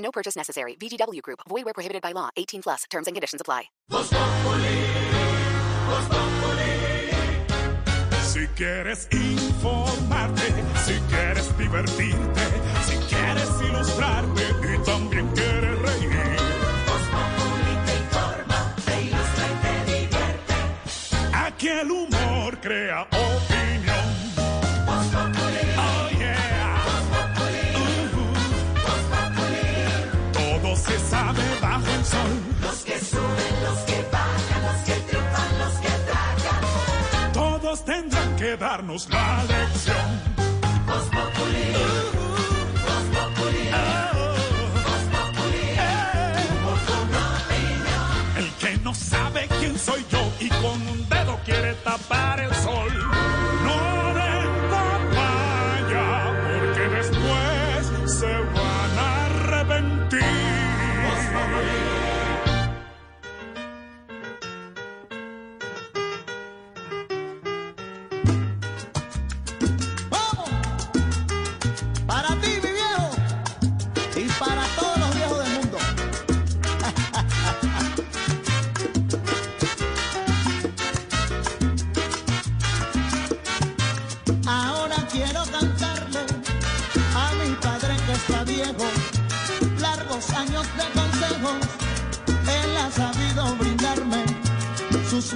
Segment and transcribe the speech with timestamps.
[0.00, 0.76] No purchase necessary.
[0.76, 1.40] VGW Group.
[1.48, 2.30] Void where prohibited by law.
[2.36, 2.84] 18 plus.
[2.90, 3.70] Terms and conditions apply.
[8.22, 12.40] Si quieres informarte, si quieres divertirte,
[12.86, 16.10] si quieres ilustrarte y también quieres reír.
[17.86, 20.54] te informa, te ilustra y te divierte.
[21.34, 23.08] Aquí el humor crea
[38.60, 39.96] darnos la lección.
[48.36, 53.19] El que no sabe quién soy yo y con un dedo quiere tapar el sol.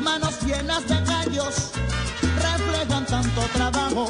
[0.00, 1.70] Manos llenas de callos
[2.36, 4.08] reflejan tanto trabajo.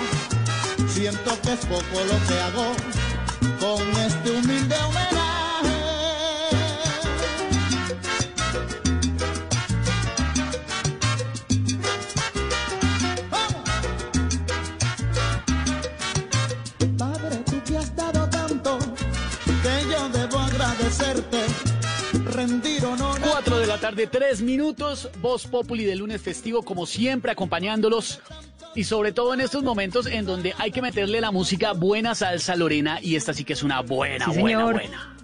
[0.89, 2.75] Siento que es poco lo que hago
[3.61, 5.77] con este humilde homenaje.
[13.31, 13.71] ¡Vamos!
[16.99, 18.79] Padre, tú que has dado tanto
[19.63, 21.45] que yo debo agradecerte,
[22.33, 22.85] rendir
[23.85, 25.11] tarde, 3 minutos.
[25.21, 28.19] Voz Populi de lunes festivo, como siempre, acompañándolos.
[28.75, 32.57] Y sobre todo en estos momentos en donde hay que meterle la música buena salsa
[32.57, 32.99] Lorena.
[33.03, 34.73] Y esta sí que es una buena, Sí, buena, señor.
[34.73, 35.17] buena.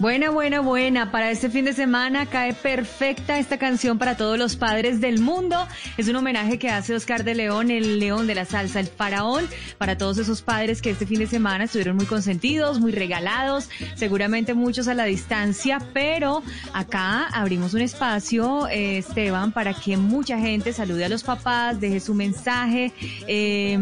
[0.00, 1.12] Buena, buena, buena.
[1.12, 5.68] Para este fin de semana cae perfecta esta canción para todos los padres del mundo.
[5.96, 9.46] Es un homenaje que hace Oscar de León, el león de la salsa, el faraón,
[9.78, 14.52] para todos esos padres que este fin de semana estuvieron muy consentidos, muy regalados, seguramente
[14.52, 20.72] muchos a la distancia, pero acá abrimos un espacio, eh, Esteban, para que mucha gente
[20.72, 22.92] salude a los papás, deje su mensaje,
[23.28, 23.78] eh,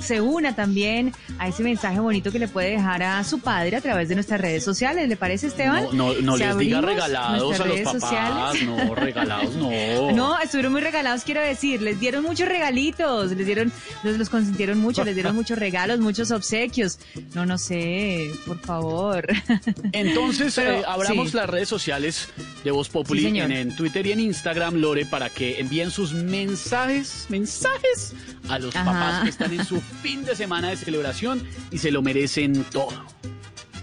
[0.00, 3.80] se una también a ese mensaje bonito que le puede dejar a su padre a
[3.80, 5.08] través de nuestras redes sociales.
[5.08, 5.84] ¿Le parece, Esteban?
[5.92, 8.00] No, no, no Si les diga regalados a los papás.
[8.00, 8.62] sociales.
[8.64, 10.12] No, regalados no.
[10.12, 13.72] No, estuvieron muy regalados, quiero decir, les dieron muchos regalitos, les dieron,
[14.02, 16.98] los, los consintieron mucho, les dieron muchos regalos, muchos obsequios.
[17.34, 19.26] No, no sé, por favor.
[19.92, 21.36] Entonces, Pero, eh, abramos sí.
[21.36, 22.28] las redes sociales
[22.64, 26.12] de Voz Populi Sí, en, en Twitter y en Instagram, Lore, para que envíen sus
[26.14, 28.14] mensajes, mensajes
[28.48, 28.84] a los Ajá.
[28.84, 32.92] papás que están en su fin de semana de celebración y se lo merecen todo.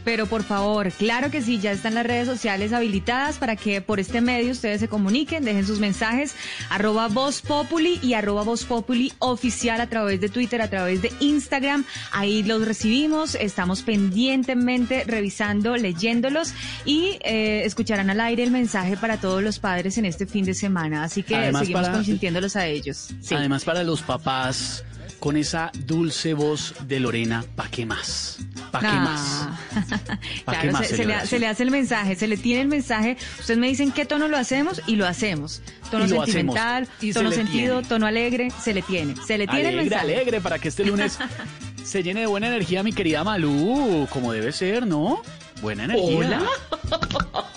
[0.06, 4.00] Pero por favor, claro que sí, ya están las redes sociales habilitadas para que por
[4.00, 6.36] este medio ustedes se comuniquen, dejen sus mensajes,
[6.70, 11.12] arroba Voz Populi y arroba Voz Populi oficial a través de Twitter, a través de
[11.20, 11.84] Instagram.
[12.12, 16.54] Ahí los recibimos, estamos pendientemente revisando, leyéndolos
[16.86, 20.54] y eh, escucharán al aire el mensaje para todos los padres en este fin de
[20.54, 21.04] semana.
[21.04, 23.10] Así que Además, seguimos para- consintiéndolos a ellos.
[23.22, 23.34] Sí.
[23.36, 24.84] Además, para los papás,
[25.26, 28.38] con esa dulce voz de Lorena, ¿pa' qué más?
[28.72, 29.22] ¿Pa' qué más?
[29.24, 29.60] Ah.
[30.46, 31.28] ¿Pa' qué claro, más se, se le, celebración?
[31.28, 33.18] se le hace el mensaje, se le tiene el mensaje.
[33.40, 35.64] Ustedes me dicen qué tono lo hacemos y lo hacemos.
[35.90, 37.04] Tono Y lo sentimental, hacemos.
[37.04, 37.90] Y se tono sentido, tiene.
[37.90, 39.16] tono alegre, se le tiene.
[39.26, 40.04] Se le tiene el mensaje.
[40.04, 41.18] alegre, para que este lunes
[41.84, 45.24] se llene de buena energía, mi querida Malú, como debe ser, ¿no?
[45.60, 46.18] Buena energía.
[46.20, 46.44] Hola.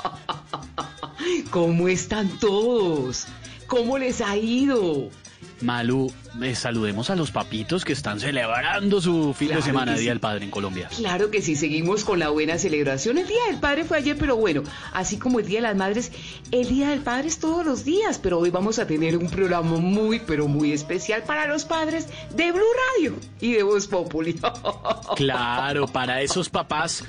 [1.50, 3.26] ¿Cómo están todos?
[3.66, 5.10] ¿Cómo les ha ido?
[5.60, 6.12] Malu,
[6.42, 10.08] eh, saludemos a los papitos que están celebrando su fin Claro de semana, Día sí.
[10.08, 10.88] del Padre en Colombia.
[10.96, 13.18] Claro que sí, seguimos con la buena celebración.
[13.18, 14.62] El Día del Padre fue ayer, pero bueno,
[14.92, 16.12] así como el Día de las Madres,
[16.50, 19.76] el Día del Padre es todos los días, pero hoy vamos a tener un programa
[19.76, 22.62] muy, pero muy especial para los padres de Blue
[22.94, 24.38] Radio y de Voz Populi.
[25.16, 27.02] Claro, para esos papás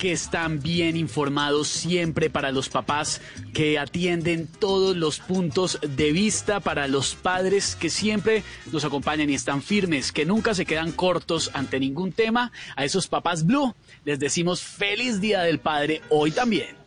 [0.00, 3.20] que están bien informados siempre para los papás,
[3.52, 8.42] que atienden todos los puntos de vista para los padres que siempre
[8.72, 12.50] nos acompañan y están firmes, que nunca se quedan cortos ante ningún tema.
[12.76, 13.74] A esos papás Blue
[14.06, 16.80] les decimos feliz Día del Padre hoy también.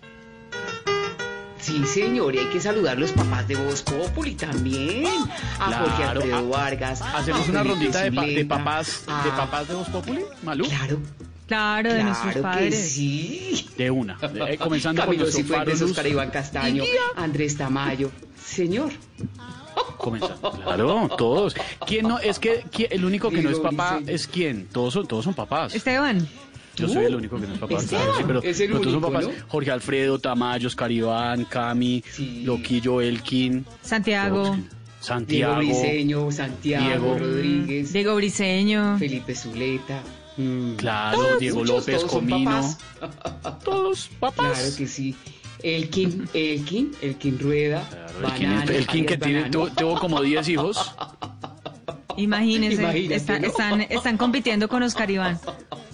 [1.60, 5.06] Sí, señor, y hay que saludar a los papás de Voz Populi también.
[5.60, 7.02] A Jorge Claro, Alfredo Vargas.
[7.02, 10.66] Hacemos a una rondita de, pa- de Zuleta, papás de papás de Voz Populi, Malú.
[10.68, 11.00] Claro,
[11.54, 12.92] Claro, de nuestros claro que padres.
[12.92, 13.68] sí.
[13.78, 14.18] De una.
[14.50, 15.82] Eh, comenzando por Camilo nuestro Cifuentes.
[15.82, 16.84] Oscar Iván Castaño,
[17.16, 18.10] Andrés Tamayo.
[18.44, 18.92] Señor.
[19.98, 20.52] Comenzando.
[20.52, 21.56] Claro, todos.
[21.86, 22.20] ¿Quién no?
[22.20, 24.68] Es que ¿quién- el único que no es Diego papá es quién.
[24.72, 25.74] Todos son, todos son papás.
[25.76, 26.28] Esteban.
[26.76, 27.76] Yo soy el único que no es papá.
[27.78, 29.28] Esteban, claro, sí, pero, es el pero todos son único, papás.
[29.38, 29.46] ¿no?
[29.48, 32.42] Jorge Alfredo, Tamayo, Oscar Iván, Cami, Sí.
[32.44, 34.44] Loquillo, Elkin, Santiago.
[34.44, 34.58] Diego
[35.00, 35.58] Santiago.
[35.58, 37.18] Briseño, Santiago Diego.
[37.20, 38.98] Rodríguez, Diego Briseño.
[38.98, 40.02] Felipe Zuleta.
[40.38, 40.76] Mm.
[40.76, 42.52] Claro, Todos, Diego muchos, López, todos Comino.
[42.52, 42.78] papás.
[43.64, 44.58] Todos papás.
[44.60, 45.16] Claro que sí.
[45.62, 47.88] Elkin, Elkin, Elkin Rueda.
[47.90, 50.92] Claro, Elkin, Banano, Elkin que tiene, tuvo, tuvo como 10 hijos.
[52.18, 53.48] Imagínense, está- ¿no?
[53.48, 55.40] están, están compitiendo con Oscar Iván.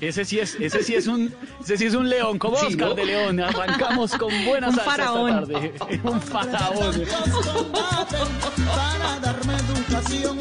[0.01, 2.89] Ese sí es, ese sí es un, ese sí es un león, como Sí, Oscar
[2.89, 2.95] ¿no?
[2.95, 3.39] de León.
[3.41, 5.47] Arrancamos con buenas Un salsa esta faraón.
[5.47, 5.73] tarde.
[6.03, 7.03] Un faraón.
[8.65, 10.39] Para darme educación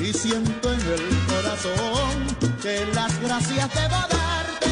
[0.00, 2.37] y siento en el corazón
[2.68, 4.68] que las gracias debo darte.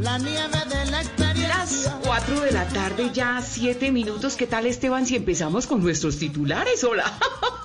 [0.00, 1.98] La nieve de la Las experiencia.
[2.04, 4.34] 4 de la tarde, ya 7 minutos.
[4.34, 6.82] ¿Qué tal, Esteban, si empezamos con nuestros titulares?
[6.82, 7.04] Hola.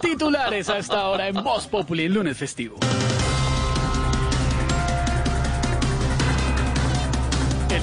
[0.01, 2.77] Titulares a esta hora en Voz Populi, el lunes festivo.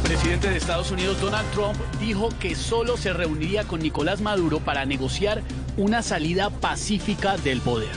[0.07, 4.85] Presidente de Estados Unidos, Donald Trump, dijo que solo se reuniría con Nicolás Maduro para
[4.85, 5.43] negociar
[5.77, 7.91] una salida pacífica del poder.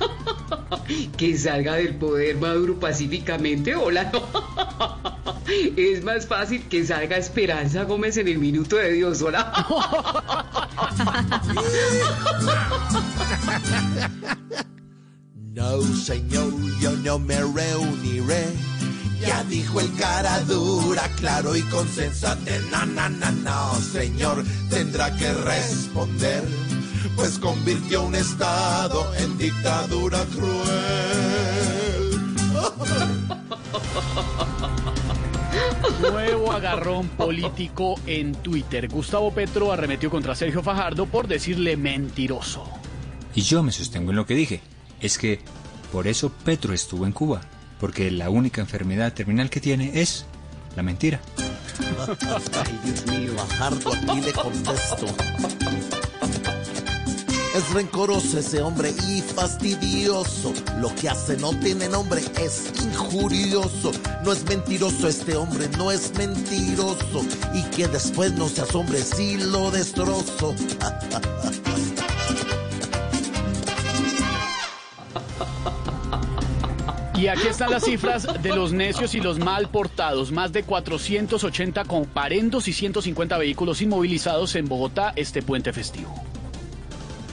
[1.16, 3.76] Que salga del poder Maduro pacíficamente.
[3.76, 4.22] Hola, no.
[5.76, 9.22] Es más fácil que salga Esperanza Gómez en el minuto de Dios.
[9.22, 9.52] Hola.
[15.54, 16.50] No, señor,
[16.80, 18.46] yo no me reuniré.
[19.26, 22.60] Ya dijo el cara dura, claro y consensate.
[22.70, 26.42] No, no, no, no, señor, tendrá que responder.
[27.14, 31.22] Pues convirtió un estado en dictadura cruel.
[36.00, 38.88] Nuevo agarrón político en Twitter.
[38.88, 42.64] Gustavo Petro arremetió contra Sergio Fajardo por decirle mentiroso.
[43.34, 44.60] Y yo me sostengo en lo que dije.
[45.00, 45.40] Es que
[45.92, 47.40] por eso Petro estuvo en Cuba.
[47.82, 50.24] Porque la única enfermedad terminal que tiene es
[50.76, 51.20] la mentira.
[52.64, 53.32] Ay, Dios mío.
[53.36, 55.06] Fajardo aquí le contesto.
[57.56, 60.54] Es rencoroso ese hombre y fastidioso.
[60.78, 63.90] Lo que hace no tiene nombre, es injurioso.
[64.24, 67.26] No es mentiroso este hombre, no es mentiroso.
[67.52, 70.54] Y que después no se asombre si lo destrozo.
[77.22, 80.32] Y aquí están las cifras de los necios y los mal portados.
[80.32, 86.12] Más de 480 comparendos y 150 vehículos inmovilizados en Bogotá este puente festivo.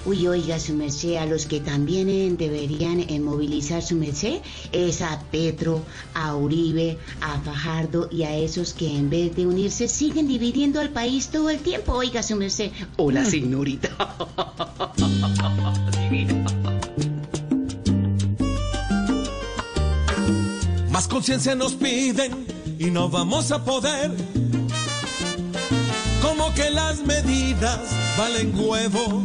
[0.06, 5.02] Uy, oiga, su merced, a los que también eh, deberían eh, movilizar su merced es
[5.02, 5.82] a Petro,
[6.14, 10.92] a Uribe, a Fajardo y a esos que en vez de unirse siguen dividiendo al
[10.92, 12.70] país todo el tiempo, oiga, su merced.
[12.96, 13.90] Hola, señorita.
[21.00, 22.46] Más conciencia nos piden
[22.78, 24.12] y no vamos a poder.
[26.22, 27.80] Como que las medidas
[28.18, 29.24] valen huevo.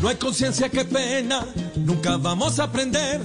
[0.00, 3.20] No hay conciencia, qué pena, nunca vamos a aprender.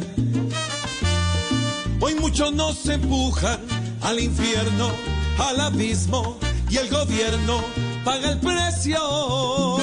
[2.00, 3.60] Hoy muchos nos empujan
[4.01, 4.89] al infierno,
[5.38, 7.62] al abismo, y el gobierno
[8.03, 9.77] paga el precio.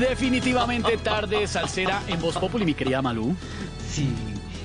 [0.00, 3.36] Definitivamente tarde salsera en Voz Populi, mi querida Malú.
[3.86, 4.08] Sí.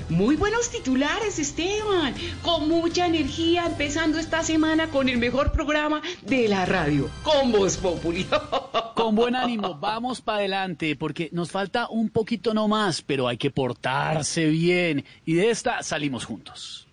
[0.08, 2.14] Muy buenos titulares, Esteban.
[2.40, 7.76] Con mucha energía, empezando esta semana con el mejor programa de la radio, con Voz
[7.76, 8.26] Populi.
[8.94, 13.36] Con buen ánimo, vamos para adelante, porque nos falta un poquito no más, pero hay
[13.36, 15.04] que portarse bien.
[15.26, 16.85] Y de esta salimos juntos.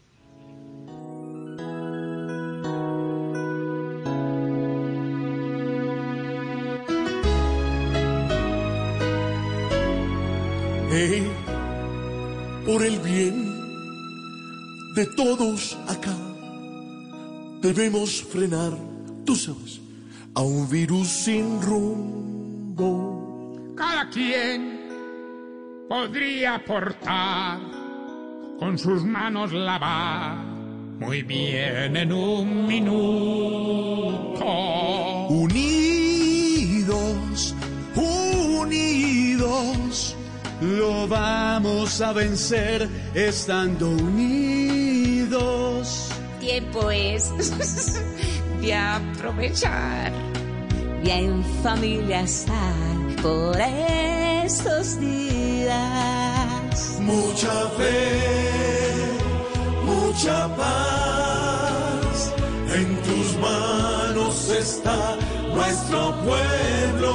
[12.68, 13.36] Por el bien
[14.96, 16.16] de todos acá.
[17.62, 18.74] Debemos frenar,
[19.26, 19.82] tú sabes,
[20.36, 22.76] a un virus sin rumbo.
[23.76, 24.88] Cada quien
[25.90, 27.60] podría aportar
[28.60, 30.38] con sus manos lavar
[31.00, 34.46] muy bien en un minuto.
[35.30, 35.93] Unidos,
[40.64, 45.34] lo vamos a vencer estando unidos.
[46.40, 47.32] Tiempo es
[48.62, 50.12] de aprovechar,
[51.04, 52.86] de en familia estar
[53.22, 55.74] por estos días.
[57.02, 59.10] Mucha fe,
[59.86, 62.34] mucha paz,
[62.74, 65.18] en tus manos está
[65.54, 67.14] nuestro pueblo.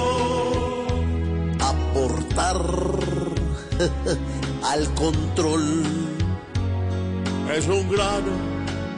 [1.60, 3.17] Aportar
[4.62, 5.84] al control.
[7.56, 8.32] Es un grano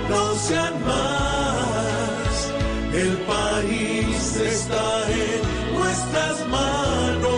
[0.09, 2.51] no sean más.
[2.93, 7.31] El país está en nuestras manos.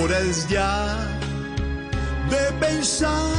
[0.00, 0.96] Hora es ya
[2.30, 3.33] de pensar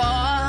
[0.00, 0.39] y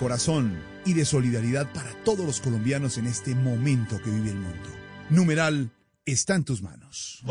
[0.00, 4.68] corazón y de solidaridad para todos los colombianos en este momento que vive el mundo.
[5.10, 5.70] Numeral
[6.06, 7.22] está en tus manos.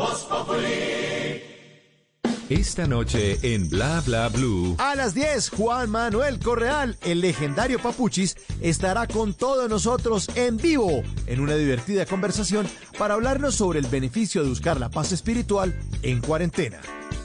[2.48, 4.76] Esta noche en Bla Bla Blue.
[4.78, 11.02] A las 10, Juan Manuel Correal, el legendario Papuchis, estará con todos nosotros en vivo
[11.26, 16.20] en una divertida conversación para hablarnos sobre el beneficio de buscar la paz espiritual en
[16.20, 16.80] cuarentena.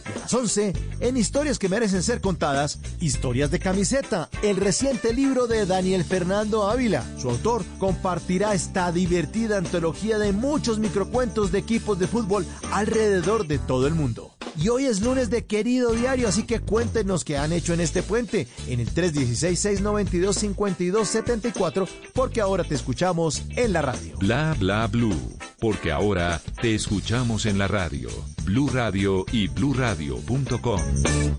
[0.06, 5.48] A las 11, en Historias que merecen ser contadas, Historias de camiseta, el reciente libro
[5.48, 7.04] de Daniel Fernando Ávila.
[7.18, 13.60] Su autor compartirá esta divertida antología de muchos microcuentos de equipos de fútbol alrededor de
[13.60, 14.32] todo el mundo.
[14.58, 18.04] Y hoy es lunes de querido diario, así que cuéntenos qué han hecho en este
[18.04, 24.16] puente en el 316-692-5274, porque ahora te escuchamos en la radio.
[24.18, 25.20] Bla Bla Blue.
[25.60, 28.08] Porque ahora te escuchamos en la radio.
[28.44, 29.48] Blue Radio y
[29.96, 30.80] bluradio.com.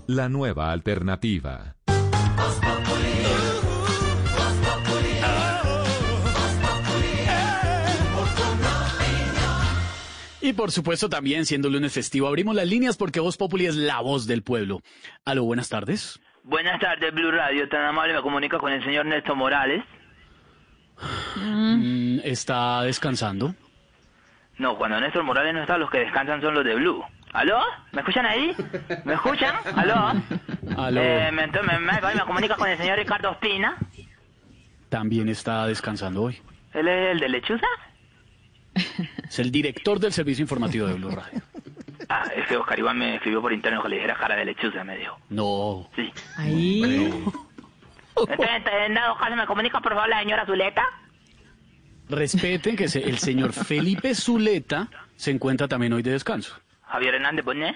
[0.07, 1.75] La nueva alternativa.
[10.41, 13.99] Y por supuesto también, siendo lunes festivo, abrimos las líneas porque Voz Populi es la
[13.99, 14.81] voz del pueblo.
[15.25, 16.19] Aló, buenas tardes.
[16.43, 17.67] Buenas tardes, Blue Radio.
[17.67, 19.83] Tan amable, me comunica con el señor Néstor Morales.
[21.35, 23.55] Mm, ¿Está descansando?
[24.57, 27.03] No, cuando Néstor Morales no está, los que descansan son los de Blue.
[27.37, 27.59] ¿Aló?
[27.91, 28.55] ¿Me escuchan ahí?
[29.05, 29.55] ¿Me escuchan?
[29.75, 30.11] ¿Aló?
[30.75, 31.01] Aló.
[31.01, 33.77] Eh, me, me, me- me comunica con el señor Ricardo Ospina.
[34.89, 36.41] También está descansando hoy.
[36.73, 37.67] ¿Él es el de Lechuza?
[39.29, 41.41] Es el director del servicio informativo de Blue Radio.
[42.09, 44.83] Ah, es que Oscar Iván me escribió por interno que le dijera cara de Lechuza,
[44.83, 45.19] me dijo.
[45.29, 45.89] No.
[45.95, 46.11] Sí.
[46.37, 46.81] Ahí.
[48.15, 48.49] Entonces,
[48.87, 50.83] en dado caso, ¿me comunica por favor la señora Zuleta?
[52.09, 56.55] Respeten que se- el señor Felipe Zuleta se encuentra también hoy de descanso.
[56.89, 57.75] Javier Hernández Bonet.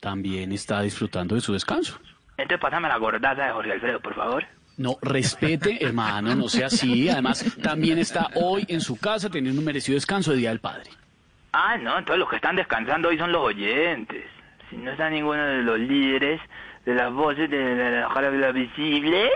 [0.00, 1.98] También está disfrutando de su descanso.
[2.36, 4.44] Entonces, pásame la gordaza de Jorge Alfredo, por favor.
[4.78, 7.08] No, respete, hermano, no sea así.
[7.10, 10.90] Además, también está hoy en su casa teniendo un merecido descanso de Día del Padre.
[11.52, 14.24] Ah, no, entonces los que están descansando hoy son los oyentes.
[14.70, 16.40] Si no está ninguno de los líderes,
[16.86, 19.30] de las voces, de, las visibles.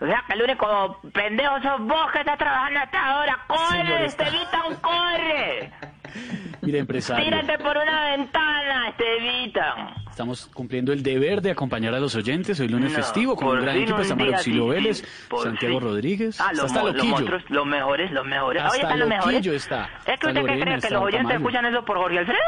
[0.00, 3.38] O sea, que el único pendejo sos vos que estás trabajando hasta ahora.
[3.46, 5.72] ¡Corre, está- Estevitan, corre!
[6.62, 9.94] Mire, empresario, ¡Tírate por una ventana, Estevitan!
[10.10, 13.62] estamos cumpliendo el deber de acompañar a los oyentes hoy lunes No, festivo con un
[13.62, 13.98] gran equipo.
[14.00, 15.02] Estamos día Auxilio Vélez,
[15.42, 15.88] Santiago fin.
[15.88, 16.40] Rodríguez.
[16.40, 17.12] Ah, está los, hasta mo- los, Loquillo.
[17.14, 18.62] monstruos, los mejores, los mejores.
[18.62, 19.34] Hasta están los mejores.
[19.34, 19.84] Loquillo está.
[19.84, 22.38] ¿Es Está que usted cree que está los oyentes escuchan eso por Jorge Alfredo?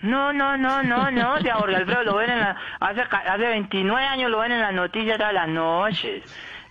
[0.00, 4.04] No, no, no, no, no, a Jorge Alfredo lo ven en la, hace, hace 29
[4.06, 6.22] años lo ven en las noticias todas las noches.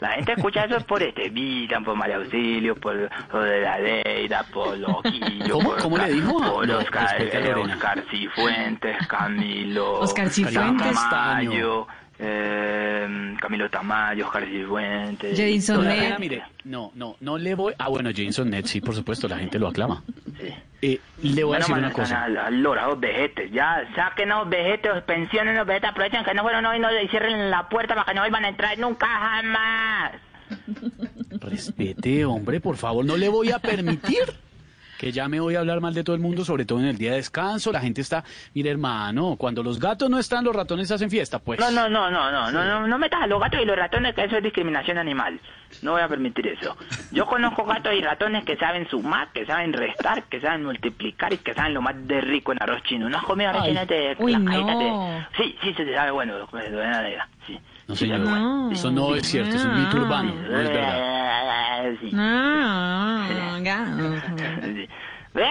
[0.03, 4.43] La gente escucha eso por este Vitan, por María Auxilio, por lo de la Leida,
[4.53, 5.69] por Loquillo, ¿Cómo?
[5.69, 6.37] por, ¿Cómo le dijo?
[6.39, 7.53] por No, Oscar, eh.
[7.55, 10.93] Oscar Cifuentes, Camilo Oscar Cifuentes.
[11.09, 11.87] Tamayo,
[12.19, 15.37] eh, Camilo Tamayo, Oscar Cifuentes.
[15.37, 15.99] Jason Ned.
[15.99, 16.19] gente.
[16.19, 17.73] Mire, no, no, no le voy...
[17.77, 20.03] Ah, bueno, Jason Ned, sí, por supuesto, la gente lo aclama.
[20.81, 22.23] Eh, le voy a decir una cosa.
[22.23, 23.51] Al, al lora, los vejetes.
[23.51, 27.49] Ya, saquen los vejetes, pensionen los vejetes, aprovechen que no fueron hoy no, y cierren
[27.49, 30.11] la puerta para que no vuelvan a entrar nunca jamás.
[31.31, 34.23] Respete, hombre, por favor, no le voy a permitir
[34.97, 36.97] que ya me voy a hablar mal de todo el mundo, sobre todo en el
[36.97, 37.71] día de descanso.
[37.71, 38.23] La gente está,
[38.53, 41.59] mire, hermano, cuando los gatos no están, los ratones hacen fiesta, pues.
[41.59, 44.15] No, no, no, no, no, no, no, no metas a los gatos y los ratones,
[44.15, 45.39] que eso es discriminación animal.
[45.81, 46.77] No voy a permitir eso.
[47.11, 51.37] Yo conozco gatos y ratones que saben sumar, que saben restar, que saben multiplicar y
[51.37, 53.09] que saben lo más de rico en arroz chino.
[53.09, 53.81] ¿No has comido arroz chino
[54.19, 54.33] Uy.
[55.35, 57.59] Sí, sí, se te sabe bueno, comes de sí.
[57.87, 58.71] No, señor, bueno.
[58.71, 60.99] eso no es cierto, es un mito urbano, no es verdad.
[62.15, 63.27] Ah.
[63.33, 64.87] Sí.
[65.33, 65.49] ¿Ves?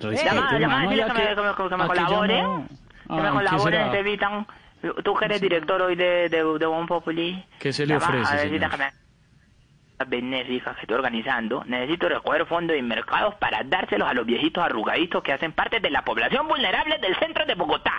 [0.00, 2.34] Respete, Llama, llama que, que- me, que me- que me ¿a qué colabore.
[2.34, 3.90] Que me Ay, ¿qué colabore, será?
[3.90, 4.46] te evitan.
[5.04, 7.44] Tú que eres director hoy de, de, de Bon Populi.
[7.60, 8.70] ¿Qué se le ofrece, señor?
[8.70, 8.90] que me
[10.06, 15.22] benéfica que estoy organizando, necesito recoger fondos y mercados para dárselos a los viejitos arrugaditos
[15.22, 17.92] que hacen parte de la población vulnerable del centro de Bogotá.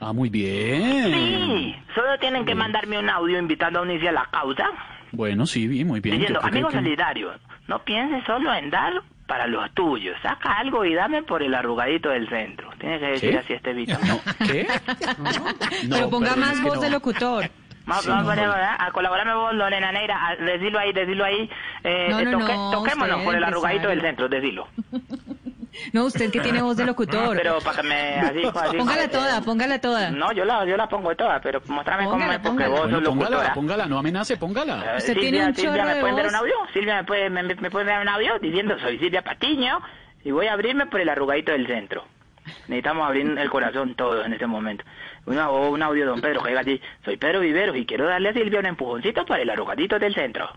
[0.00, 1.12] Ah, muy bien.
[1.12, 4.66] Sí, solo tienen que mandarme un audio invitando a unirse a la causa,
[5.12, 6.16] Bueno, sí, bien, muy bien.
[6.18, 8.92] diciendo, creo que- amigos solidarios, no pienses solo en dar
[9.26, 12.70] para los tuyos, saca algo y dame por el arrugadito del centro.
[12.78, 13.38] Tiene que decir ¿Qué?
[13.38, 13.96] así este Vito.
[14.46, 14.66] ¿Qué?
[15.90, 16.80] Pero ponga más voz no.
[16.82, 17.50] de locutor.
[17.86, 18.52] Más, Sí, más, no, no.
[18.52, 21.48] A colaborarme vos, Lorena Neira, a decirlo ahí, decirlo ahí.
[21.84, 24.68] Eh, No, no, toque- no, toquémonos usted, por el arrugadito del centro, decirlo.
[25.92, 27.36] No, usted que tiene voz de locutor.
[27.36, 28.14] Pero para que me...
[28.20, 30.10] Así, así, Póngala toda, póngala toda.
[30.10, 32.68] No, yo la, yo la pongo toda, pero mostrame cómo es, porque póngala.
[32.68, 33.54] vos Bueno, sos póngala, locutora.
[33.54, 34.74] póngala, no amenace, póngala.
[34.94, 36.54] Eh, Usted Silvia, tiene un Silvia, chorro ¿me de puede dar un audio?
[36.72, 39.80] Silvia, ¿me puede, me, me puede dar un audio diciendo soy Silvia Patiño
[40.24, 42.04] y voy a abrirme por el arrugadito del centro?
[42.68, 44.84] Necesitamos abrir el corazón todos en este momento.
[45.26, 48.06] Una, o un audio de don Pedro que diga así, soy Pedro Viveros y quiero
[48.06, 50.48] darle a Silvia un empujoncito para el arrugadito del centro.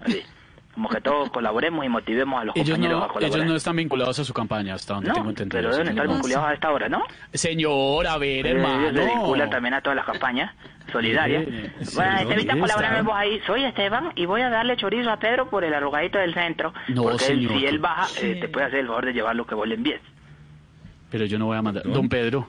[0.00, 0.22] Así.
[0.74, 3.38] Como que todos colaboremos y motivemos a los Ellos compañeros no, a colaborar.
[3.38, 5.58] ellos no están vinculados a su campaña, hasta donde No, tengo entendido.
[5.62, 6.04] pero deben señor.
[6.04, 7.02] estar vinculados a esta hora, ¿no?
[7.32, 8.88] Señor, a ver, Eh, hermano.
[8.88, 10.52] Ellos se vinculan también a todas las campañas
[10.90, 11.44] solidarias.
[11.46, 13.40] Eh, sí, bueno, sí, Estevita, sí, colaborame vos ahí.
[13.46, 16.74] Soy Esteban y voy a darle chorizo a Pedro por el arrugadito del centro.
[16.88, 17.52] No, porque él- señor.
[17.58, 19.76] si él baja, eh, te puede hacer el favor de llevar lo que vos le
[19.76, 20.00] envíes.
[21.10, 21.84] Pero yo no voy a mandar.
[21.84, 22.48] Don Pedro,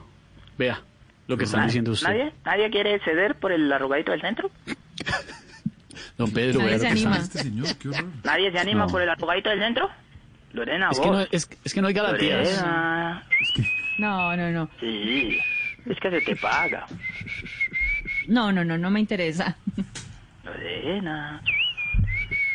[0.58, 0.80] vea
[1.28, 2.08] lo que están diciendo usted.
[2.08, 2.32] ¿Nadie?
[2.44, 4.50] ¿Nadie quiere ceder por el arrugadito del centro?
[6.18, 7.16] Don Pedro, Nadie se que anima.
[7.18, 7.88] Este señor, qué.
[8.24, 8.90] ¿Nadie se anima No.
[8.90, 9.90] por el arrugadito del centro?
[10.52, 11.06] Lorena, Es vos.
[11.06, 12.48] que, no, es, es que no hay garantías.
[12.60, 13.22] Lorena.
[13.98, 14.70] No, no, no.
[14.80, 15.38] Sí,
[15.86, 16.86] es que se te paga.
[18.28, 19.56] No, no, no, no me interesa.
[20.44, 21.42] Lorena.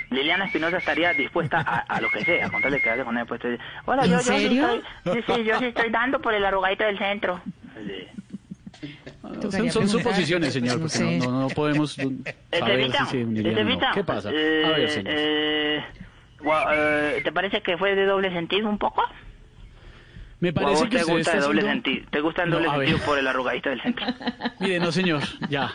[0.09, 3.25] Liliana Espinosa estaría dispuesta a, a lo que sea, con tal de quedarse con él.
[3.25, 3.39] Pues,
[3.85, 4.67] Hola, ¿En yo, yo sí serio?
[5.03, 7.41] estoy, sí, sí, yo sí estoy dando por el arrugadito del centro.
[7.85, 8.20] Sí.
[9.51, 12.01] Son, son suposiciones, señor, No porque no, no, no podemos mm,
[12.51, 13.69] saber Estevita, si se unirían o no.
[13.69, 14.29] Estevita, ¿Qué pasa?
[14.33, 15.13] eh, A ver, señor.
[15.15, 15.83] eh,
[16.73, 19.03] eh, ¿Te parece que fue de doble sentido un poco?
[20.39, 22.07] Me ¿O a parece que te usted gusta está de doble haciendo- sentido?
[22.09, 24.05] ¿Te gusta en No, doble sentido por el arrugadito del centro?
[24.59, 25.71] Mire, no, señor, ya.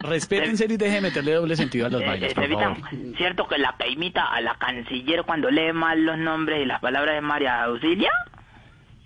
[0.00, 3.16] Respétense y deje de meterle doble sentido a las Eh, vainas, por Estevita, favor.
[3.16, 6.80] ¿cierto que la que imita a la canciller cuando lee mal los nombres y las
[6.80, 8.10] palabras de María Auxilia?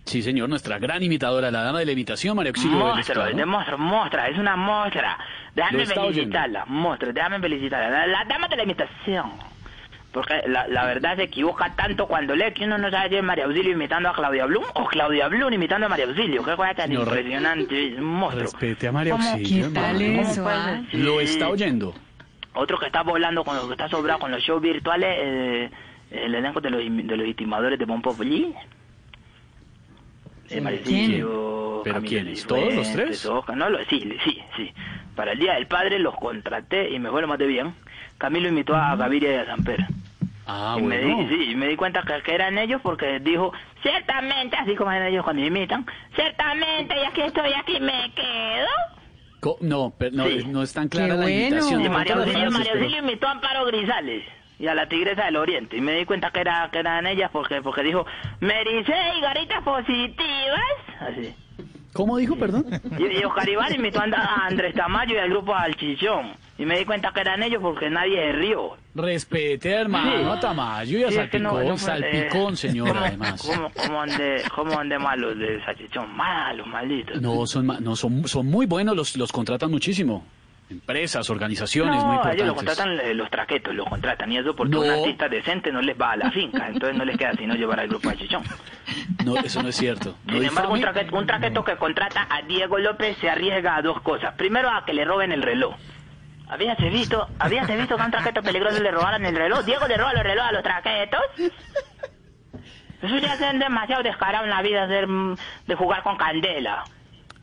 [0.04, 4.20] Sí, señor, nuestra gran imitadora, la dama de la imitación, María Auxilio Monstruo, de monstruo,
[4.24, 5.16] es una mostra.
[5.54, 7.88] Déjame felicitarla, monstruo, déjame felicitarla.
[7.90, 9.30] La, la dama de la imitación.
[10.12, 13.22] Porque la, la verdad se equivoca tanto cuando lee que uno no sabe si es
[13.22, 16.44] María Auxilio imitando a Claudia Blum o Claudia Blum imitando a María Auxilio.
[16.44, 18.42] Qué cosa tan Señor, re- impresionante, es un monstruo.
[18.42, 19.14] Respete a María.
[19.14, 20.82] Auxilio, ¿Qué tal eso, ah?
[20.92, 21.94] Lo está oyendo.
[22.54, 25.70] Otro que está volando con lo que está sobrado con los shows virtuales, eh,
[26.10, 28.52] el elenco de los, de los estimadores de Bon Populi.
[30.52, 32.46] Eh, Maricillo, ¿Pero Camilo quiénes?
[32.46, 33.26] ¿Todos los tres?
[33.26, 34.72] Oscar, no, lo- sí, sí, sí.
[35.16, 37.74] Para el Día del Padre los contraté y me fue lo más de bien.
[38.18, 39.84] Camilo invitó a Gaviria y a Samper.
[40.46, 41.28] Ah, y me bueno.
[41.28, 44.90] di, sí, y me di cuenta que, que eran ellos porque dijo, ciertamente, así como
[44.90, 48.68] eran ellos cuando imitan, ciertamente, ya que estoy aquí me quedo.
[49.40, 50.44] Co- No, pero no, Sí.
[50.46, 51.30] no es tan Qué clara la bueno.
[51.56, 51.80] imitación.
[51.80, 54.24] Y las Auxilio, pero- Auxilio imitó a Amparo Grisales
[54.62, 55.76] y a la Tigresa del Oriente.
[55.76, 58.06] Y me di cuenta que, era, que eran ellas porque, porque dijo,
[58.40, 60.60] mericé y garitas positivas.
[61.00, 61.34] Así.
[61.92, 62.64] ¿Cómo dijo, perdón?
[62.98, 66.32] Y, y Oscar Iván imitó a And- a Andrés Tamayo y al grupo Alchichón.
[66.58, 68.76] Y me di cuenta que eran ellos porque nadie se rió.
[68.94, 70.38] Respete, hermano, Sí.
[70.38, 73.42] a Tamayo y a Sí, es que no- Salpicón, no Salpicón, eh, señor, ¿cómo- además.
[73.42, 76.16] ¿Cómo, cómo, ande, cómo ande malos de Salchichón?
[76.16, 77.20] Malos, malditos.
[77.20, 80.24] No, son, ma- no son, son muy buenos, los, los contratan muchísimo.
[80.72, 82.36] Empresas, organizaciones muy No, importantes.
[82.42, 84.80] ellos lo contratan eh, los traquetos, lo contratan y eso porque No.
[84.80, 87.80] un artista decente no les va a la finca, entonces no les queda sino llevar
[87.80, 88.42] al grupo de Chichón.
[89.24, 90.16] No, eso no es cierto.
[90.24, 93.82] No Sin embargo, un traqueto, un traqueto que contrata a Diego López se arriesga a
[93.82, 94.34] dos cosas.
[94.34, 95.74] Primero, a que le roben el reloj.
[96.48, 99.64] ¿Habías visto, habías visto que a un traqueto peligroso le robaran el reloj?
[99.64, 101.20] Diego le roba los relojes a los traquetos.
[103.02, 105.34] Eso ya es demasiado descarado en la vida mm,
[105.66, 106.84] de jugar con candela.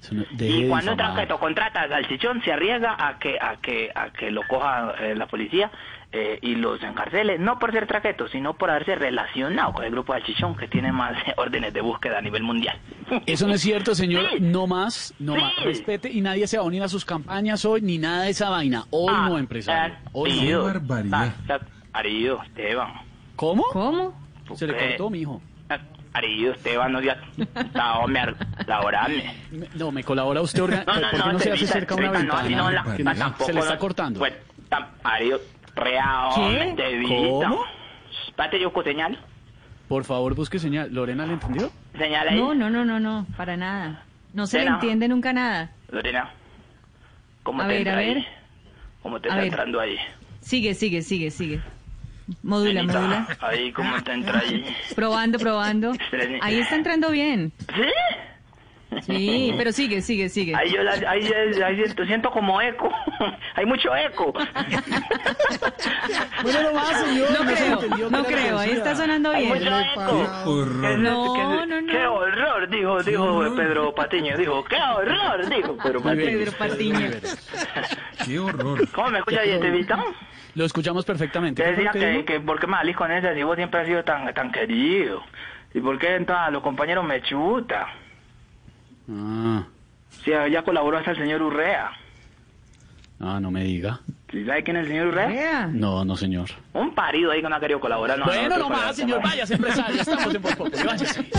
[0.02, 1.14] Y cuando difamar.
[1.16, 5.14] traqueto contrata al chichón, se arriesga a que, a que, a que lo coja eh,
[5.16, 5.70] la policía
[6.12, 10.14] eh, y los encarcele, no por ser traqueto, sino por haberse relacionado con el grupo
[10.14, 12.78] del chichón, que tiene más eh, órdenes de búsqueda a nivel mundial.
[13.26, 14.40] Eso no es cierto, señor.
[14.40, 15.42] No más, no Sí.
[15.42, 15.54] más.
[15.64, 18.50] Respete y nadie se va a unir a sus campañas hoy, ni nada de esa
[18.50, 18.86] vaina.
[18.92, 19.96] Hoy Ah, no, empresario.
[20.14, 21.18] Hoy Arido, no.
[21.18, 21.60] ah, ah,
[21.94, 22.94] Arido, Esteban.
[23.36, 23.64] ¿Cómo?
[23.72, 24.14] ¿Cómo?
[24.56, 25.42] Se le Eh, cortó, mijo.
[25.44, 25.49] ah,
[26.20, 27.02] Arido, Esteban, no
[28.68, 29.36] laborarme.
[29.52, 30.62] Me- No, me colabora usted.
[30.62, 32.50] orga- No, no, ¿Por qué no, no se hace cerca una no, ventana?
[32.58, 32.84] no, la-
[33.16, 34.20] tampoco se le está no- cortando.
[34.20, 34.36] Bueno,
[34.70, 35.40] tam- Arido,
[35.76, 36.74] rea, ¿Qué?
[37.08, 37.64] ¿Cómo?
[38.28, 39.18] Espérate, yo señal.
[39.88, 40.94] Por favor, busque señal.
[40.94, 41.72] ¿Lorena le entendió?
[41.98, 42.38] Señala ahí.
[42.38, 44.04] No, no, no, no, no, para nada.
[44.34, 45.72] No se le entiende nunca nada.
[45.90, 46.30] Lorena,
[47.44, 48.18] ¿cómo A te ver, entra a ver.
[48.18, 48.28] ahí?
[49.02, 49.48] ¿Cómo te A está ver.
[49.48, 49.98] entrando ahí?
[50.42, 51.60] Sigue, sigue, sigue, sigue.
[52.44, 53.38] Modula, Nenita, modula.
[53.42, 54.66] Ahí, ¿cómo te entra ahí?
[54.96, 55.92] Probando, probando.
[56.42, 57.52] Ahí está entrando bien.
[57.76, 57.84] ¿Sí?
[59.06, 60.56] Sí, pero sigue, sigue, sigue.
[60.56, 62.90] Ahí yo la, ahí, ahí, ahí siento, siento como eco.
[63.56, 64.34] Hay mucho eco.
[66.42, 67.30] Bueno, no más, señor.
[67.32, 69.58] No se creo, no creo, ahí está sonando Hay bien.
[69.58, 70.66] mucho eco.
[70.98, 71.92] No, no, no.
[71.92, 74.38] Qué horror, dijo, dijo Pedro Patiño.
[74.38, 76.02] Dijo, qué horror, dijo Pedro.
[76.02, 76.26] Patiño.
[76.26, 77.10] Pedro Patiño.
[78.26, 78.90] Qué horror.
[78.92, 79.98] ¿Cómo me escucha bien, Estevita?
[80.56, 81.62] Lo escuchamos perfectamente.
[81.64, 83.82] Te ¿Qué fue decía que que, por qué me salís con esa si vos siempre
[83.82, 85.22] has sido tan, tan querido.
[85.74, 87.88] ¿Y por qué entonces a los compañeros me chuta?
[89.12, 89.64] Ah,
[90.24, 91.92] Si ya colaboró hasta el señor Urrea.
[93.20, 94.00] ah, no me diga.
[94.32, 95.68] ¿Sí ¿Sabe quién es el señor Urrea?
[95.72, 96.50] No, no, señor.
[96.74, 98.18] Un parido ahí que no ha querido colaborar.
[98.20, 99.22] No, bueno, no para- más, señor.
[99.24, 100.02] Váyase, empresario.
[100.02, 100.84] Estamos en Voz Populi.
[100.84, 101.30] Váyase.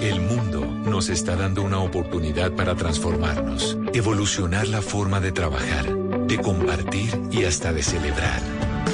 [0.00, 0.45] El mundo
[0.96, 5.84] nos está dando una oportunidad para transformarnos, evolucionar la forma de trabajar,
[6.26, 8.40] de compartir y hasta de celebrar.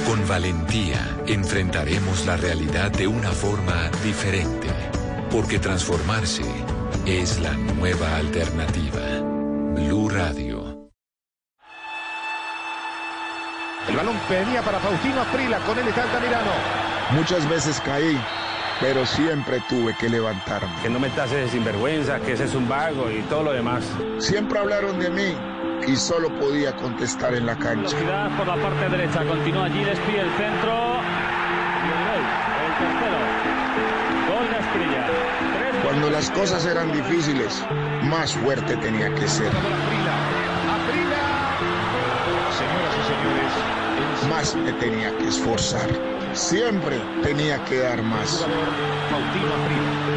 [0.05, 4.67] Con valentía enfrentaremos la realidad de una forma diferente,
[5.31, 6.43] porque transformarse
[7.05, 9.21] es la nueva alternativa.
[9.73, 10.89] Blue Radio.
[13.87, 16.51] El balón venía para Faustino Aprila, con él está Altamirano.
[17.11, 18.19] Muchas veces caí,
[18.83, 20.67] pero siempre tuve que levantarme.
[20.81, 23.85] Que no me tases de sinvergüenza, que ese es un vago y todo lo demás.
[24.19, 25.33] Siempre hablaron de mí
[25.87, 27.95] y solo podía contestar en la cancha.
[27.95, 30.99] Velocidad por la parte derecha, continúa allí, despide el centro.
[31.79, 32.23] Y el gol,
[32.65, 33.19] el tercero.
[34.27, 35.07] Gol de Asprilla.
[35.07, 37.63] Tres Cuando las cosas eran difíciles,
[38.03, 39.49] más fuerte tenía que ser.
[42.59, 46.12] Señoras y señores, Más me tenía que esforzar.
[46.33, 48.45] Siempre tenía que dar más.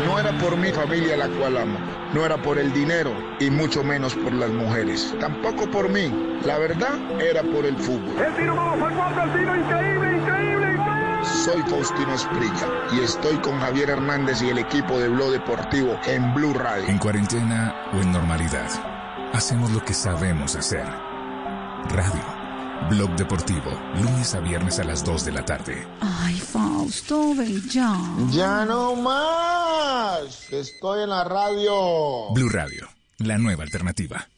[0.06, 1.78] No era por mi familia la cual amo,
[2.14, 5.14] no era por el dinero y mucho menos por las mujeres.
[5.20, 6.38] Tampoco por mí.
[6.44, 8.16] La verdad era por el fútbol.
[8.18, 11.24] El tiro, vamos al cuarto, el tiro, increíble, increíble, increíble.
[11.44, 16.32] Soy Faustino Esprilla y estoy con Javier Hernández y el equipo de Blog Deportivo en
[16.34, 16.86] Blue Radio.
[16.88, 18.70] En cuarentena o en normalidad,
[19.32, 20.86] hacemos lo que sabemos hacer.
[21.88, 22.35] Radio.
[22.90, 25.86] Blog Deportivo, lunes a viernes a las 2 de la tarde.
[26.00, 27.96] Ay, Fausto, ven ya.
[28.30, 30.52] Ya no más.
[30.52, 32.32] Estoy en la radio.
[32.32, 32.86] Blue Radio,
[33.18, 34.28] la nueva alternativa.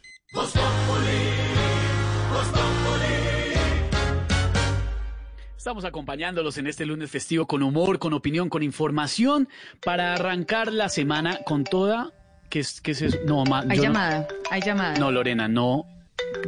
[5.57, 9.49] Estamos acompañándolos en este lunes festivo con humor, con opinión, con información
[9.85, 12.13] para arrancar la semana con toda.
[12.49, 13.19] ¿Qué es, qué es eso?
[13.27, 14.95] No, ma- Hay no- llamada, hay llamada.
[14.99, 15.85] No, Lorena, no,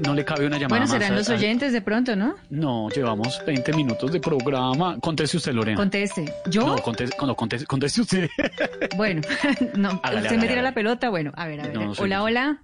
[0.04, 2.34] no le cabe una llamada bueno, serán los a- oyentes de pronto, ¿no?
[2.50, 4.98] No, llevamos 20 minutos de programa.
[5.00, 5.76] Conteste usted, Lorena.
[5.76, 6.32] Conteste.
[6.46, 6.66] ¿Yo?
[6.66, 8.30] No, conteste, no, conteste, conteste usted.
[8.96, 9.20] Bueno,
[9.74, 10.62] no, Hágale, usted hágale, me tira hágale.
[10.62, 11.08] la pelota.
[11.10, 11.74] Bueno, a ver, a ver.
[11.74, 12.22] No, no soy hola, yo.
[12.24, 12.58] hola.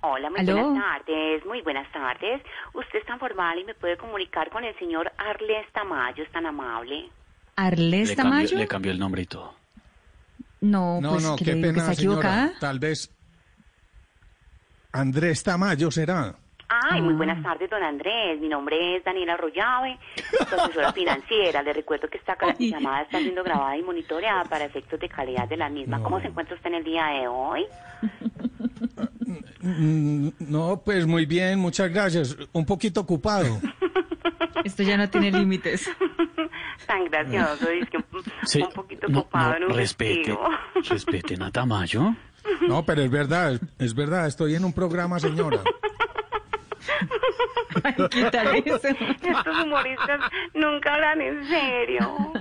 [0.00, 0.68] Hola, muy ¿Aló?
[0.70, 2.40] buenas tardes, muy buenas tardes.
[2.72, 6.46] Usted es tan formal y me puede comunicar con el señor Arles Tamayo, es tan
[6.46, 7.08] amable.
[7.56, 8.56] ¿Arles Tamayo?
[8.58, 9.54] le cambió el nombre y todo.
[10.60, 12.18] No, No, pues no, que qué le digo que pena, está señora.
[12.20, 12.52] equivocada.
[12.60, 13.12] Tal vez
[14.98, 16.34] Andrés Tamayo será.
[16.70, 17.02] Ay, Ah.
[17.02, 18.38] muy buenas tardes, don Andrés.
[18.40, 19.98] Mi nombre es Daniela Arroyave,
[20.48, 21.62] su asesora financiera.
[21.62, 25.56] Le recuerdo que esta llamada está siendo grabada y monitoreada para efectos de calidad de
[25.56, 26.02] la misma.
[26.02, 27.66] ¿Cómo se encuentra usted en el día de hoy?
[29.60, 32.34] No, pues muy bien, muchas gracias.
[32.52, 33.60] Un poquito ocupado.
[34.64, 35.90] Esto ya no tiene límites.
[36.86, 37.98] Tan gracioso, es que
[38.44, 40.34] Sí, un poquito no, ocupado no, en un respete,
[40.88, 42.14] respeten a Tamayo.
[42.68, 45.60] No, pero es verdad, es, verdad, estoy en un programa, señora.
[48.10, 48.80] Quítale eso.
[48.88, 50.20] Estos humoristas
[50.54, 52.32] nunca hablan en serio.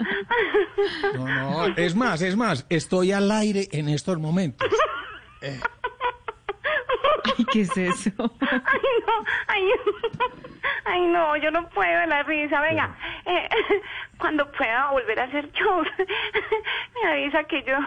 [1.16, 4.68] No, no, es más, es más, estoy al aire en estos momentos.
[7.38, 8.12] Ay, ¿qué es eso?
[8.42, 9.64] Ay, no, ay,
[10.86, 12.62] ay, no, yo no puedo la risa.
[12.62, 13.50] Venga, eh,
[14.18, 15.88] cuando pueda volver a hacer shows,
[17.04, 17.78] me avisa que yo,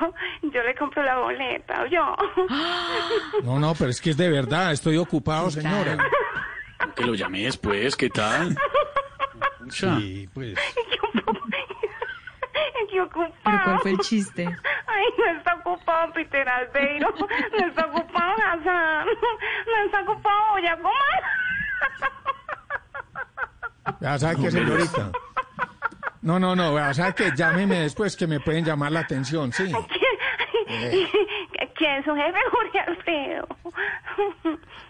[0.43, 2.17] yo le compro la boleta, o yo.
[3.45, 5.97] No, no, pero es que es de verdad, estoy ocupado, señora.
[6.95, 8.57] Que lo llame después, ¿qué tal?
[9.71, 10.59] Sí, pues.
[12.91, 13.33] Qué ocupado.
[13.45, 14.45] ¿Pero cuál fue el chiste?
[14.87, 17.15] Ay, no está ocupado Peter Albeiro,
[17.59, 19.07] no está ocupado Hassan,
[19.67, 21.23] no está ocupado Oyacomar.
[24.01, 25.11] Ya sabe que, señorita.
[26.23, 29.73] No, no, no, ya sabe que llámeme después que me pueden llamar la atención, sí.
[30.69, 31.09] Eh.
[31.75, 32.05] ¿Quién?
[32.05, 33.49] Su jefe Jorge Alfredo.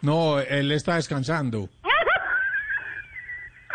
[0.02, 1.68] No, él está descansando.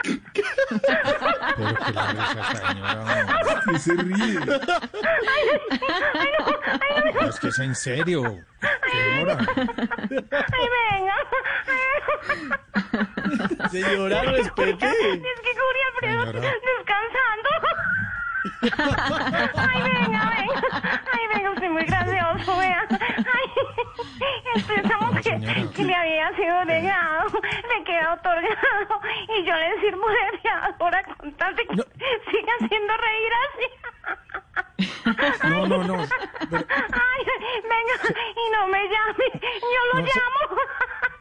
[0.06, 3.62] Pero que la risa, señora.
[3.72, 4.39] Que se ríe.
[7.13, 8.22] No, es que es en serio.
[8.91, 9.38] Señora.
[9.50, 11.15] Ay, venga.
[13.72, 14.86] Señora, respete.
[14.88, 15.52] Es que
[15.88, 16.39] Alfredo Señora.
[16.41, 17.50] descansando.
[18.62, 21.01] Ay, venga, venga.
[21.13, 22.86] Ay, venga, usted muy gracioso, vea.
[22.89, 23.49] Ay,
[24.55, 25.71] este, esa mujer señora.
[25.75, 29.01] que le había sido negado, le queda otorgado.
[29.38, 33.67] Y yo le sirvo de fiadora con tal de que siga haciendo reír así.
[35.49, 35.95] No, no, no.
[36.49, 37.25] Pero- Ay,
[37.63, 37.95] venga,
[38.36, 39.25] y no me llame.
[39.62, 40.62] Yo lo No, se- llamo.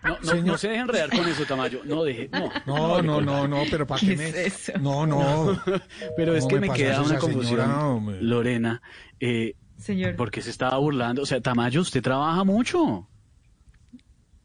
[0.04, 1.80] No, no, no se deje enredar con eso, Tamayo.
[1.84, 2.50] No deje, no.
[2.66, 4.28] No, no, no, no, pero ¿para qué ¿Qué me...?
[4.28, 4.72] es eso?
[4.78, 5.60] No, no.
[6.16, 8.20] Pero es ¿Cómo que me queda una confusión, señora?
[8.20, 8.82] Lorena.
[9.18, 10.16] Eh, Señor.
[10.16, 11.22] porque se estaba burlando.
[11.22, 13.08] O sea, Tamayo, usted trabaja mucho.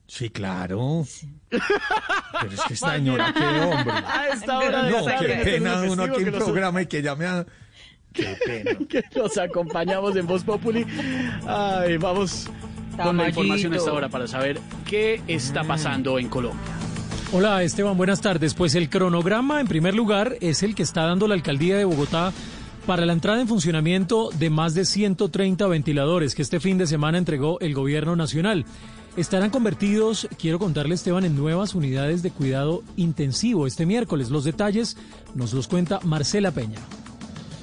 [0.07, 1.03] Sí, claro.
[1.49, 3.93] Pero es que esta señora, qué hombre.
[4.07, 7.01] A esta hora de No, qué pena uno aquí que en nos- programa y que
[7.01, 7.45] llame a...
[8.11, 8.71] Qué pena.
[8.89, 10.83] que los acompañamos en Voz Populi.
[11.45, 12.49] Ay, vamos
[13.03, 16.59] con la información a esta hora para saber qué está pasando en Colombia.
[17.31, 18.53] Hola Esteban, buenas tardes.
[18.53, 22.33] Pues el cronograma en primer lugar es el que está dando la alcaldía de Bogotá
[22.87, 27.19] para la entrada en funcionamiento de más de 130 ventiladores que este fin de semana
[27.19, 28.65] entregó el gobierno nacional.
[29.15, 34.29] Estarán convertidos, quiero contarle Esteban, en nuevas unidades de cuidado intensivo este miércoles.
[34.29, 34.97] Los detalles
[35.35, 36.79] nos los cuenta Marcela Peña.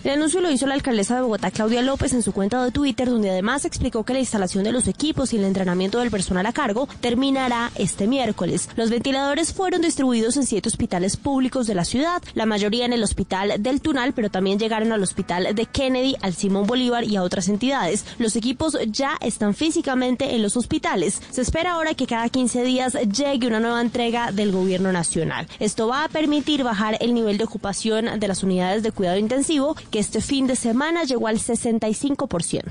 [0.07, 3.11] El anuncio lo hizo la alcaldesa de Bogotá, Claudia López, en su cuenta de Twitter,
[3.11, 6.53] donde además explicó que la instalación de los equipos y el entrenamiento del personal a
[6.53, 8.69] cargo terminará este miércoles.
[8.77, 13.03] Los ventiladores fueron distribuidos en siete hospitales públicos de la ciudad, la mayoría en el
[13.03, 17.25] hospital del Tunal, pero también llegaron al hospital de Kennedy, al Simón Bolívar y a
[17.25, 18.05] otras entidades.
[18.21, 21.21] Los equipos ya están físicamente en los hospitales.
[21.33, 25.49] Se espera ahora que cada 15 días llegue una nueva entrega del gobierno nacional.
[25.59, 29.75] Esto va a permitir bajar el nivel de ocupación de las unidades de cuidado intensivo,
[29.99, 32.63] este fin de semana llegó al 65%.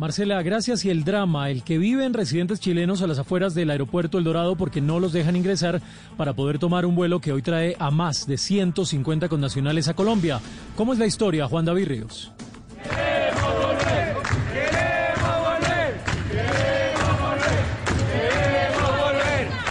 [0.00, 0.84] Marcela, gracias.
[0.86, 4.56] Y el drama, el que viven residentes chilenos a las afueras del aeropuerto El Dorado
[4.56, 5.82] porque no los dejan ingresar
[6.16, 10.40] para poder tomar un vuelo que hoy trae a más de 150 connacionales a Colombia.
[10.74, 12.32] ¿Cómo es la historia, Juan David Ríos?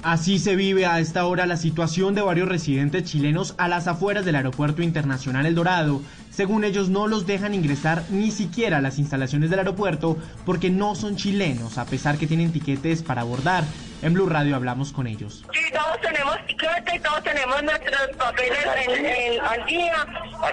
[0.03, 4.23] Así se vive a esta hora la situación de varios residentes chilenos a las afueras
[4.23, 6.01] del Aeropuerto Internacional El Dorado.
[6.31, 10.95] Según ellos no los dejan ingresar ni siquiera a las instalaciones del aeropuerto porque no
[10.95, 13.65] son chilenos, a pesar que tienen tiquetes para abordar.
[14.01, 15.43] En Blue Radio hablamos con ellos.
[15.53, 18.57] Sí, todos tenemos tiquete, todos tenemos nuestros papeles
[18.87, 19.93] en, en- al día.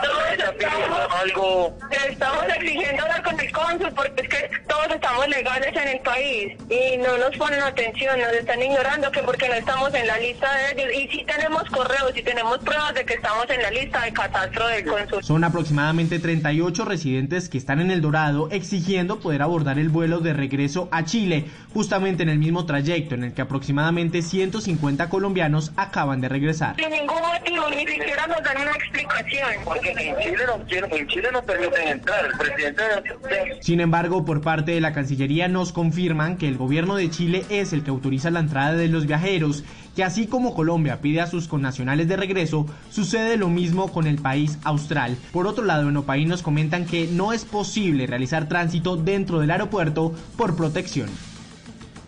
[0.03, 1.79] Todos estamos, algo
[2.11, 6.55] estamos exigiendo hablar con el cónsul porque es que todos estamos legales en el país
[6.69, 10.49] y no nos ponen atención, nos están ignorando que porque no estamos en la lista
[10.53, 10.93] de ellos.
[11.05, 14.67] Y sí tenemos correos y tenemos pruebas de que estamos en la lista de catastro
[14.67, 15.23] del cónsul.
[15.23, 20.33] Son aproximadamente 38 residentes que están en El Dorado exigiendo poder abordar el vuelo de
[20.33, 26.21] regreso a Chile, justamente en el mismo trayecto en el que aproximadamente 150 colombianos acaban
[26.21, 26.75] de regresar.
[26.77, 29.47] Sin ningún motivo, ni siquiera nos dan una explicación.
[29.65, 32.25] porque en Chile no quieren, en Chile no permiten entrar.
[32.25, 36.97] El presidente de- Sin embargo, por parte de la Cancillería nos confirman que el gobierno
[36.97, 41.01] de Chile es el que autoriza la entrada de los viajeros, que así como Colombia
[41.01, 45.17] pide a sus connacionales de regreso, sucede lo mismo con el país austral.
[45.33, 49.51] Por otro lado, en Opaí nos comentan que no es posible realizar tránsito dentro del
[49.51, 51.09] aeropuerto por protección.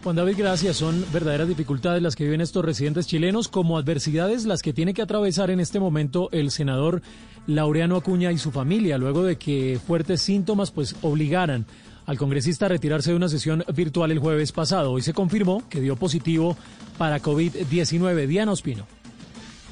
[0.04, 0.76] Juan David, gracias.
[0.76, 5.02] Son verdaderas dificultades las que viven estos residentes chilenos, como adversidades las que tiene que
[5.02, 7.02] atravesar en este momento el senador
[7.46, 11.66] Laureano Acuña y su familia, luego de que fuertes síntomas pues obligaran
[12.06, 14.92] al congresista a retirarse de una sesión virtual el jueves pasado.
[14.92, 16.56] Hoy se confirmó que dio positivo
[16.96, 18.26] para COVID-19.
[18.26, 18.97] Diana Ospino.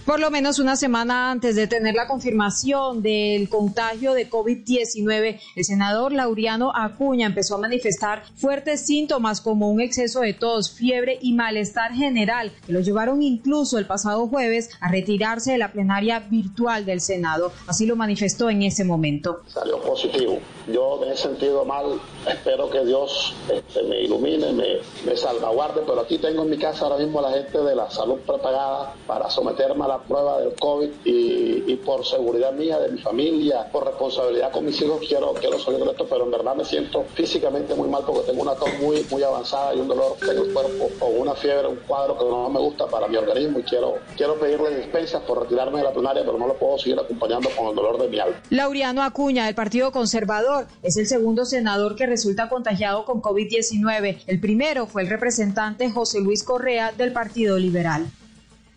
[0.07, 5.65] Por lo menos una semana antes de tener la confirmación del contagio de COVID-19, el
[5.65, 11.33] senador Lauriano Acuña empezó a manifestar fuertes síntomas como un exceso de tos, fiebre y
[11.33, 16.87] malestar general, que lo llevaron incluso el pasado jueves a retirarse de la plenaria virtual
[16.87, 17.51] del Senado.
[17.67, 19.41] Así lo manifestó en ese momento.
[19.49, 20.39] Salió positivo.
[20.69, 22.01] Yo me he sentido mal.
[22.29, 26.85] Espero que Dios este, me ilumine, me, me salvaguarde, pero aquí tengo en mi casa
[26.85, 30.55] ahora mismo a la gente de la salud prepagada para someterme a la prueba del
[30.55, 35.59] COVID y, por seguridad mía, de mi familia, por responsabilidad con mis hijos, quiero, quiero
[35.59, 38.69] salir de esto, pero en verdad me siento físicamente muy mal porque tengo una tos
[38.81, 42.25] muy, muy avanzada y un dolor en el cuerpo o una fiebre, un cuadro que
[42.25, 45.93] no me gusta para mi organismo y quiero, quiero pedirle dispensas por retirarme de la
[45.93, 48.37] plenaria, pero no lo puedo seguir acompañando con el dolor de mi alma.
[48.51, 54.23] Lauriano Acuña, del Partido Conservador, es el segundo senador que resulta contagiado con COVID-19.
[54.27, 58.07] El primero fue el representante José Luis Correa del Partido Liberal.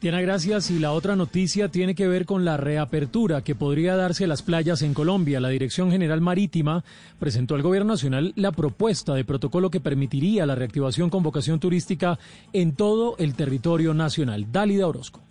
[0.01, 0.71] Diana, gracias.
[0.71, 4.41] Y la otra noticia tiene que ver con la reapertura que podría darse a las
[4.41, 5.41] playas en Colombia.
[5.41, 6.85] La Dirección General Marítima
[7.19, 12.17] presentó al Gobierno Nacional la propuesta de protocolo que permitiría la reactivación con vocación turística
[12.53, 14.49] en todo el territorio nacional.
[14.53, 15.28] Dálida Orozco.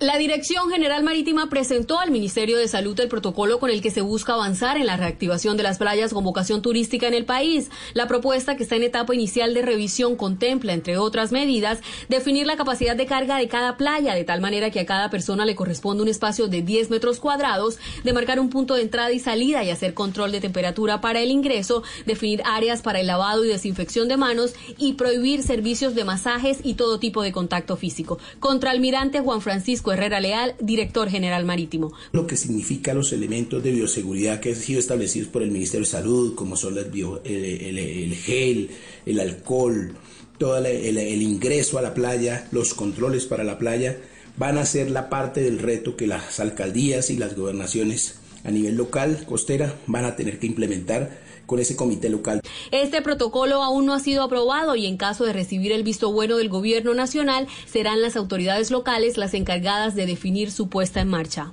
[0.00, 4.00] La Dirección General Marítima presentó al Ministerio de Salud el protocolo con el que se
[4.00, 7.70] busca avanzar en la reactivación de las playas con vocación turística en el país.
[7.92, 12.56] La propuesta, que está en etapa inicial de revisión, contempla, entre otras medidas, definir la
[12.56, 16.02] capacidad de carga de cada playa, de tal manera que a cada persona le corresponde
[16.02, 19.70] un espacio de 10 metros cuadrados, de marcar un punto de entrada y salida y
[19.70, 24.16] hacer control de temperatura para el ingreso, definir áreas para el lavado y desinfección de
[24.16, 28.18] manos y prohibir servicios de masajes y todo tipo de contacto físico.
[28.38, 31.92] Contraalmirante Juan Francisco Herrera Leal, director general marítimo.
[32.12, 35.90] Lo que significa los elementos de bioseguridad que han sido establecidos por el Ministerio de
[35.90, 38.70] Salud, como son el, gel,
[39.06, 39.94] el alcohol,
[40.38, 43.98] todo el, ingreso a la playa, los controles para la playa,
[44.36, 48.76] van a ser la parte del reto que las alcaldías y las gobernaciones a nivel
[48.76, 52.42] local, costera, van a tener que implementar con ese comité local.
[52.70, 56.36] Este protocolo aún no ha sido aprobado y en caso de recibir el visto bueno
[56.36, 61.52] del gobierno nacional, serán las autoridades locales las encargadas de definir su puesta en marcha.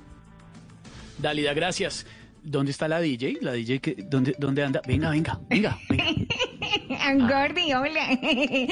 [1.18, 2.06] Dalida, gracias.
[2.44, 3.38] ¿Dónde está la DJ?
[3.40, 4.80] La DJ que, ¿dónde, ¿dónde anda?
[4.86, 7.28] Venga, venga, venga, venga.
[7.48, 8.20] Gordi, hola.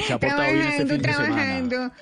[0.07, 1.93] Se ha portado bien este fin de semana.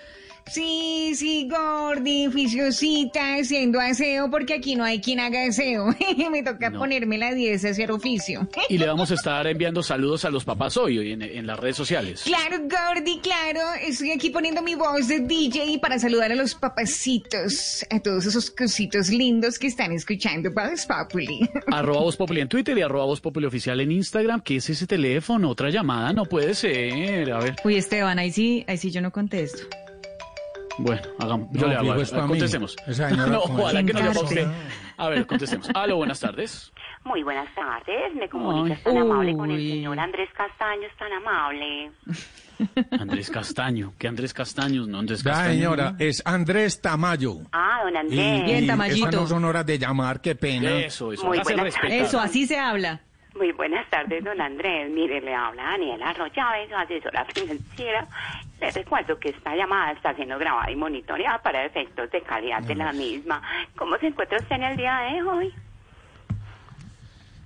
[0.48, 5.88] Sí, sí, Gordi, oficiosita, haciendo aseo, porque aquí no hay quien haga aseo.
[6.32, 6.80] Me toca No.
[6.80, 8.48] ponerme la 10 a hacer oficio.
[8.70, 11.60] Y le vamos a estar enviando saludos a los papás hoy, hoy en, en las
[11.60, 12.24] redes sociales.
[12.26, 13.60] Claro, Gordi, claro.
[13.82, 18.50] Estoy aquí poniendo mi voz de DJ para saludar a los papacitos, a todos esos
[18.52, 21.50] cositos lindos que están escuchando Voz Populi.
[21.72, 24.42] Arroba Voz Populi en Twitter y arroba Voz Populi Oficial en Instagram.
[24.42, 25.50] ¿Qué es ese teléfono?
[25.50, 27.32] Otra llamada, no puede ser.
[27.32, 29.60] A ver, Uy, Esteban, ahí sí, ahí sí yo no contesto.
[30.78, 31.50] Bueno, hagamos.
[31.52, 31.92] Yo No, le hago.
[31.92, 32.28] a mí.
[32.28, 32.76] contestemos.
[33.28, 34.48] No, ojalá que no le a usted.
[34.98, 35.70] A ver, contestemos.
[35.74, 36.72] Aló, buenas tardes.
[37.04, 38.30] Muy buenas tardes, me Ay.
[38.30, 41.92] comunicas tan amable con el señor Andrés Castaño, es tan amable.
[43.00, 43.94] Andrés Castaño.
[44.00, 44.88] ¿Qué Andrés Castaño?
[44.88, 45.52] No, Andrés Castaño.
[45.54, 47.40] señora, es Andrés Tamayo.
[47.52, 48.48] Ah, don Y, Andrés.
[48.48, 48.52] y
[49.00, 50.72] esas no son horas de llamar, qué pena.
[50.80, 51.26] Eso, eso.
[51.28, 51.40] Muy.
[51.90, 53.02] Eso, así se habla.
[53.36, 54.89] Muy buenas tardes, don Andrés.
[54.89, 58.08] Mire, le habla Daniela Arroyave, su asesora financiera.
[58.62, 62.76] Le recuerdo que esta llamada está siendo grabada y monitoreada para efectos de calidad de
[62.76, 63.41] la misma.
[63.76, 65.54] ¿Cómo se encuentra usted en el día de hoy?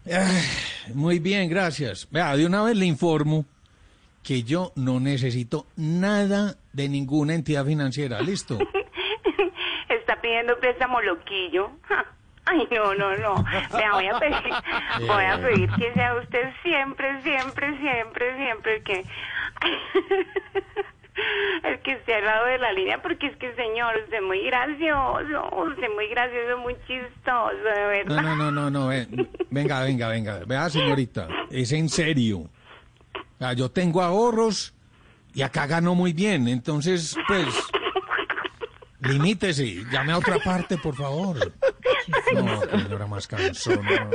[0.06, 2.08] Ay, muy bien, gracias.
[2.12, 3.46] Vea, de una vez le informo
[4.22, 8.60] que yo no necesito nada de ninguna entidad financiera, ¿listo?
[9.90, 11.72] Está pidiendo préstamo loquillo.
[11.88, 12.06] Ja.
[12.52, 13.46] Ay, no, no, no.
[13.78, 14.54] Le voy a pedir,
[15.08, 19.06] voy a pedir que sea usted siempre, siempre, siempre, siempre el que...
[21.64, 24.42] El que esté al lado de la línea, porque es que, señor, usted es muy
[24.46, 28.16] gracioso, usted es muy gracioso, muy chistoso, de verdad.
[28.16, 28.88] No, no, no, no, no.
[28.88, 30.40] ven- Venga, venga, venga.
[30.48, 32.46] Vea, señorita, es en serio.
[33.58, 34.74] Yo tengo ahorros
[35.34, 36.48] y acá gano muy bien.
[36.48, 37.70] Entonces, pues,
[39.02, 39.84] limítese.
[39.92, 41.38] Llame a otra parte, por favor.
[42.34, 44.08] No, señora más cansona.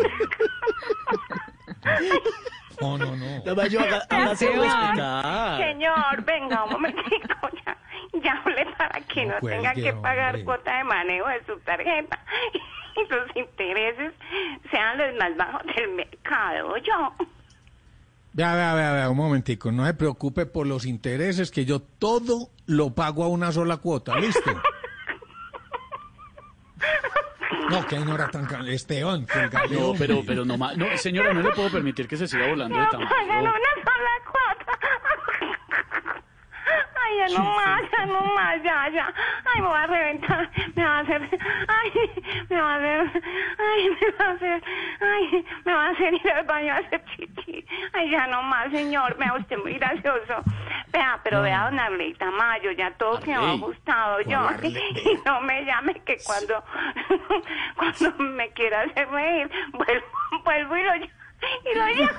[2.81, 3.45] No, no, no.
[3.45, 4.69] No, vaya, haga- hágase Esteban.
[4.69, 5.59] respetar.
[5.59, 7.77] Señor, venga un momentico, ya,
[8.23, 10.45] ya hablé para que no, No tenga que pagar hombre.
[10.45, 12.19] cuota de manejo de su tarjeta
[12.97, 14.13] y los intereses
[14.71, 17.13] sean los más bajos del mercado, yo.
[18.33, 19.71] Vea, vea, vea, vea, un momentico.
[19.71, 24.17] No se preocupe por los intereses, que yo todo lo pago a una sola cuota.
[24.19, 24.61] ¿Listo?
[27.71, 28.47] No, que no era tan...
[28.47, 29.51] ca- Esteban, que el.
[29.81, 30.77] No, pero, pero no más.
[30.77, 33.09] No, señora, no le puedo permitir que se siga volando de No tamaño.
[33.11, 33.51] pagan una
[33.85, 34.79] sola cuota.
[37.07, 39.13] Ay, ya no más, ya no más, ya, ya.
[39.45, 40.51] Ay, me voy a reventar.
[40.75, 41.23] Me va a hacer.
[41.69, 41.93] Ay,
[42.49, 43.23] me va a hacer.
[43.59, 44.63] Ay, me va a hacer.
[45.01, 47.67] Ay, me va a hacer ir al baño a hacer chichi.
[47.93, 49.17] Ay, ya no más, señor.
[49.19, 50.43] Vea usted muy gracioso.
[50.89, 53.57] Vea, pero vea, don Arley Tamayo, ya todo quedó Arley.
[53.57, 54.21] ajustado.
[54.23, 54.77] Yo, Hola, Arley.
[54.77, 56.63] y no me llame que cuando,
[57.77, 60.07] cuando me quiera hacer reír, vuelvo,
[60.45, 61.11] vuelvo y lo llamo.
[61.71, 62.19] Y lo llamo.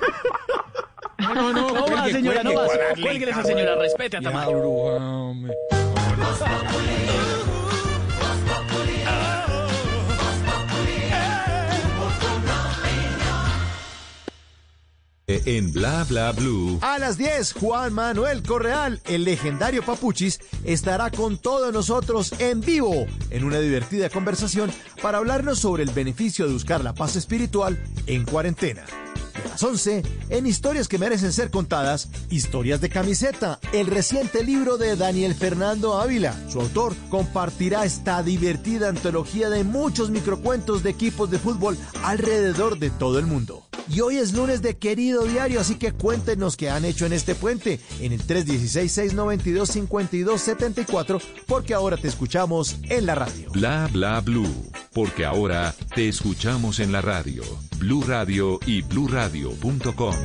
[1.17, 2.77] No, no, no, No va, cuelgue, señora, no cuelgue.
[2.77, 2.93] va.
[3.01, 4.29] Cuélguele a esa señora, respete a Ya,
[15.27, 16.77] En Bla Bla Blue.
[16.83, 23.07] A las 10, Juan Manuel Correal, el legendario Papuchis, estará con todos nosotros en vivo
[23.31, 24.71] en una divertida conversación
[25.01, 28.85] para hablarnos sobre el beneficio de buscar la paz espiritual en cuarentena.
[29.43, 34.43] Y a las 11, en Historias que merecen ser contadas, Historias de camiseta, el reciente
[34.43, 36.35] libro de Daniel Fernando Ávila.
[36.49, 42.91] Su autor compartirá esta divertida antología de muchos microcuentos de equipos de fútbol alrededor de
[42.91, 43.64] todo el mundo.
[43.87, 47.35] Y hoy es lunes de querido diario, así que cuéntenos qué han hecho en este
[47.35, 53.51] puente en el 316-692-5274, porque ahora te escuchamos en la radio.
[53.51, 54.71] Bla Bla Blue.
[54.93, 57.43] Porque ahora te escuchamos en la radio.
[57.77, 60.15] Blue Radio y bluradio.com.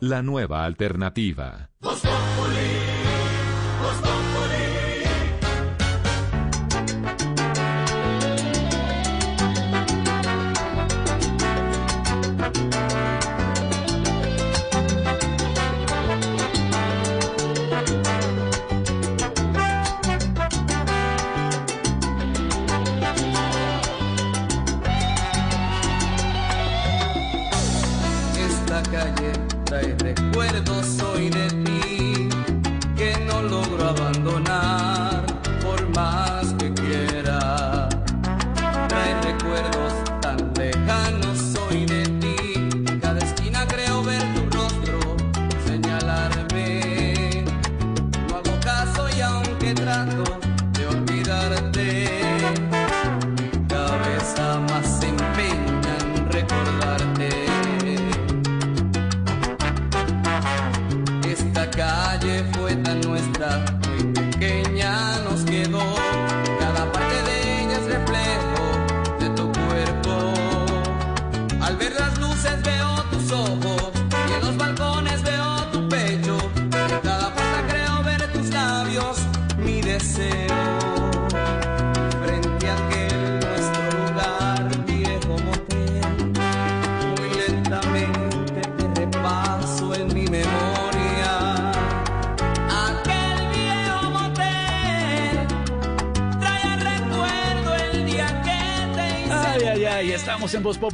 [0.00, 1.70] La nueva alternativa.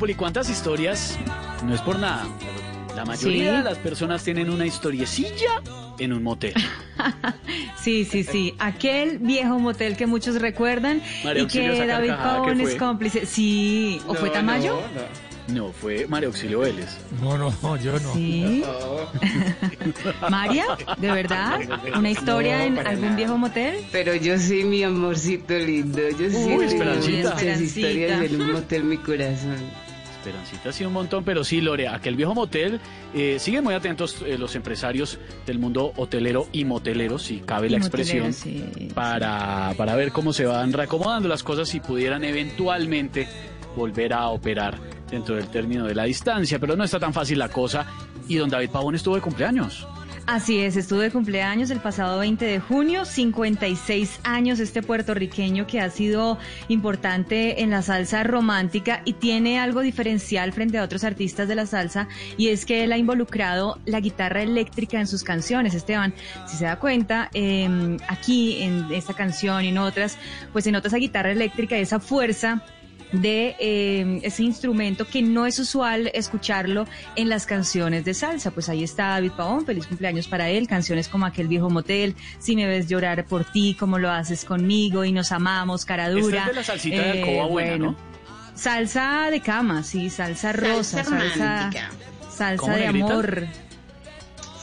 [0.03, 0.14] Populi.
[0.16, 1.16] ¿Cuántas historias?
[1.64, 2.26] No es por nada.
[2.96, 3.57] La mayoría Sí.
[3.59, 5.62] de las personas tienen una historiecilla
[6.00, 6.55] en un motel.
[7.80, 8.55] Sí, sí, sí.
[8.61, 13.26] Aquel viejo motel que muchos recuerdan María y Auxilio, que David Pavón es cómplice.
[13.26, 14.00] Sí.
[14.07, 14.80] ¿O fue Tamayo?
[15.48, 16.98] No, fue María Auxilio Vélez.
[17.20, 18.14] No, no, yo no.
[18.14, 18.62] Sí.
[20.30, 20.64] María,
[20.98, 21.59] ¿de verdad?
[21.98, 23.84] ¿Una historia en algún viejo motel?
[23.90, 25.98] Pero yo sí, mi amorcito lindo.
[26.11, 27.30] Yo sí Uy, Esperancita.
[27.30, 27.80] muchas Esperancita.
[27.80, 29.57] historias en un motel, mi corazón.
[30.22, 32.80] Esperancita sí un montón, pero sí, Lore, aquel viejo motel,
[33.12, 37.78] eh, siguen muy atentos eh, los empresarios del mundo hotelero y motelero, si cabe la
[37.78, 43.26] expresión, sí, para, para ver cómo se van reacomodando las cosas y pudieran eventualmente
[43.74, 44.78] volver a operar
[45.10, 47.84] dentro del término de la distancia, pero no está tan fácil la cosa.
[48.28, 49.88] Y don David Pavón estuvo de cumpleaños.
[50.26, 55.80] Así es, estuvo de cumpleaños el pasado 20 de junio, 56 años este puertorriqueño que
[55.80, 61.48] ha sido importante en la salsa romántica y tiene algo diferencial frente a otros artistas
[61.48, 62.06] de la salsa
[62.36, 65.74] y es que él ha involucrado la guitarra eléctrica en sus canciones.
[65.74, 66.14] Esteban,
[66.46, 70.18] si se da cuenta, eh, aquí en esta canción y en otras,
[70.52, 72.62] pues se nota esa guitarra eléctrica esa fuerza
[73.12, 76.86] de eh, ese instrumento que no es usual escucharlo
[77.16, 78.50] en las canciones de salsa.
[78.50, 82.56] Pues ahí está David Pavón, feliz cumpleaños para él, canciones como aquel viejo motel, si
[82.56, 86.40] me ves llorar por ti, como lo haces conmigo y nos amamos, cara dura.
[86.42, 87.96] es de la salsita de alcoba buena, ¿no?
[88.54, 91.90] Salsa de cama, sí, salsa rosa, Salsa salsa, romántica.
[92.30, 93.06] salsa ¿Cómo, de negrita?
[93.06, 93.46] amor.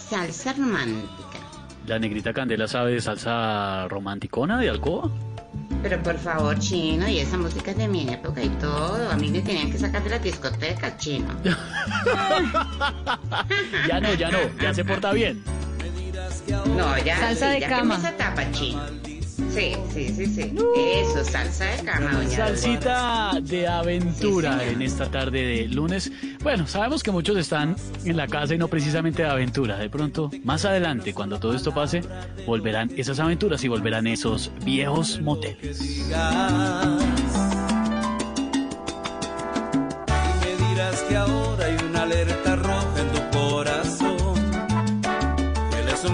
[0.09, 1.39] salsa romántica.
[1.87, 5.09] ¿La negrita Candela sabe de salsa romanticona de alcoba?
[5.81, 9.09] Pero por favor, chino, y esa música es de mi época y todo.
[9.09, 11.27] A mí me tenían que sacar de la discoteca, chino.
[13.87, 15.43] Ya no, ya no, ya se porta bien.
[16.75, 17.17] No, ya.
[17.17, 17.95] Salsa sí, de ya cama.
[17.95, 19.08] Que me tapa, chino.
[19.53, 20.55] Sí, sí, sí, sí.
[20.75, 26.11] Eso, salsa de cama, doña Salsita de aventura en esta tarde de lunes.
[26.43, 27.75] Bueno, sabemos que muchos están
[28.05, 29.77] en la casa y no precisamente de aventura.
[29.77, 32.01] De pronto, más adelante, cuando todo esto pase,
[32.45, 35.79] volverán esas aventuras y volverán esos viejos moteles.
[40.41, 42.48] Me dirás que ahora hay una alerta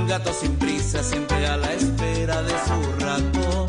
[0.06, 3.68] un gato sin prisa, siempre a la espera de su ratón.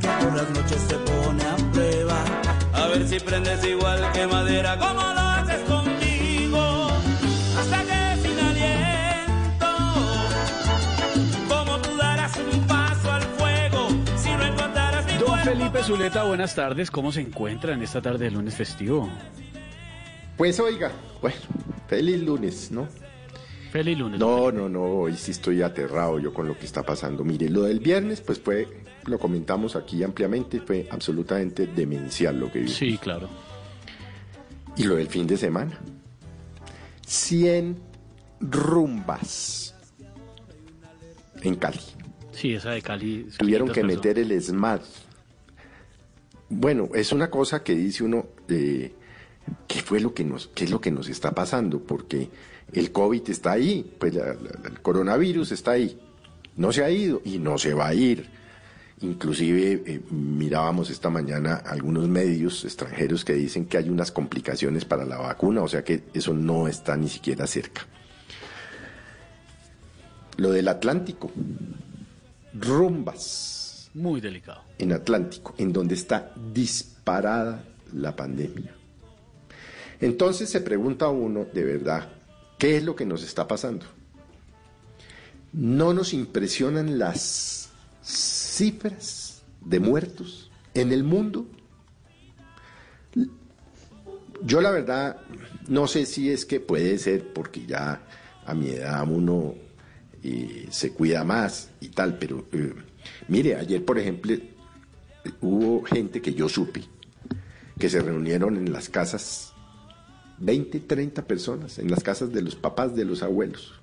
[0.00, 2.24] Que por las noches se pone a prueba.
[2.74, 6.88] A ver si prendes igual que madera, como lo haces conmigo.
[7.58, 9.66] Hasta que sin aliento,
[11.48, 13.88] como tú darás un paso al fuego.
[14.16, 15.44] Si no encontraras mi Don cuerpo.
[15.44, 16.90] Felipe Zuleta, buenas tardes.
[16.90, 19.08] ¿Cómo se encuentra en esta tarde de lunes festivo?
[20.36, 20.90] Pues oiga,
[21.22, 21.38] bueno,
[21.88, 22.88] feliz lunes, ¿no?
[23.72, 24.20] Feliz lunes.
[24.20, 27.24] No, no, no, hoy sí estoy aterrado yo con lo que está pasando.
[27.24, 28.68] Mire, lo del viernes, pues fue,
[29.06, 32.74] lo comentamos aquí ampliamente, fue absolutamente demencial lo que vimos.
[32.74, 33.30] Sí, claro.
[34.76, 35.80] Y lo del fin de semana.
[37.06, 37.78] 100
[38.40, 39.74] rumbas
[41.40, 41.80] en Cali.
[42.32, 43.26] Sí, esa de Cali.
[43.38, 44.82] Tuvieron que 500 meter el SMAT.
[46.50, 48.92] Bueno, es una cosa que dice uno, eh,
[49.66, 51.80] ¿qué fue lo que nos, qué es lo que nos está pasando?
[51.80, 52.28] Porque
[52.72, 55.98] el COVID está ahí, pues la- la- el coronavirus está ahí,
[56.56, 58.26] no se ha ido y no se va a ir.
[59.00, 65.04] Inclusive eh, mirábamos esta mañana algunos medios extranjeros que dicen que hay unas complicaciones para
[65.04, 67.82] la vacuna, o sea que eso no está ni siquiera cerca.
[70.36, 71.30] Lo del Atlántico,
[72.54, 74.62] rumbas Muy delicado.
[74.78, 78.74] en Atlántico, en donde está disparada la pandemia.
[80.00, 82.08] Entonces se pregunta uno, de verdad,
[82.62, 83.86] ¿qué es lo que nos está pasando?
[85.52, 87.70] ¿No nos impresionan las
[88.04, 91.48] cifras de muertos en el mundo?
[94.44, 95.16] Yo la verdad
[95.66, 98.00] no sé si es que puede ser porque ya
[98.46, 99.56] a mi edad uno
[100.22, 102.74] eh, se cuida más y tal, pero eh,
[103.26, 104.36] mire, ayer por ejemplo
[105.40, 106.84] hubo gente que yo supe
[107.76, 109.51] que se reunieron en las casas,
[110.42, 113.74] 20, 30 personas, en las casas de los papás, de los abuelos.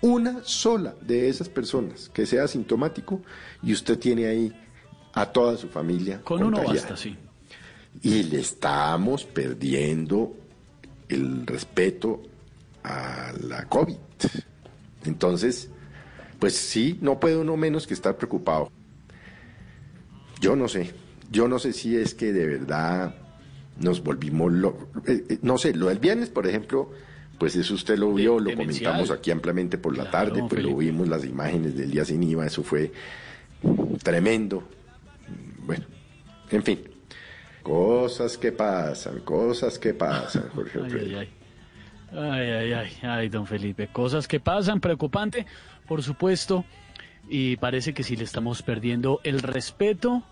[0.00, 3.20] Una sola de esas personas que sea asintomático
[3.62, 4.52] y usted tiene ahí
[5.12, 6.20] a toda su familia.
[6.22, 7.16] Con uno basta, sí.
[8.02, 10.36] Y le estamos perdiendo
[11.08, 12.22] el respeto
[12.84, 13.96] a la COVID.
[15.04, 15.68] Entonces,
[16.38, 18.70] pues sí, no puede uno menos que estar preocupado.
[20.40, 20.92] Yo no sé,
[21.30, 23.14] yo no sé si es que de verdad
[23.78, 26.90] nos volvimos, lo- eh, eh, no sé, lo del viernes, por ejemplo,
[27.38, 28.92] pues eso usted lo vio, lo demencial.
[28.92, 32.22] comentamos aquí ampliamente por la Claro, tarde, pues lo vimos las imágenes del día sin
[32.22, 32.92] IVA, eso fue
[34.02, 34.62] tremendo.
[35.64, 35.84] Bueno,
[36.50, 36.80] en fin,
[37.62, 41.28] cosas que pasan, cosas que pasan, Jorge.
[42.12, 43.86] Ay, ay, ay, ay, don Felipe.
[43.92, 45.46] Cosas que pasan, preocupante,
[45.86, 46.64] por supuesto.
[47.28, 50.24] Y parece que sí le estamos perdiendo el respeto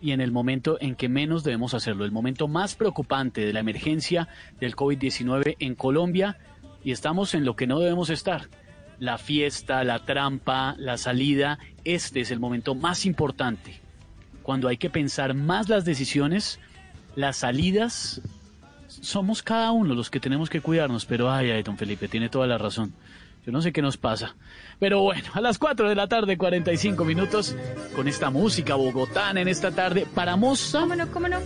[0.00, 3.60] y en el momento en que menos debemos hacerlo, el momento más preocupante de la
[3.60, 4.28] emergencia
[4.58, 6.38] del COVID-19 en Colombia
[6.82, 8.48] y estamos en lo que no debemos estar.
[8.98, 13.80] La fiesta, la trampa, la salida, este es el momento más importante.
[14.42, 16.60] Cuando hay que pensar más las decisiones,
[17.16, 18.20] las salidas
[18.88, 22.46] somos cada uno los que tenemos que cuidarnos, pero ay, ay, don Felipe, tiene toda
[22.46, 22.92] la razón.
[23.46, 24.34] Yo no sé qué nos pasa.
[24.80, 27.54] Pero bueno, a las 4 de la tarde, 45 minutos,
[27.94, 31.38] con esta música bogotana en esta tarde, para Moza ¿Cómo no, cómo no?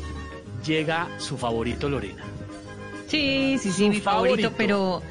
[0.65, 2.23] llega su favorito Lorena.
[3.09, 4.55] Sí, sí, sí, mi favorito, favorito.
[4.57, 5.03] pero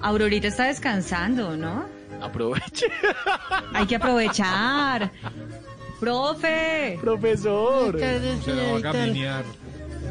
[0.00, 1.86] Aurorita está descansando, ¿no?
[2.22, 2.86] Aproveche.
[3.74, 5.10] Hay que aprovechar.
[5.98, 6.98] Profe.
[7.00, 7.98] Profesor.
[7.98, 9.44] Tardes, Se la va a caminear.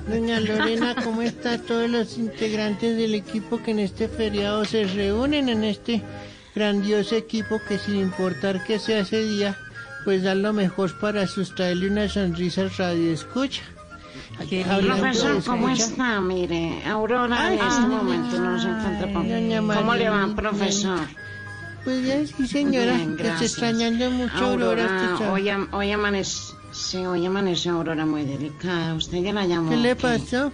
[0.08, 5.50] Doña Lorena, ¿cómo está todos los integrantes del equipo que en este feriado se reúnen
[5.50, 6.02] en este
[6.56, 9.58] grandioso equipo que sin importar que sea ese día,
[10.06, 13.62] pues dan lo mejor para sustraerle una sonrisa al radio escucha?
[14.82, 16.22] Profesor, ¿cómo está?
[16.22, 19.76] Mire, Aurora Ay, en este ah, momento no se encuentra con...
[19.76, 21.00] ¿Cómo le va, profesor?
[21.84, 23.52] Pues ya sí, señora, Bien, pues gracias.
[23.52, 25.12] extrañando mucho Aurora.
[25.14, 26.54] Aurora, hoy, am- hoy amanece...
[26.72, 28.94] Sí, hoy amaneció Aurora muy delicada.
[28.94, 29.70] Usted ya la llamó.
[29.72, 30.52] ¿Qué le ¿qué?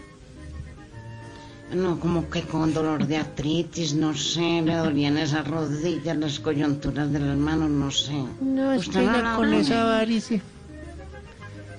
[1.76, 7.12] No, como que con dolor de artritis, no sé, le dolían esas rodillas, las coyunturas
[7.12, 8.14] de las manos, no sé.
[8.42, 9.86] No, es ¿Usted que no con esa él?
[10.00, 10.42] varice.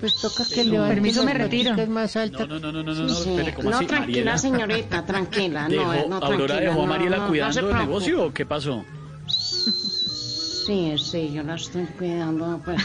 [0.00, 1.74] Pues toca que Sí, levante permiso, me retiro.
[1.88, 2.46] más altas.
[2.46, 3.86] No, no, no, no, no, no, Sí, espere, ¿cómo no, así?
[3.86, 4.38] tranquila, Mariela?
[4.38, 5.68] señorita, tranquila.
[5.68, 8.24] ¿Dejó, no, eh, no, ¿Aurora tranquila, dejó a no, Mariela no, no cuidando el negocio
[8.26, 8.84] o qué pasó?
[9.26, 12.82] Sí, sí, yo la estoy cuidando, pues.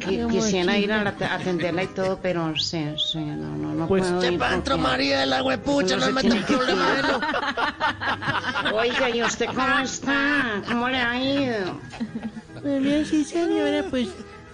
[0.00, 4.20] Qué quisiera ir a, atenderla y todo, pero sí, sí, no, no, no Pues- puedo
[4.22, 7.20] Se ir pa' dentro, porque- María de la huepucha, no no se me meta problema.
[8.74, 10.62] Oiga, ¿y usted cómo está?
[10.66, 11.78] ¿Cómo le ha ido?
[12.60, 14.08] Pues bien, sí, señora, pues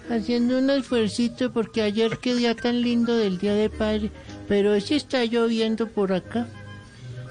[0.09, 4.11] haciendo un esfuercito porque ayer qué día tan lindo del Día de Padre,
[4.47, 6.47] pero sí está lloviendo por acá.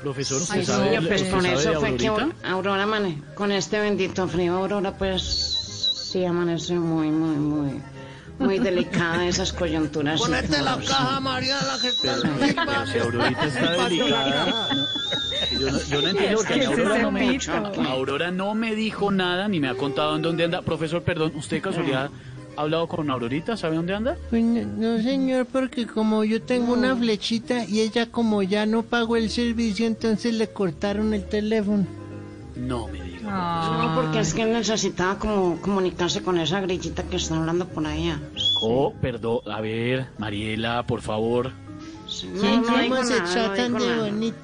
[0.03, 2.09] Profesor, ¿usted Ay, sabe, niño, pues con eso fue que?
[2.45, 5.23] Aurora, mane, con este bendito frío, Aurora, pues
[6.13, 7.83] sí amanece muy, muy, muy,
[8.39, 10.21] muy delicada esas coyunturas.
[10.21, 14.69] y Ponete la caja, María, la que está si Aurorita está delicada.
[14.75, 17.39] no, yo, no, yo no entiendo porque ¿Qué a es mí Aurora no, me?
[17.89, 20.63] Aurora no me dijo nada ni me ha contado en dónde anda.
[20.63, 22.11] Profesor, perdón, ¿usted de casualidad
[22.57, 23.57] ha hablado con Aurorita?
[23.57, 24.17] ¿Sabe dónde anda?
[24.31, 24.63] Pues no,
[24.97, 29.31] no, señor, porque como yo tengo una flechita y ella como ya no pagó el
[29.31, 31.87] servicio, entonces le cortaron el teléfono.
[32.57, 33.08] No me.
[33.31, 38.21] No, porque es que necesitaba como comunicarse con esa grillita que está hablando por allá.
[38.63, 39.41] Oh, perdón.
[39.51, 41.53] A ver, Mariela, por favor.
[41.53, 44.09] No, Sí, no cómo digo se nada, no tratan digo de nada.
[44.11, 44.39] bonito.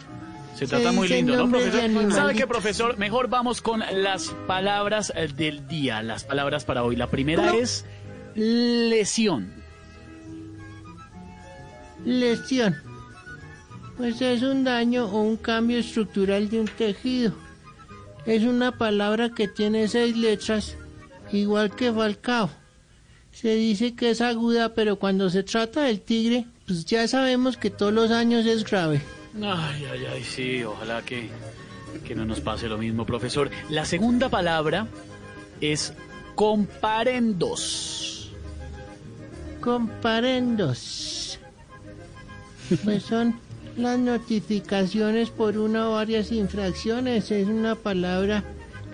[0.52, 2.12] Se Se trata muy lindo, ¿no, profesor?
[2.12, 2.96] ¿Sabe qué, profesor?
[2.98, 6.94] Mejor vamos con las palabras eh, del día, las palabras para hoy.
[6.94, 7.84] La primera es
[8.36, 9.52] lesión.
[12.04, 12.76] Lesión.
[13.96, 17.32] Pues es un daño o un cambio estructural de un tejido.
[18.26, 20.76] Es una palabra que tiene seis letras,
[21.30, 22.50] igual que Falcao.
[23.32, 27.70] Se dice que es aguda, pero cuando se trata del tigre, pues ya sabemos que
[27.70, 29.02] todos los años es grave.
[29.42, 31.28] Ay, ay, ay, sí, ojalá que,
[32.06, 33.50] que no nos pase lo mismo, profesor.
[33.68, 34.86] La segunda palabra
[35.60, 35.92] es
[36.34, 38.30] comparendos.
[39.60, 41.38] Comparendos.
[42.84, 43.38] Pues son
[43.76, 47.30] las notificaciones por una o varias infracciones.
[47.30, 48.44] Es una palabra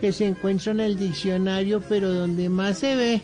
[0.01, 3.23] que se encuentra en el diccionario, pero donde más se ve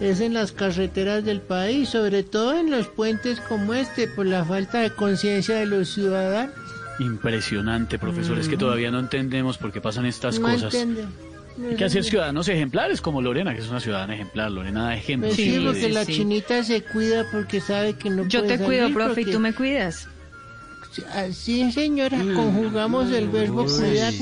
[0.00, 4.44] es en las carreteras del país, sobre todo en los puentes como este, por la
[4.44, 6.54] falta de conciencia de los ciudadanos.
[7.00, 8.38] Impresionante, profesor.
[8.38, 10.74] Es que todavía no entendemos por qué pasan estas No cosas.
[10.74, 11.06] entiende.
[11.70, 14.50] Hay que hacer ciudadanos ejemplares como Lorena, que es una ciudadana ejemplar.
[14.52, 15.28] Lorena da ejemplo.
[15.28, 18.90] Pues sí, porque la chinita se cuida porque sabe que no Yo puede te cuido,
[18.92, 20.08] profe, y tú me cuidas.
[21.12, 24.12] Ah, Sí, señora, conjugamos el verbo cuidar.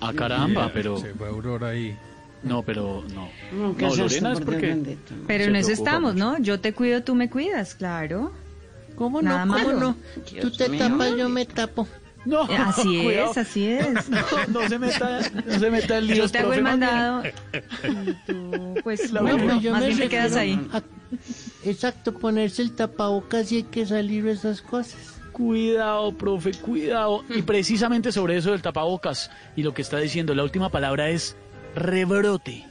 [0.00, 0.98] Ah, caramba, pero...
[0.98, 1.96] Se fue Aurora ahí.
[2.42, 3.28] No, pero no.
[3.52, 4.96] No, ¿qué No, Lorena es porque...
[5.26, 6.24] Pero en eso estamos, mucho.
[6.32, 6.38] ¿no?
[6.38, 8.32] Yo te cuido, tú me cuidas, claro.
[8.96, 9.54] ¿Cómo Nada no?
[9.54, 9.80] ¿Cómo malo.
[9.80, 9.96] no?
[10.40, 10.78] Tú te mío.
[10.88, 11.88] tapas, yo me tapo.
[12.26, 14.08] No, Así es, así es.
[14.48, 17.22] No, no se meta, no se meta en líos, Yo te hago el mandado.
[17.26, 19.72] y tú, pues, La bueno, verdad.
[19.72, 20.60] más bien te quedas ahí.
[20.72, 20.82] a-
[21.64, 25.13] exacto, ponerse el tapabocas y hay que salir de esas cosas.
[25.34, 27.24] Cuidado, profe, cuidado.
[27.28, 31.36] Y precisamente sobre eso del tapabocas y lo que está diciendo, la última palabra es
[31.74, 32.64] rebrote.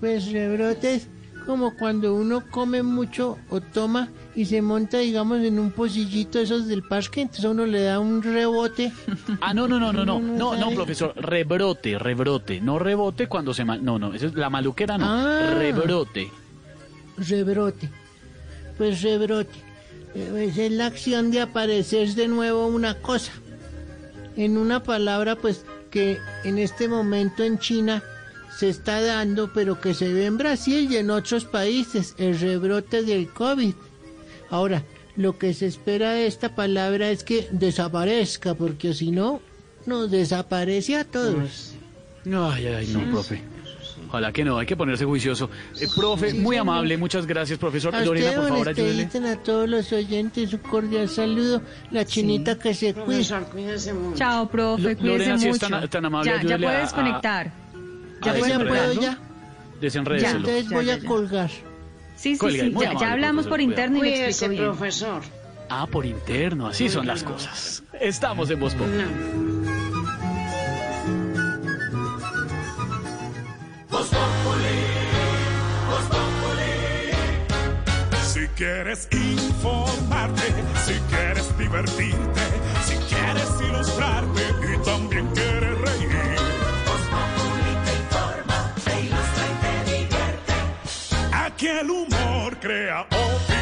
[0.00, 1.08] Pues rebrotes
[1.44, 6.68] como cuando uno come mucho o toma y se monta, digamos, en un pocillito esos
[6.68, 8.92] del parque, entonces a uno le da un rebote.
[9.40, 13.64] Ah, no, no, no, no, no, no, no, profesor, rebrote, rebrote, no rebote cuando se...
[13.64, 15.54] ma- No, no, esa es la maluquera, no, Ah.
[15.54, 16.30] rebrote.
[17.16, 17.88] Rebrote.
[18.76, 19.67] Pues rebrote.
[20.30, 23.32] Pues es la acción de aparecer de nuevo una cosa.
[24.36, 28.02] En una palabra, pues, que en este momento en China
[28.56, 33.02] se está dando, pero que se ve en Brasil y en otros países, el rebrote
[33.02, 33.74] del COVID.
[34.50, 34.84] Ahora,
[35.16, 39.40] lo que se espera de esta palabra es que desaparezca, porque si no,
[39.86, 41.74] nos desaparece a todos.
[42.26, 43.42] Ay, ay, no, profe.
[44.08, 45.50] Ojalá que no, hay que ponerse juicioso.
[45.80, 47.94] Eh, profe, muy amable, muchas gracias, profesor.
[47.94, 49.08] A Lorena, usted, por favor, ayúdele.
[49.28, 51.62] A todos los oyentes, un cordial saludo.
[51.90, 53.04] La chinita que se cuida.
[53.04, 54.16] Profesor, cuídese mucho.
[54.16, 55.68] Chao, profe, cuídese Lorena, si es mucho.
[55.68, 57.52] tan- tan amable, ya, ya ayúdele a- puedes a- conectar.
[58.24, 59.00] Ya Ya, puede puedo ¿no?
[59.02, 59.18] ya.
[59.80, 60.38] Desenrédeselo.
[60.38, 61.06] Entonces Ya, voy ya, a ya.
[61.08, 61.50] colgar.
[61.50, 64.64] Sí, sí, Cuelga, sí, ya, amable, ya hablamos profesor, por interno y le explico bien.
[64.64, 65.22] profesor.
[65.70, 67.82] Ah, por interno, así son las cosas.
[68.00, 68.74] Estamos en Voz
[73.88, 74.78] Populi.
[78.22, 80.52] Si quieres informarte,
[80.84, 82.40] si quieres divertirte,
[82.84, 84.42] si quieres ilustrarte
[84.74, 86.38] y también quieres reír.
[86.86, 90.54] Voz Populi te informa, te ilustra y te divierte.
[91.32, 93.57] Aquí el humor crea opinión.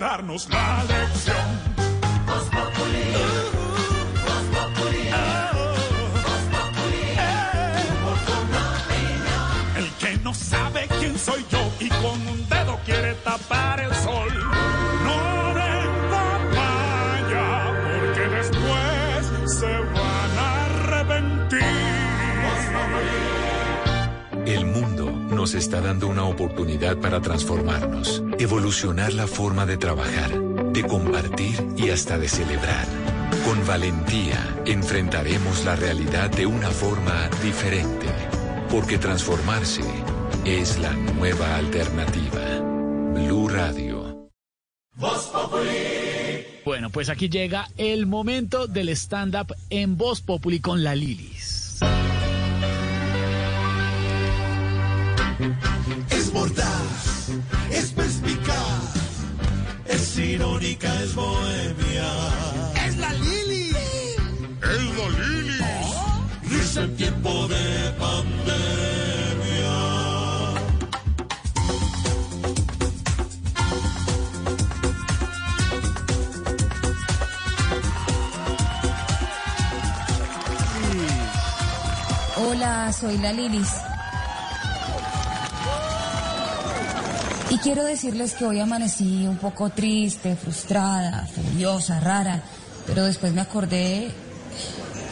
[0.00, 1.36] Darnos la lección.
[9.76, 14.39] El que no sabe quién soy yo y con un dedo quiere tapar el sol.
[25.40, 31.88] Nos está dando una oportunidad para transformarnos, evolucionar la forma de trabajar, de compartir y
[31.88, 32.84] hasta de celebrar.
[33.46, 38.08] Con valentía enfrentaremos la realidad de una forma diferente,
[38.68, 39.80] porque transformarse
[40.44, 42.60] es la nueva alternativa.
[43.14, 44.28] Blue Radio.
[44.96, 46.60] Voz Populi.
[46.66, 51.59] Bueno, pues aquí llega el momento del stand-up en Voz Populi con la Lilis.
[56.10, 57.30] Es mordaz,
[57.72, 58.94] es perspicaz,
[59.86, 62.12] es irónica, es bohemia.
[62.86, 63.70] Es la Lili.
[63.70, 65.58] Es la Lili.
[66.42, 68.50] Risa en tiempo de pandemia.
[82.36, 83.89] Hola, soy la Lilis.
[87.62, 92.42] Quiero decirles que hoy amanecí un poco triste, frustrada, furiosa, rara,
[92.86, 94.10] pero después me acordé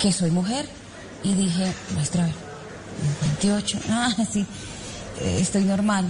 [0.00, 0.66] que soy mujer
[1.22, 2.34] y dije, muestra, a ver,
[3.40, 4.46] 28, ah, sí,
[5.20, 6.06] estoy normal.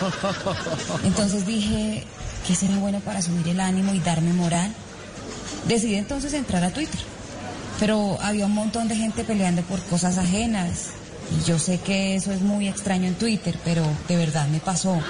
[1.04, 2.04] Entonces dije,
[2.46, 4.72] ¿qué será bueno para subir el ánimo y darme moral?
[5.66, 7.00] Decidí entonces entrar a Twitter,
[7.78, 10.99] pero había un montón de gente peleando por cosas ajenas.
[11.38, 15.00] Y yo sé que eso es muy extraño en Twitter, pero de verdad me pasó.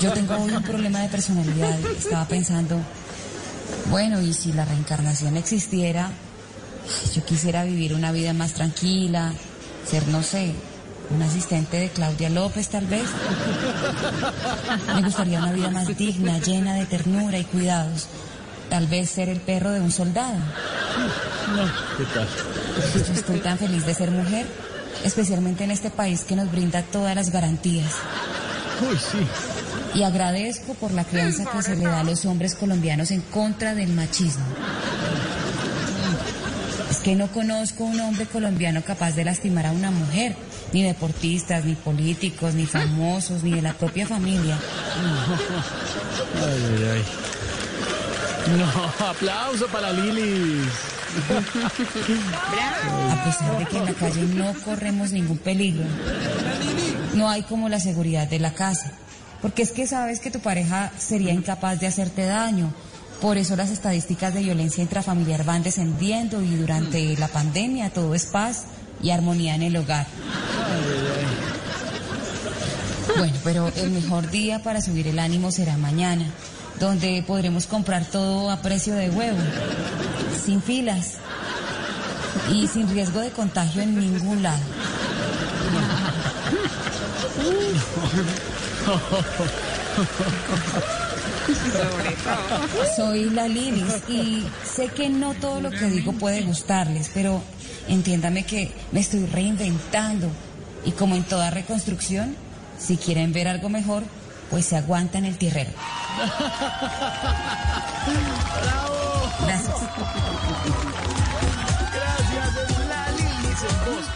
[0.00, 1.78] Yo tengo un problema de personalidad.
[1.96, 2.80] Estaba pensando,
[3.90, 6.10] bueno, y si la reencarnación existiera,
[7.14, 9.32] yo quisiera vivir una vida más tranquila,
[9.88, 10.54] ser, no sé,
[11.10, 13.08] un asistente de Claudia López tal vez.
[14.94, 18.06] Me gustaría una vida más digna, llena de ternura y cuidados.
[18.68, 20.38] Tal vez ser el perro de un soldado.
[21.96, 22.28] ¿Qué tal?
[22.94, 24.46] Yo estoy tan feliz de ser mujer,
[25.04, 27.94] especialmente en este país que nos brinda todas las garantías.
[28.88, 29.18] Uy, sí.
[29.94, 33.74] Y agradezco por la crianza que se le da a los hombres colombianos en contra
[33.74, 34.44] del machismo.
[36.90, 40.34] Es que no conozco un hombre colombiano capaz de lastimar a una mujer,
[40.72, 44.58] ni deportistas, ni políticos, ni famosos, ni de la propia familia.
[46.36, 47.04] Ay, ay, ay.
[48.58, 50.99] No, aplauso para Lilis.
[53.12, 55.84] A pesar de que en la calle no corremos ningún peligro,
[57.14, 58.92] no hay como la seguridad de la casa.
[59.42, 62.72] Porque es que sabes que tu pareja sería incapaz de hacerte daño.
[63.20, 68.26] Por eso las estadísticas de violencia intrafamiliar van descendiendo y durante la pandemia todo es
[68.26, 68.64] paz
[69.02, 70.06] y armonía en el hogar.
[73.16, 76.26] Bueno, pero el mejor día para subir el ánimo será mañana,
[76.80, 79.38] donde podremos comprar todo a precio de huevo,
[80.44, 81.18] sin filas
[82.50, 84.62] y sin riesgo de contagio en ningún lado.
[92.96, 97.42] Soy la Lilis y sé que no todo lo que digo puede gustarles, pero
[97.88, 100.28] entiéndame que me estoy reinventando
[100.86, 102.34] y como en toda reconstrucción,
[102.78, 104.02] si quieren ver algo mejor,
[104.50, 105.70] pues se aguantan el tierrero.
[109.46, 109.76] Gracias.
[111.92, 114.08] Gracias, es en.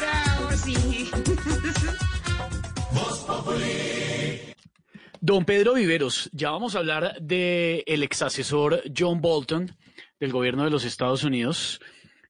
[0.00, 1.10] Bravo, sí.
[5.20, 9.76] Don Pedro Viveros, ya vamos a hablar del el ex asesor John Bolton
[10.20, 11.80] del gobierno de los Estados Unidos,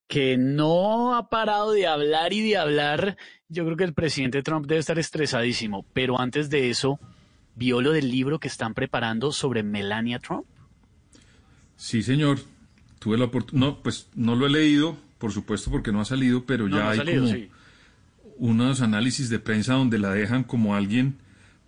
[0.08, 3.16] que no ha parado de hablar y de hablar.
[3.48, 6.98] Yo creo que el presidente Trump debe estar estresadísimo, pero antes de eso,
[7.54, 10.44] ¿vio lo del libro que están preparando sobre Melania Trump?
[11.76, 12.38] Sí, señor.
[12.98, 13.68] Tuve la oportunidad.
[13.68, 16.84] No, pues no lo he leído, por supuesto, porque no ha salido, pero No, ya
[16.84, 17.48] no hay salido, como sí.
[18.38, 21.16] unos análisis de prensa donde la dejan como alguien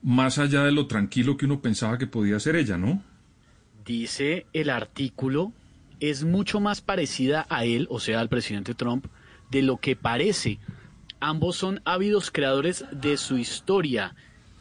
[0.03, 3.03] más allá de lo tranquilo que uno pensaba que podía ser ella, ¿no?
[3.85, 5.53] Dice el artículo,
[6.01, 9.07] es mucho más parecida a él, o sea, al presidente Trump,
[9.51, 10.59] de lo que parece.
[11.21, 14.15] Ambos son ávidos creadores de su historia,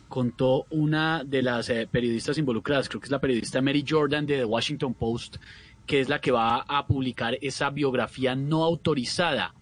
[0.07, 4.37] contó una de las eh, periodistas involucradas, creo que es la periodista Mary Jordan de
[4.37, 5.37] The Washington Post,
[5.85, 9.53] que es la que va a publicar esa biografía no autorizada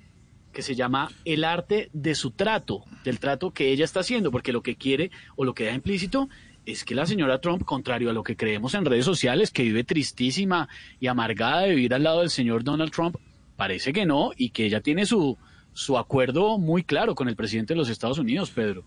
[0.53, 4.53] que se llama El arte de su trato, del trato que ella está haciendo, porque
[4.53, 6.29] lo que quiere o lo que da implícito
[6.65, 9.83] es que la señora Trump, contrario a lo que creemos en redes sociales, que vive
[9.83, 10.69] tristísima
[11.01, 13.17] y amargada de vivir al lado del señor Donald Trump,
[13.57, 15.37] parece que no y que ella tiene su,
[15.75, 18.85] su acuerdo muy claro con el presidente de los Estados Unidos, Pedro.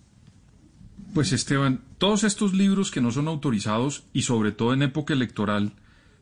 [1.13, 5.75] Pues Esteban, todos estos libros que no son autorizados y sobre todo en época electoral,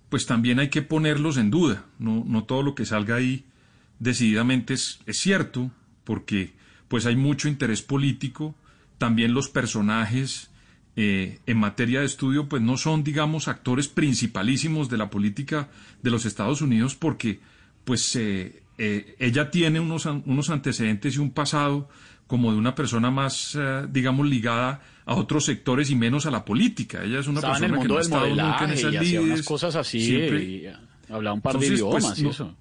[0.09, 1.87] pues también hay que ponerlos en duda.
[2.01, 3.45] No, no todo lo que salga ahí
[4.01, 5.71] decididamente es, cierto,
[6.03, 6.53] porque
[6.89, 8.57] pues hay mucho interés político,
[8.99, 10.51] también los personajes
[10.97, 15.69] eh, en materia de estudio pues no son digamos actores principalísimos de la política
[16.03, 17.39] de los Estados Unidos porque
[17.85, 21.89] pues eh, eh, ella tiene unos, unos antecedentes y un pasado
[22.27, 26.45] como de una persona más, eh, digamos, ligada a otros sectores y menos a la
[26.45, 27.03] política.
[27.05, 28.71] Ella es una Estaba en el persona que mundo no ha del estado nunca en
[28.73, 30.67] esas y hacía unas lides, cosas así siempre- y
[31.09, 32.57] hablaba un par de pues, idiomas y no- eso.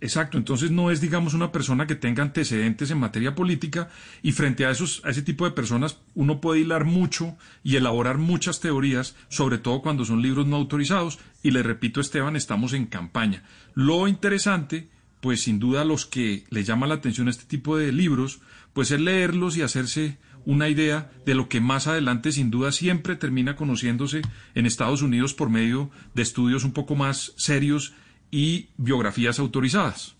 [0.00, 3.88] Exacto, entonces no es, digamos, una persona que tenga antecedentes en materia política
[4.22, 8.18] y frente a esos, a ese tipo de personas uno puede hilar mucho y elaborar
[8.18, 11.18] muchas teorías, sobre todo cuando son libros no autorizados.
[11.42, 13.44] Y le repito, Esteban, estamos en campaña.
[13.74, 14.90] Lo interesante,
[15.24, 18.40] pues sin duda los que le llama la atención este tipo de libros,
[18.74, 23.16] pues es leerlos y hacerse una idea de lo que más adelante sin duda siempre
[23.16, 24.20] termina conociéndose
[24.54, 27.94] en Estados Unidos por medio de estudios un poco más serios
[28.30, 30.14] y biografías autorizadas.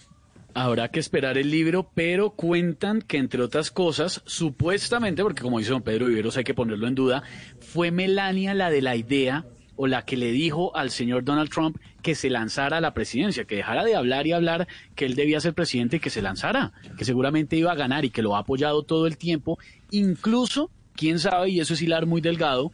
[0.55, 5.73] Habrá que esperar el libro, pero cuentan que, entre otras cosas, supuestamente, porque como dice
[5.73, 7.25] don Pedro Viveros, hay que ponerlo en duda,
[7.61, 9.45] fue Melania la de la idea
[9.77, 13.45] o la que le dijo al señor Donald Trump que se lanzara a la presidencia,
[13.45, 16.73] que dejara de hablar y hablar que él debía ser presidente y que se lanzara,
[16.97, 19.59] que seguramente iba a ganar y que lo ha apoyado todo el tiempo,
[19.91, 22.73] incluso, quién sabe, y eso es hilar muy delgado,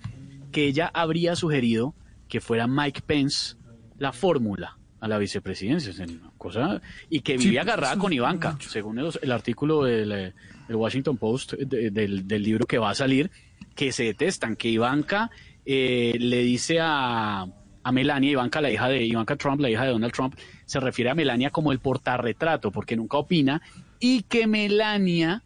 [0.52, 1.94] que ella habría sugerido
[2.28, 3.56] que fuera Mike Pence
[3.98, 5.92] la fórmula a la vicepresidencia,
[6.36, 10.32] cosa, y que vivía pues, agarrada con Ivanka, según el, el artículo del, eh,
[10.68, 13.30] del Washington Post, de- del, del libro que va a salir,
[13.74, 15.30] que se detestan, que Ivanka
[15.64, 17.46] eh, le dice a,
[17.82, 20.34] a Melania, Ivanka, la hija de Ivanka Trump, la hija de Donald Trump,
[20.66, 23.62] se refiere a Melania como el portarretrato, porque nunca opina,
[23.98, 25.42] y que Melania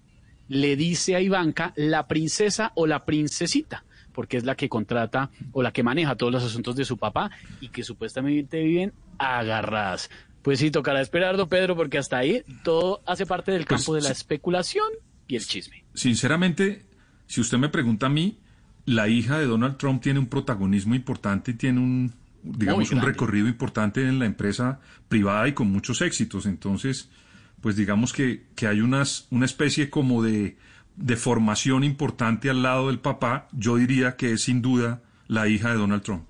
[0.49, 5.63] le dice a Ivanka la princesa o la princesita, porque es la que contrata o
[5.63, 10.11] la que maneja todos los asuntos de su papá y que supuestamente viven agarradas.
[10.43, 13.95] Pues sí, tocará esperar, don Pedro, porque hasta ahí todo hace parte del Pues campo
[13.95, 14.87] de la especulación
[15.27, 15.85] y el chisme.
[15.95, 16.85] Sinceramente,
[17.27, 18.39] si usted me pregunta a mí,
[18.87, 22.13] la hija de Donald Trump tiene un protagonismo importante y tiene un,
[22.43, 26.47] digamos, un recorrido importante en la empresa privada y con muchos éxitos.
[26.47, 27.09] Entonces,
[27.61, 30.57] pues digamos que, que hay unas, una especie como de,
[30.97, 33.49] de formación importante al lado del papá.
[33.53, 36.29] Yo diría que es sin duda la hija de Donald Trump.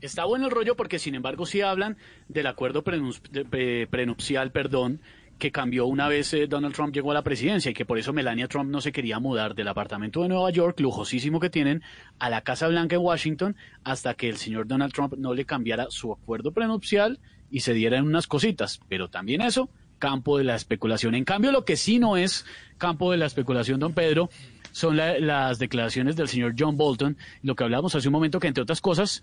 [0.00, 1.96] Está bueno el rollo porque, sin embargo, sí hablan
[2.28, 5.00] del acuerdo de- prenupcial, perdón,
[5.38, 8.12] que cambió una vez eh, Donald Trump llegó a la presidencia y que por eso
[8.12, 11.82] Melania Trump no se quería mudar del apartamento de Nueva York, lujosísimo que tienen,
[12.18, 15.86] a la Casa Blanca en Washington, hasta que el señor Donald Trump no le cambiara
[15.90, 17.18] su acuerdo prenupcial
[17.50, 18.80] y se dieran unas cositas.
[18.88, 19.68] Pero también eso,
[19.98, 21.14] campo de la especulación.
[21.14, 22.46] En cambio, lo que sí no es
[22.78, 24.30] campo de la especulación, don Pedro,
[24.72, 28.48] son la- las declaraciones del señor John Bolton, lo que hablábamos hace un momento, que
[28.48, 29.22] entre otras cosas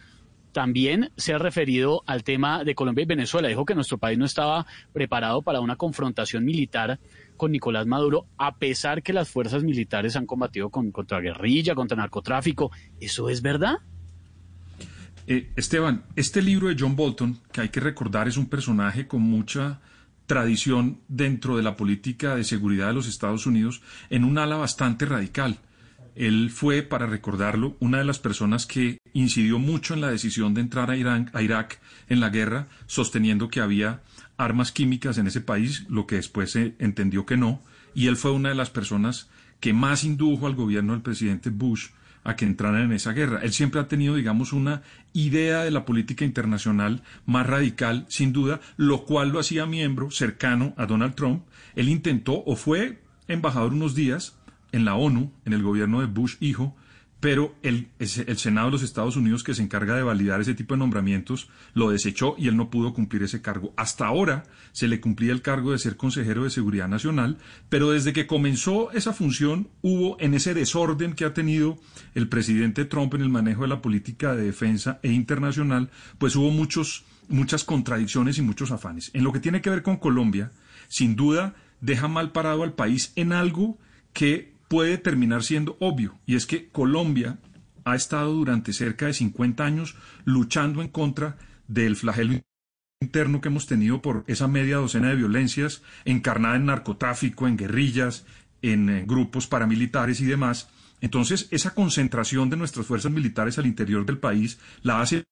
[0.54, 3.50] también se ha referido al tema de Colombia y Venezuela.
[3.50, 7.00] Dijo que nuestro país no estaba preparado para una confrontación militar
[7.36, 11.98] con Nicolás Maduro, a pesar que las fuerzas militares han combatido con, contra guerrilla, contra
[11.98, 12.72] narcotráfico.
[13.02, 13.78] ¿Eso es verdad?
[15.26, 19.22] Eh, Esteban, este libro de John Bolton, que hay que recordar es un personaje con
[19.22, 19.82] mucha
[20.26, 25.06] tradición dentro de la política de seguridad de los Estados Unidos, en un ala bastante
[25.06, 25.60] radical.
[26.16, 30.62] Él fue, para recordarlo, una de las personas que incidió mucho en la decisión de
[30.62, 34.02] entrar a, Irak en la guerra, sosteniendo que había
[34.38, 37.62] armas químicas en ese país, lo que después se entendió que no,
[37.94, 41.90] y él fue una de las personas que más indujo al gobierno del presidente Bush
[42.24, 43.40] a que entraran en esa guerra.
[43.44, 44.82] Él siempre ha tenido, digamos, una
[45.14, 50.74] idea de la política internacional más radical, sin duda, lo cual lo hacía miembro cercano
[50.78, 51.44] a Donald Trump.
[51.76, 54.38] Él intentó o fue embajador unos días
[54.72, 56.76] en la ONU, en el gobierno de Bush hijo,
[57.24, 57.88] pero el,
[58.36, 61.90] Senado de los Estados Unidos, que se encarga de validar ese tipo de nombramientos, lo
[61.90, 63.74] desechó y él no pudo cumplir ese cargo.
[63.78, 64.44] Hasta ahora
[64.74, 67.38] se le cumplía el cargo de ser consejero de Seguridad Nacional,
[67.70, 71.78] pero desde que comenzó esa función hubo en ese desorden que ha tenido
[72.14, 76.52] el presidente Trump en el manejo de la política de defensa e internacional, pues hubo
[76.52, 79.12] muchos, muchas contradicciones y muchos afanes.
[79.14, 80.52] En lo que tiene que ver con Colombia,
[80.90, 83.78] sin duda deja mal parado al país en algo
[84.12, 87.38] que puede terminar siendo obvio, y es que Colombia
[87.86, 89.96] ha estado durante cerca de 50 años
[90.26, 92.42] luchando en contra del flagelo
[93.00, 98.26] interno que hemos tenido por esa media docena de violencias encarnada en narcotráfico, en guerrillas,
[98.64, 100.72] en eh, grupos paramilitares y demás.
[101.02, 105.26] Entonces, esa concentración de nuestras fuerzas militares al interior del país la hace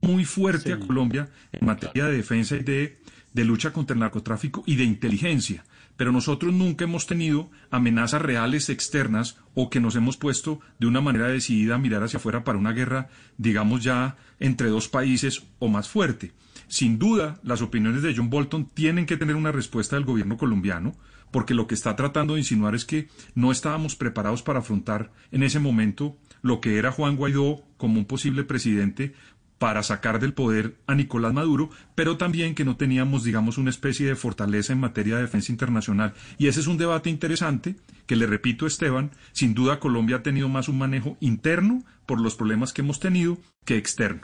[0.00, 3.00] muy fuerte a Colombia en materia de defensa y de,
[3.32, 5.64] de lucha contra el narcotráfico y de inteligencia.
[5.96, 11.00] Pero nosotros nunca hemos tenido amenazas reales externas o que nos hemos puesto de una
[11.00, 15.68] manera decidida a mirar hacia afuera para una guerra, digamos ya, entre dos países o
[15.68, 16.32] más fuerte.
[16.68, 20.94] Sin duda, las opiniones de John Bolton tienen que tener una respuesta del gobierno colombiano,
[21.30, 25.42] porque lo que está tratando de insinuar es que no estábamos preparados para afrontar en
[25.42, 29.14] ese momento lo que era Juan Guaidó como un posible presidente
[29.58, 34.06] para sacar del poder a Nicolás Maduro, pero también que no teníamos, digamos, una especie
[34.06, 36.12] de fortaleza en materia de defensa internacional.
[36.38, 37.76] Y ese es un debate interesante
[38.06, 42.34] que, le repito, Esteban, sin duda Colombia ha tenido más un manejo interno por los
[42.34, 44.22] problemas que hemos tenido que externo.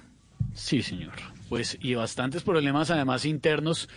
[0.54, 1.14] Sí, señor.
[1.48, 3.88] Pues y bastantes problemas además internos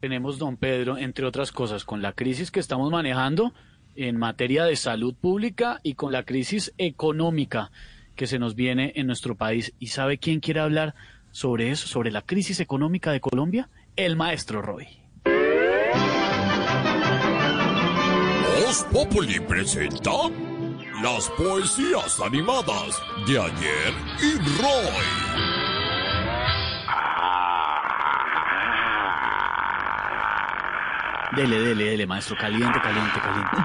[0.00, 3.52] tenemos, don Pedro, entre otras cosas, con la crisis que estamos manejando
[3.94, 7.70] en materia de salud pública y con la crisis económica
[8.14, 9.72] que se nos viene en nuestro país.
[9.78, 10.94] ¿Y sabe quién quiere hablar
[11.30, 13.68] sobre eso, sobre la crisis económica de Colombia?
[13.96, 14.88] El maestro Roy.
[18.64, 20.10] Voz Populi presenta
[21.02, 25.42] las poesías animadas de ayer y Roy.
[31.36, 32.36] Dele, dele, dele, maestro.
[32.36, 33.56] Caliente, caliente, caliente.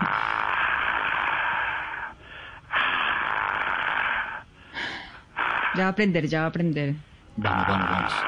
[5.77, 6.95] Ya va a aprender, ya va a aprender.
[7.35, 8.13] Vamos, vamos, vamos.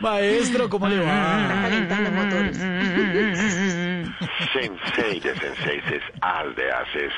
[0.00, 1.42] Maestro, ¿cómo le va?
[1.42, 2.56] Está calentando motores.
[4.52, 7.12] Sensei de senseises, aldeaces,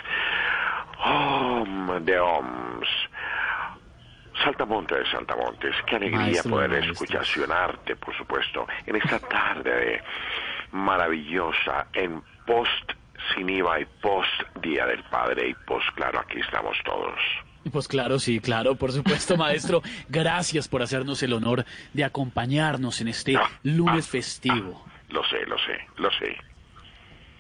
[1.05, 2.89] om de oms.
[4.43, 6.93] Saltamontes de Saltamontes, qué alegría Maestro, poder maestro.
[6.93, 10.03] escuchacionarte, por supuesto, en esta tarde
[10.73, 12.93] maravillosa, en post
[13.35, 14.31] sin IVA y post
[14.63, 17.19] Día del Padre y post, claro, aquí estamos todos.
[17.73, 19.83] Pues claro, sí, claro, por supuesto, maestro.
[20.09, 24.85] Gracias por hacernos el honor de acompañarnos en este lunes festivo.
[25.09, 26.37] Lo sé, lo sé, lo sé.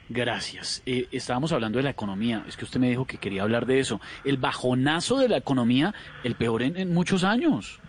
[0.08, 0.82] Gracias.
[0.86, 2.44] Eh, estábamos hablando de la economía.
[2.46, 4.00] Es que usted me dijo que quería hablar de eso.
[4.24, 7.80] El bajonazo de la economía, el peor en, en muchos años.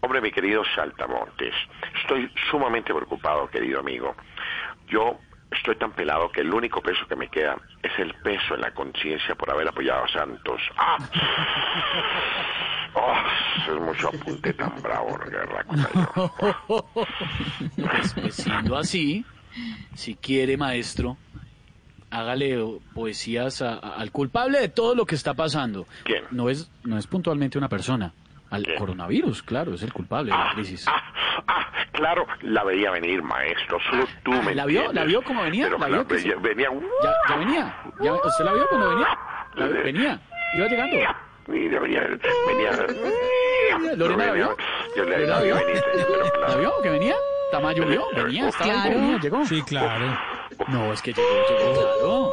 [0.00, 1.54] Hombre, mi querido Saltamontes,
[2.00, 4.14] estoy sumamente preocupado, querido amigo.
[4.88, 5.18] Yo
[5.50, 8.72] estoy tan pelado que el único peso que me queda es el peso en la
[8.72, 10.60] conciencia por haber apoyado a Santos.
[10.76, 10.98] ¡Ah!
[12.94, 13.14] Oh,
[13.72, 15.24] es mucho apunte tan bravo, ¿no?
[15.30, 15.64] guerra
[16.68, 16.80] yo.
[17.76, 19.24] Pues, pues, siendo así,
[19.94, 21.16] si quiere, maestro,
[22.10, 22.58] hágale
[22.94, 25.86] poesías a- a- al culpable de todo lo que está pasando.
[26.04, 26.24] ¿Quién?
[26.30, 28.12] No es, no es puntualmente una persona.
[28.50, 30.86] Al coronavirus, claro, es el culpable de la crisis.
[30.88, 33.78] Ah, claro, la veía venir, maestro.
[33.90, 34.92] Solo tú me ¿La vio?
[34.92, 35.66] ¿La vio cómo venía?
[35.66, 36.40] Pero ¿La vio que veía, sí?
[36.42, 36.68] venía...
[37.02, 37.76] ¿Ya, ya venía?
[38.00, 39.18] ¿Ya, ¿Usted la vio cuando venía?
[39.54, 40.20] La- venía.
[40.56, 40.96] Iba llegando.
[41.48, 42.00] Mira, venía,
[42.46, 43.94] venía.
[43.96, 44.56] ¿Lorena la vio?
[44.96, 45.54] Yo le ¿Lorena la vio?
[46.48, 47.14] ¿La vio que venía?
[47.50, 48.04] ¿Tamayo vio?
[48.14, 48.90] Venía, estaba Claro.
[48.90, 49.44] venía, llegó.
[49.44, 50.18] Sí, claro.
[50.68, 52.32] No, es que llegó, llegó,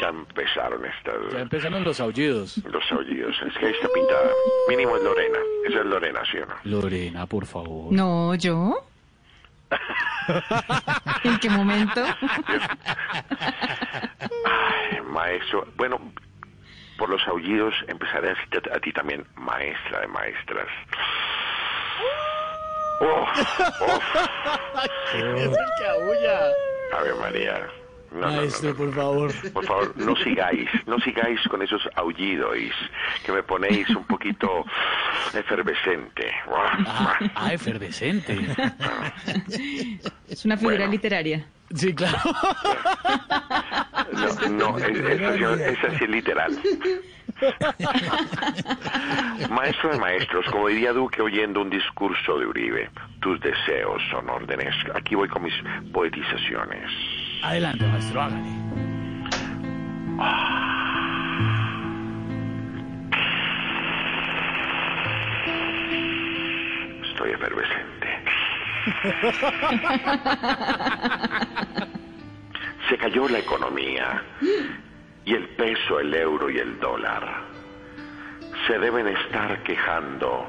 [0.00, 1.14] Ya empezaron estas...
[1.32, 2.58] Ya empezaron los aullidos.
[2.64, 3.34] Los aullidos.
[3.46, 4.30] Es que ahí está pintada.
[4.68, 5.38] Mínimo es Lorena.
[5.66, 6.54] Esa es Lorena, ¿sí o no?
[6.64, 7.92] Lorena, por favor.
[7.92, 8.84] No, ¿yo?
[11.24, 12.02] ¿En qué momento?
[14.44, 15.66] Ay, maestro.
[15.76, 16.00] Bueno,
[16.98, 20.68] por los aullidos empezaré a decirte a ti también maestra de maestras.
[23.00, 23.26] Oh,
[23.80, 24.00] oh.
[25.12, 26.40] que aúlla.
[26.96, 27.68] Ave María.
[28.14, 28.76] No, no, no, Maestro, no.
[28.76, 29.32] por favor.
[29.52, 32.56] Por favor, no sigáis, no sigáis con esos aullidos
[33.26, 34.64] que me ponéis un poquito
[35.34, 36.30] efervescente.
[36.86, 38.38] Ah, ah, efervescente.
[40.28, 40.92] Es una figura Bueno.
[40.92, 41.44] literaria.
[41.74, 42.18] Sí, claro.
[44.12, 46.56] No, no, es- sí es literal.
[49.50, 52.90] Maestro de maestros, como diría Duque oyendo un discurso de Uribe,
[53.20, 54.74] tus deseos son órdenes.
[54.94, 55.54] Aquí voy con mis
[55.92, 56.90] poetizaciones.
[57.44, 58.48] Adelante, maestro, hágale.
[67.10, 68.08] Estoy efervescente.
[72.88, 74.22] Se cayó la economía
[75.26, 77.42] y el peso, el euro y el dólar.
[78.66, 80.48] Se deben estar quejando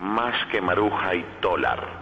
[0.00, 1.97] más que Maruja y Dólar.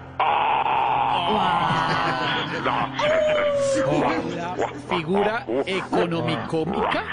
[4.89, 7.05] Figura económica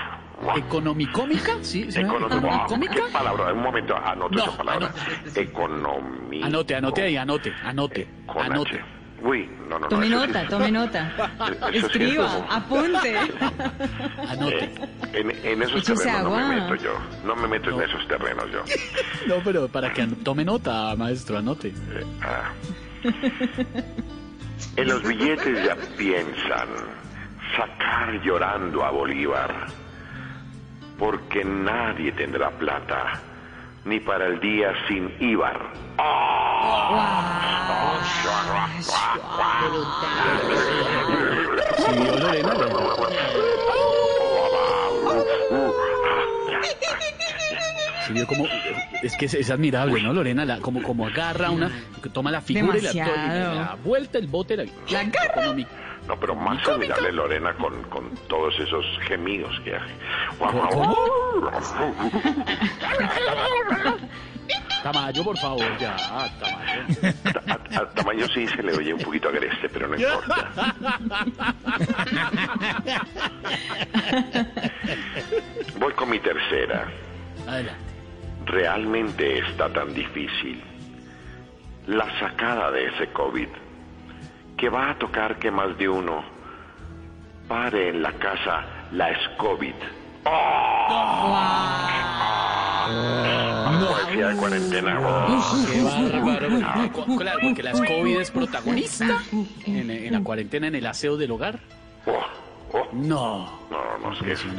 [0.57, 1.53] ¿Economicómica?
[1.61, 2.93] Sí, ¿es una Economi- wow, economicómica?
[2.95, 3.53] ¿Qué palabra?
[3.53, 4.91] Un momento, anote No, esa palabra.
[5.35, 6.45] Economía.
[6.45, 8.75] Anote, anote ahí, anote, anote, Con anote.
[8.75, 8.83] H.
[9.21, 9.87] Uy, no, no, no.
[9.87, 11.11] Tome sí nota, es- tome nota.
[11.47, 13.15] eso sí es Escriba, como- apunte.
[14.45, 14.75] Eh,
[15.13, 16.55] en, en esos Échese terrenos no me agua.
[16.69, 16.91] meto yo.
[17.23, 18.63] No me meto en esos terrenos yo.
[19.27, 21.71] No, pero para que tome nota, maestro, anote.
[22.21, 22.51] Ah.
[24.75, 26.69] En los billetes ya piensan
[27.55, 29.67] sacar llorando a Bolívar,
[30.97, 33.19] porque nadie tendrá plata,
[33.85, 35.59] ni para el día sin Ibar.
[48.07, 48.45] Sí, vio como,
[49.01, 50.45] es que es, es admirable, ¿no, Lorena?
[50.45, 51.71] La- como, como agarra una,
[52.11, 53.55] toma la figura y la, y Demasiado.
[53.55, 54.57] da vuelta el bote.
[54.57, 55.55] La, La agarra.
[56.07, 59.93] No, pero más admirable Lorena con, con todos esos gemidos que hace.
[64.83, 66.81] Tamayo, por favor, ya, Tamayo.
[67.47, 70.75] A, a Tamayo sí se le oye un poquito agreste, pero no importa.
[75.79, 76.85] Voy con mi tercera.
[77.47, 77.92] Adelante.
[78.45, 80.61] Realmente está tan difícil
[81.87, 83.47] la sacada de ese COVID
[84.57, 86.23] que va a tocar que más de uno
[87.47, 89.73] pare en la casa la SCOVID.
[93.87, 94.99] Poesía de cuarentena.
[95.71, 96.49] Qué bárbaro.
[97.17, 99.21] Claro, porque la COVID es protagonista
[99.65, 101.59] en, en la cuarentena, en el aseo del hogar.
[102.91, 103.59] No.
[103.69, 104.49] No, no, es que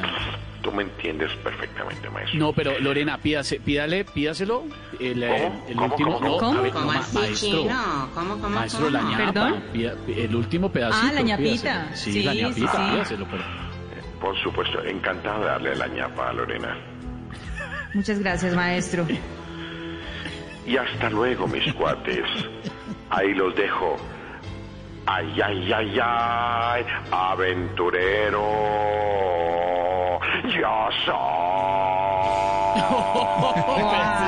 [0.63, 2.39] tú me entiendes perfectamente, maestro.
[2.39, 4.65] No, pero Lorena, pídase, pídale, pídaselo.
[5.01, 5.65] El, ¿Cómo?
[5.69, 6.15] el ¿Cómo, último.
[6.15, 6.63] cómo, no, cómo?
[6.63, 7.49] ver, ¿Cómo ma- así, maestro.
[7.51, 8.09] chino?
[8.15, 9.11] ¿Cómo, cómo, Maestro, la cómo?
[9.11, 9.25] ñapa.
[9.33, 9.63] ¿Perdón?
[9.73, 11.07] pida- el último pedacito.
[11.09, 11.53] Ah, la ñapita.
[11.63, 11.97] pídaselo.
[11.97, 12.93] Sí, Sí, la ñapita, sí.
[12.93, 13.45] pídaselo, pero-
[14.21, 16.77] Por supuesto, encantado de darle la ñapa a Lorena.
[17.93, 19.07] Muchas gracias, maestro.
[20.67, 22.25] Y hasta luego, mis cuates.
[23.11, 23.97] Ahí los dejo.
[25.07, 28.49] Ay, ay, ay, ay, aventurero.
[30.49, 30.89] Ya
[32.75, 34.24] Ese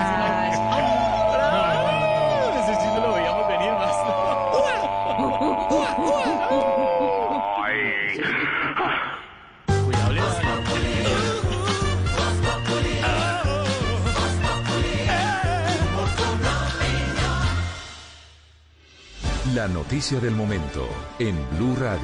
[19.67, 20.89] La noticia del momento
[21.19, 21.99] en Blue Radio.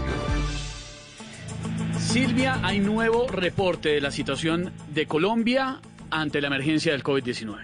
[1.97, 7.59] Silvia, hay nuevo reporte de la situación de Colombia ante la emergencia del COVID-19.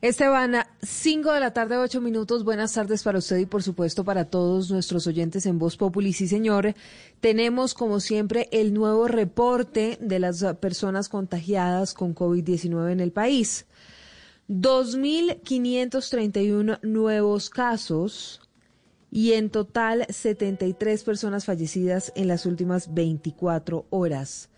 [0.00, 2.42] Esteban, 5 de la tarde, 8 minutos.
[2.42, 6.12] Buenas tardes para usted y por supuesto para todos nuestros oyentes en Voz Populi.
[6.12, 6.74] Sí, señor,
[7.20, 13.66] tenemos como siempre el nuevo reporte de las personas contagiadas con COVID-19 en el país.
[14.60, 18.42] 2.531 nuevos casos
[19.10, 24.50] y en total 73 personas fallecidas en las últimas 24 horas.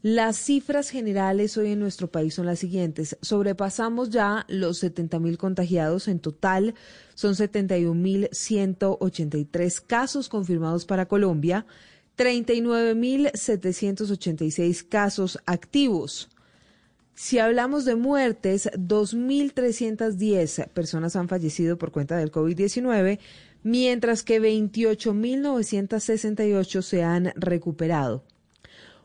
[0.00, 3.18] Las cifras generales hoy en nuestro país son las siguientes.
[3.20, 6.08] Sobrepasamos ya los 70.000 contagiados.
[6.08, 6.74] En total
[7.14, 11.66] son 71.183 casos confirmados para Colombia,
[12.16, 16.31] 39.786 casos activos.
[17.22, 23.20] Si hablamos de muertes, 2.310 personas han fallecido por cuenta del COVID-19,
[23.62, 28.24] mientras que 28.968 se han recuperado.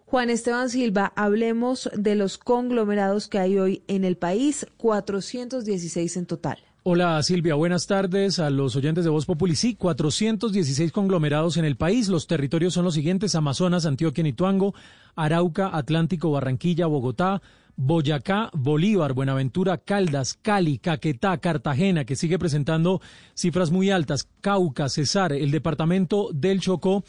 [0.07, 6.25] Juan Esteban Silva, hablemos de los conglomerados que hay hoy en el país, 416 en
[6.25, 6.57] total.
[6.81, 9.55] Hola Silvia, buenas tardes a los oyentes de Voz Populi.
[9.55, 12.07] Sí, 416 conglomerados en el país.
[12.07, 14.73] Los territorios son los siguientes: Amazonas, Antioquia, Nituango,
[15.15, 17.43] Arauca, Atlántico, Barranquilla, Bogotá,
[17.77, 23.01] Boyacá, Bolívar, Buenaventura, Caldas, Cali, Caquetá, Cartagena, que sigue presentando
[23.35, 27.03] cifras muy altas, Cauca, Cesar, el departamento del Chocó.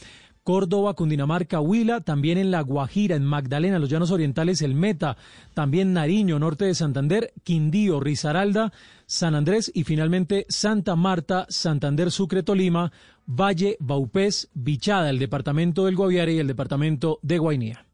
[0.44, 5.18] Córdoba, Cundinamarca, Huila, también en La Guajira, en Magdalena, los Llanos Orientales, el Meta,
[5.52, 8.72] también Nariño, norte de Santander, Quindío, Risaralda,
[9.04, 12.92] San Andrés y finalmente Santa Marta, Santander, Sucre, Tolima,
[13.26, 17.87] Valle, Baupés, Bichada, el departamento del Guaviare y el departamento de Guainía.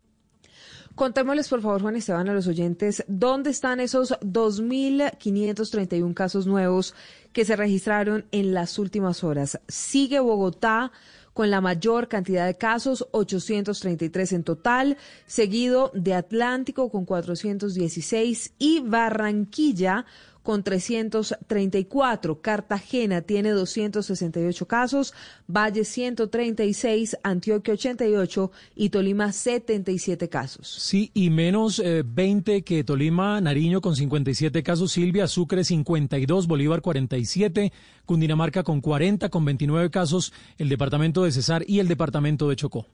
[0.94, 6.94] Contémosles, por favor, Juan Esteban, a los oyentes, ¿dónde están esos 2.531 casos nuevos
[7.32, 9.58] que se registraron en las últimas horas?
[9.66, 10.92] Sigue Bogotá
[11.32, 14.96] con la mayor cantidad de casos, 833 en total,
[15.26, 20.06] seguido de Atlántico con 416 y Barranquilla
[20.44, 22.40] con 334.
[22.40, 25.14] Cartagena tiene 268 casos,
[25.48, 30.68] Valle 136, Antioquia 88 y Tolima 77 casos.
[30.68, 36.82] Sí, y menos eh, 20 que Tolima, Nariño con 57 casos, Silvia, Sucre 52, Bolívar
[36.82, 37.72] 47,
[38.04, 42.86] Cundinamarca con 40, con 29 casos, el departamento de Cesar y el departamento de Chocó.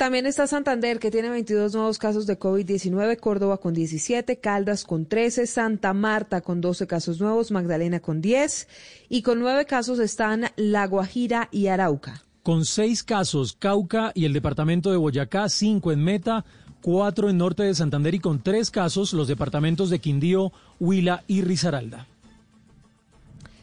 [0.00, 5.04] También está Santander, que tiene 22 nuevos casos de COVID-19, Córdoba con 17, Caldas con
[5.04, 8.66] 13, Santa Marta con 12 casos nuevos, Magdalena con 10
[9.10, 12.24] y con 9 casos están La Guajira y Arauca.
[12.42, 16.46] Con seis casos, Cauca y el departamento de Boyacá, cinco en Meta,
[16.80, 21.42] cuatro en norte de Santander y con tres casos los departamentos de Quindío, Huila y
[21.42, 22.06] Risaralda.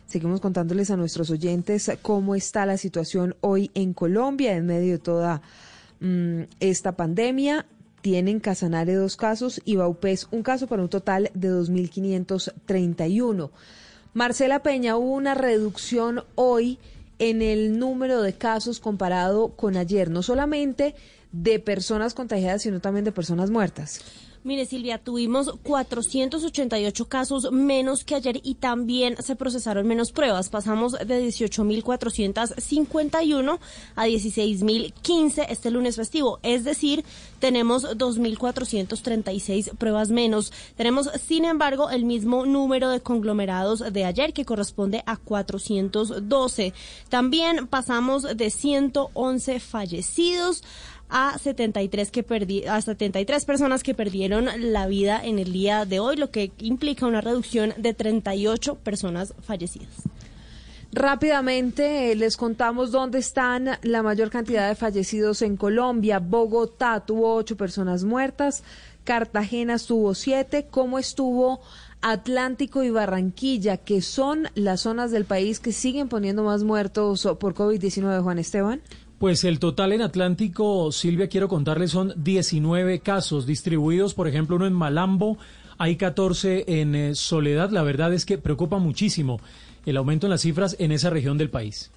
[0.05, 4.99] Seguimos contándoles a nuestros oyentes cómo está la situación hoy en Colombia en medio de
[4.99, 5.41] toda
[6.59, 7.65] esta pandemia.
[8.01, 13.49] Tienen Casanare dos casos y Baupés un caso para un total de 2.531.
[14.13, 16.79] Marcela Peña, hubo una reducción hoy
[17.19, 20.95] en el número de casos comparado con ayer, no solamente
[21.31, 24.01] de personas contagiadas, sino también de personas muertas.
[24.43, 30.49] Mire, Silvia, tuvimos 488 casos menos que ayer y también se procesaron menos pruebas.
[30.49, 33.59] Pasamos de 18.451
[33.95, 36.39] a 16.015 este lunes festivo.
[36.43, 37.03] Es decir,
[37.39, 40.53] tenemos 2.436 pruebas menos.
[40.75, 46.73] Tenemos, sin embargo, el mismo número de conglomerados de ayer, que corresponde a 412.
[47.09, 50.63] También pasamos de 111 fallecidos
[51.09, 55.99] a 73 que perdi a 73 personas que perdieron la vida en el día de
[55.99, 60.03] hoy, lo que implica una reducción de 38 personas fallecidas.
[60.91, 66.19] Rápidamente eh, les contamos dónde están la mayor cantidad de fallecidos en Colombia.
[66.19, 68.63] Bogotá tuvo ocho personas muertas,
[69.03, 71.61] Cartagena tuvo siete, cómo estuvo
[72.01, 77.53] Atlántico y Barranquilla, que son las zonas del país que siguen poniendo más muertos por
[77.53, 78.81] COVID-19, Juan Esteban.
[79.19, 84.67] Pues el total en Atlántico, Silvia, quiero contarles, son 19 casos distribuidos, por ejemplo, uno
[84.67, 85.39] en Malambo,
[85.79, 87.71] hay 14 en eh, Soledad.
[87.71, 89.39] La verdad es que preocupa muchísimo
[89.87, 91.89] el aumento en las cifras en esa región del país.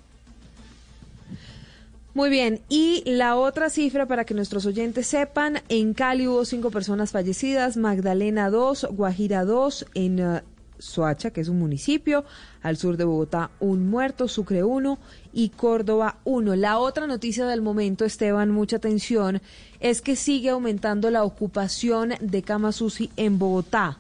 [2.13, 6.71] Muy bien, y la otra cifra para que nuestros oyentes sepan, en Cali hubo cinco
[6.71, 10.43] personas fallecidas, Magdalena dos, Guajira dos, en eh,
[10.81, 12.25] Soacha, que es un municipio,
[12.63, 14.99] al sur de Bogotá un muerto, Sucre uno
[15.33, 16.57] y Córdoba uno.
[16.57, 19.41] La otra noticia del momento, Esteban, mucha atención,
[19.79, 23.99] es que sigue aumentando la ocupación de camas UCI en Bogotá.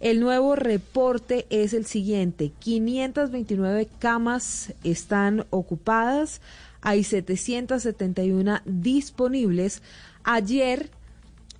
[0.00, 6.40] El nuevo reporte es el siguiente, 529 camas están ocupadas,
[6.80, 9.82] hay 771 disponibles.
[10.22, 10.90] Ayer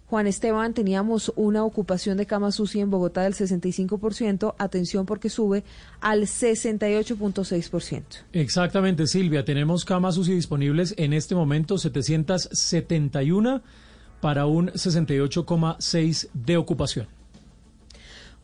[0.08, 5.64] Juan Esteban, teníamos una ocupación de camas UCI en Bogotá del 65%, atención porque sube
[6.00, 8.02] al 68.6%.
[8.32, 13.60] Exactamente, Silvia, tenemos camas UCI disponibles en este momento 771
[14.22, 17.17] para un 68,6 de ocupación.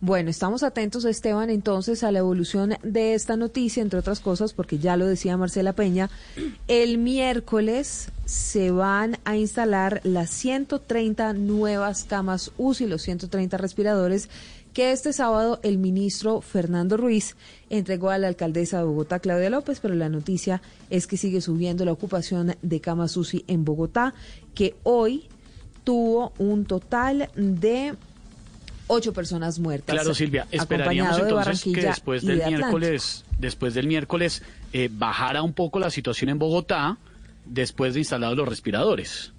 [0.06, 4.78] Bueno, estamos atentos, Esteban, entonces a la evolución de esta noticia, entre otras cosas, porque
[4.78, 6.10] ya lo decía Marcela Peña,
[6.68, 14.28] el miércoles se van a instalar las 130 nuevas camas UCI, los 130 respiradores
[14.74, 17.34] que este sábado el ministro Fernando Ruiz
[17.70, 20.60] entregó a la alcaldesa de Bogotá, Claudia López, pero la noticia
[20.90, 24.12] es que sigue subiendo la ocupación de camas UCI en Bogotá,
[24.54, 25.30] que hoy
[25.82, 27.94] tuvo un total de
[28.86, 29.94] ocho personas muertas.
[29.94, 34.42] Claro, Silvia, esperaríamos de entonces que después del de miércoles, después del miércoles,
[34.72, 36.98] eh, bajara un poco la situación en Bogotá
[37.44, 39.32] después de instalados los respiradores.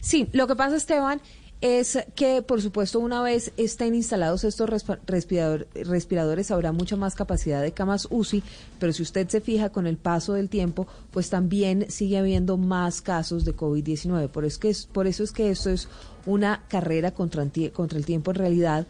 [0.00, 1.20] Sí, lo que pasa, Esteban,
[1.60, 7.62] es que, por supuesto, una vez estén instalados estos respirador- respiradores, habrá mucha más capacidad
[7.62, 8.42] de camas UCI,
[8.78, 13.00] pero si usted se fija con el paso del tiempo, pues también sigue habiendo más
[13.00, 14.28] casos de COVID-19.
[14.28, 15.88] Por, es que es- por eso es que esto es
[16.26, 18.86] una carrera contra, contra el tiempo en realidad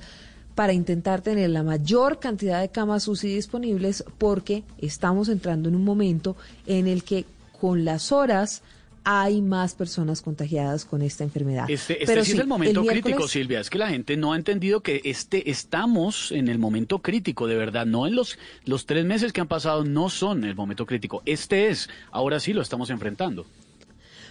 [0.57, 5.85] para intentar tener la mayor cantidad de camas UCI disponibles porque estamos entrando en un
[5.85, 6.35] momento
[6.67, 7.27] en el que
[7.61, 8.63] con las horas
[9.09, 11.71] hay más personas contagiadas con esta enfermedad.
[11.71, 13.61] Este, este Pero sí, es el momento crítico, Silvia.
[13.61, 17.55] Es que la gente no ha entendido que este estamos en el momento crítico, de
[17.55, 17.87] verdad.
[17.87, 21.23] No en los, los tres meses que han pasado, no son el momento crítico.
[21.25, 23.47] Este es, ahora sí lo estamos enfrentando.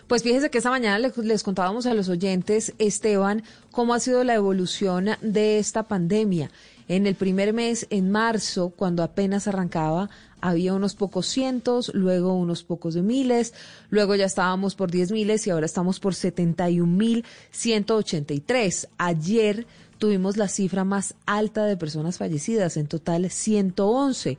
[0.08, 4.26] Pues fíjese que esta mañana les, les contábamos a los oyentes, Esteban, cómo ha sido
[4.26, 6.52] la evolución de esta pandemia.
[6.90, 10.10] En el primer mes, en marzo, cuando apenas arrancaba,
[10.46, 13.56] había unos pocos cientos, luego unos pocos de miles,
[13.90, 18.90] luego ya estábamos por 10 miles y ahora estamos por 71 mil 183.
[19.00, 19.66] Ayer
[19.98, 24.38] tuvimos la cifra más alta de personas fallecidas, en total 111.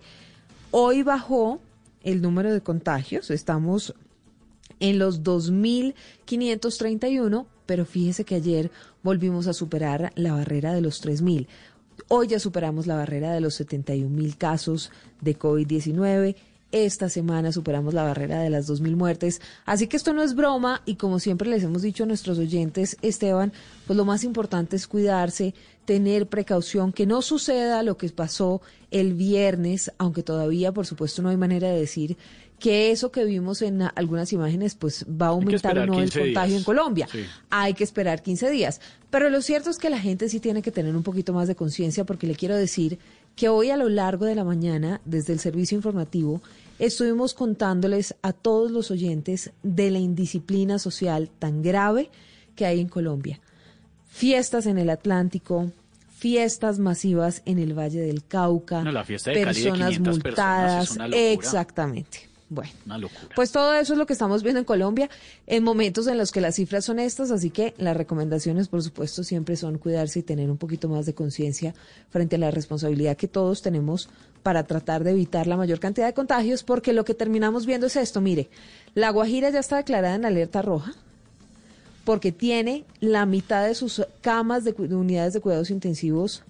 [0.70, 1.58] Hoy bajó
[2.04, 3.92] el número de contagios, estamos
[4.78, 8.70] en los 2.531, pero fíjese que ayer
[9.02, 11.48] volvimos a superar la barrera de los 3.000.
[12.08, 14.90] Hoy ya superamos la barrera de los 71 mil casos
[15.20, 16.36] de COVID-19.
[16.72, 19.40] Esta semana superamos la barrera de las 2.000 muertes.
[19.64, 22.96] Así que esto no es broma y como siempre les hemos dicho a nuestros oyentes,
[23.02, 23.52] Esteban,
[23.86, 25.54] pues lo más importante es cuidarse,
[25.84, 28.60] tener precaución, que no suceda lo que pasó
[28.90, 32.16] el viernes, aunque todavía, por supuesto, no hay manera de decir
[32.58, 36.24] que eso que vimos en algunas imágenes pues va a aumentar o no el contagio
[36.24, 36.52] días.
[36.52, 37.08] en Colombia.
[37.10, 37.24] Sí.
[37.50, 38.80] Hay que esperar 15 días.
[39.10, 41.54] Pero lo cierto es que la gente sí tiene que tener un poquito más de
[41.54, 42.98] conciencia porque le quiero decir
[43.34, 46.40] que hoy a lo largo de la mañana, desde el servicio informativo,
[46.78, 52.10] estuvimos contándoles a todos los oyentes de la indisciplina social tan grave
[52.54, 53.40] que hay en Colombia.
[54.08, 55.70] Fiestas en el Atlántico,
[56.16, 60.18] fiestas masivas en el Valle del Cauca, No, la fiesta de Cali de personas 500
[60.20, 62.25] personas multadas, exactamente.
[62.48, 63.34] Bueno, Una locura.
[63.34, 65.10] pues todo eso es lo que estamos viendo en Colombia
[65.48, 69.24] en momentos en los que las cifras son estas, así que las recomendaciones, por supuesto,
[69.24, 71.74] siempre son cuidarse y tener un poquito más de conciencia
[72.08, 74.08] frente a la responsabilidad que todos tenemos
[74.44, 77.96] para tratar de evitar la mayor cantidad de contagios, porque lo que terminamos viendo es
[77.96, 78.48] esto, mire,
[78.94, 80.94] La Guajira ya está declarada en alerta roja
[82.04, 86.44] porque tiene la mitad de sus camas de unidades de cuidados intensivos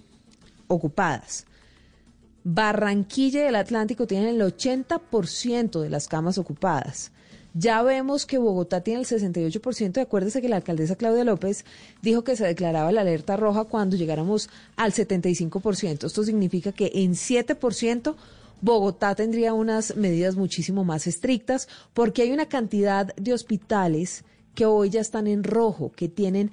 [0.68, 1.46] ocupadas.
[2.48, 7.10] Barranquilla y el Atlántico tienen el 80% de las camas ocupadas.
[7.54, 9.96] Ya vemos que Bogotá tiene el 68%.
[9.96, 11.64] y Acuérdese que la alcaldesa Claudia López
[12.02, 16.06] dijo que se declaraba la alerta roja cuando llegáramos al 75%.
[16.06, 18.14] Esto significa que en 7%
[18.60, 24.24] Bogotá tendría unas medidas muchísimo más estrictas porque hay una cantidad de hospitales
[24.54, 26.52] que hoy ya están en rojo, que tienen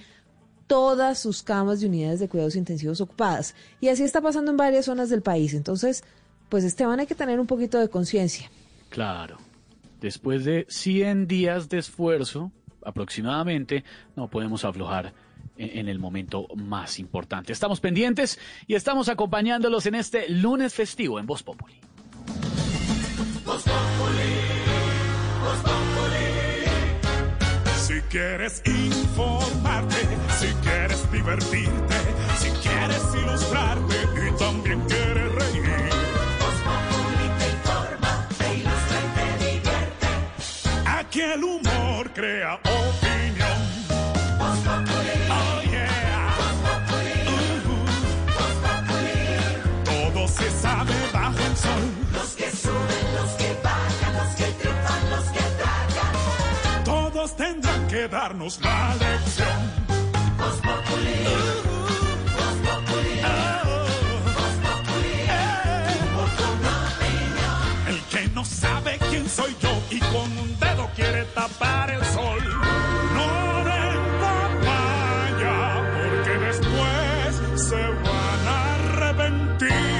[0.68, 3.56] todas sus camas de unidades de cuidados intensivos ocupadas.
[3.82, 5.54] Y así está pasando en varias zonas del país.
[5.54, 6.04] Entonces,
[6.50, 8.50] pues Esteban, hay que tener un poquito de conciencia.
[8.90, 9.38] Claro.
[10.02, 12.52] Después de 100 días de esfuerzo,
[12.84, 13.84] aproximadamente,
[14.16, 15.14] no podemos aflojar
[15.58, 17.54] en, el momento más importante.
[17.54, 21.76] Estamos pendientes y estamos acompañándolos en este lunes festivo en Voz Populi.
[28.10, 29.96] Quieres informarte,
[30.40, 31.96] si quieres divertirte,
[32.40, 33.96] si quieres ilustrarte
[34.28, 35.64] y también quieres reír.
[36.40, 36.58] Voz
[37.40, 40.08] te informa, te ilustra y te divierte.
[40.86, 43.60] Aquí el humor crea opinión.
[44.38, 44.60] Voz.
[45.30, 46.36] Oh yeah.
[46.38, 46.58] Voz
[48.64, 49.14] Populi.
[49.84, 51.84] Todo se sabe bajo el sol.
[52.14, 56.84] Los que suben, los que bajan, los que triunfan, los que tragan.
[56.84, 59.60] Todos tendrán que darnos la lección.
[67.88, 72.42] El que no sabe quién soy yo y con un dedo quiere tapar el sol.
[73.16, 75.56] No den papaya,
[75.94, 79.93] porque después se van a arrepentir.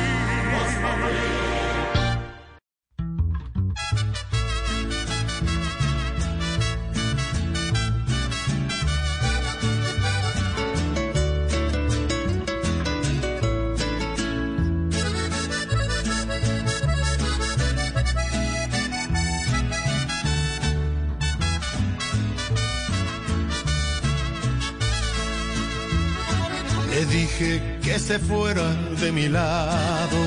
[27.04, 28.64] Le dije que se fuera
[29.02, 30.22] de mi lado,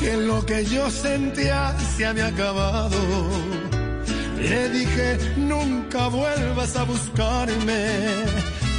[0.00, 2.98] que lo que yo sentía se había acabado.
[4.36, 7.84] Le dije, nunca vuelvas a buscarme,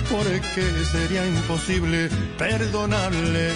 [0.10, 3.54] porque sería imposible perdonarle.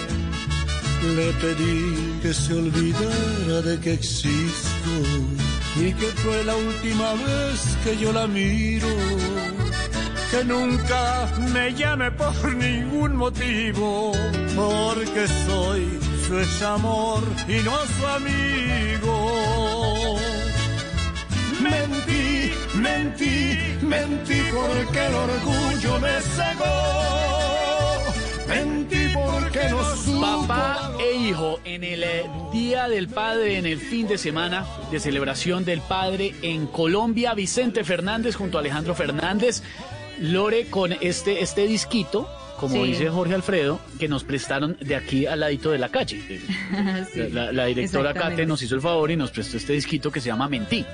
[1.14, 4.94] Le pedí que se olvidara de que existo
[5.78, 8.88] y que fue la última vez que yo la miro
[10.30, 14.12] que nunca me llame por ningún motivo,
[14.54, 20.16] porque soy su ex amor y no su amigo.
[21.60, 26.74] Mentí, mentí, mentí porque el orgullo me cegó.
[28.48, 30.20] Mentí porque no supo.
[30.20, 35.00] Papá e hijo en el eh, Día del Padre, en el fin de semana de
[35.00, 39.62] celebración del Padre en Colombia, Vicente Fernández junto a Alejandro Fernández,
[40.20, 42.28] Lore con este, este disquito
[42.58, 42.92] como Sí.
[42.92, 46.22] dice Jorge Alfredo, que nos prestaron de aquí al ladito de la calle.
[47.12, 48.14] Sí, La, la directora.
[48.14, 50.84] Kate nos hizo el favor y nos prestó este disquito que se llama Mentí.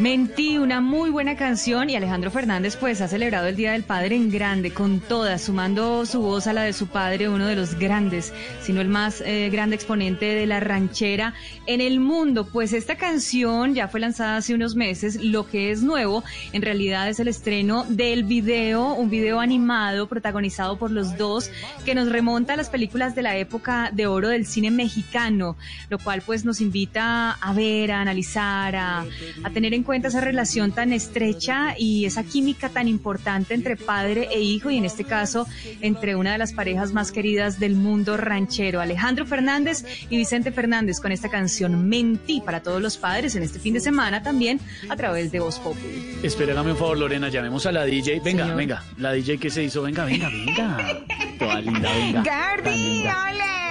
[0.00, 4.16] Mentí, una muy buena canción y Alejandro Fernández pues ha celebrado el Día del Padre
[4.16, 7.78] en grande, con todas, sumando su voz a la de su padre, uno de los
[7.78, 11.34] grandes, sino el más eh, grande exponente de la ranchera
[11.66, 12.44] en el mundo.
[12.44, 17.08] Pues esta canción ya fue lanzada hace unos meses, lo que es nuevo en realidad
[17.08, 21.52] es el estreno del video, un video animado protagonizado por los dos
[21.84, 25.56] que nos remonta a las películas de la época de oro del cine mexicano,
[25.88, 29.06] lo cual pues nos invita a ver, a analizar, a,
[29.44, 34.28] a tener en cuenta esa relación tan estrecha y esa química tan importante entre padre
[34.32, 35.46] e hijo y en este caso
[35.80, 41.00] entre una de las parejas más queridas del mundo ranchero, Alejandro Fernández y Vicente Fernández
[41.00, 44.96] con esta canción Mentí para todos los padres en este fin de semana también a
[44.96, 46.18] través de Voz Populi.
[46.22, 48.20] Espérame un favor, Lorena, llamemos a la DJ.
[48.24, 48.56] Venga, Señor.
[48.56, 51.04] venga, la DJ que se hizo, venga, venga, venga.
[51.38, 52.22] Toda linda, venga.
[52.22, 53.63] Gardi, hola.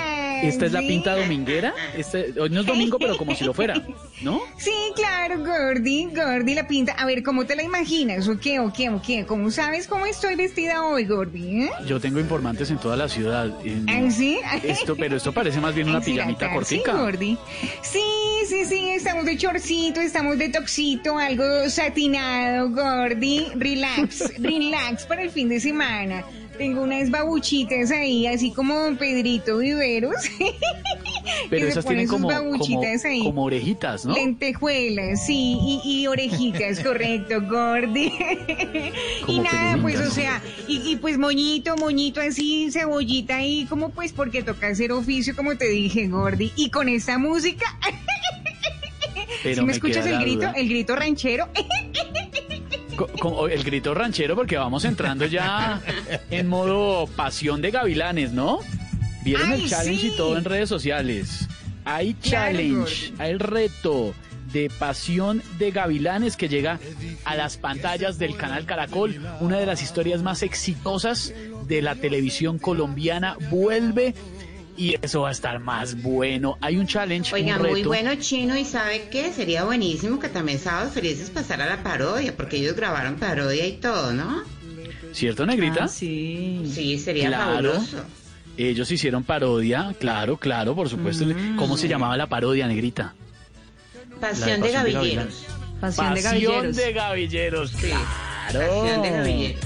[0.48, 1.74] ¿Esta es la pinta dominguera?
[1.96, 3.76] Este, hoy no es domingo, pero como si lo fuera,
[4.22, 4.42] ¿no?
[4.58, 6.94] Sí, claro, Gordy, Gordy, la pinta.
[6.94, 8.28] A ver, ¿cómo te la imaginas?
[8.28, 9.26] ¿O qué, o qué, o qué?
[9.26, 11.64] ¿Cómo sabes cómo estoy vestida hoy, Gordy?
[11.64, 11.72] eh?
[11.88, 13.52] Yo tengo informantes en toda la ciudad.
[13.88, 14.40] ¿Ah, sí?
[14.64, 16.92] Esto, pero esto parece más bien una Ay, ¿será pijamita cortica.
[16.92, 17.38] Sí, Gordy.
[17.82, 18.00] Sí,
[18.48, 23.48] sí, sí, estamos de chorcito, estamos de toxito, algo satinado, Gordy.
[23.56, 26.26] Relax, relax para el fin de semana.
[26.58, 30.16] Tengo unas babuchitas ahí, así como Pedrito Viveros.
[31.50, 33.24] Pero esas tienen como, como, babuchitas ahí.
[33.24, 34.14] como orejitas, ¿no?
[34.14, 38.12] Lentejuelas, sí, y, y orejitas, correcto, Gordy.
[39.28, 44.14] y nada, pues, o sea, y, y pues moñito, moñito así, cebollita ahí, como pues
[44.14, 46.52] porque toca hacer oficio, como te dije, Gordy.
[46.56, 47.66] Y con esta música,
[49.44, 50.52] si me, me escuchas el grito, duda.
[50.52, 51.48] el grito ranchero,
[52.96, 55.82] Co- co- el grito ranchero porque vamos entrando ya
[56.30, 58.60] en modo pasión de gavilanes, ¿no?
[59.24, 60.12] Vieron Ay, el challenge sí.
[60.14, 61.48] y todo en redes sociales.
[61.86, 64.14] Hay challenge, hay el reto
[64.54, 66.80] de pasión de gavilanes que llega
[67.26, 71.34] a las pantallas del canal Caracol, una de las historias más exitosas
[71.66, 74.14] de la televisión colombiana vuelve
[74.78, 76.58] y eso va a estar más bueno.
[76.62, 77.72] Hay un challenge, Oiga, un reto.
[77.74, 82.36] muy bueno chino y sabe qué, sería buenísimo que también Sábados Felices pasara la parodia,
[82.36, 84.44] porque ellos grabaron parodia y todo, ¿no?
[85.12, 85.84] ¿Cierto, Negrita?
[85.84, 86.64] Ah, sí.
[86.74, 87.72] Sí, sería Claro.
[87.74, 87.98] fabuloso.
[88.58, 91.26] Ellos hicieron parodia, claro, claro, por supuesto.
[91.26, 91.56] Mm.
[91.56, 93.14] ¿Cómo se llamaba la parodia, Negrita?
[94.20, 95.44] Pasión de Pasión de Gavilleros.
[95.82, 96.76] Pasión de Gavilleros.
[96.76, 98.04] de Gavilleros, claro.
[98.60, 99.64] Pasión de Gavilleros.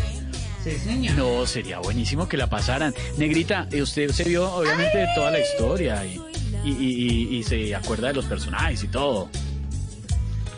[0.69, 1.15] Sí, señor.
[1.15, 2.93] No, sería buenísimo que la pasaran.
[3.17, 6.19] Negrita, eh, usted se vio obviamente toda la historia y,
[6.65, 9.29] y, y- y- y se acuerda de los personajes y todo.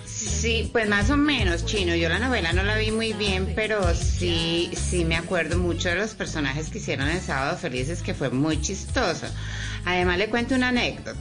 [0.06, 1.96] Sí, pues más o menos, chino.
[1.96, 5.96] Yo la novela no la vi muy bien, pero sí, sí me acuerdo mucho de
[5.96, 9.26] los personajes que hicieron en Sábado Felices, que fue muy chistoso.
[9.86, 11.20] Además le cuento una anécdota.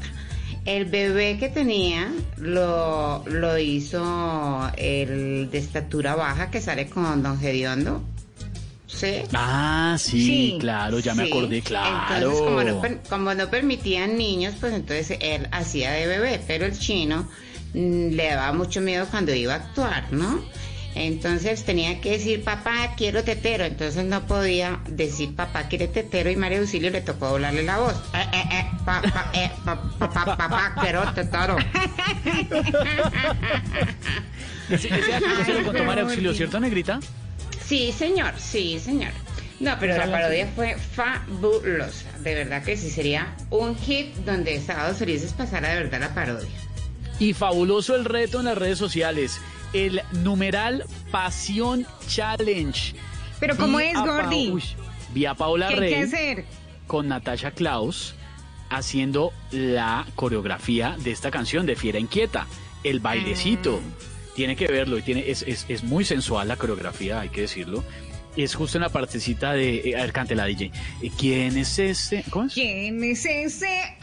[0.65, 7.39] El bebé que tenía lo, lo hizo el de estatura baja que sale con Don
[7.40, 8.02] Gediondo.
[8.89, 9.23] Sí.
[9.35, 12.15] Ah, sí, Sí, claro, ya me acordé, claro.
[12.15, 16.65] Entonces, como no, per- como no permitían niños, pues entonces él hacía de bebé, pero
[16.66, 17.28] el chino
[17.74, 20.43] mm, le daba mucho miedo cuando iba a actuar, ¿no?
[20.94, 23.65] Entonces tenía que decir, papá, quiero tetero.
[23.65, 26.28] Entonces no podía decir, papá, quiere tetero.
[26.31, 27.94] Y María Auxilio le tocó doblarle la voz.
[28.15, 31.56] Eh, eh, eh, pa- pa- eh, pa- pa- pa- papá, quiero tetero.
[34.70, 37.01] Ese, ese acto se lo contó María Auxilio, ¿cierto, Negrita?
[37.68, 39.12] Sí, señor, sí, señor.
[39.60, 42.10] No, pero la parodia fue fabulosa.
[42.20, 46.48] De verdad que sí, sería un hit donde Sábados Felices pasara de verdad la parodia.
[47.18, 49.38] Y fabuloso el reto en las redes sociales.
[49.74, 52.94] El numeral Pasión Challenge.
[53.38, 54.50] Pero ¿cómo Vi es, Gordy?
[54.50, 54.62] Uy,
[55.12, 56.44] Vi a Paola ¿Qué hay Rey que hacer?
[56.86, 58.14] con Natasha Klaus
[58.70, 62.46] haciendo la coreografía de esta canción de Fiera Inquieta.
[62.82, 63.80] El bailecito.
[63.82, 64.07] Ah.
[64.39, 67.82] Tiene que verlo y tiene, es, es, es muy sensual la coreografía, hay que decirlo.
[68.36, 69.78] Es justo en la partecita de...
[69.78, 70.70] eh, a ver, cante la DJ.
[71.02, 72.24] Eh, ¿Quién es ese?
[72.31, 72.55] ¿Cómo es?
[72.55, 73.97] ¿Quién es ese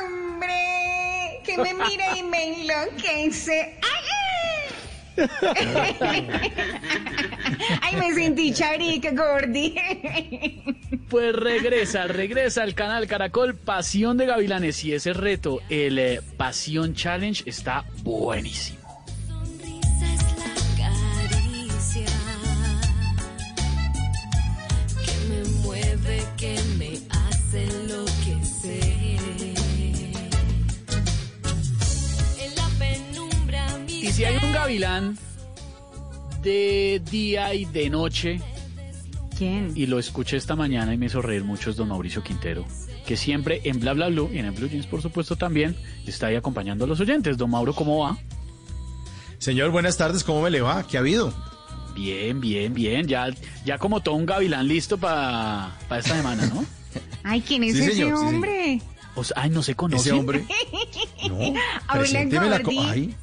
[0.00, 3.78] hombre que me mira y me enloquece?
[3.82, 5.28] ¡Ay!
[7.82, 9.74] Ay, me sentí charica, Gordy.
[11.10, 16.94] Pues regresa, regresa al canal Caracol Pasión de Gavilanes y ese reto, el eh, Pasión
[16.94, 18.81] Challenge, está buenísimo.
[34.12, 35.16] Si hay un gavilán
[36.42, 38.40] de día y de noche,
[39.38, 39.72] ¿Quién?
[39.74, 42.66] y lo escuché esta mañana y me hizo reír mucho es don Mauricio Quintero,
[43.06, 45.74] que siempre en Bla Bla Blue y en el Blue Jeans, por supuesto, también
[46.06, 47.38] está ahí acompañando a los oyentes.
[47.38, 48.18] Don Mauro, ¿cómo va?
[49.42, 50.86] Señor, buenas tardes, ¿cómo me le va?
[50.86, 51.34] ¿Qué ha habido?
[51.96, 53.08] Bien, bien, bien.
[53.08, 53.26] Ya,
[53.64, 56.64] ya como todo un gavilán listo para esta semana, ¿no?
[57.24, 58.80] Ay, ¿quién es Sí, ese señor, sí, hombre?
[59.16, 60.10] O sea, ay, no se conoce.
[60.10, 60.44] Ese hombre.
[61.28, 61.58] No, Hola,
[61.92, 62.60] presénteme la.
[62.88, 63.16] Ay,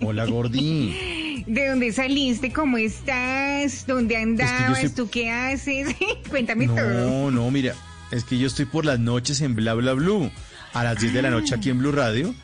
[0.00, 1.44] hola, Gordi.
[1.46, 2.52] ¿De dónde saliste?
[2.52, 3.86] ¿Cómo estás?
[3.86, 4.82] ¿Dónde andabas?
[4.82, 5.94] estoy- ¿Tú qué haces?
[6.28, 6.88] Cuéntame todo.
[6.90, 7.74] No, no, mira,
[8.10, 10.28] es que yo estoy por las noches en Bla Bla Blue,
[10.72, 12.34] a las 10 de la noche aquí en Blue Radio,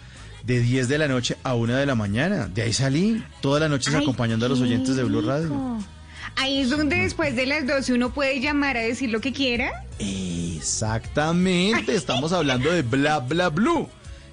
[0.48, 2.48] de 10 de la noche a 1 de la mañana.
[2.48, 5.78] De ahí salí, todas las noches acompañando a los oyentes de Blue Radio.
[6.36, 9.84] Ahí es donde después de las 12 uno puede llamar a decir lo que quiera.
[9.98, 13.90] Exactamente, estamos hablando de Bla Bla Blue.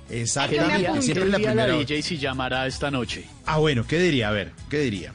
[0.07, 1.79] ¿Qué Exactamente, diría, siempre qué en la diría primera la.
[1.79, 3.25] DJ si llamará esta noche?
[3.45, 4.29] Ah, bueno, ¿qué diría?
[4.29, 5.11] A ver, ¿qué diría?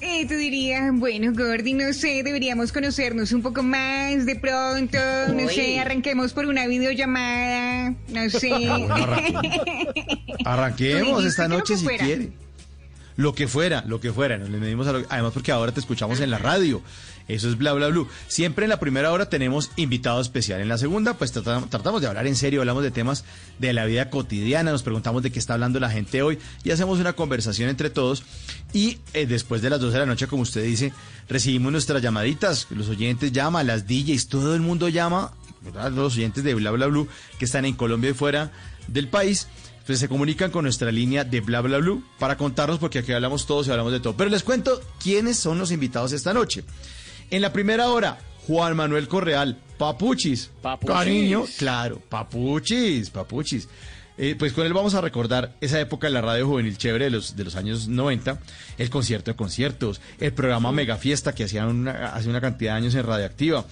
[0.00, 4.96] Eh, tú dirías, bueno, Gordy, no sé, deberíamos conocernos un poco más de pronto,
[5.34, 5.54] no Uy.
[5.54, 8.50] sé, arranquemos por una videollamada, no sé.
[8.50, 8.94] Bueno,
[10.44, 12.04] Arranquemos esta noche si fuera.
[12.04, 12.30] quiere.
[13.16, 14.38] Lo que fuera, lo que fuera.
[14.38, 16.80] Nos le medimos a lo- además porque ahora te escuchamos en la radio.
[17.28, 18.08] Eso es bla bla blue.
[18.26, 20.60] Siempre en la primera hora tenemos invitado especial.
[20.60, 23.24] En la segunda, pues trata- tratamos de hablar en serio, hablamos de temas
[23.58, 26.98] de la vida cotidiana, nos preguntamos de qué está hablando la gente hoy y hacemos
[26.98, 28.22] una conversación entre todos.
[28.72, 30.92] Y eh, después de las 12 de la noche, como usted dice,
[31.28, 32.66] recibimos nuestras llamaditas.
[32.70, 35.32] Los oyentes llaman, las DJs, todo el mundo llama.
[35.60, 35.90] ¿verdad?
[35.92, 38.52] Los oyentes de bla bla blue que están en Colombia y fuera
[38.86, 39.48] del país
[39.86, 43.46] pues se comunican con nuestra línea de bla bla blue para contarnos porque aquí hablamos
[43.46, 44.14] todos y hablamos de todo.
[44.16, 46.62] Pero les cuento quiénes son los invitados esta noche.
[47.30, 50.50] En la primera hora, Juan Manuel Correal, Papuchis.
[50.62, 50.94] Papuchis.
[50.96, 53.68] Cariño, claro, Papuchis, Papuchis.
[54.20, 57.10] Eh, pues con él vamos a recordar esa época en la radio juvenil chévere de
[57.12, 58.40] los, de los años 90,
[58.78, 62.78] el concierto de conciertos, el programa Mega Fiesta que hacían una- hace una cantidad de
[62.78, 63.64] años en Radioactiva,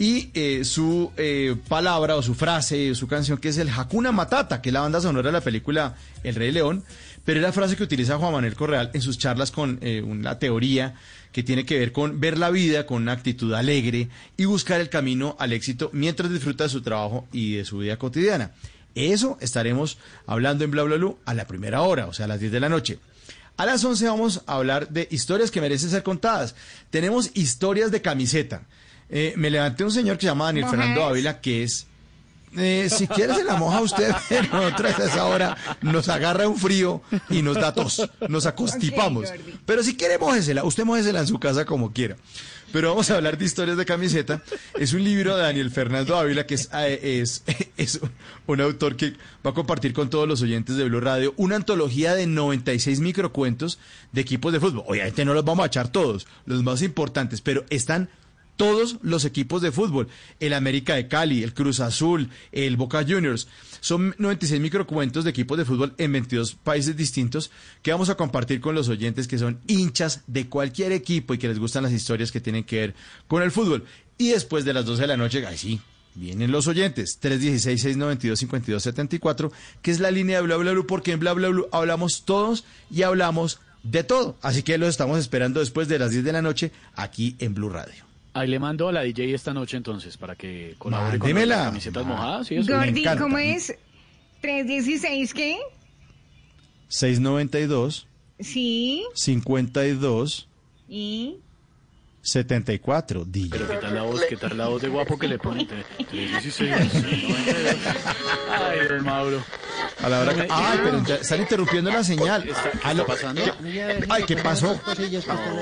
[0.00, 4.60] y eh, su eh, palabra o su frase, su canción que es el Hakuna Matata,
[4.60, 5.94] que es la banda sonora de la película
[6.24, 6.82] El Rey León,
[7.24, 10.36] pero es la frase que utiliza Juan Manuel Correal en sus charlas con eh, una
[10.40, 10.96] teoría
[11.32, 14.88] que tiene que ver con ver la vida con una actitud alegre y buscar el
[14.88, 18.52] camino al éxito mientras disfruta de su trabajo y de su vida cotidiana.
[18.94, 22.40] Eso estaremos hablando en Bla Bla Blue a la primera hora, o sea, a las
[22.40, 22.98] 10 de la noche.
[23.56, 26.54] A las 11 vamos a hablar de historias que merecen ser contadas.
[26.90, 28.62] Tenemos historias de camiseta.
[29.08, 30.66] Eh, me levanté un señor que se llama Daniel.
[30.68, 31.86] Fernando Ávila, que es...
[32.56, 36.56] eh, si quiere se la moja usted, pero nosotros a esa hora nos agarra un
[36.56, 39.28] frío y nos da tos, nos acostipamos.
[39.64, 42.16] Pero si quiere mójesela, usted mójesela en su casa como quiera.
[42.72, 44.42] Pero vamos a hablar de historias de camiseta.
[44.78, 47.44] Es un libro de Daniel Fernando Ávila, que es, eh, es,
[47.76, 48.00] es
[48.46, 49.12] un autor que
[49.44, 53.78] va a compartir con todos los oyentes de Blue Radio una antología de 96 microcuentos
[54.12, 54.84] de equipos de fútbol.
[54.86, 58.08] Obviamente no los vamos a echar todos, los más importantes, pero están
[58.62, 60.06] todos los equipos de fútbol.
[60.38, 63.48] El América de Cali, el Cruz Azul, el Boca Juniors.
[63.80, 67.50] Son 96 microcuentos de equipos de fútbol en 22 países distintos
[67.82, 71.48] que vamos a compartir con los oyentes que son hinchas de cualquier equipo y que
[71.48, 72.94] les gustan las historias que tienen que ver
[73.26, 73.84] con el fútbol.
[74.16, 75.80] Y después de las 12 de la noche, ahí sí,
[76.14, 77.18] vienen los oyentes.
[77.20, 79.50] 316-692-5274,
[79.82, 82.62] que es la línea de Bla Bla porque en Bla Bla hablamos todos
[82.92, 84.36] y hablamos de todo.
[84.40, 87.70] Así que los estamos esperando después de las 10 de la noche aquí en Blue
[87.70, 88.11] Radio.
[88.34, 91.56] Ahí le mando a la DJ esta noche entonces para que colabore con Mándemela.
[91.56, 92.46] las camisetas mojadas.
[92.46, 92.56] ¿sí?
[92.56, 92.72] Eso.
[92.72, 93.04] Gordy.
[93.18, 93.74] ¿cómo es?
[94.42, 95.58] ¿316 qué?
[96.88, 98.06] 692
[98.40, 100.48] Sí, 52
[100.88, 101.36] y...
[102.24, 103.48] 74 DJ.
[103.50, 105.66] Pero qué tal la voz, qué tal la voz de guapo que le pone.
[105.66, 107.36] Tre- 316, 92.
[108.48, 109.44] Ay, don Mauro.
[110.02, 112.48] A la hora que- Ay, pero ya están interrumpiendo la señal.
[112.48, 113.02] ¿Está, qué Aló.
[113.02, 113.42] está pasando?
[114.08, 114.80] Ay, ¿qué pasó?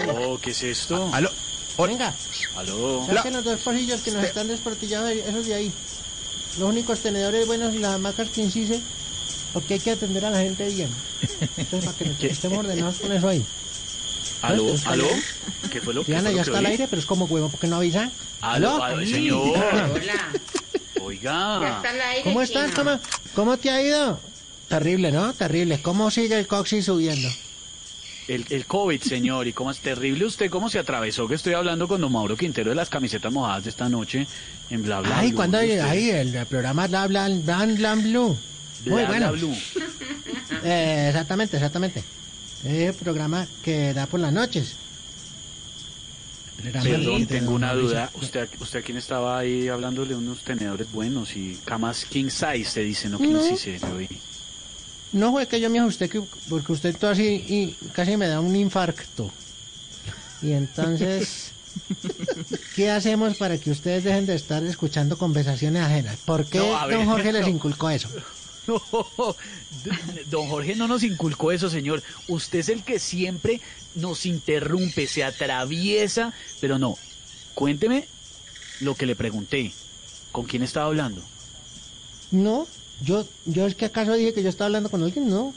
[0.09, 1.15] Oh, ¿qué es esto?
[1.15, 1.31] Aló.
[1.87, 2.15] Venga,
[2.57, 3.07] Aló.
[3.07, 5.73] saquen los dos pocillos que nos están desportillados, esos de ahí.
[6.59, 8.81] Los únicos tenedores buenos y las hamacas que incise,
[9.53, 10.89] porque hay que atender a la gente bien.
[11.57, 13.45] Entonces, para que nos- estemos ordenados con eso ahí.
[14.43, 15.07] Aló, aló.
[15.71, 17.77] ¿Qué fue lo que Diana, ya está al aire, pero es como huevo, porque no
[17.77, 18.11] avisan?
[18.41, 19.41] Aló, aló, señor.
[19.95, 20.29] Hola.
[21.03, 21.59] Oiga.
[21.61, 22.71] Ya está al aire, ¿Cómo estás?
[22.73, 22.99] ¿Cómo,
[23.35, 24.19] ¿Cómo te ha ido?
[24.69, 25.33] Terrible, ¿no?
[25.35, 25.81] Terrible.
[25.83, 27.29] ¿Cómo sigue el coxis subiendo?
[28.31, 31.89] El, el COVID, señor, y cómo es terrible usted, cómo se atravesó que estoy hablando
[31.89, 34.25] con don Mauro Quintero de las camisetas mojadas de esta noche
[34.71, 35.81] en Bla Bla Ay, Blue, cuando ¿viste?
[35.81, 38.39] ahí el, el programa Bla Bla Bla Bla Blue.
[38.85, 39.33] Bla Muy Bla bueno.
[39.33, 39.57] Blue.
[40.63, 42.05] Eh, exactamente, exactamente.
[42.65, 44.77] Es el programa que da por las noches.
[46.63, 48.11] Perdón, tengo una duda.
[48.15, 52.81] ¿Usted, usted a quién estaba ahí hablándole unos tenedores buenos y camas king size, se
[52.83, 54.09] dice, no king size, yo oí.
[55.13, 58.41] No fue que yo me ajusté, que, porque usted todo así y casi me da
[58.41, 59.31] un infarto.
[60.43, 61.53] Y entonces
[62.75, 66.17] ¿Qué hacemos para que ustedes dejen de estar escuchando conversaciones ajenas?
[66.25, 67.49] ¿Por qué No, a ver, don Jorge les no.
[67.49, 68.09] inculcó eso?
[68.67, 68.85] No,
[70.31, 72.05] don Jorge no nos inculcó eso, señor.
[72.29, 73.61] Usted es el que siempre
[73.97, 76.97] nos interrumpe, se atraviesa, pero no.
[77.55, 78.07] Cuénteme
[78.81, 79.73] lo que le pregunté.
[80.31, 81.21] ¿Con quién estaba hablando?
[82.31, 82.69] No,
[83.03, 85.55] yo, yo es que acaso dije que yo estaba hablando con alguien, no.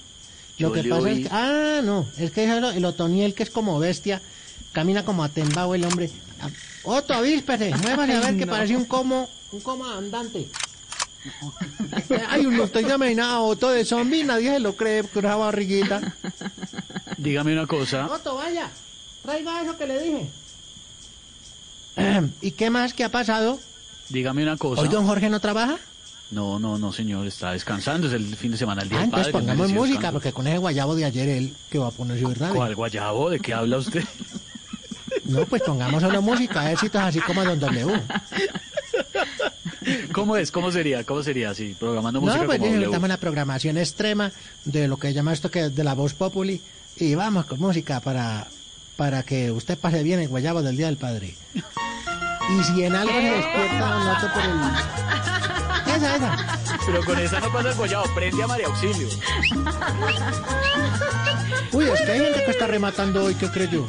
[0.59, 1.23] Lo Yo que pasa oí.
[1.23, 4.21] es que, ah, no, es que el, el Otoniel que es como bestia,
[4.71, 6.11] camina como atembao el hombre.
[6.83, 8.51] Otto, avíspese, muévase a ver que no.
[8.51, 10.47] parece un como, un como andante.
[12.27, 16.13] Ay, uno estoy nada Otto de zombie, nadie se lo cree con esa barriguita.
[17.17, 18.07] Dígame una cosa.
[18.07, 18.69] Otto, vaya,
[19.23, 20.29] traiga eso que le dije.
[22.41, 23.59] ¿Y qué más que ha pasado?
[24.09, 24.81] Dígame una cosa.
[24.81, 25.79] ¿Hoy don Jorge no trabaja?
[26.31, 28.07] No, no, no, señor, está descansando.
[28.07, 29.31] Es el fin de semana, el día Ah, del padre.
[29.31, 32.51] pongamos merecido música, porque con ese guayabo de ayer él que va a ponerse verdad.
[32.53, 33.29] ¿Cuál guayabo?
[33.29, 34.03] ¿De qué habla usted?
[35.25, 38.01] No, pues pongamos solo música, éxitos así como Don W.
[40.11, 40.51] ¿Cómo es?
[40.51, 41.03] ¿Cómo sería?
[41.03, 41.75] ¿Cómo sería así?
[41.79, 44.31] Programando música No, pues como necesitamos la programación extrema
[44.65, 46.61] de lo que llama esto que de la voz populi
[46.97, 48.47] y vamos con música para,
[48.95, 51.35] para que usted pase bien el guayabo del Día del Padre.
[51.55, 55.62] Y si en algo se despierta Otto por el...
[55.95, 56.59] Esa, esa.
[56.85, 58.05] Pero con esa no pasa el guayabo.
[58.15, 59.07] Prende a María Auxilio.
[61.71, 63.85] Uy, es que hay gente que está rematando hoy, ¿qué creyó?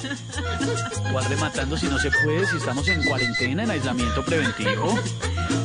[1.13, 2.47] ¿Cuál rematando si no se puede?
[2.47, 4.99] Si estamos en cuarentena, en aislamiento preventivo.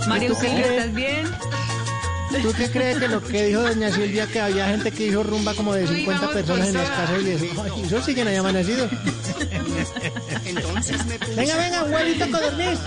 [0.07, 0.71] María ¿Tú qué Auxilio?
[0.71, 1.27] ¿estás bien?
[2.41, 5.53] ¿Tú qué crees que lo que dijo doña Silvia, que había gente que hizo rumba
[5.55, 8.89] como de 50 personas en las casas y eso, ay, eso siguen ahí amanecidos?
[11.35, 12.79] Venga, venga, un huevito codorniz.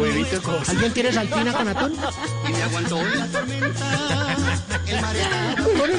[0.00, 0.56] Huevito con...
[0.68, 1.96] ¿Alguien quiere saltina con atún?
[2.48, 4.36] Y me aguantó la tormenta.
[4.86, 5.90] El mar estaba Por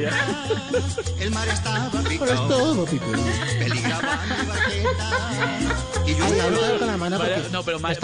[0.00, 0.10] ya.
[1.20, 2.32] El mar estaba Por picado.
[2.32, 2.98] esto, papi.
[3.58, 5.06] Peligraba mi barqueta.
[6.06, 7.18] Y yo con la mano
[7.50, 7.94] no, pero Ma-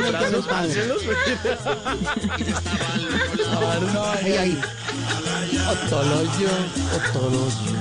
[0.00, 0.46] los brazos,
[4.22, 4.60] Ahí, ahí.
[5.70, 6.50] Otoloyo,
[6.96, 7.74] otoloyo.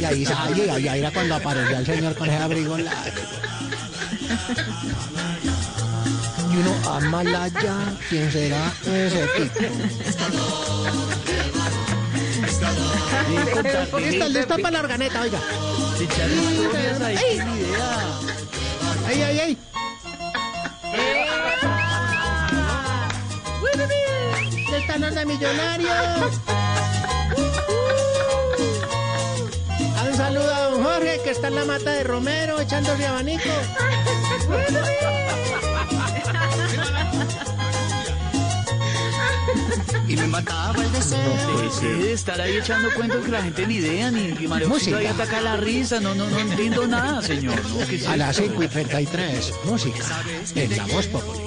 [0.00, 3.20] Y ahí, ahí, ahí, ahí era cuando aparecía el señor con ese abrigo largo.
[6.52, 7.76] Y uno, Amalaya,
[8.08, 9.60] ¿quién será ese tipo?
[14.28, 15.38] Lista para la organeta, oiga.
[17.04, 17.98] Ahí, idea.
[19.06, 19.58] Ay, ay, ay.
[24.76, 26.40] ¡Esta no es de millonarios!
[29.96, 33.48] Ah, Un saludo a don Jorge, que está en la mata de Romero, echándose abanico.
[40.14, 41.18] Y me mataba el deseo.
[41.62, 44.98] Deje de estar ahí echando cuentos que la gente ni idea, ni que María Auxilio
[44.98, 45.22] ahí Música.
[45.24, 46.00] ataca la risa.
[46.00, 47.56] No, no, no entiendo nada, señor.
[47.68, 47.86] ¿no?
[47.86, 48.50] ¿Qué es A las esto?
[48.50, 50.04] 5 y 33, música
[50.54, 51.44] en la voz popular.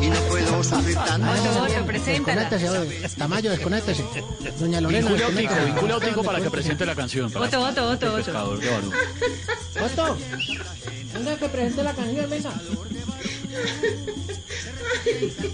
[0.00, 0.58] Y no puedo.
[0.60, 2.40] Otto, Otto, preséntala.
[2.50, 3.08] Desconéctese, oye.
[3.18, 4.04] Tamayo, desconéctese.
[4.58, 5.64] Doña Lorena, desconéctese.
[5.64, 7.26] vincule a Otico para que presente la canción.
[7.34, 8.56] Otto, Otto, Otto, Otto.
[8.56, 8.66] de.
[9.84, 10.18] Otto,
[11.14, 12.50] venga que presente la canción, venga.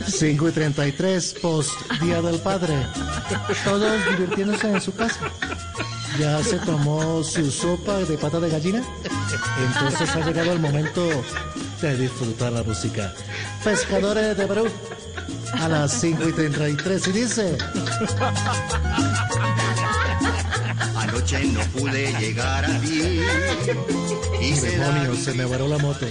[0.07, 1.71] 5 y 33, post
[2.01, 2.75] Día del Padre.
[3.65, 5.31] Todos divirtiéndose en su casa.
[6.19, 8.83] ¿Ya se tomó su sopa de pata de gallina?
[9.67, 11.07] Entonces ha llegado el momento
[11.83, 13.13] de disfrutar la música.
[13.63, 14.69] Pescadores de Perú.
[15.53, 17.59] A las 5 y 33 y dice...
[21.27, 23.21] Anoche no pude llegar a ti.
[24.39, 26.07] Quise Demonio, se me varó la moto.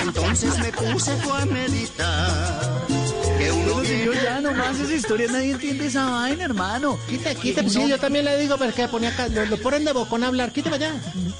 [0.00, 2.86] Entonces me puse fue a meditar.
[3.38, 6.98] Que uno Pero señor, ya nomás esa historia, nadie entiende esa vaina, hermano.
[7.10, 9.58] Quita, quita, pues sí, yo también le digo, pero es que ponía acá, lo, lo
[9.58, 10.94] ponen de bocón a hablar, quítame allá.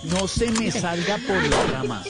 [0.04, 2.06] No se me salga por las ramas.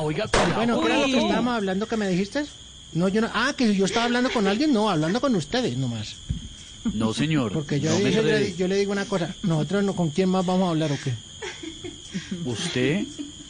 [0.00, 0.56] Oiga, Oiga.
[0.56, 2.46] Bueno, ¿qué era lo que estábamos hablando que me dijiste?
[2.94, 6.16] No, yo no, ah, que yo estaba hablando con alguien, no, hablando con ustedes nomás.
[6.94, 7.52] No, señor.
[7.52, 8.40] Porque yo, no me dije- yo, enrede.
[8.40, 10.98] le, yo le digo una cosa, nosotros no, ¿con quién más vamos a hablar o
[11.02, 11.12] qué?
[12.44, 13.04] Usted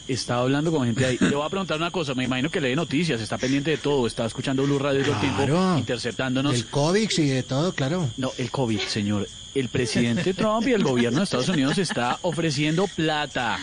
[0.07, 1.17] estaba hablando con gente ahí.
[1.19, 2.13] Le voy a preguntar una cosa.
[2.13, 5.19] Me imagino que lee noticias, está pendiente de todo, está escuchando Blue Radio todo el
[5.21, 6.53] tiempo, interceptándonos.
[6.55, 8.09] El COVID y de todo, claro.
[8.17, 9.27] No, el COVID, señor.
[9.55, 13.59] El presidente Trump y el gobierno de Estados Unidos está ofreciendo plata.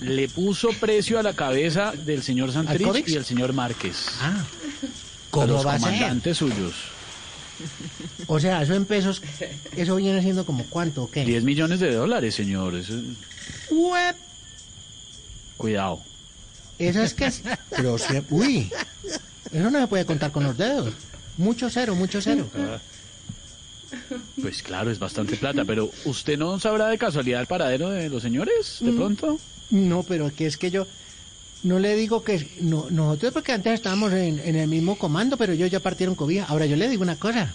[0.00, 4.06] Le puso precio a la cabeza del señor Santrich y el señor Márquez.
[4.20, 5.90] Ah, a ¿cómo los va a ser?
[5.90, 6.74] comandantes suyos.
[8.26, 9.22] O sea, eso en pesos,
[9.76, 11.24] eso viene siendo como cuánto, ¿o qué?
[11.24, 12.74] 10 millones de dólares, señor.
[12.74, 12.94] Eso-
[13.70, 14.16] Uep,
[15.56, 16.00] Cuidado.
[16.78, 18.70] Eso es que es, pero sí, uy,
[19.52, 20.92] eso no se puede contar con los dedos.
[21.36, 22.48] Mucho cero, mucho cero.
[24.40, 28.22] Pues claro, es bastante plata, pero ¿usted no sabrá de casualidad el paradero de los
[28.22, 28.96] señores, de Mm.
[28.96, 29.40] pronto?
[29.70, 30.86] No, pero que es que yo
[31.62, 35.52] no le digo que no, nosotros porque antes estábamos en, en el mismo comando, pero
[35.52, 36.44] ellos ya partieron cobija.
[36.46, 37.52] Ahora yo le digo una cosa.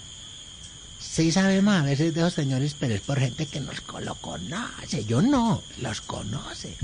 [0.99, 5.03] Sí sabemos a veces de los señores, pero es por gente que nos lo conoce.
[5.05, 6.75] Yo no, los conoce.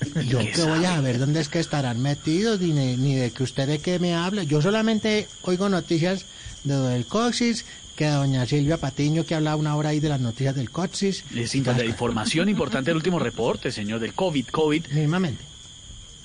[0.28, 3.30] Yo ¿Qué que voy a ver dónde es que estarán metidos, ni, de- ni de
[3.30, 4.42] que usted de qué me habla.
[4.42, 6.26] Yo solamente oigo noticias
[6.64, 7.64] de del coxis,
[7.96, 11.24] que doña Silvia Patiño que hablaba una hora ahí de las noticias del coxis.
[11.34, 14.86] Es imp- la información importante del último reporte, señor, del COVID, COVID.
[14.88, 15.42] Mismamente.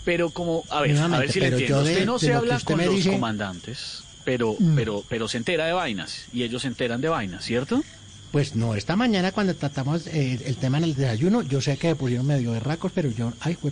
[0.04, 1.84] Pero como, a ver, a ver si le entiendo.
[1.84, 4.76] de- usted no se habla con los dice- comandantes, pero, Mm.
[4.76, 7.84] pero, pero se entera de vainas y ellos se enteran de vainas, ¿cierto?
[8.32, 11.90] Pues no, esta mañana cuando tratamos eh, el tema en el desayuno, yo sé que
[11.90, 13.72] me pusieron medio berracos, pero yo, ay, fue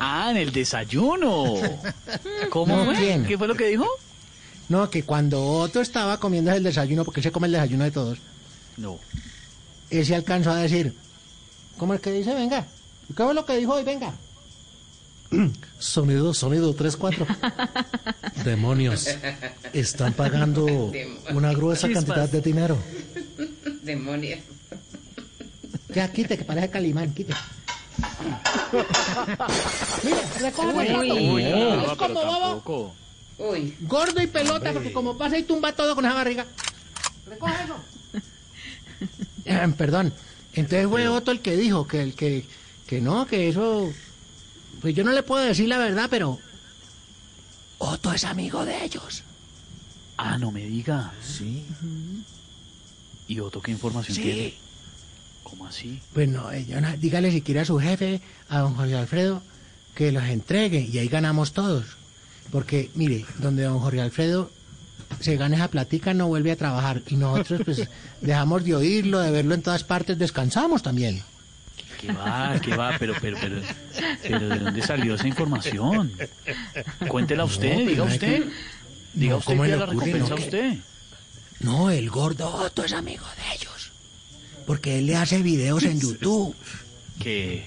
[0.00, 1.54] Ah, en el desayuno.
[2.50, 2.92] ¿Cómo No.
[3.26, 3.86] ¿Qué fue lo que dijo?
[4.70, 7.90] No, que cuando Otto estaba comiendo el desayuno, porque él se come el desayuno de
[7.90, 8.18] todos,
[8.78, 8.98] No.
[9.90, 10.94] él se alcanzó a decir,
[11.76, 12.32] ¿cómo es que dice?
[12.34, 12.66] Venga,
[13.14, 13.84] ¿qué fue lo que dijo hoy?
[13.84, 14.14] Venga.
[15.78, 17.26] Sonido, sonido, 3-4.
[18.44, 19.08] Demonios,
[19.72, 20.92] están pagando
[21.32, 22.04] una gruesa Chispas.
[22.04, 22.78] cantidad de dinero.
[23.82, 24.40] Demonios.
[25.94, 27.34] Ya, quite, que parece Calimán, quite.
[30.02, 32.94] Mira, recoge Uy, uy, Es como bobo.
[33.38, 33.74] Uy.
[33.80, 36.46] Gordo y pelota, porque como pasa y tumba todo con esa barriga.
[37.26, 37.76] Recoge eso.
[39.44, 40.12] Eh, perdón.
[40.54, 42.44] Entonces fue Otto el que dijo que el que,
[42.86, 43.90] que no, que eso.
[44.82, 46.38] Pues yo no le puedo decir la verdad, pero.
[47.78, 49.22] Otto es amigo de ellos.
[50.16, 51.12] Ah, no me diga.
[51.24, 51.64] Sí.
[53.28, 54.22] ¿Y Otto qué información Sí.
[54.22, 54.54] tiene?
[55.42, 56.00] ¿Cómo así?
[56.12, 59.42] Pues no, eh, no- dígale si quiere a su jefe, a don Jorge Alfredo,
[59.94, 61.84] que los entregue y ahí ganamos todos.
[62.50, 64.50] Porque, mire, donde don Jorge Alfredo
[65.20, 67.88] se gana esa platica no vuelve a trabajar y nosotros pues
[68.20, 71.22] dejamos de oírlo, de verlo en todas partes, descansamos también.
[72.02, 72.58] ¿Qué va?
[72.60, 72.96] ¿Qué va?
[72.98, 73.60] Pero, pero, pero,
[74.22, 76.12] pero ¿de dónde salió esa información?
[77.08, 78.42] Cuéntela usted, No, diga usted.
[78.44, 78.50] que-
[79.14, 80.06] Diga no, usted ¿cómo que le la ocurre?
[80.06, 80.74] recompensa No, que- usted.
[81.60, 83.92] No, el gordo Otto es amigo de ellos.
[84.66, 86.54] Porque él le hace videos en YouTube.
[87.20, 87.66] Que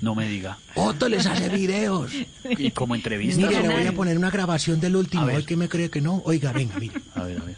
[0.00, 0.58] no me diga.
[0.74, 2.10] Otto les hace videos.
[2.58, 3.46] Y como entrevista.
[3.46, 5.24] Mire, le voy a poner una grabación del último.
[5.26, 6.22] Hoy que me cree que no.
[6.24, 6.94] Oiga, venga, mire.
[7.14, 7.56] A ver, a ver.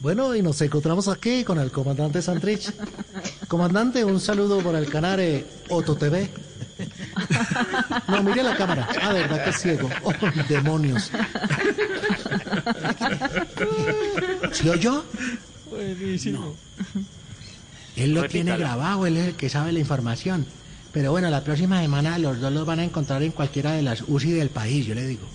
[0.00, 2.72] Bueno, y nos encontramos aquí con el comandante Santrich.
[3.48, 6.30] Comandante, un saludo por el canal eh, Otto TV.
[8.06, 8.88] No, mire la cámara.
[9.02, 9.90] Ah, verdad que es ciego.
[10.04, 10.12] Oh,
[10.48, 11.10] demonios.
[14.52, 15.04] ¿Sí oyó?
[15.68, 16.54] Buenísimo.
[17.96, 20.46] Él lo tiene grabado, él es el que sabe la información.
[20.92, 24.04] Pero bueno, la próxima semana los dos los van a encontrar en cualquiera de las
[24.06, 25.26] UCI del país, yo le digo.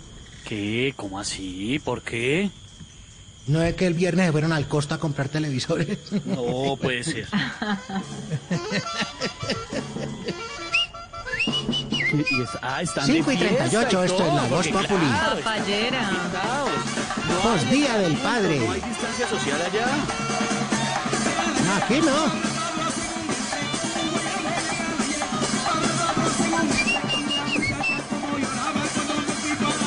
[0.45, 0.93] ¿Qué?
[0.95, 1.79] ¿Cómo así?
[1.83, 2.49] ¿Por qué?
[3.47, 5.97] No es que el viernes se fueron al Costa a comprar televisores.
[6.25, 7.27] No puede ser.
[12.13, 15.05] Y es- ah, están de 5 y fiesta 38, esto es la Voz Populi.
[15.07, 16.09] claro, Papayera.
[17.41, 18.59] Post Día del Padre.
[18.59, 19.87] No hay distancia social allá.
[21.65, 22.53] No, aquí no.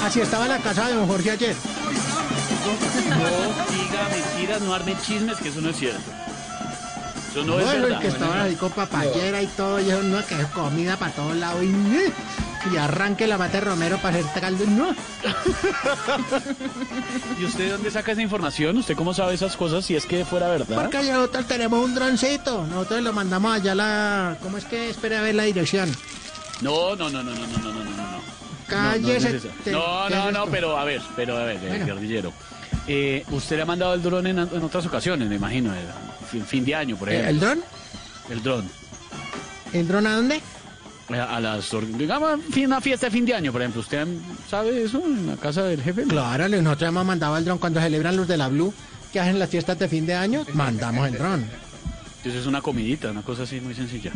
[0.04, 1.56] Así estaba la casa de don Jorge ayer.
[2.66, 6.10] No diga mentiras, no arme chismes, que eso no es cierto.
[7.30, 7.98] Eso no es bueno, verdad.
[7.98, 11.36] el que estaba ahí con papayera y todo, y no, que es comida para todos
[11.36, 11.62] lados.
[11.64, 14.64] Y, y arranque la mate Romero para hacer caldo.
[14.66, 14.88] No.
[17.40, 18.78] ¿Y usted de dónde saca esa información?
[18.78, 20.74] ¿Usted cómo sabe esas cosas si es que fuera verdad?
[20.74, 22.66] Porque nosotros tenemos un droncito.
[22.66, 24.36] Nosotros lo mandamos allá a la.
[24.42, 24.90] ¿Cómo es que?
[24.90, 25.94] Espere a ver la dirección.
[26.62, 28.20] No, no, no, no, no, no, no, no, no, no.
[28.66, 29.40] Cállese.
[29.66, 32.32] No, no, es no, ¿qué no, es pero a ver, pero a ver, eh, guerrillero.
[32.88, 35.78] Eh, usted le ha mandado el dron en, en otras ocasiones, me imagino, eh,
[36.30, 37.30] fin, fin de año, por Eh, ejemplo.
[37.30, 37.64] ¿El dron?
[38.30, 38.70] El dron.
[39.72, 40.36] ¿El dron a dónde?
[41.08, 43.80] Eh, A las, digamos, una fiesta de fin de año, por ejemplo.
[43.80, 44.06] ¿Usted
[44.48, 46.02] sabe eso en la casa del jefe?
[46.04, 48.72] Claro, nosotros hemos mandado el dron cuando celebran los de la Blue,
[49.12, 51.44] que hacen las fiestas de fin de año, mandamos el dron.
[52.18, 54.12] Entonces es una comidita, una cosa así muy sencilla.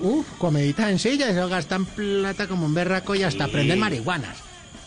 [0.00, 3.50] Uf, comidita sencilla, eso gastan plata como un berraco y hasta Sí.
[3.52, 4.36] prenden marihuanas.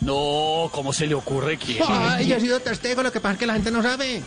[0.02, 1.84] No, ¿cómo se le ocurre quién?
[1.88, 4.22] Ay, yo he sido testigo, lo que pasa es que la gente no sabe.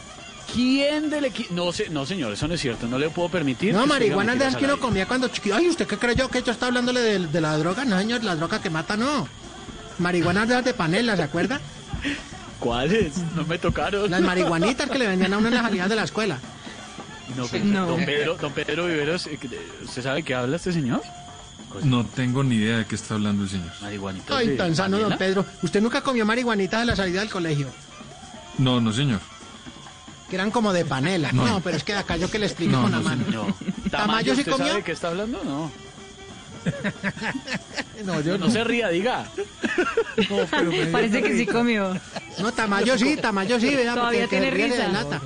[0.53, 1.55] ¿Quién del equipo?
[1.55, 2.86] No, sé, no, señor, eso no es cierto.
[2.86, 3.73] No le puedo permitir.
[3.73, 5.57] No, marihuanas de esas que uno comía cuando chiquito.
[5.57, 7.85] Ay, ¿usted qué creyó que yo está hablándole de, de la droga?
[7.86, 9.27] No, señor, la droga que mata no.
[9.99, 11.61] Marihuanas de las de panela, ¿se acuerda?
[12.59, 13.16] ¿Cuáles?
[13.35, 14.11] No me tocaron.
[14.11, 16.39] Las marihuanitas que le vendían a uno en las salidas de la escuela.
[17.36, 17.86] No, pero, No.
[17.86, 19.39] Don Pedro, don Pedro Viveros, eh,
[19.85, 21.03] ¿usted sabe qué habla este señor?
[21.85, 23.70] No tengo ni idea de qué está hablando el señor.
[23.81, 25.16] Marihuanitas Ay, de tan sano, don.
[25.19, 25.44] Pedro.
[25.62, 27.69] ¿Usted nunca comió marihuanitas a la salida del colegio?
[28.59, 29.20] No, no, señor.
[30.28, 31.32] que eran como de panela.
[31.32, 33.24] No, pero es que acá yo que le explico No, con la no, mano.
[33.31, 33.57] no.
[33.90, 34.66] ¿Tamayo sí ¿usted comió?
[34.69, 35.43] sabe de qué está hablando?
[35.44, 35.70] No.
[38.05, 39.24] No, yo No se ría, diga.
[40.90, 41.97] Parece que sí comió.
[42.39, 45.20] No, Tamayo sí, Tamayo sí, vea, Todavía porque tiene ríe le risa.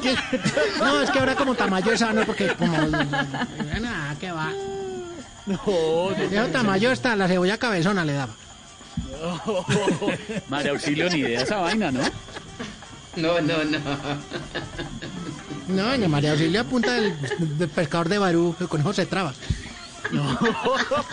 [0.78, 2.76] No, es que ahora como Tamayo es sano, porque como...
[2.88, 4.52] Nada, ¿qué va?
[5.46, 8.32] No, Ese Tamayo está, la cebolla cabezona le daba.
[10.48, 12.00] María Auxilio, ni idea esa vaina, ¿no?
[13.16, 13.78] No, no, no.
[15.68, 17.14] No, doña María Auxilio apunta del,
[17.58, 19.32] del pescador de Barú, que con eso se traba.
[20.12, 20.38] No,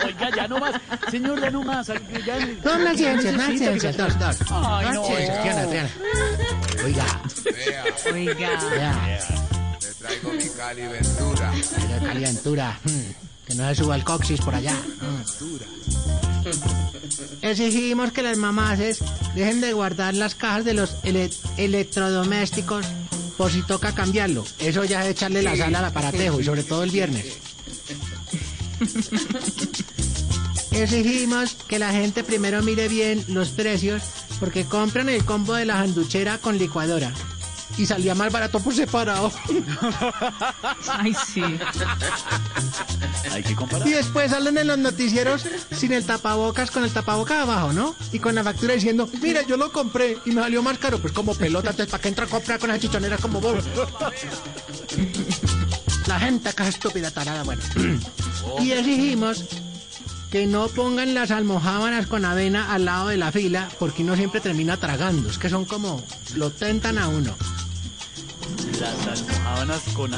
[0.04, 0.74] oiga, ya no más.
[1.10, 1.86] Señor, ya no más.
[1.86, 1.94] Ya,
[2.64, 4.36] No, no, ciencia, que ciencia, dos, dos.
[4.50, 5.04] Ay, no.
[5.04, 5.90] ciencias, Triana, Triana.
[6.84, 7.06] Oiga,
[8.12, 8.50] Oiga.
[8.70, 9.28] vea,
[9.80, 11.52] Le traigo mi Cali Ventura.
[11.90, 12.78] la calentura.
[12.84, 14.74] mm, Que no se suba el coxis por allá.
[14.74, 15.22] mm.
[17.42, 18.98] Exigimos que las mamases
[19.34, 22.84] dejen de guardar las cajas de los ele- electrodomésticos
[23.36, 24.44] por si toca cambiarlo.
[24.58, 27.24] Eso ya es echarle la sal al aparatejo y sobre todo el viernes.
[30.70, 34.02] Exigimos que la gente primero mire bien los precios
[34.38, 37.12] porque compran el combo de la sanduchera con licuadora.
[37.76, 39.30] Y salía más barato por separado.
[40.88, 41.42] Ay, sí.
[43.30, 43.86] Hay que comparar.
[43.86, 47.94] Y después salen en los noticieros sin el tapabocas, con el tapabocas abajo, ¿no?
[48.12, 50.98] Y con la factura diciendo, mira, yo lo compré y me salió más caro.
[50.98, 53.64] Pues como pelota, entonces, ¿para qué entra a comprar con esas chichoneras como vos?
[56.08, 57.60] La gente acá es estúpida, tarada, bueno.
[58.60, 59.44] y exigimos
[60.30, 64.40] que no pongan las almohábanas con avena al lado de la fila, porque uno siempre
[64.40, 65.28] termina tragando.
[65.28, 66.02] Es que son como,
[66.34, 67.36] lo tentan a uno.
[68.80, 70.14] Las almohábanas con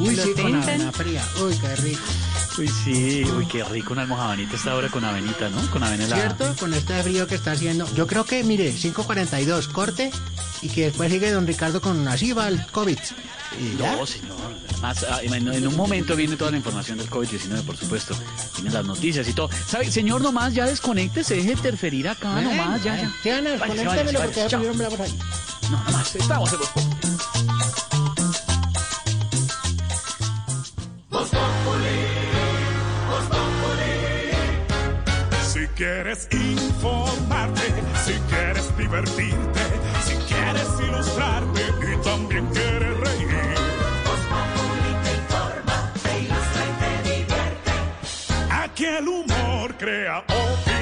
[0.00, 1.22] Uy, ¿Lo sí, con avena fría.
[1.40, 2.02] Uy, qué rico.
[2.56, 5.60] Uy, sí, uy, qué rico una almohabanita esta hora con avenita, ¿no?
[5.72, 6.22] Con avena helada.
[6.22, 6.54] ¿Cierto?
[6.60, 7.92] Con este frío que está haciendo.
[7.94, 10.12] Yo creo que, mire, 5.42, corte,
[10.62, 12.98] y que después sigue don Ricardo con así va el COVID.
[13.60, 13.96] Y ya.
[13.96, 14.36] No, señor.
[14.70, 18.14] Además, ah, en un momento viene toda la información del COVID-19, por supuesto.
[18.54, 19.50] Vienen las noticias y todo.
[19.66, 23.12] ¿Sabe, señor, nomás ya desconecte, se deje interferir acá, nomás, ya, ya.
[23.58, 23.80] Porque
[25.02, 25.18] ahí.
[25.70, 27.03] No, nomás, estamos en
[35.74, 37.62] quieres informarte,
[38.04, 39.60] si quieres divertirte,
[40.04, 43.28] si quieres ilustrarte y también quieres reír.
[45.02, 47.72] te informa, te ilustra y te divierte.
[48.50, 50.73] Aquí el humor crea opinión.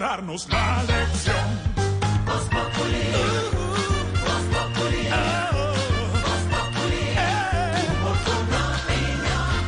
[0.00, 1.36] Darnos la lección.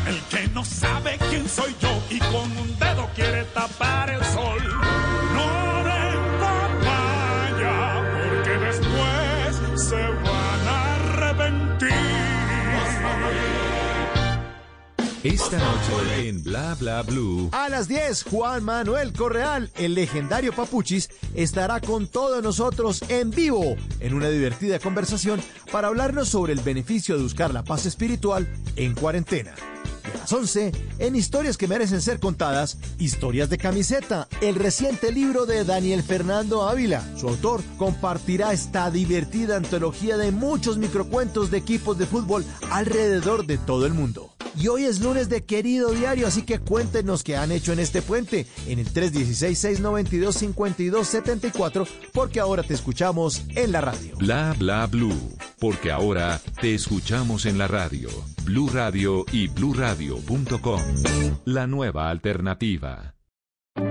[0.07, 4.82] El que no sabe quién soy yo y con un dedo quiere tapar el sol.
[15.24, 17.49] Esta noche en Bla Bla Blue.
[17.53, 23.77] A las 10, Juan Manuel Correal, el legendario Papuchis, estará con todos nosotros en vivo
[24.01, 25.40] en una divertida conversación
[25.70, 29.55] para hablarnos sobre el beneficio de buscar la paz espiritual en cuarentena.
[30.05, 35.47] A las 11, en Historias que merecen ser contadas, Historias de Camiseta, el reciente libro
[35.47, 37.03] de Daniel Fernando Ávila.
[37.16, 43.59] Su autor compartirá esta divertida antología de muchos microcuentos de equipos de fútbol alrededor de
[43.59, 44.33] todo el mundo.
[44.55, 48.03] Y hoy es lunes de querido diario, así que cuéntenos qué han hecho en este
[48.03, 54.15] puente en el 316-692-5274, porque ahora te escuchamos en la radio.
[54.19, 55.39] Bla Bla Blue.
[55.59, 58.11] Porque ahora te escuchamos en la radio.
[58.44, 60.82] Blue Radio y bluradio.com.
[61.44, 63.14] La nueva alternativa.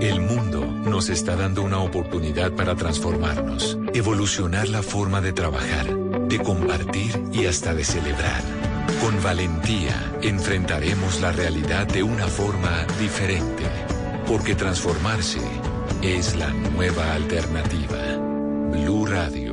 [0.00, 5.86] El mundo nos está dando una oportunidad para transformarnos, evolucionar la forma de trabajar,
[6.28, 8.42] de compartir y hasta de celebrar.
[9.00, 13.64] Con valentía enfrentaremos la realidad de una forma diferente,
[14.26, 15.40] porque transformarse
[16.02, 18.18] es la nueva alternativa.
[18.70, 19.51] Blue Radio.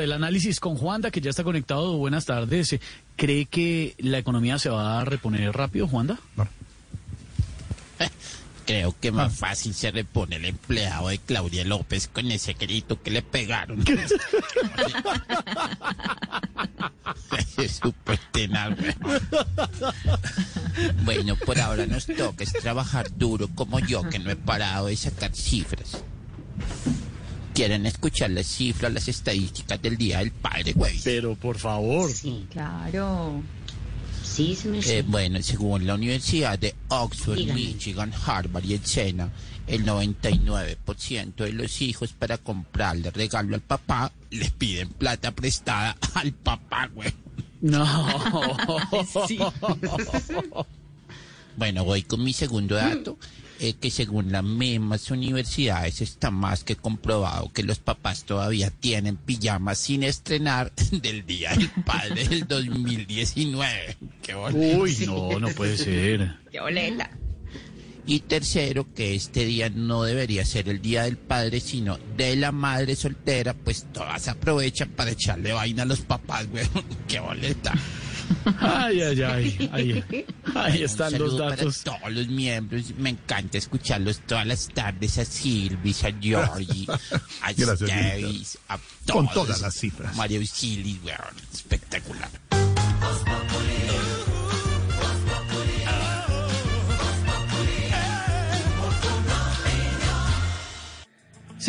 [0.00, 1.96] El análisis con Juanda, que ya está conectado.
[1.96, 2.78] Buenas tardes.
[3.16, 6.18] ¿Cree que la economía se va a reponer rápido, Juanda?
[8.66, 13.10] Creo que más fácil se repone el empleado de Claudia López con ese grito que
[13.10, 13.82] le pegaron.
[17.56, 18.76] es súper tenaz.
[21.04, 24.96] Bueno, por ahora nos toca es trabajar duro como yo, que no he parado de
[24.96, 26.04] sacar cifras.
[27.58, 30.96] Quieren escuchar las cifras, las estadísticas del Día del Padre, güey.
[31.02, 32.08] Pero por favor.
[32.08, 32.46] Sí.
[32.52, 33.42] Claro.
[34.22, 37.60] Sí, se me Eh, bueno, según la Universidad de Oxford, Dígame.
[37.60, 39.32] Michigan, Harvard y el SENA,
[39.66, 46.30] el 99% de los hijos para comprarle regalo al papá le piden plata prestada al
[46.32, 47.12] papá, güey.
[47.60, 47.84] No.
[49.26, 49.38] Sí.
[51.56, 53.18] Bueno, voy con mi segundo dato,
[53.60, 59.16] eh, que según las mismas universidades está más que comprobado que los papás todavía tienen
[59.16, 63.96] pijamas sin estrenar del Día del Padre del 2019.
[64.22, 64.36] Qué.
[64.36, 66.36] Uy, no, no puede ser.
[66.50, 67.10] Qué boleta.
[68.06, 72.52] Y tercero, que este día no debería ser el Día del Padre, sino de la
[72.52, 76.64] madre soltera, pues todas aprovechan para echarle vaina a los papás, güey.
[77.06, 77.74] Qué boleta.
[78.60, 79.70] Ay, ay, ay.
[79.72, 80.04] Ahí,
[80.54, 81.78] ahí están los datos.
[81.84, 86.86] Para todos los miembros, me encanta escucharlos todas las tardes a Silvis, a Georgie,
[87.42, 88.78] a Davis, a
[89.10, 89.46] Con todos.
[89.46, 90.16] todas las cifras.
[90.16, 91.18] María Auxilis, weón,
[91.52, 92.28] espectacular.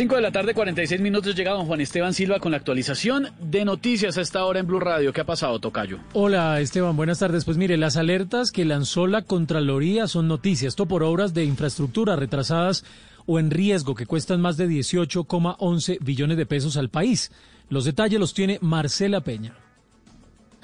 [0.00, 3.66] 5 de la tarde, 46 minutos, llega don Juan Esteban Silva con la actualización de
[3.66, 5.12] noticias a esta hora en Blue Radio.
[5.12, 5.98] ¿Qué ha pasado, Tocayo?
[6.14, 7.44] Hola Esteban, buenas tardes.
[7.44, 10.70] Pues mire, las alertas que lanzó la Contraloría son noticias.
[10.70, 12.82] Esto por obras de infraestructura retrasadas
[13.26, 17.30] o en riesgo que cuestan más de 18,11 billones de pesos al país.
[17.68, 19.52] Los detalles los tiene Marcela Peña.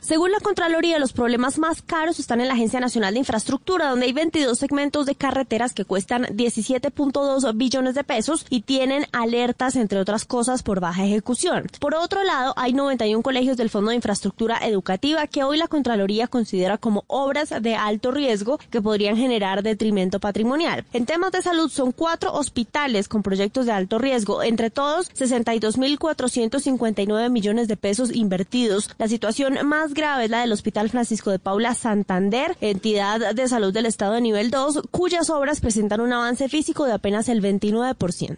[0.07, 4.07] Según la Contraloría, los problemas más caros están en la Agencia Nacional de Infraestructura, donde
[4.07, 9.99] hay 22 segmentos de carreteras que cuestan 17.2 billones de pesos y tienen alertas, entre
[9.99, 11.67] otras cosas, por baja ejecución.
[11.81, 16.29] Por otro lado, hay 91 colegios del Fondo de Infraestructura Educativa que hoy la Contraloría
[16.29, 20.85] considera como obras de alto riesgo que podrían generar detrimento patrimonial.
[20.93, 24.45] En temas de salud, son cuatro hospitales con proyectos de alto riesgo.
[24.45, 28.91] Entre todos, 62.459 millones de pesos invertidos.
[28.99, 33.73] La situación más grave es la del Hospital Francisco de Paula Santander, entidad de salud
[33.73, 38.37] del Estado de nivel 2, cuyas obras presentan un avance físico de apenas el 29%.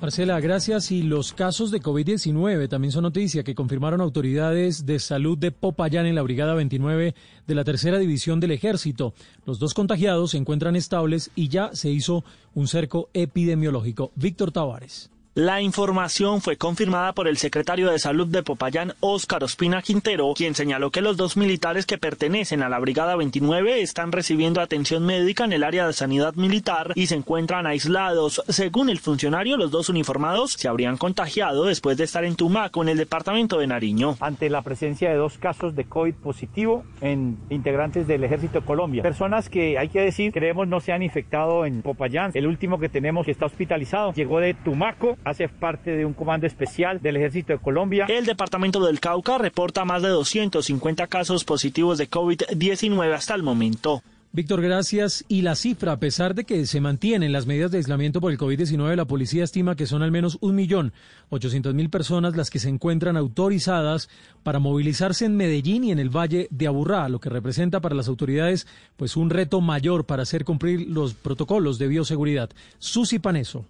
[0.00, 0.90] Marcela, gracias.
[0.92, 6.06] Y los casos de COVID-19 también son noticia que confirmaron autoridades de salud de Popayán
[6.06, 7.14] en la Brigada 29
[7.46, 9.12] de la Tercera División del Ejército.
[9.44, 12.24] Los dos contagiados se encuentran estables y ya se hizo
[12.54, 14.12] un cerco epidemiológico.
[14.14, 15.09] Víctor Tavares.
[15.36, 20.56] La información fue confirmada por el secretario de Salud de Popayán, Óscar Ospina Quintero, quien
[20.56, 25.44] señaló que los dos militares que pertenecen a la Brigada 29 están recibiendo atención médica
[25.44, 28.42] en el área de sanidad militar y se encuentran aislados.
[28.48, 32.88] Según el funcionario, los dos uniformados se habrían contagiado después de estar en Tumaco, en
[32.88, 34.16] el departamento de Nariño.
[34.18, 39.04] ante la presencia de dos casos de COVID positivo en integrantes del Ejército Colombia.
[39.04, 42.32] Personas que, hay que decir, creemos no se han infectado en Popayán.
[42.34, 46.46] El último que tenemos que está hospitalizado llegó de Tumaco, hace parte de un comando
[46.46, 48.06] especial del Ejército de Colombia.
[48.08, 54.02] El departamento del Cauca reporta más de 250 casos positivos de COVID-19 hasta el momento.
[54.32, 55.24] Víctor, gracias.
[55.26, 58.38] Y la cifra, a pesar de que se mantienen las medidas de aislamiento por el
[58.38, 60.92] COVID-19, la policía estima que son al menos un millón
[61.30, 64.08] ochocientos mil personas las que se encuentran autorizadas
[64.44, 68.06] para movilizarse en Medellín y en el Valle de Aburrá, lo que representa para las
[68.06, 72.50] autoridades pues un reto mayor para hacer cumplir los protocolos de bioseguridad.
[72.78, 73.64] Susi Paneso.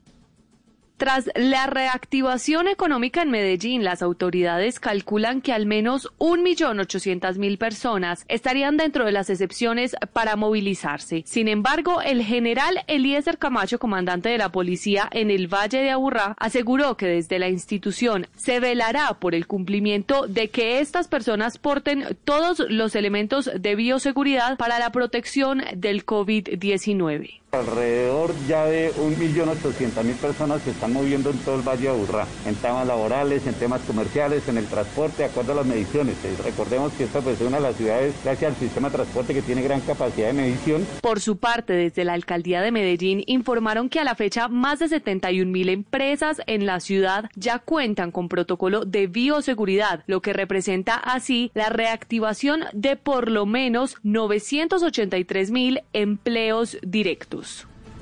[1.00, 8.76] Tras la reactivación económica en Medellín, las autoridades calculan que al menos 1.800.000 personas estarían
[8.76, 11.22] dentro de las excepciones para movilizarse.
[11.24, 16.34] Sin embargo, el general Eliezer Camacho, comandante de la policía en el Valle de Aburrá,
[16.38, 22.14] aseguró que desde la institución se velará por el cumplimiento de que estas personas porten
[22.24, 27.39] todos los elementos de bioseguridad para la protección del COVID-19.
[27.52, 32.54] Alrededor ya de 1.800.000 personas se están moviendo en todo el Valle de Aburrá, en
[32.54, 36.14] temas laborales, en temas comerciales, en el transporte, de acuerdo a las mediciones.
[36.24, 39.34] Eh, Recordemos que esta pues, es una de las ciudades, gracias al sistema de transporte,
[39.34, 40.86] que tiene gran capacidad de medición.
[41.00, 44.88] Por su parte, desde la alcaldía de Medellín informaron que a la fecha más de
[44.88, 50.94] 71 mil empresas en la ciudad ya cuentan con protocolo de bioseguridad, lo que representa
[50.94, 57.39] así la reactivación de por lo menos 983 mil empleos directos.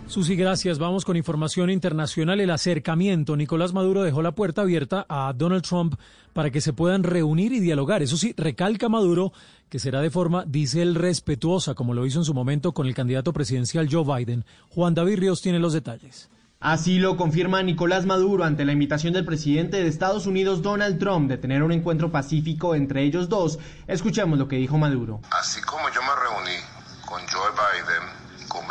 [0.07, 0.79] Susi, gracias.
[0.79, 2.41] Vamos con información internacional.
[2.41, 3.37] El acercamiento.
[3.37, 5.97] Nicolás Maduro dejó la puerta abierta a Donald Trump
[6.33, 8.03] para que se puedan reunir y dialogar.
[8.03, 9.33] Eso sí, recalca Maduro
[9.69, 12.95] que será de forma, dice él, respetuosa, como lo hizo en su momento con el
[12.95, 14.45] candidato presidencial Joe Biden.
[14.71, 16.31] Juan David Ríos tiene los detalles.
[16.61, 21.29] Así lo confirma Nicolás Maduro ante la invitación del presidente de Estados Unidos Donald Trump
[21.29, 23.61] de tener un encuentro pacífico entre ellos dos.
[23.87, 25.21] Escuchemos lo que dijo Maduro.
[25.31, 26.59] Así como yo me reuní
[27.07, 28.18] con Joe Biden,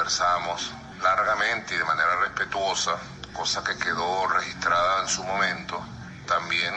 [0.07, 0.71] conversamos
[1.03, 2.91] largamente y de manera respetuosa
[3.33, 5.81] cosa que quedó registrada en su momento.
[6.25, 6.73] También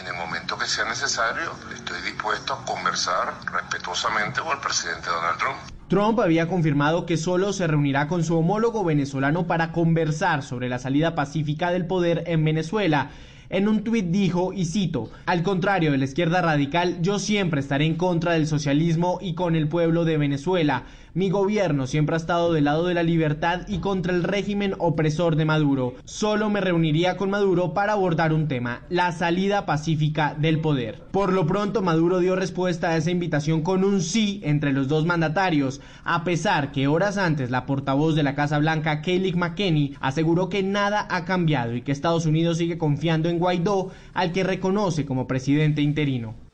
[0.00, 5.38] en el momento que sea necesario, estoy dispuesto a conversar respetuosamente con el presidente Donald
[5.38, 5.58] Trump.
[5.88, 10.78] Trump había confirmado que solo se reunirá con su homólogo venezolano para conversar sobre la
[10.78, 13.10] salida pacífica del poder en Venezuela.
[13.50, 17.84] En un tuit dijo, y cito, al contrario de la izquierda radical, yo siempre estaré
[17.84, 20.84] en contra del socialismo y con el pueblo de Venezuela.
[21.14, 25.36] Mi gobierno siempre ha estado del lado de la libertad y contra el régimen opresor
[25.36, 25.92] de Maduro.
[26.06, 31.02] Solo me reuniría con Maduro para abordar un tema, la salida pacífica del poder.
[31.10, 35.04] Por lo pronto, Maduro dio respuesta a esa invitación con un sí entre los dos
[35.04, 40.48] mandatarios, a pesar que horas antes la portavoz de la Casa Blanca, Kayleigh McKenney, aseguró
[40.48, 45.04] que nada ha cambiado y que Estados Unidos sigue confiando en Guaidó, al que reconoce
[45.04, 46.51] como presidente interino.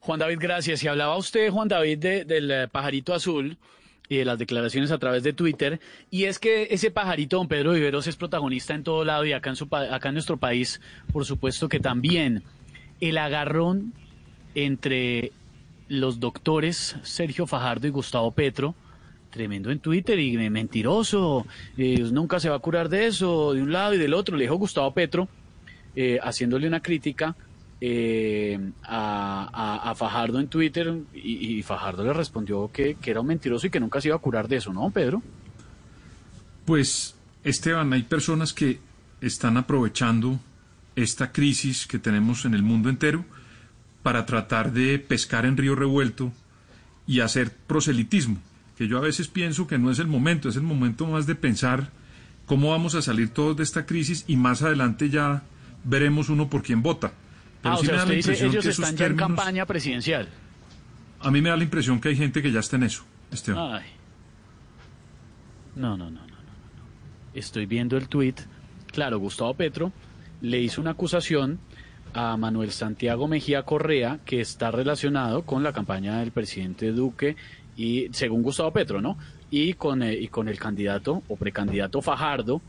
[0.00, 0.82] Juan David, gracias.
[0.82, 3.56] Y hablaba usted, Juan David, del eh, pajarito azul
[4.08, 5.80] y de las declaraciones a través de Twitter.
[6.10, 9.50] Y es que ese pajarito, don Pedro Viveros, es protagonista en todo lado y acá
[9.50, 10.80] en, su, acá en nuestro país,
[11.12, 12.42] por supuesto que también.
[13.00, 13.92] El agarrón
[14.54, 15.30] entre
[15.88, 18.74] los doctores Sergio Fajardo y Gustavo Petro,
[19.30, 21.46] tremendo en Twitter y mentiroso,
[21.76, 24.44] eh, nunca se va a curar de eso, de un lado y del otro, le
[24.44, 25.28] dijo Gustavo Petro,
[25.94, 27.36] eh, haciéndole una crítica
[27.80, 33.80] eh, a, Fajardo en Twitter y, Fajardo le respondió que, era un mentiroso y que
[33.80, 35.22] nunca se iba a curar de eso, ¿no, Pedro?
[36.64, 37.14] Pues,
[37.44, 38.78] Esteban, hay personas que
[39.20, 40.38] están aprovechando
[40.96, 43.24] esta crisis que tenemos en el mundo entero
[44.02, 46.32] para tratar de pescar en río revuelto
[47.06, 48.38] y hacer proselitismo,
[48.76, 51.34] que yo a veces pienso que no es el momento, es el momento más de
[51.34, 51.90] pensar
[52.46, 55.42] cómo vamos a salir todos de esta crisis y más adelante ya
[55.84, 57.12] veremos uno por quién vota
[57.62, 60.28] ah, o sea, usted dice, ellos están ya en campaña presidencial.
[61.20, 63.82] A mí me da la impresión que hay gente que ya está en eso, Esteban.
[65.74, 66.26] No, no, no, no, no,
[67.34, 68.40] Estoy viendo el tuit.
[68.92, 69.92] Claro, Gustavo Petro
[70.40, 71.58] le hizo una acusación
[72.14, 77.36] a Manuel Santiago Mejía Correa que está relacionado con la campaña del presidente Duque
[77.76, 79.18] y según Gustavo Petro, ¿no?
[79.50, 82.60] Y con, eh, y con el candidato o precandidato Fajardo.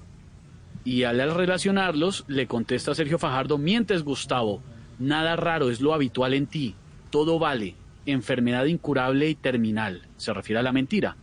[0.84, 4.62] Y al relacionarlos, le contesta Sergio Fajardo, mientes Gustavo,
[5.00, 6.76] Nada raro, es lo habitual en ti.
[7.10, 7.76] Todo vale.
[8.06, 10.08] Enfermedad incurable y terminal.
[10.18, 11.16] Se refiere a la mentira.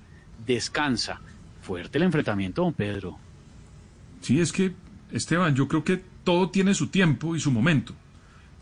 [0.47, 1.21] Descansa.
[1.61, 3.19] Fuerte el enfrentamiento, don Pedro.
[4.23, 4.73] Sí, es que,
[5.13, 7.95] Esteban, yo creo que todo tiene su tiempo y su momento.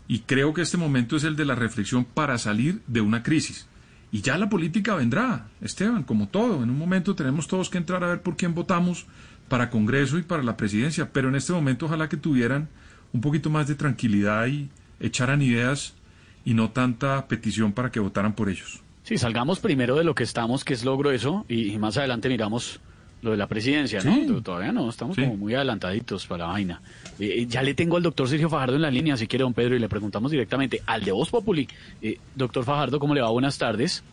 [0.07, 3.67] Y creo que este momento es el de la reflexión para salir de una crisis.
[4.11, 6.63] Y ya la política vendrá, Esteban, como todo.
[6.63, 9.07] En un momento tenemos todos que entrar a ver por quién votamos
[9.49, 11.11] para Congreso y para la presidencia.
[11.11, 12.69] Pero en este momento ojalá que tuvieran
[13.13, 14.69] un poquito más de tranquilidad y,
[14.99, 15.95] echaran ideas
[16.43, 18.81] y no tanta petición para que votaran por ellos.
[19.03, 22.79] Sí, salgamos primero de lo que estamos, que es lo grueso, y, más adelante miramos
[23.21, 24.41] lo de la presidencia, ¿no?
[24.41, 26.81] Todavía no, estamos como muy adelantaditos para la vaina.
[27.19, 29.53] Eh, eh, ya le tengo al doctor Sergio Fajardo en la línea, si quiere, don
[29.53, 31.67] Pedro, y le preguntamos directamente al de Voz Populi.
[32.01, 33.29] Eh, doctor Fajardo, ¿cómo le va?
[33.29, 34.03] Buenas tardes.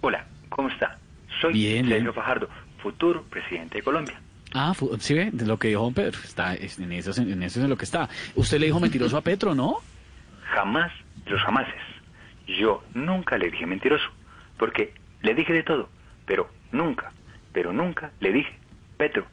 [0.00, 0.98] Hola, ¿cómo está?
[1.40, 2.48] Soy Sergio Fajardo,
[2.82, 4.20] futuro presidente de Colombia.
[4.52, 7.64] Ah, sí ve, de lo que dijo don Pedro, está, en, eso, en eso es
[7.64, 8.08] en lo que está.
[8.36, 9.78] Usted le dijo mentiroso a Petro, ¿no?
[10.54, 10.92] Jamás
[11.26, 11.82] los jamases.
[12.46, 14.08] Yo nunca le dije mentiroso,
[14.56, 15.88] porque le dije de todo,
[16.26, 17.12] pero nunca,
[17.52, 18.54] pero nunca le dije
[18.96, 19.26] Petro.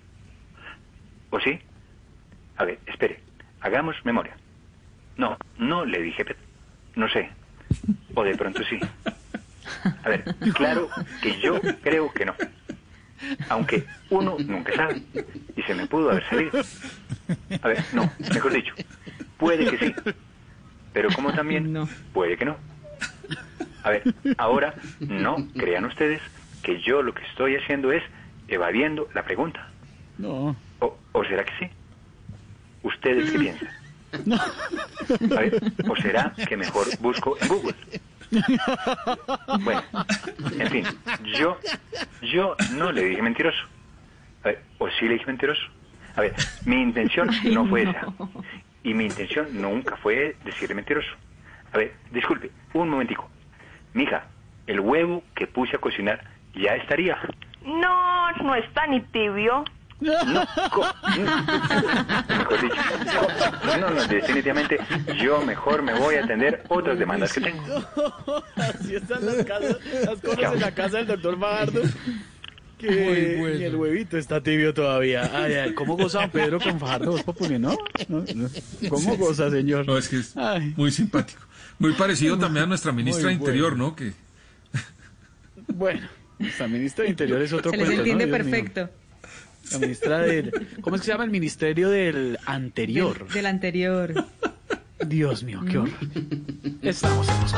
[1.29, 1.59] ¿O sí?
[2.57, 3.19] A ver, espere,
[3.61, 4.35] hagamos memoria.
[5.17, 6.43] No, no le dije Petro.
[6.95, 7.29] No sé.
[8.15, 8.79] O de pronto sí.
[10.03, 10.23] A ver,
[10.55, 10.89] claro
[11.21, 12.35] que yo creo que no.
[13.49, 15.01] Aunque uno nunca sabe.
[15.55, 16.51] Y se me pudo haber salido.
[17.61, 18.73] A ver, no, mejor dicho,
[19.37, 19.95] puede que sí
[20.93, 22.57] pero como también puede que no.
[23.83, 26.21] A ver, ahora no crean ustedes
[26.61, 28.03] que yo lo que estoy haciendo es
[28.47, 29.67] evadiendo la pregunta.
[30.17, 30.55] No.
[30.79, 31.71] ¿O, será que sí?
[32.83, 33.69] ¿Ustedes qué piensan?
[34.25, 34.35] No.
[34.35, 37.75] A ver, ¿o será que mejor busco en Google?
[39.61, 39.83] Bueno,
[40.59, 40.85] en fin,
[41.37, 41.57] yo,
[42.21, 43.59] yo no le dije mentiroso.
[44.43, 45.61] A ver, ¿o sí le dije mentiroso?
[46.15, 46.33] A ver,
[46.65, 48.07] mi intención no fue esa.
[48.83, 51.09] Y mi intención nunca fue decirle mentiroso.
[51.73, 53.29] A ver, disculpe, un momentico.
[53.93, 54.25] Mija,
[54.67, 56.21] el huevo que puse a cocinar
[56.55, 57.17] ya estaría.
[57.65, 59.63] No, no está ni tibio.
[59.99, 60.41] No, no,
[62.27, 62.75] mejor dicho,
[63.79, 64.79] no, no, definitivamente
[65.21, 67.63] yo mejor me voy a atender otras demandas que tengo.
[68.55, 71.81] Así están las, casas, las cosas en la casa del doctor Fajardo
[72.81, 75.29] que el huevito está tibio todavía.
[75.33, 77.77] Ay, ay, ¿cómo goza Pedro con Fajardo Populi, no?
[78.07, 78.25] ¿No?
[78.89, 79.85] ¿Cómo goza, señor?
[79.87, 80.35] No, es que es
[80.75, 81.41] muy simpático.
[81.79, 83.95] Muy parecido también a nuestra ministra de Interior, ¿no?
[83.95, 84.13] Que...
[85.67, 88.89] Bueno, nuestra ministra de Interior es otro Se les entiende perfecto.
[89.71, 90.51] La ministra del...
[90.81, 91.23] ¿Cómo es que se llama?
[91.23, 93.25] El ministerio del anterior.
[93.25, 94.25] Del, del anterior.
[95.07, 95.97] Dios mío, qué horror.
[96.81, 97.53] Estamos en los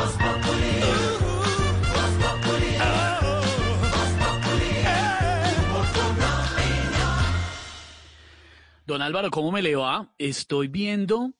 [8.86, 10.10] Don Álvaro, ¿cómo me le va?
[10.18, 11.32] Estoy viendo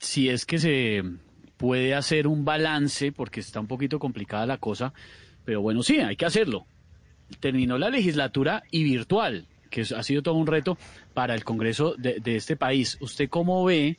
[0.00, 1.02] si es que se
[1.56, 4.92] puede hacer un balance, porque está un poquito complicada la cosa,
[5.46, 6.66] pero bueno, sí, hay que hacerlo.
[7.40, 10.76] Terminó la legislatura y virtual, que ha sido todo un reto
[11.14, 12.98] para el Congreso de, este país.
[13.00, 13.98] ¿Usted cómo ve,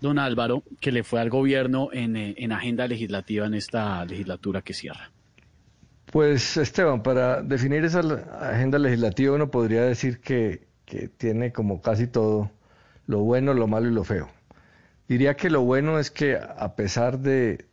[0.00, 4.62] don Álvaro, que le fue al gobierno en, eh, en agenda legislativa en esta legislatura
[4.62, 5.12] que cierra?
[6.06, 12.08] Pues Esteban, para definir esa agenda legislativa uno podría decir que que tiene como casi
[12.08, 12.50] todo,
[13.06, 14.28] lo bueno, lo malo y lo feo.
[15.08, 17.66] Diría que lo bueno es que a pesar de,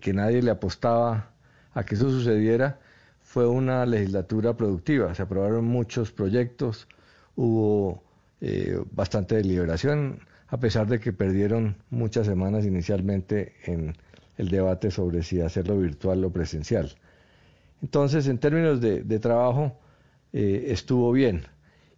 [0.00, 1.30] que nadie le apostaba
[1.72, 2.78] a que eso sucediera,
[3.22, 5.14] fue una legislatura productiva.
[5.14, 6.88] Se aprobaron muchos proyectos,
[7.36, 8.02] hubo
[8.42, 13.96] eh, bastante deliberación, a pesar de que perdieron muchas semanas inicialmente en
[14.36, 16.96] el debate sobre si hacerlo virtual o presencial.
[17.80, 19.78] Entonces, en términos de, trabajo,
[20.34, 21.44] eh, estuvo bien.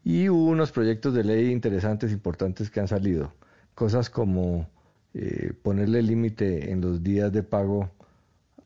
[0.04, 3.32] Y hubo unos proyectos de ley interesantes, importantes que han salido.
[3.74, 4.68] Cosas como
[5.14, 7.90] eh, ponerle límite en los días de pago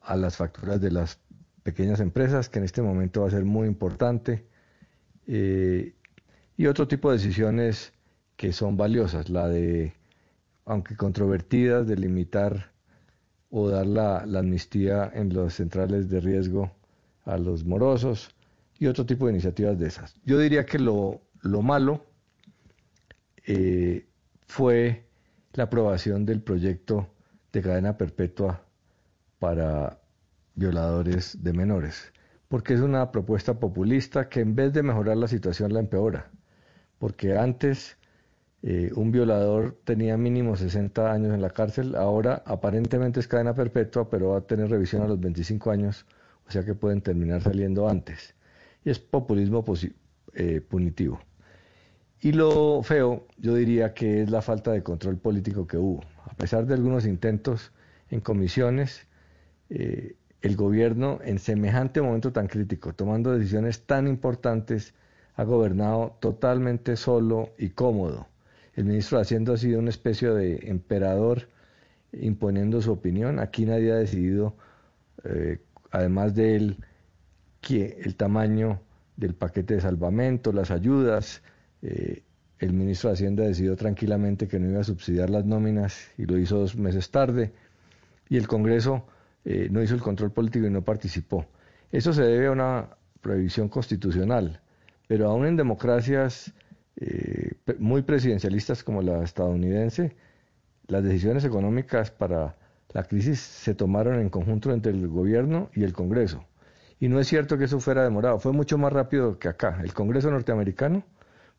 [0.01, 1.19] a las facturas de las
[1.62, 4.47] pequeñas empresas, que en este momento va a ser muy importante.
[5.27, 5.94] Eh,
[6.56, 7.93] y otro tipo de decisiones
[8.36, 9.94] que son valiosas, la de,
[10.66, 12.73] aunque controvertidas, de limitar
[13.51, 16.73] o dar la, la amnistía en las centrales de riesgo
[17.24, 18.35] a los morosos
[18.78, 20.15] y otro tipo de iniciativas de esas.
[20.24, 22.05] Yo diría que lo, lo malo
[23.47, 24.07] eh,
[24.47, 25.05] fue
[25.53, 27.09] la aprobación del proyecto
[27.53, 28.65] de cadena perpetua
[29.39, 30.01] para
[30.55, 32.12] violadores de menores,
[32.49, 36.31] porque es una propuesta populista que en vez de mejorar la situación la empeora,
[36.99, 37.97] porque antes
[38.62, 44.09] eh, un violador tenía mínimo 60 años en la cárcel, ahora aparentemente es cadena perpetua,
[44.09, 46.07] pero va a tener revisión a los 25 años,
[46.49, 48.35] o sea que pueden terminar saliendo antes
[48.85, 49.65] y es populismo
[50.35, 51.21] eh, punitivo.
[52.25, 56.03] Y lo feo, yo diría que es la falta de control político que hubo.
[56.25, 57.71] A pesar de algunos intentos
[58.09, 59.07] en comisiones,
[59.69, 64.95] eh, el gobierno en semejante momento tan crítico, tomando decisiones tan importantes,
[65.37, 68.27] ha gobernado totalmente solo y cómodo.
[68.73, 71.51] El ministro de Hacienda ha sido una especie de emperador
[72.11, 73.39] imponiendo su opinión.
[73.39, 74.57] Aquí nadie ha decidido,
[75.25, 75.59] eh,
[75.91, 76.85] además de él,
[77.61, 78.81] que el tamaño
[79.15, 81.43] del paquete de salvamento, las ayudas.
[81.85, 82.23] Eh,
[82.61, 86.39] el ministro de Hacienda decidió tranquilamente que no iba a subsidiar las nóminas y lo
[86.39, 87.52] hizo dos meses tarde.
[88.31, 89.06] Y el Congreso
[89.44, 91.47] eh, no hizo el control político y no participó.
[91.93, 92.89] Eso se debe a una
[93.20, 94.61] prohibición constitucional,
[95.06, 96.55] pero aún en democracias
[96.97, 100.16] eh, muy presidencialistas como la estadounidense,
[100.86, 102.56] las decisiones económicas para
[102.93, 106.47] la crisis se tomaron en conjunto entre el gobierno y el Congreso.
[106.98, 109.81] Y no es cierto que eso fuera demorado, fue mucho más rápido que acá.
[109.82, 111.05] El Congreso norteamericano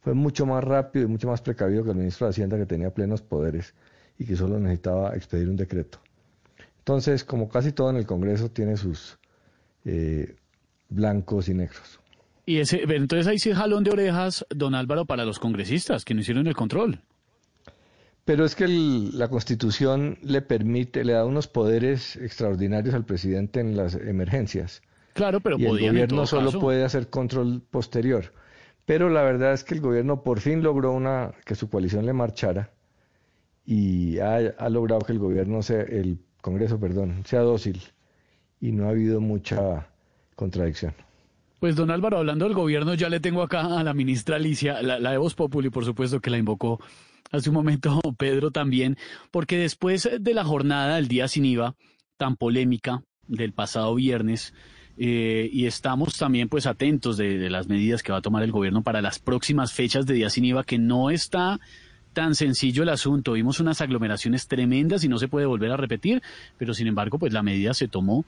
[0.05, 2.93] fue mucho más rápido y mucho más precavido que el ministro de Hacienda que tenía
[2.93, 3.73] plenos poderes
[4.19, 5.97] y que solo necesitaba expedir un decreto.
[6.77, 9.17] Entonces, como casi todo en el Congreso tiene sus
[9.83, 10.35] eh,
[10.89, 11.99] blancos y negros.
[12.45, 16.21] Y ese, entonces ahí sí jalón de orejas, don Álvaro, para los congresistas que no
[16.21, 17.01] hicieron el control.
[18.25, 23.75] Pero es que la Constitución le permite, le da unos poderes extraordinarios al presidente en
[23.75, 24.83] las emergencias.
[25.13, 28.33] Claro, pero y el gobierno solo puede hacer control posterior.
[28.85, 32.13] Pero la verdad es que el gobierno por fin logró una que su coalición le
[32.13, 32.71] marchara
[33.65, 37.81] y ha, logrado que el gobierno sea, el Congreso, perdón, sea dócil
[38.61, 39.87] y no ha habido mucha
[40.35, 40.93] contradicción.
[41.59, 44.99] Pues don Álvaro, hablando del gobierno, ya le tengo acá a la ministra Alicia, la,
[44.99, 46.79] de Voz Populi, por supuesto que la invocó
[47.31, 48.97] hace un momento Pedro también,
[49.31, 51.75] porque después de la jornada del día sin IVA,
[52.17, 54.53] tan polémica del pasado viernes,
[54.97, 58.81] eh, y estamos también pues atentos de, las medidas que va a tomar el gobierno
[58.81, 61.59] para las próximas fechas de día sin IVA, que no está
[62.13, 63.33] tan sencillo el asunto.
[63.33, 66.21] Vimos unas aglomeraciones tremendas y no se puede volver a repetir,
[66.57, 68.23] pero sin embargo pues la medida se tomó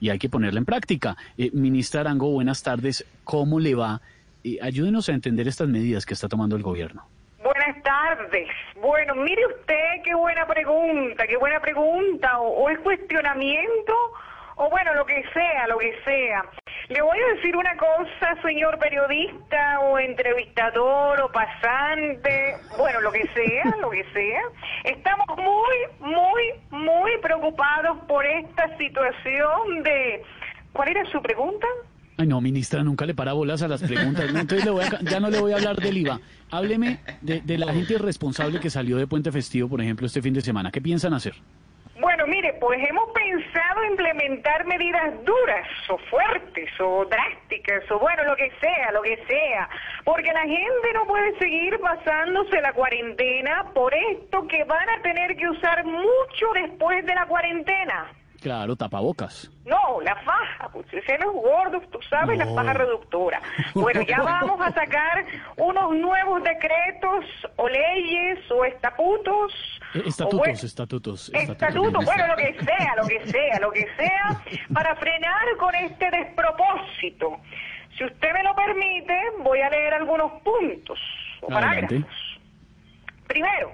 [0.00, 1.16] y hay que ponerla en práctica.
[1.36, 3.04] Eh, ministra Arango, buenas tardes.
[3.24, 4.00] ¿Cómo le va?
[4.44, 7.04] Eh, ayúdenos a entender estas medidas que está tomando el gobierno.
[7.42, 8.48] Buenas tardes.
[8.80, 12.38] Bueno, mire usted qué buena pregunta, qué buena pregunta.
[12.40, 13.92] o es cuestionamiento
[14.58, 16.44] o bueno, lo que sea, lo que sea.
[16.88, 23.26] Le voy a decir una cosa, señor periodista o entrevistador o pasante, bueno, lo que
[23.34, 24.40] sea, lo que sea.
[24.84, 30.22] Estamos muy, muy, muy preocupados por esta situación de...
[30.72, 31.66] ¿Cuál era su pregunta?
[32.18, 34.24] Ay, no, ministra, nunca le para bolas a las preguntas.
[34.28, 36.20] Entonces le voy a- ya no le voy a hablar del IVA.
[36.50, 40.34] Hábleme de, de la gente irresponsable que salió de Puente Festivo, por ejemplo, este fin
[40.34, 40.70] de semana.
[40.72, 41.34] ¿Qué piensan hacer?
[42.00, 48.36] Bueno, mire, pues hemos pensado implementar medidas duras o fuertes o drásticas o bueno, lo
[48.36, 49.68] que sea, lo que sea,
[50.04, 55.36] porque la gente no puede seguir pasándose la cuarentena por esto que van a tener
[55.36, 58.06] que usar mucho después de la cuarentena.
[58.40, 59.50] Claro, tapabocas.
[59.64, 62.54] No, la faja, pues ese los gordos, tú sabes, la No.
[62.54, 63.42] faja reductora.
[63.74, 65.24] Bueno, ya vamos a sacar
[65.56, 67.24] unos nuevos decretos
[67.56, 69.77] o leyes o estatutos.
[69.94, 74.42] Eh, Estatutos, bueno, estatutos, Estatutos, bueno, lo que sea, lo que sea, lo que sea,
[74.74, 77.38] para frenar con este despropósito.
[77.96, 80.98] Si usted me lo permite, voy a leer algunos puntos
[81.40, 81.86] o Adelante.
[82.00, 82.40] parágrafos.
[83.26, 83.72] Primero,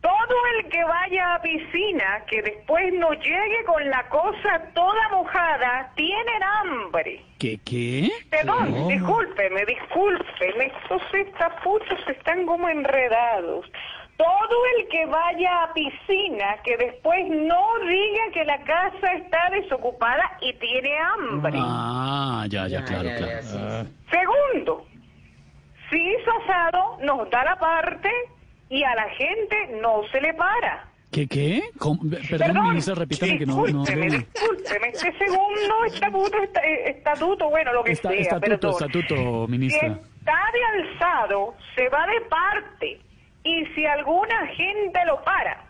[0.00, 5.92] todo el que vaya a piscina que después no llegue con la cosa toda mojada,
[5.94, 7.22] tienen hambre.
[7.38, 8.08] ¿Qué, qué?
[8.30, 8.88] Perdón, No.
[8.88, 13.66] discúlpeme, discúlpeme, estos estapuchos están como enredados.
[14.20, 20.36] Todo el que vaya a piscina que después no diga que la casa está desocupada
[20.42, 21.52] y tiene hambre.
[21.56, 23.32] Ah, ya, ya, claro, ya, claro.
[23.40, 23.80] ya.
[23.80, 23.84] Ah.
[24.10, 24.84] Segundo,
[25.90, 28.10] si hizo asado, nos da la parte
[28.68, 30.84] y a la gente no se le para.
[31.10, 31.62] ¿Qué, qué?
[31.78, 32.00] ¿Cómo?
[32.28, 33.66] Perdón, ministra, repítame que no...
[33.66, 38.70] no discúlpeme, este segundo estatuto, esta- eh, estatuto, bueno, lo que Esta- sea, estatuto, perdón.
[38.72, 39.88] estatuto, Si ministra.
[39.88, 43.00] está de alzado, se va de parte.
[43.44, 45.64] Y si alguna gente lo para,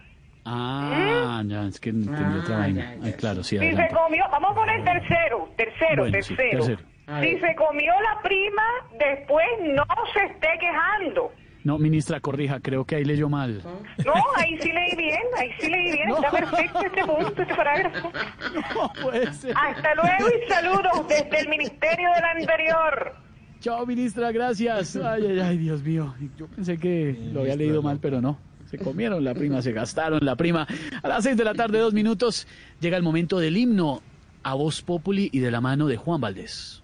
[0.45, 2.95] Ah, ya, es que entendí otra vaina.
[3.03, 6.65] Ay, claro, sí, si se comió, vamos a poner tercero, tercero, Bueno, sí, tercero.
[6.67, 6.91] tercero.
[7.21, 8.63] Si se comió la prima,
[8.99, 9.85] después no
[10.15, 11.33] se esté quejando.
[11.63, 13.63] No, ministra, corrija, creo que ahí leyó mal.
[14.05, 18.11] No, ahí sí leí bien, ahí sí leí bien, está perfecto este punto, este parágrafo.
[19.55, 23.17] Hasta luego y saludos desde el Ministerio del Anterior.
[23.61, 24.97] Chao, ministra, gracias.
[25.05, 26.15] Ay, ay, ay, Dios mío.
[26.39, 28.39] Yo pensé que lo había leído mal, pero no.
[28.70, 30.66] Se comieron la prima, se gastaron la prima.
[31.03, 32.47] A las seis de la tarde, dos minutos,
[32.81, 34.01] llega el momento del himno
[34.43, 36.82] a voz populi y de la mano de Juan Valdés.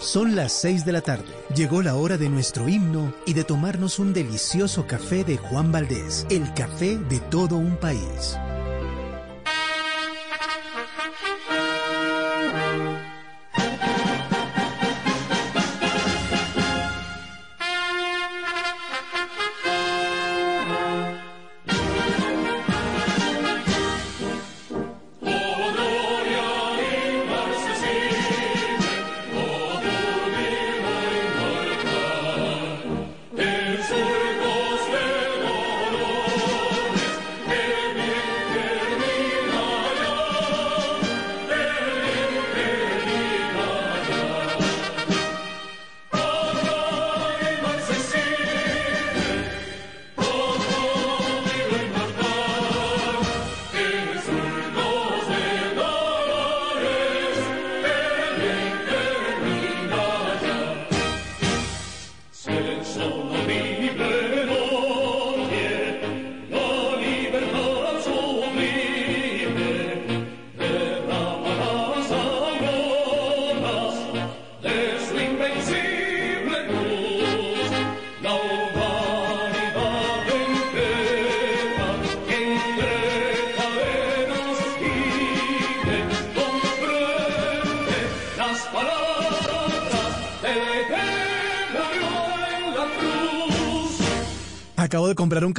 [0.00, 1.24] Son las 6 de la tarde.
[1.54, 6.26] Llegó la hora de nuestro himno y de tomarnos un delicioso café de Juan Valdés,
[6.30, 8.38] el café de todo un país.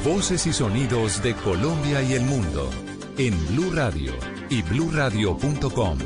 [0.04, 2.70] Voces y sonidos de Colombia y el mundo
[3.18, 4.12] en Blue Radio
[4.48, 5.98] y bluradio.com,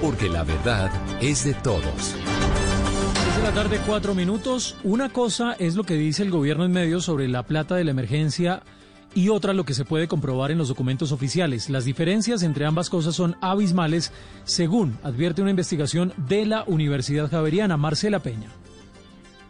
[0.00, 0.90] porque la verdad
[1.20, 2.14] es de todos.
[3.14, 4.76] Seis de la tarde, cuatro minutos.
[4.82, 7.90] Una cosa es lo que dice el gobierno en medio sobre la plata de la
[7.90, 8.62] emergencia
[9.14, 11.68] y otra lo que se puede comprobar en los documentos oficiales.
[11.68, 14.10] Las diferencias entre ambas cosas son abismales,
[14.44, 17.76] según advierte una investigación de la Universidad Javeriana.
[17.76, 18.48] Marcela Peña.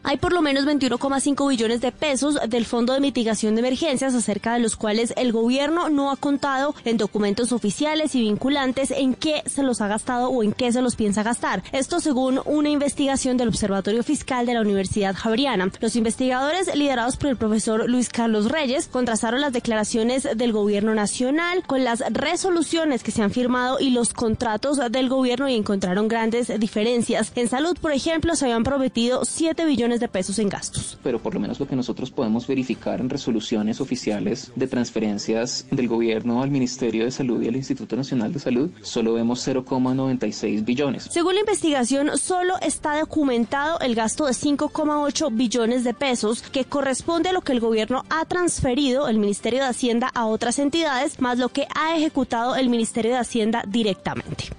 [0.08, 4.54] Hay por lo menos 21,5 billones de pesos del Fondo de Mitigación de Emergencias acerca
[4.54, 9.42] de los cuales el gobierno no ha contado en documentos oficiales y vinculantes en qué
[9.44, 11.62] se los ha gastado o en qué se los piensa gastar.
[11.72, 15.70] Esto según una investigación del Observatorio Fiscal de la Universidad Javeriana.
[15.78, 21.64] Los investigadores liderados por el profesor Luis Carlos Reyes contrastaron las declaraciones del gobierno nacional
[21.66, 26.50] con las resoluciones que se han firmado y los contratos del gobierno y encontraron grandes
[26.58, 27.30] diferencias.
[27.34, 30.98] En salud, por ejemplo, se habían prometido 7 billones de pesos en gastos.
[31.02, 35.88] Pero por lo menos lo que nosotros podemos verificar en resoluciones oficiales de transferencias del
[35.88, 41.08] gobierno al Ministerio de Salud y al Instituto Nacional de Salud, solo vemos 0,96 billones.
[41.10, 47.30] Según la investigación, solo está documentado el gasto de 5,8 billones de pesos que corresponde
[47.30, 51.38] a lo que el gobierno ha transferido el Ministerio de Hacienda a otras entidades, más
[51.38, 54.50] lo que ha ejecutado el Ministerio de Hacienda directamente.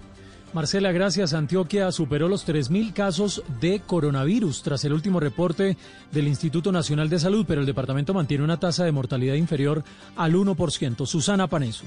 [0.54, 1.34] Marcela, gracias.
[1.34, 5.78] Antioquia superó los 3.000 casos de coronavirus tras el último reporte
[6.12, 9.84] del Instituto Nacional de Salud, pero el departamento mantiene una tasa de mortalidad inferior
[10.16, 11.06] al 1%.
[11.06, 11.86] Susana Paneso.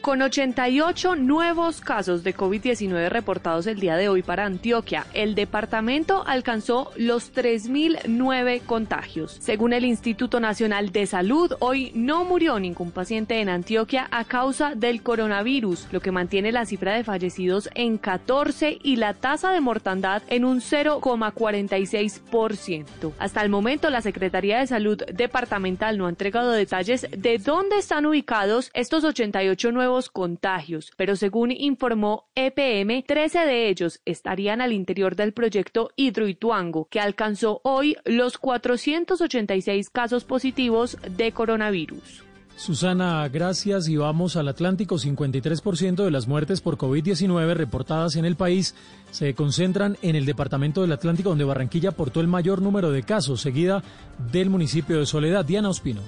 [0.00, 6.24] Con 88 nuevos casos de COVID-19 reportados el día de hoy para Antioquia, el departamento
[6.26, 9.36] alcanzó los 3.009 contagios.
[9.40, 14.74] Según el Instituto Nacional de Salud, hoy no murió ningún paciente en Antioquia a causa
[14.74, 19.60] del coronavirus, lo que mantiene la cifra de fallecidos en 14 y la tasa de
[19.60, 23.12] mortandad en un 0,46%.
[23.18, 28.06] Hasta el momento, la Secretaría de Salud Departamental no ha entregado detalles de dónde están
[28.06, 35.16] ubicados estos 88 nuevos contagios, pero según informó EPM, 13 de ellos estarían al interior
[35.16, 42.24] del proyecto Hidroituango, que alcanzó hoy los 486 casos positivos de coronavirus.
[42.60, 44.96] Susana, gracias y vamos al Atlántico.
[44.96, 48.74] 53% de las muertes por COVID-19 reportadas en el país
[49.10, 53.40] se concentran en el departamento del Atlántico, donde Barranquilla aportó el mayor número de casos,
[53.40, 53.82] seguida
[54.30, 55.46] del municipio de Soledad.
[55.46, 56.02] Diana Ospino.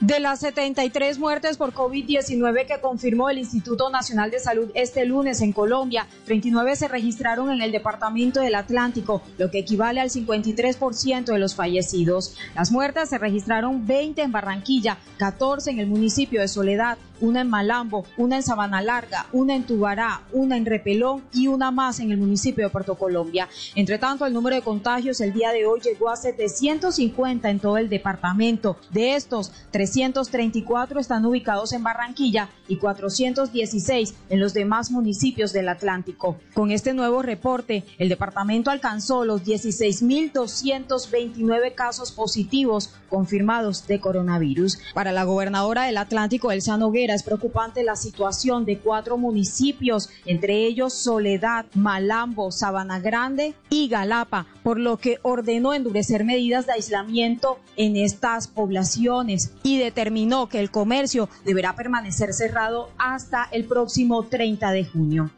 [0.00, 5.40] De las 73 muertes por COVID-19 que confirmó el Instituto Nacional de Salud este lunes
[5.40, 11.24] en Colombia, 29 se registraron en el Departamento del Atlántico, lo que equivale al 53%
[11.24, 12.36] de los fallecidos.
[12.56, 17.50] Las muertes se registraron 20 en Barranquilla, 14 en el municipio de Soledad, una en
[17.50, 22.10] Malambo, una en Sabana Larga, una en Tubará, una en Repelón y una más en
[22.10, 23.48] el municipio de Puerto Colombia.
[23.74, 27.78] Entre tanto, el número de contagios el día de hoy llegó a 750 en todo
[27.78, 28.76] el departamento.
[28.90, 36.38] De estos, 334 están ubicados en Barranquilla y 416 en los demás municipios del Atlántico.
[36.54, 44.78] Con este nuevo reporte, el departamento alcanzó los 16.229 casos positivos confirmados de coronavirus.
[44.92, 50.66] Para la gobernadora del Atlántico, Elsa Noguera, es preocupante la situación de cuatro municipios, entre
[50.66, 57.58] ellos Soledad, Malambo, Sabana Grande y Galapa, por lo que ordenó endurecer medidas de aislamiento
[57.76, 64.70] en estas poblaciones y determinó que el comercio deberá permanecer cerrado hasta el próximo 30
[64.72, 65.30] de junio.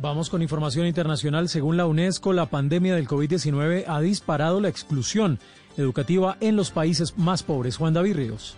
[0.00, 1.48] Vamos con información internacional.
[1.48, 5.40] Según la UNESCO, la pandemia del COVID-19 ha disparado la exclusión
[5.76, 7.76] educativa en los países más pobres.
[7.76, 8.56] Juan David Ríos.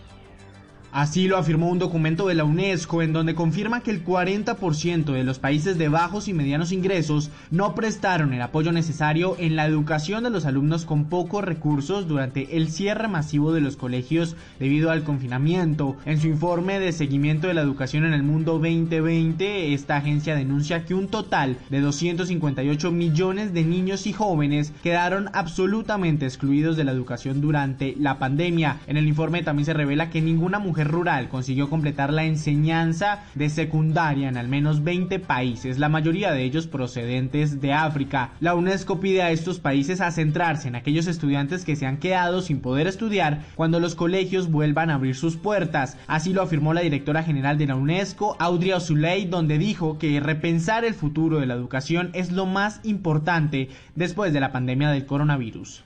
[0.93, 5.23] Así lo afirmó un documento de la UNESCO en donde confirma que el 40% de
[5.23, 10.25] los países de bajos y medianos ingresos no prestaron el apoyo necesario en la educación
[10.25, 15.05] de los alumnos con pocos recursos durante el cierre masivo de los colegios debido al
[15.05, 15.97] confinamiento.
[16.07, 20.85] En su informe de seguimiento de la educación en el mundo 2020, esta agencia denuncia
[20.85, 26.91] que un total de 258 millones de niños y jóvenes quedaron absolutamente excluidos de la
[26.91, 28.81] educación durante la pandemia.
[28.89, 33.49] En el informe también se revela que ninguna mujer rural consiguió completar la enseñanza de
[33.49, 38.31] secundaria en al menos 20 países, la mayoría de ellos procedentes de África.
[38.41, 42.41] La UNESCO pide a estos países a centrarse en aquellos estudiantes que se han quedado
[42.41, 45.97] sin poder estudiar cuando los colegios vuelvan a abrir sus puertas.
[46.07, 50.85] Así lo afirmó la directora general de la UNESCO, Audrey Azoulay, donde dijo que repensar
[50.85, 55.85] el futuro de la educación es lo más importante después de la pandemia del coronavirus.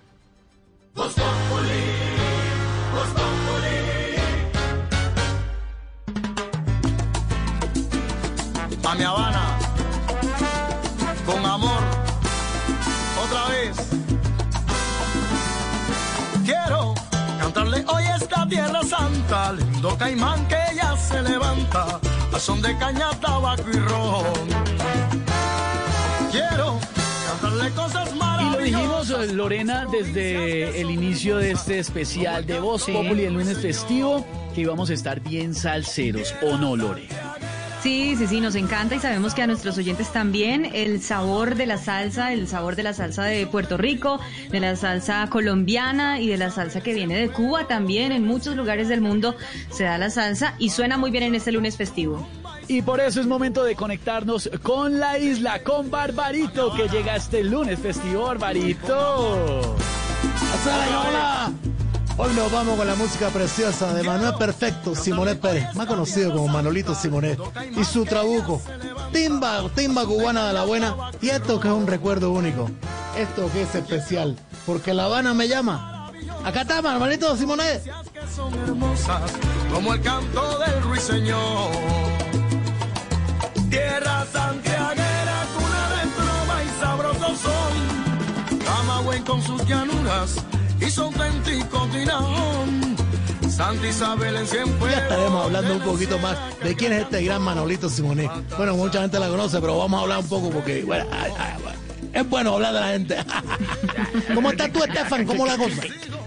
[8.94, 9.58] A mi Habana,
[11.26, 11.82] con amor,
[13.24, 13.76] otra vez.
[16.44, 16.94] Quiero
[17.40, 22.00] cantarle hoy esta tierra santa, lindo caimán que ya se levanta,
[22.32, 24.48] a son de caña, tabaco y ron.
[26.30, 26.78] Quiero
[27.28, 33.24] cantarle cosas Y lo dijimos, Lorena, desde el inicio de este especial de Voz Populi,
[33.24, 37.23] el lunes festivo, que íbamos a estar bien salseros, ¿o no, Lore?
[37.84, 41.66] Sí, sí, sí, nos encanta y sabemos que a nuestros oyentes también el sabor de
[41.66, 44.20] la salsa, el sabor de la salsa de Puerto Rico,
[44.50, 48.10] de la salsa colombiana y de la salsa que viene de Cuba también.
[48.10, 49.36] En muchos lugares del mundo
[49.70, 52.26] se da la salsa y suena muy bien en este lunes festivo.
[52.68, 57.44] Y por eso es momento de conectarnos con la isla, con Barbarito, que llega este
[57.44, 59.76] lunes festivo, Barbarito.
[61.06, 61.52] hola!
[62.16, 66.46] Hoy nos vamos con la música preciosa de Manuel Perfecto, Simonet Pérez, más conocido como
[66.46, 67.38] Manolito Simonet,
[67.76, 68.62] y su trabuco,
[69.12, 72.70] timba, timba cubana de la buena, y esto que es un recuerdo único,
[73.16, 76.12] esto que es especial, porque La Habana me llama.
[76.44, 77.82] Acá está, Manolito Simonet.
[80.82, 81.70] Ruiseñor.
[83.70, 87.94] Tierra santiaguera, cuna de trova y sabroso son.
[90.80, 92.96] Y su auténtico dinón.
[93.48, 97.40] Santa Isabel en cien Ya estaremos hablando un poquito más de quién es este gran
[97.40, 98.30] Manolito Simonet.
[98.56, 101.62] Bueno, mucha gente la conoce, pero vamos a hablar un poco porque, bueno, ay, ay,
[101.62, 101.78] bueno,
[102.12, 103.16] es bueno hablar de la gente.
[104.34, 105.24] ¿Cómo estás tú, Estefan?
[105.24, 105.82] ¿Cómo la cosa?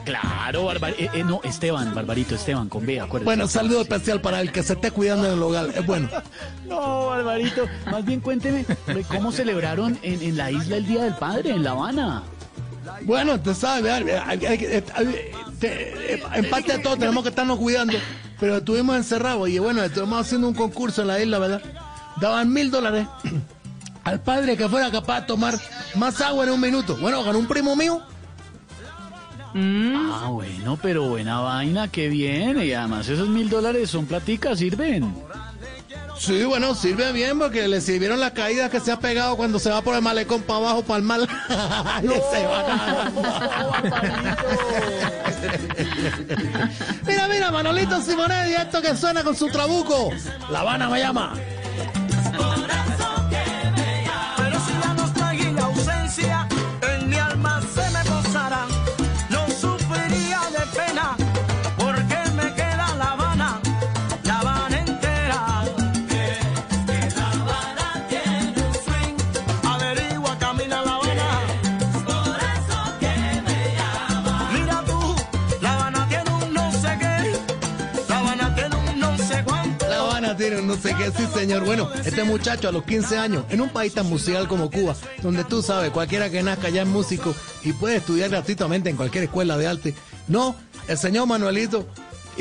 [0.06, 3.26] Claro, Barbar eh, eh, no, Esteban, Barbarito, Esteban, con B, acuérdate.
[3.26, 5.70] Bueno, saludo especial para el que se esté cuidando en el hogar.
[5.76, 6.10] Es bueno.
[6.66, 8.66] No, Barbarito, más bien cuénteme
[9.08, 12.24] cómo celebraron en, en la isla el Día del Padre, en La Habana.
[13.04, 17.58] Bueno, te sabes, hay- hay- hay- hay- te- en parte de todo tenemos que estarnos
[17.58, 17.94] cuidando,
[18.40, 21.62] pero estuvimos encerrados y bueno, estuvimos haciendo un concurso en la isla, ¿verdad?
[22.22, 23.08] Daban mil dólares
[24.04, 25.56] al padre que fuera capaz de tomar
[25.96, 26.98] más agua en un minuto.
[26.98, 28.02] Bueno, ganó un primo mío.
[29.56, 32.62] Ah, bueno, pero buena vaina, qué bien.
[32.62, 35.14] Y además esos mil dólares son platicas, sirven.
[36.20, 39.70] Sí, bueno, sirve bien porque le sirvieron las caídas que se ha pegado cuando se
[39.70, 41.20] va por el malecón para abajo, para el mar.
[42.04, 43.12] Y se va
[47.06, 50.12] mira, mira, Manolito Simonet y esto que suena con su trabuco.
[50.50, 51.34] La Habana me llama.
[80.76, 81.66] Sé qué, sí señor.
[81.66, 85.44] Bueno, este muchacho a los 15 años, en un país tan musical como Cuba, donde
[85.44, 87.34] tú sabes, cualquiera que nazca ya es músico
[87.64, 89.96] y puede estudiar gratuitamente en cualquier escuela de arte.
[90.28, 90.56] No,
[90.88, 91.88] el señor Manuelito,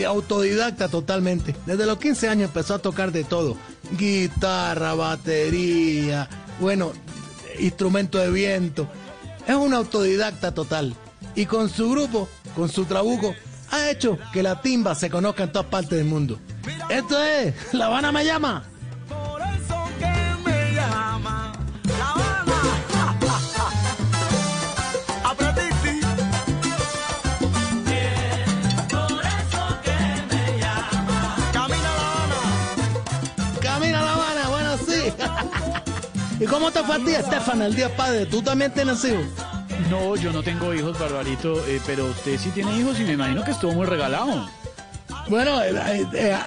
[0.04, 1.54] autodidacta totalmente.
[1.64, 3.56] Desde los 15 años empezó a tocar de todo.
[3.96, 6.28] Guitarra, batería,
[6.60, 6.92] bueno,
[7.58, 8.88] instrumento de viento.
[9.46, 10.94] Es un autodidacta total.
[11.34, 13.34] Y con su grupo, con su trabuco,
[13.70, 16.38] ha hecho que la timba se conozca en todas partes del mundo.
[16.88, 18.64] Esto es La Habana me llama.
[19.08, 21.52] Por eso que me llama
[21.84, 22.60] La Habana.
[25.24, 26.00] Apretiti.
[28.90, 31.36] Por eso que me llama.
[31.52, 32.40] Camina La Habana.
[33.60, 35.12] Camina La Habana, bueno, sí.
[36.44, 38.26] ¿Y cómo te fue a ti, Estefan, el día padre?
[38.26, 39.24] ¿Tú también tienes hijos?
[39.90, 43.44] No, yo no tengo hijos, Barbarito, eh, pero usted sí tiene hijos y me imagino
[43.44, 44.48] que estuvo muy regalado.
[45.28, 46.38] Bueno, eh, eh, eh,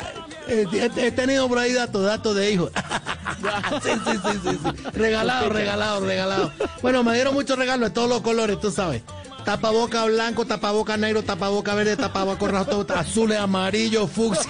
[0.47, 2.71] eh, he, he tenido por ahí datos, datos de hijos.
[3.83, 4.83] sí, sí, sí, sí, sí.
[4.93, 6.51] Regalado, regalado, regalado.
[6.81, 9.03] Bueno, me dieron muchos regalos de todos los colores, tú sabes.
[9.49, 14.47] Tapaboca blanco, tapaboca negro, tapaboca verde, tapaboca rojo, azules, amarillo, fucsia.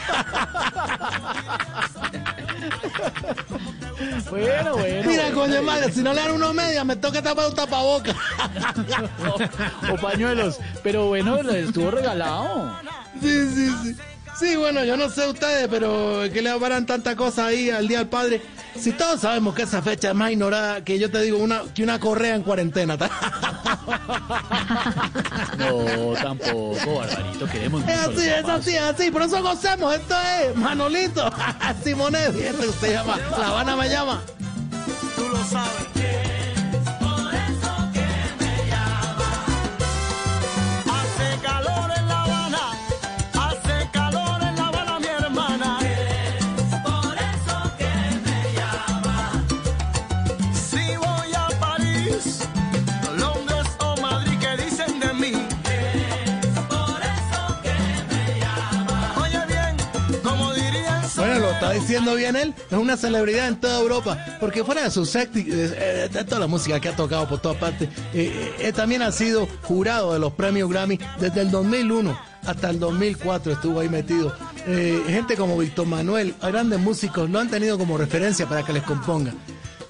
[4.29, 5.09] Bueno, bueno.
[5.09, 5.35] Mira, bueno.
[5.39, 8.13] coño madre, si no le dan uno media, me toca tapar un tapaboca.
[9.89, 10.59] o pañuelos.
[10.83, 12.77] Pero bueno, estuvo regalado.
[13.21, 13.95] Sí, sí, sí.
[14.39, 17.97] Sí, bueno, yo no sé ustedes, pero que le habrán tanta cosa ahí al Día
[17.99, 18.41] del Padre.
[18.79, 21.83] Si todos sabemos que esa fecha es más ignorada que yo te digo, una, que
[21.83, 22.97] una correa en cuarentena.
[25.57, 29.11] No, tampoco, Barbarito, queremos Es así, es así, es así.
[29.11, 29.93] Por eso gocemos.
[29.93, 31.29] Esto es Manolito.
[31.83, 32.33] Simonet.
[32.79, 33.17] Se llama.
[33.37, 34.21] La Habana me llama.
[35.15, 36.28] Tú lo sabes.
[61.99, 62.53] Diciendo bien él.
[62.69, 64.17] Es una celebridad en toda Europa.
[64.39, 67.57] Porque fuera de su sexy, de, de toda la música que ha tocado por todas
[67.57, 72.69] partes, eh, eh, también ha sido jurado de los premios Grammy desde el 2001 hasta
[72.69, 74.33] el 2004 estuvo ahí metido.
[74.65, 78.83] eh, gente como Víctor Manuel, grandes músicos, lo han tenido como referencia para que les
[78.83, 79.33] componga.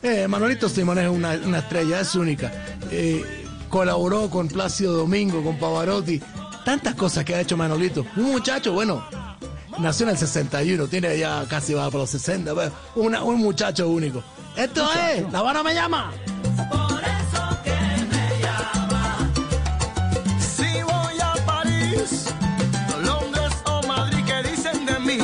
[0.02, 2.52] Eh, Manuelito Simón es una, una estrella, es única.
[2.92, 3.24] Eh,
[3.70, 6.22] colaboró con Plácido Domingo, con Pavarotti,
[6.66, 8.06] tantas cosas que ha hecho Manolito.
[8.16, 9.06] Un muchacho, bueno,
[9.78, 13.88] nació en el 61, tiene ya casi va por los 60, pero una- un muchacho
[13.90, 14.24] único.
[14.58, 16.12] Esto es, La Habana me llama.
[20.40, 22.26] Si voy a París,
[23.04, 25.18] Londres o Madrid, ¿qué dicen de mí?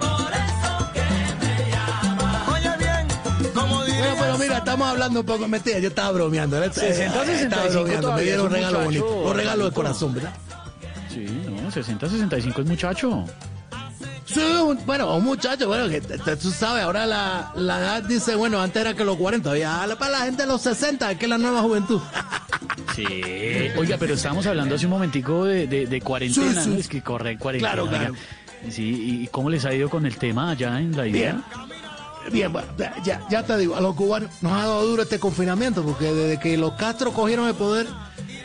[0.00, 2.46] Por eso que me llama.
[2.54, 6.62] Oye bien, como diría Bueno, pero mira, estamos hablando un poco, mentira, yo estaba bromeando.
[6.62, 6.70] ¿eh?
[6.72, 10.14] 60, Estaba 65 bromeando, me dieron es un regalo muchacho, bonito, un regalo de corazón,
[10.14, 10.32] ¿verdad?
[11.12, 11.26] Sí,
[11.64, 13.24] no, 60, 65 es muchacho.
[14.26, 18.60] Sí, un- bueno, un muchacho, bueno, que tú sabes, ahora la, la edad dice, bueno,
[18.60, 21.28] antes era que los 40, ya para la gente de los 60, es que es
[21.28, 22.00] la nueva juventud.
[22.94, 23.04] Sí.
[23.76, 26.70] Oiga, pero estábamos hablando hace un momentico de, de, de cuarentena, Sí, sí.
[26.70, 26.76] ¿no?
[26.76, 27.74] Es que corre cuarentena.
[27.88, 28.14] Claro.
[28.70, 31.32] Sí, ¿y cómo les ha ido con el tema allá en la idea?
[31.32, 32.68] Bien, bien, bueno,
[33.04, 36.40] ya, ya te digo, a los cubanos nos ha dado duro este confinamiento, porque desde
[36.40, 37.86] que los Castro cogieron el poder,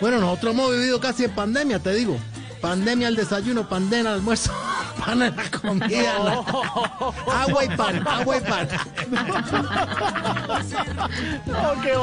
[0.02, 2.18] bueno, nosotros hemos vivido casi en pandemia, te digo.
[2.62, 4.52] Pandemia al desayuno, pandemia al almuerzo,
[5.06, 6.34] pan en la comida, la-
[7.44, 8.68] agua y pan, agua y pan.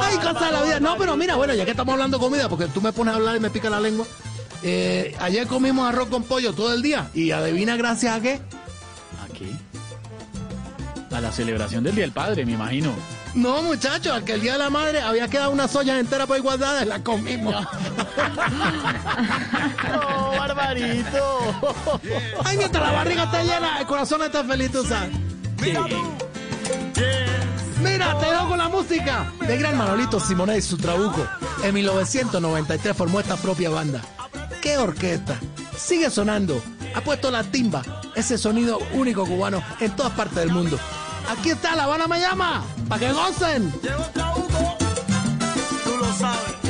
[0.03, 0.81] Hay cosas de la vida.
[0.81, 3.37] No, pero mira, bueno, ya que estamos hablando comida, porque tú me pones a hablar
[3.37, 4.07] y me pica la lengua.
[4.63, 7.09] eh, ayer comimos arroz con pollo todo el día.
[7.15, 8.41] Y adivina gracias a qué.
[9.25, 9.55] Aquí.
[11.15, 12.91] A la celebración del Día del Padre, me imagino.
[13.37, 16.85] No, muchachos, que el día de la madre había quedado unas ollas enteras por guardadas
[16.85, 17.55] y las comimos.
[19.95, 21.39] ¡Oh, barbarito!
[22.45, 25.15] Ay, mientras la barriga está llena, el corazón está feliz, tú sabes.
[27.83, 31.27] Mira, te dejo con la música de gran Manolito Simonet y su trabuco.
[31.63, 34.01] En 1993 formó esta propia banda.
[34.63, 35.39] ¡Qué orquesta!
[35.77, 36.63] Sigue sonando.
[36.95, 37.83] Ha puesto la timba,
[38.15, 40.79] ese sonido único cubano en todas partes del mundo.
[41.29, 43.73] Aquí está La Habana Me Llama, para que gocen.
[43.83, 44.77] Llegó Trabuco,
[45.85, 46.66] tú lo sabes.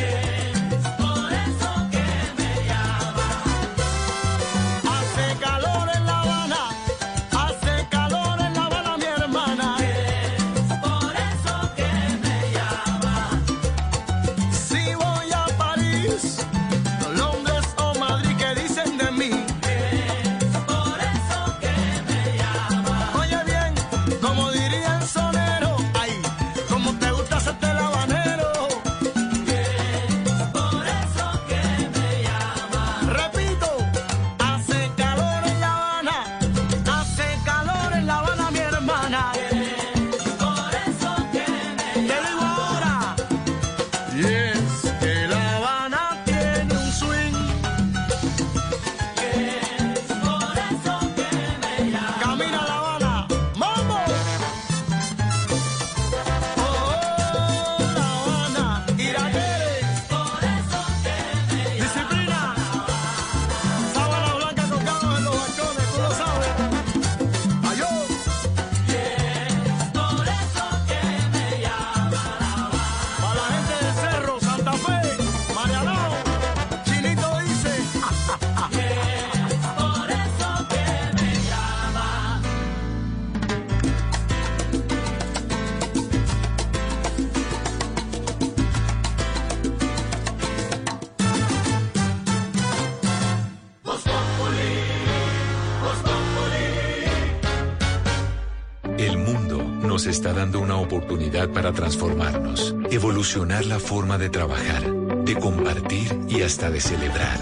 [102.97, 107.39] Evolucionar la forma de trabajar, de compartir y hasta de celebrar.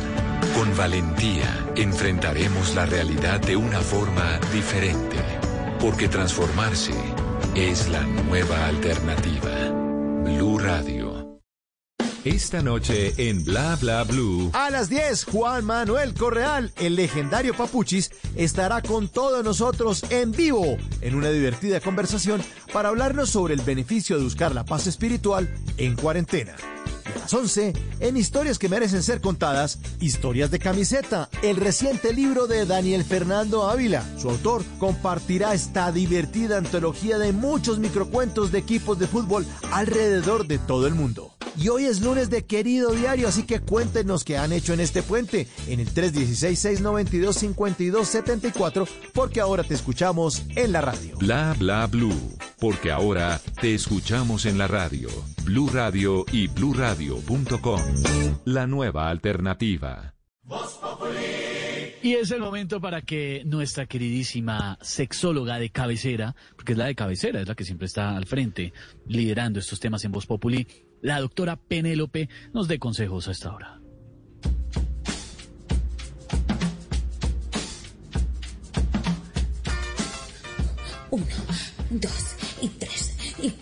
[0.57, 5.17] Con valentía enfrentaremos la realidad de una forma diferente,
[5.79, 6.93] porque transformarse
[7.55, 9.71] es la nueva alternativa.
[10.25, 11.41] Blue Radio.
[12.25, 14.51] Esta noche en Bla Bla Blue.
[14.55, 20.79] A las 10, Juan Manuel Correal, el legendario Papuchis, estará con todos nosotros en vivo
[21.05, 22.43] en una divertida conversación
[22.73, 26.57] para hablarnos sobre el beneficio de buscar la paz espiritual en cuarentena.
[27.07, 32.13] Y a las 11, en Historias que merecen ser contadas, Historias de camiseta, el reciente
[32.13, 34.03] libro de Daniel Fernando Ávila.
[34.19, 40.59] Su autor compartirá esta divertida antología de muchos microcuentos de equipos de fútbol alrededor de
[40.59, 41.35] todo el mundo.
[41.57, 45.03] Y hoy es lunes de querido diario, así que cuéntenos qué han hecho en este
[45.03, 51.17] puente en el 316-692-5274, porque ahora te escuchamos en la radio.
[51.19, 55.09] Bla bla blue, porque ahora te escuchamos en la radio,
[55.45, 57.81] Blue Radio y bluradio.com.
[58.45, 60.15] La nueva alternativa.
[60.43, 61.15] Voz Populi
[62.03, 66.95] Y es el momento para que nuestra queridísima sexóloga de cabecera, porque es la de
[66.95, 68.73] cabecera, es la que siempre está al frente,
[69.07, 70.67] liderando estos temas en Voz Populi,
[71.05, 73.79] la doctora Penélope, nos dé consejos a esta hora.
[81.11, 81.27] Uno,
[81.91, 83.53] dos y tres y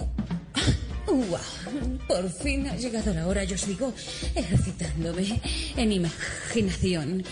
[1.06, 1.98] ¡Wow!
[2.08, 3.44] Por fin ha llegado la hora.
[3.44, 3.92] Yo sigo
[4.34, 5.40] ejercitándome
[5.76, 7.22] en imaginación,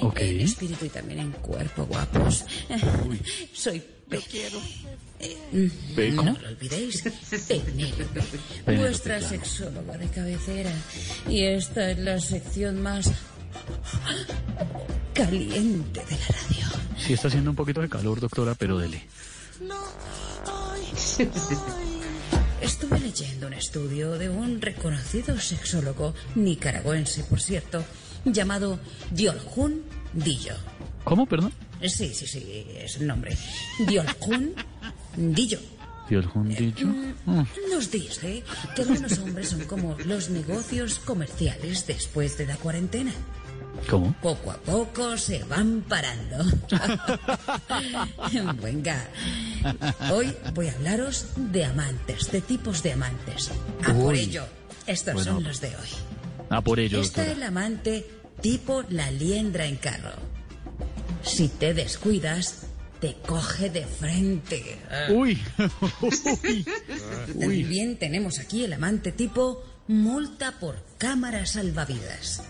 [0.00, 0.18] Ok.
[0.20, 2.44] en espíritu y también en cuerpo, guapos.
[3.52, 4.18] Soy P.
[5.96, 6.32] ¿P cómo?
[6.32, 7.02] No lo olvidéis.
[7.48, 8.22] Penélope,
[8.66, 9.28] vuestra claro.
[9.28, 10.72] sexóloga de cabecera.
[11.28, 13.10] Y esta es la sección más
[15.14, 16.66] caliente de la radio.
[16.96, 19.02] Sí está haciendo un poquito de calor, doctora, pero dele.
[22.60, 27.84] Estuve leyendo un estudio de un reconocido sexólogo nicaragüense, por cierto,
[28.24, 28.78] llamado
[29.10, 29.82] Diolhun
[30.12, 30.54] Dillo.
[31.04, 31.52] ¿Cómo, perdón?
[31.82, 33.36] Sí, sí, sí, es el nombre.
[33.86, 34.54] Diolhun
[35.16, 35.58] Dillo.
[36.08, 36.86] Dios jundillo.
[37.26, 37.42] Mm.
[37.70, 38.42] Nos dice
[38.74, 43.12] que algunos hombres son como los negocios comerciales después de la cuarentena.
[43.90, 44.14] ¿Cómo?
[44.22, 46.44] Poco a poco se van parando.
[48.62, 49.06] Venga,
[50.10, 53.50] hoy voy a hablaros de amantes, de tipos de amantes.
[53.84, 54.20] A por Uy.
[54.20, 54.44] ello,
[54.86, 55.32] estos Bueno.
[55.34, 55.88] son los de hoy.
[56.50, 57.36] Ah, por ello, Está doctora.
[57.36, 58.06] el amante
[58.40, 60.12] tipo la liendra en carro.
[61.22, 62.62] Si te descuidas,
[63.00, 64.78] te coge de frente.
[65.10, 65.38] Uy.
[66.02, 66.64] Uy.
[67.64, 72.42] También tenemos aquí el amante tipo multa por cámara salvavidas.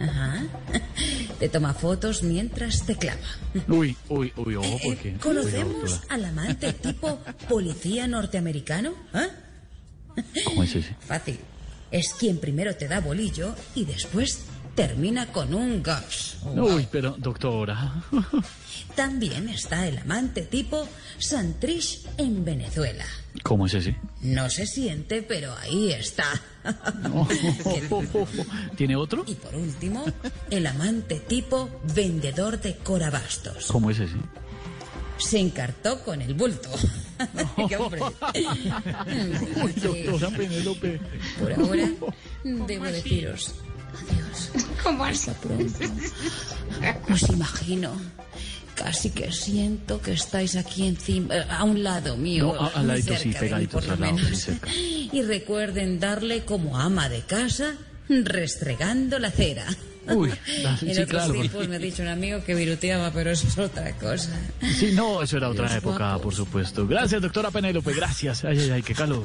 [0.00, 0.44] Ajá.
[1.38, 3.20] Te toma fotos mientras te clava.
[3.68, 5.12] Uy, uy, uy, ojo, Eh, porque.
[5.14, 8.94] ¿Conocemos al amante tipo policía norteamericano?
[9.12, 9.28] ¿Ah?
[10.44, 10.96] ¿Cómo es ese?
[11.06, 11.38] Fácil.
[11.90, 14.40] Es quien primero te da bolillo y después
[14.74, 16.36] termina con un gas.
[16.44, 18.04] Uy, pero, doctora.
[18.94, 20.86] También está el amante tipo
[21.18, 23.04] Santrich en Venezuela.
[23.42, 23.96] ¿Cómo es ese?
[24.20, 26.24] No se siente, pero ahí está.
[28.76, 29.24] ¿Tiene otro?
[29.26, 30.04] Y por último,
[30.50, 33.66] el amante tipo vendedor de corabastos.
[33.66, 34.16] ¿Cómo es ese?
[35.16, 36.68] Se encartó con el bulto.
[37.68, 38.02] ¡Qué hombre!
[39.62, 41.00] Uy, doctora Penélope.
[41.38, 41.88] Por ahora,
[42.42, 43.54] debo deciros
[43.94, 44.50] adiós.
[44.82, 45.78] ¿Cómo Hasta pronto.
[47.12, 47.92] Os imagino.
[48.74, 52.54] Casi que siento que estáis aquí encima, eh, a un lado mío.
[52.54, 54.38] No, a- al muy ladito, sí, pegaditos al lado, muy menos.
[54.40, 54.70] cerca.
[54.72, 57.74] Y recuerden darle como ama de casa,
[58.08, 59.66] restregando la cera.
[60.08, 61.32] Uy, en sí, otros claro.
[61.34, 64.30] tiempos me ha dicho un amigo que viruteaba, pero eso es otra cosa.
[64.80, 66.22] Sí, no, eso era otra Los época, guapos.
[66.22, 66.86] por supuesto.
[66.88, 68.42] Gracias, doctora Penélope, gracias.
[68.44, 69.24] Ay, ay, ay, qué calor.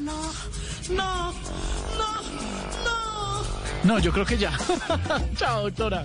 [0.00, 0.12] No,
[0.90, 2.22] no, no,
[2.84, 3.44] no.
[3.84, 4.56] No, yo creo que ya.
[5.36, 6.04] Chao, doctora.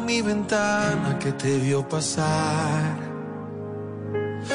[0.00, 2.96] Mi ventana que te vio pasar.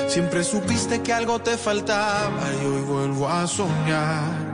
[0.07, 4.49] Siempre supiste que algo te faltaba y hoy vuelvo a soñar.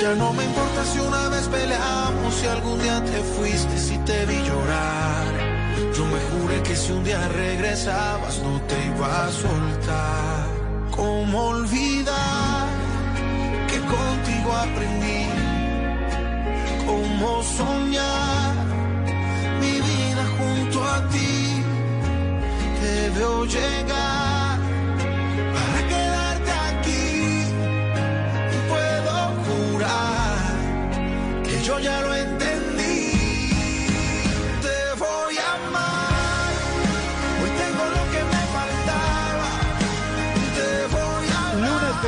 [0.00, 4.26] Ya no me importa si una vez peleamos, si algún día te fuiste, si te
[4.26, 5.26] vi llorar.
[5.96, 10.46] Yo me juré que si un día regresabas no te iba a soltar.
[10.90, 12.68] ¿Cómo olvidar
[13.68, 15.42] que contigo aprendí?
[16.86, 18.71] cómo soñar
[20.94, 21.62] a ti.
[22.80, 24.58] Te veo llegar
[25.54, 27.44] para quedarte aquí.
[28.70, 29.14] Puedo
[29.46, 30.38] jurar
[31.44, 32.31] que yo ya lo entendí.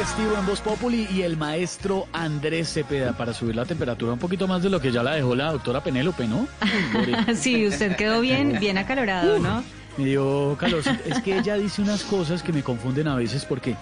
[0.06, 4.46] Festivo en Voz Populi y el maestro Andrés Cepeda para subir la temperatura un poquito
[4.46, 6.46] más de lo que ya la dejó la doctora Penélope, ¿no?
[7.34, 9.64] sí, usted quedó bien, bien acalorado, ¿no?
[9.96, 10.82] Me dio calor.
[11.06, 13.76] Es que ella dice unas cosas que me confunden a veces porque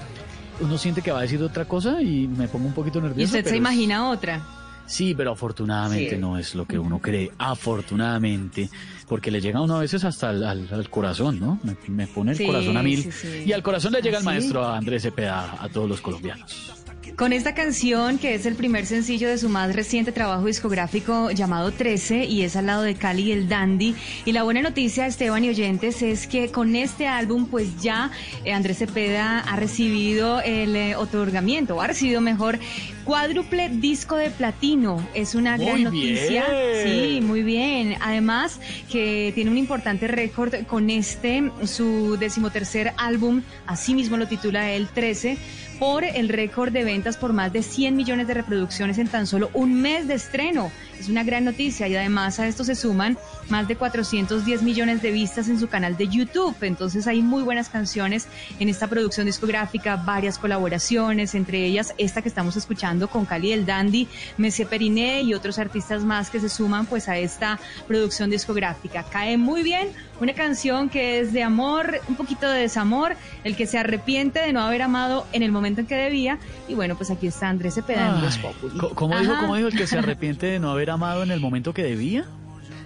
[0.60, 3.20] uno siente que va a decir otra cosa y me pongo un poquito nervioso.
[3.20, 4.40] Y usted se es- imagina otra.
[4.86, 6.20] Sí, pero afortunadamente Sí.
[6.20, 7.30] no es lo que uno cree.
[7.38, 8.68] Afortunadamente,
[9.12, 11.60] porque le llega a uno a veces hasta al, al- al corazón, ¿no?
[11.62, 13.02] Me, me pone el Sí, corazón a mil.
[13.02, 13.42] sí, sí.
[13.44, 16.81] Y al corazón le llega el ¿Ah, maestro Andrés Cepeda a todos los colombianos.
[17.16, 21.70] Con esta canción, que es el primer sencillo de su más reciente trabajo discográfico llamado
[21.72, 23.94] 13, y es al lado de Cali el Dandy.
[24.24, 28.10] Y la buena noticia, Esteban y oyentes, es que con este álbum, pues ya
[28.44, 32.58] eh, Andrés Cepeda ha recibido el eh, otorgamiento, o ha recibido mejor,
[33.04, 35.04] cuádruple disco de platino.
[35.12, 36.46] Es una Muy gran noticia.
[36.48, 36.82] bien.
[36.84, 37.96] Sí, muy bien.
[38.00, 44.70] Además, que tiene un importante récord con este, su decimotercer álbum, así mismo lo titula
[44.70, 45.36] él 13,
[45.82, 49.50] por el récord de ventas por más de 100 millones de reproducciones en tan solo
[49.52, 50.70] un mes de estreno.
[51.02, 55.10] Es una gran noticia y además a esto se suman más de 410 millones de
[55.10, 56.54] vistas en su canal de YouTube.
[56.60, 58.28] Entonces hay muy buenas canciones
[58.60, 63.66] en esta producción discográfica, varias colaboraciones, entre ellas esta que estamos escuchando con Cali el
[63.66, 64.06] Dandy,
[64.36, 67.58] Messi Periné y otros artistas más que se suman pues a esta
[67.88, 69.02] producción discográfica.
[69.02, 69.88] Cae muy bien,
[70.20, 74.52] una canción que es de amor, un poquito de desamor, el que se arrepiente de
[74.52, 77.74] no haber amado en el momento en que debía y bueno, pues aquí está Andrés
[77.74, 78.78] Cepeda en Populi.
[78.94, 81.74] ¿Cómo dijo, cómo dijo el que se arrepiente de no haber amado en el momento
[81.74, 82.24] que debía?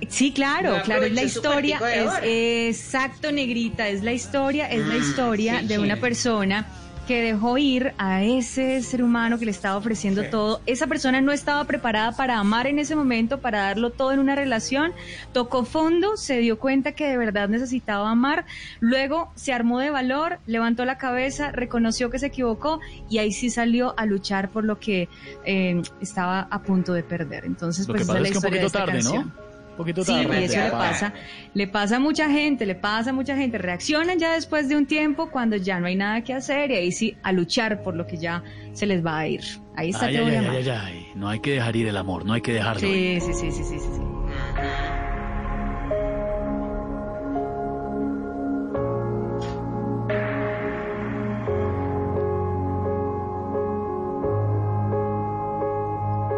[0.08, 1.80] Sí, claro, No claro, es la historia,
[2.22, 5.80] es exacto, negrita, es la historia, es la historia sí, de sí.
[5.80, 6.66] una persona
[7.06, 10.28] que dejó ir a ese ser humano que le estaba ofreciendo Sí.
[10.30, 10.60] todo.
[10.66, 14.34] Esa persona no estaba preparada para amar en ese momento, para darlo todo en una
[14.34, 14.92] relación.
[15.32, 18.44] Tocó fondo, se dio cuenta que de verdad necesitaba amar.
[18.80, 23.50] Luego se armó de valor, levantó la cabeza, reconoció que se equivocó y ahí sí
[23.50, 25.08] salió a luchar por lo que
[25.44, 27.44] eh, estaba a punto de perder.
[27.44, 28.92] Entonces, Lo pues que esa pasa es la que un historia de poquito esta tarde,
[29.02, 29.32] canción.
[29.36, 29.55] ¿no?
[29.76, 30.40] Poquito Sí, tarde.
[30.40, 31.12] y eso le pasa,
[31.54, 33.58] le pasa a mucha gente, le pasa a mucha gente.
[33.58, 36.92] Reaccionan ya después de un tiempo cuando ya no hay nada que hacer y ahí
[36.92, 39.42] sí a luchar por lo que ya se les va a ir.
[39.76, 40.56] Ahí está Ay, ay, Teoría ay, Mal.
[40.56, 43.32] ay, ay, No hay que dejar ir el amor, no hay que dejarlo sí, sí,
[43.34, 44.00] sí, sí, sí, sí.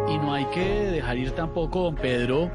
[0.09, 2.51] Y no hay que dejar ir tampoco, don Pedro,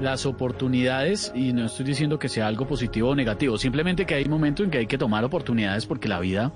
[0.00, 4.24] las oportunidades, y no estoy diciendo que sea algo positivo o negativo, simplemente que hay
[4.26, 6.52] momentos en que hay que tomar oportunidades porque la vida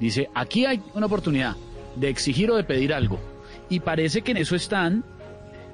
[0.00, 1.56] dice, aquí hay una oportunidad
[1.96, 3.18] de exigir o de pedir algo.
[3.68, 5.04] Y parece que en eso están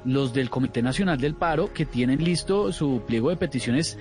[0.05, 3.99] los del Comité Nacional del Paro que tienen listo su pliego de peticiones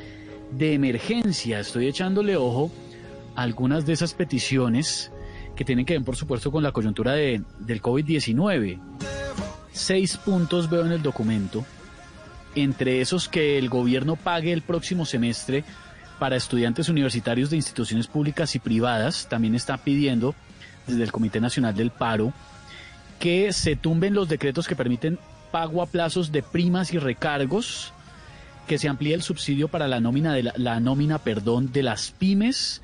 [0.51, 1.59] de emergencia.
[1.59, 2.71] Estoy echándole ojo
[3.35, 5.11] a algunas de esas peticiones
[5.55, 8.79] que tienen que ver, por supuesto, con la coyuntura de, del COVID-19
[9.73, 11.65] seis puntos veo en el documento,
[12.55, 15.63] entre esos que el gobierno pague el próximo semestre
[16.19, 20.35] para estudiantes universitarios de instituciones públicas y privadas, también está pidiendo
[20.87, 22.33] desde el Comité Nacional del Paro
[23.19, 25.17] que se tumben los decretos que permiten
[25.51, 27.93] pago a plazos de primas y recargos,
[28.67, 32.11] que se amplíe el subsidio para la nómina de la, la nómina, perdón, de las
[32.11, 32.81] pymes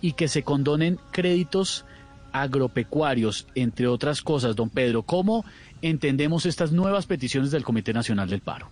[0.00, 1.84] y que se condonen créditos
[2.32, 4.56] agropecuarios, entre otras cosas.
[4.56, 5.44] Don Pedro, ¿cómo
[5.82, 8.70] entendemos estas nuevas peticiones del Comité Nacional del Paro?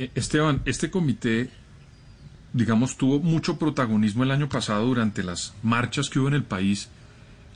[0.00, 1.50] Eh, Esteban, este comité,
[2.54, 6.88] digamos, tuvo mucho protagonismo el año pasado durante las marchas que hubo en el país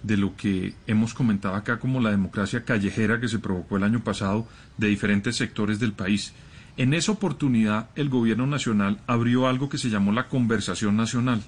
[0.02, 4.04] de lo que hemos comentado acá como la democracia callejera que se provocó el año
[4.04, 6.34] pasado de diferentes sectores del país.
[6.76, 11.42] En esa oportunidad el gobierno nacional abrió algo que se llamó la conversación nacional.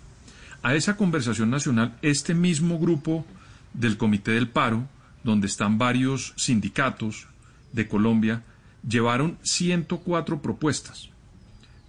[0.63, 3.27] A esa conversación nacional este mismo grupo
[3.75, 4.89] del Comité del Paro,
[5.25, 7.27] donde están varios sindicatos
[7.75, 8.43] de Colombia,
[8.89, 11.11] llevaron 104 propuestas,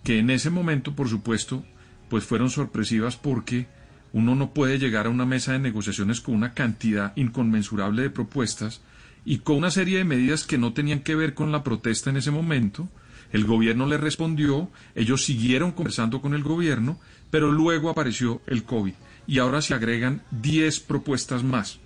[0.04, 1.64] que en ese momento, por supuesto,
[2.10, 3.68] pues fueron sorpresivas porque
[4.14, 8.82] uno no puede llegar a una mesa de negociaciones con una cantidad inconmensurable de propuestas
[9.26, 12.18] y con una serie de medidas que no tenían que ver con la protesta en
[12.18, 12.88] ese momento.
[13.34, 16.98] El gobierno le respondió, ellos siguieron conversando con el gobierno,
[17.30, 18.94] pero luego apareció el COVID
[19.28, 21.80] y ahora se agregan 10 propuestas más.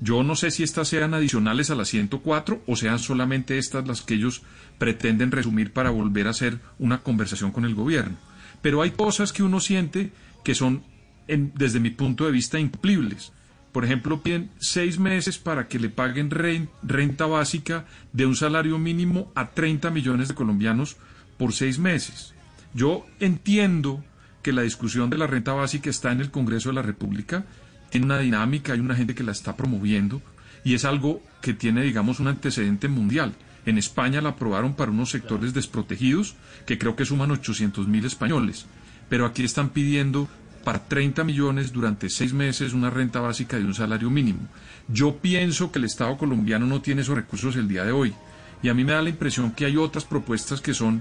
[0.00, 4.02] Yo no sé si estas sean adicionales a las 104 o sean solamente estas las
[4.02, 4.42] que ellos
[4.78, 8.16] pretenden resumir para volver a hacer una conversación con el gobierno.
[8.60, 10.10] Pero hay cosas que uno siente
[10.44, 10.82] que son,
[11.28, 13.32] en- desde mi punto de vista, incumplibles.
[13.72, 18.78] Por ejemplo, piden seis meses para que le paguen ren- renta básica de un salario
[18.78, 20.96] mínimo a 30 millones de colombianos
[21.38, 22.34] por seis meses.
[22.74, 24.04] Yo entiendo
[24.42, 27.46] que la discusión de la renta básica está en el Congreso de la República,
[27.94, 30.20] tiene una dinámica, hay una gente que la está promoviendo
[30.64, 33.34] y es algo que tiene, digamos, un antecedente mundial.
[33.66, 36.34] En España la aprobaron para unos sectores desprotegidos
[36.66, 38.66] que creo que suman 800 mil españoles,
[39.08, 40.28] pero aquí están pidiendo
[40.64, 44.40] para 30 millones durante seis meses una renta básica de un salario mínimo.
[44.88, 48.12] Yo pienso que el Estado colombiano no tiene esos recursos el día de hoy.
[48.60, 51.00] Y a mí me da la impresión que hay otras propuestas que son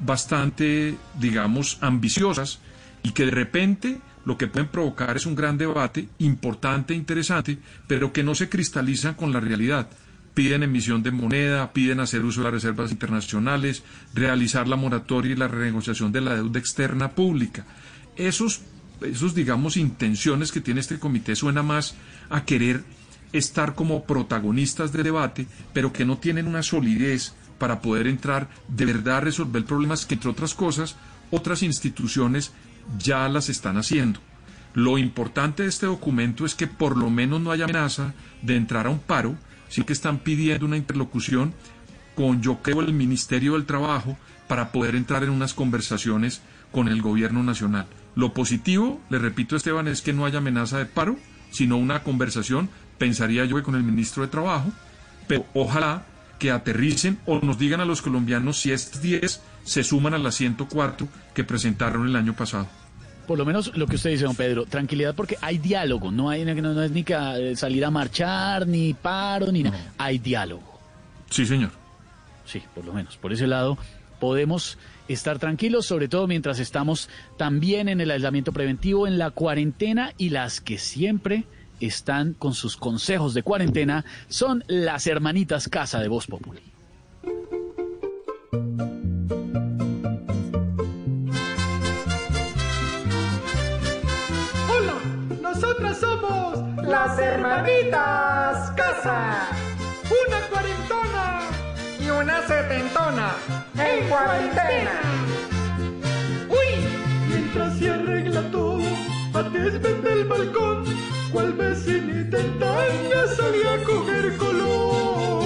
[0.00, 2.58] bastante, digamos, ambiciosas
[3.04, 7.58] y que de repente lo que pueden provocar es un gran debate importante, e interesante,
[7.86, 9.88] pero que no se cristalizan con la realidad.
[10.34, 13.82] Piden emisión de moneda, piden hacer uso de las reservas internacionales,
[14.14, 17.66] realizar la moratoria y la renegociación de la deuda externa pública.
[18.16, 18.62] Esos,
[19.02, 21.96] esos, digamos, intenciones que tiene este comité suena más
[22.30, 22.82] a querer
[23.32, 28.86] estar como protagonistas de debate, pero que no tienen una solidez para poder entrar de
[28.86, 30.96] verdad a resolver problemas que, entre otras cosas,
[31.30, 32.52] otras instituciones
[32.98, 34.20] ya las están haciendo.
[34.74, 38.86] Lo importante de este documento es que por lo menos no haya amenaza de entrar
[38.86, 39.36] a un paro,
[39.68, 41.54] sí que están pidiendo una interlocución
[42.14, 44.16] con, yo creo, el Ministerio del Trabajo
[44.48, 47.86] para poder entrar en unas conversaciones con el gobierno nacional.
[48.14, 51.16] Lo positivo, le repito Esteban, es que no haya amenaza de paro,
[51.50, 54.72] sino una conversación, pensaría yo, con el ministro de Trabajo,
[55.28, 56.06] pero ojalá
[56.38, 60.34] que aterricen o nos digan a los colombianos si estas 10 se suman a las
[60.34, 62.66] 104 que presentaron el año pasado.
[63.26, 66.44] Por lo menos lo que usted dice, don Pedro, tranquilidad porque hay diálogo, no, hay,
[66.44, 70.80] no, no es ni que eh, salir a marchar, ni paro, ni nada, hay diálogo.
[71.30, 71.70] Sí, señor.
[72.44, 73.78] Sí, por lo menos, por ese lado
[74.18, 80.12] podemos estar tranquilos, sobre todo mientras estamos también en el aislamiento preventivo, en la cuarentena
[80.18, 81.44] y las que siempre
[81.80, 86.71] están con sus consejos de cuarentena son las hermanitas Casa de Voz Populi.
[95.82, 99.48] Nosotras somos las hermanitas Casa.
[100.04, 101.40] Una cuarentona
[101.98, 103.32] y una setentona
[103.74, 105.00] en cuarentena.
[106.48, 106.86] Uy,
[107.28, 108.82] mientras se arregla todo,
[109.34, 110.84] antes vende el balcón,
[111.32, 115.42] cual vecinita en tanga salía a coger color.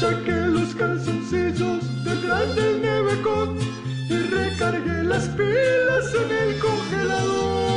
[0.00, 3.58] Saqué los calzoncillos detrás del nevecón
[4.08, 7.73] y recargué las pilas en el congelador.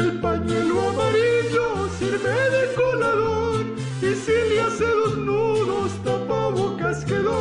[0.00, 1.66] El pañuelo amarillo
[1.98, 3.66] sirve de colador
[4.00, 7.40] y si le hace dos nudos tapabocas quedó.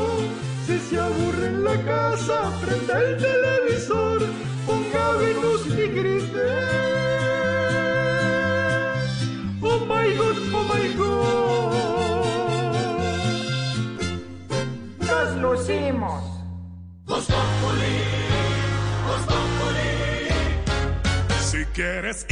[0.65, 4.19] Si se aburre en la casa, prenda el televisor,
[4.67, 6.47] ponga Venus y grite.
[9.61, 11.29] Oh my god, oh my god.
[15.07, 16.23] Nos lucimos.
[17.09, 17.45] Quieres
[21.07, 22.25] informarte, si quieres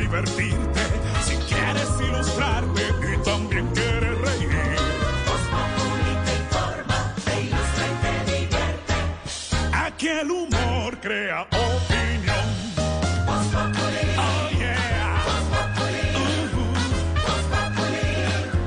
[0.00, 0.80] divertirte,
[1.24, 4.48] si quieres ilustrarte y también quieres reír.
[6.24, 8.94] te informa, te ilustra y te divierte.
[9.72, 12.48] Aquí el humor crea opinión.
[14.16, 15.22] Oh, yeah.
[16.24, 16.64] Ujú.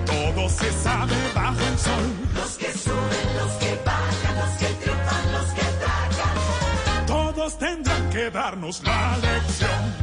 [0.06, 2.06] Todo se sabe bajo el sol.
[2.36, 7.06] Los que suben, los que bajan, los que triunfan, los que tragan.
[7.08, 10.03] Todos tendrán que darnos la lección.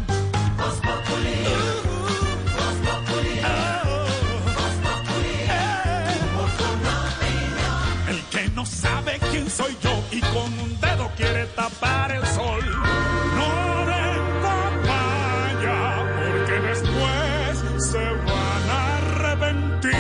[9.50, 12.60] Soy yo y con un dedo quiere tapar el sol.
[13.36, 19.90] No den papaya, porque después se van a arrepentir.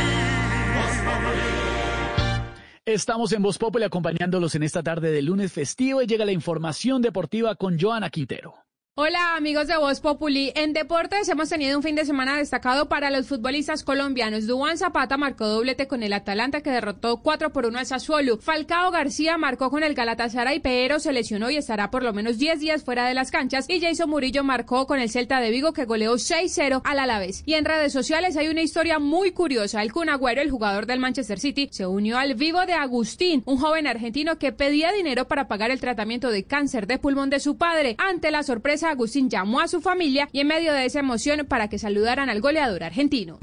[2.86, 7.02] Estamos en Voz Populi acompañándolos en esta tarde de lunes festivo y llega la información
[7.02, 8.69] deportiva con Joana Quintero.
[9.02, 10.52] Hola amigos de Voz Populi.
[10.54, 14.46] En deportes hemos tenido un fin de semana destacado para los futbolistas colombianos.
[14.46, 18.36] Duan Zapata marcó doblete con el Atalanta que derrotó 4 por 1 al Sassuolo.
[18.36, 22.60] Falcao García marcó con el Galatasaray pero se lesionó y estará por lo menos 10
[22.60, 23.64] días fuera de las canchas.
[23.70, 27.42] Y Jason Murillo marcó con el Celta de Vigo que goleó 6-0 al Alavés.
[27.46, 29.82] Y en redes sociales hay una historia muy curiosa.
[29.82, 33.56] El Kun Agüero, el jugador del Manchester City, se unió al vivo de Agustín, un
[33.56, 37.56] joven argentino que pedía dinero para pagar el tratamiento de cáncer de pulmón de su
[37.56, 37.96] padre.
[37.96, 41.68] Ante la sorpresa Agustín llamó a su familia y en medio de esa emoción para
[41.68, 43.38] que saludaran al goleador argentino.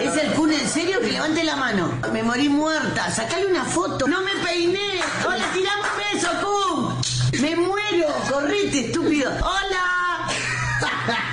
[0.00, 1.00] ¿Es el Kun en serio?
[1.00, 1.90] Que levante la mano.
[2.12, 3.10] Me morí muerta.
[3.10, 4.06] Sacale una foto.
[4.06, 5.00] No me peiné.
[5.26, 7.40] Hola, tirame un beso, Kun.
[7.42, 8.06] Me muero.
[8.30, 9.30] Correte, estúpido.
[9.40, 9.80] Hola.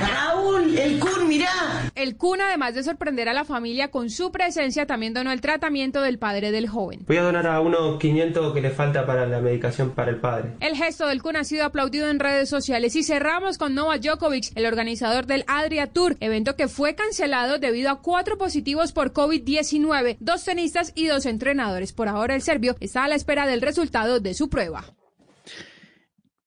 [0.48, 1.92] Raúl, el Kun, mirá.
[1.96, 6.02] El Kun, además de sorprender a la familia con su presencia, también donó el tratamiento
[6.02, 7.04] del padre del joven.
[7.08, 10.54] Voy a donar a unos 500 que le falta para la medicación para el padre.
[10.60, 14.52] El gesto del Kun ha sido aplaudido en redes sociales y cerramos con Novak Djokovic,
[14.56, 20.18] el organizador del Adria Tour, evento que fue cancelado debido a cuatro positivos por COVID-19,
[20.20, 21.94] dos tenistas y dos entrenadores.
[21.94, 24.86] Por ahora el serbio está a la espera del resultado de su prueba.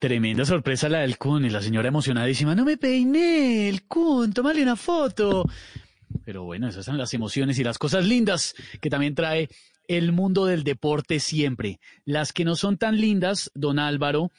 [0.01, 2.55] Tremenda sorpresa la del Kun y la señora emocionadísima.
[2.55, 5.45] No me peiné, el Kun, tómale una foto.
[6.25, 9.51] Pero bueno, esas son las emociones y las cosas lindas que también trae
[9.89, 11.81] el mundo del deporte siempre.
[12.07, 14.33] Las que no son tan lindas, don Álvaro,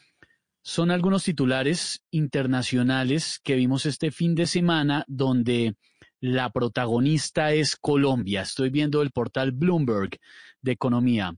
[0.63, 5.75] son algunos titulares internacionales que vimos este fin de semana donde
[6.19, 8.41] la protagonista es Colombia.
[8.41, 10.17] Estoy viendo el portal Bloomberg
[10.63, 11.35] de Economía.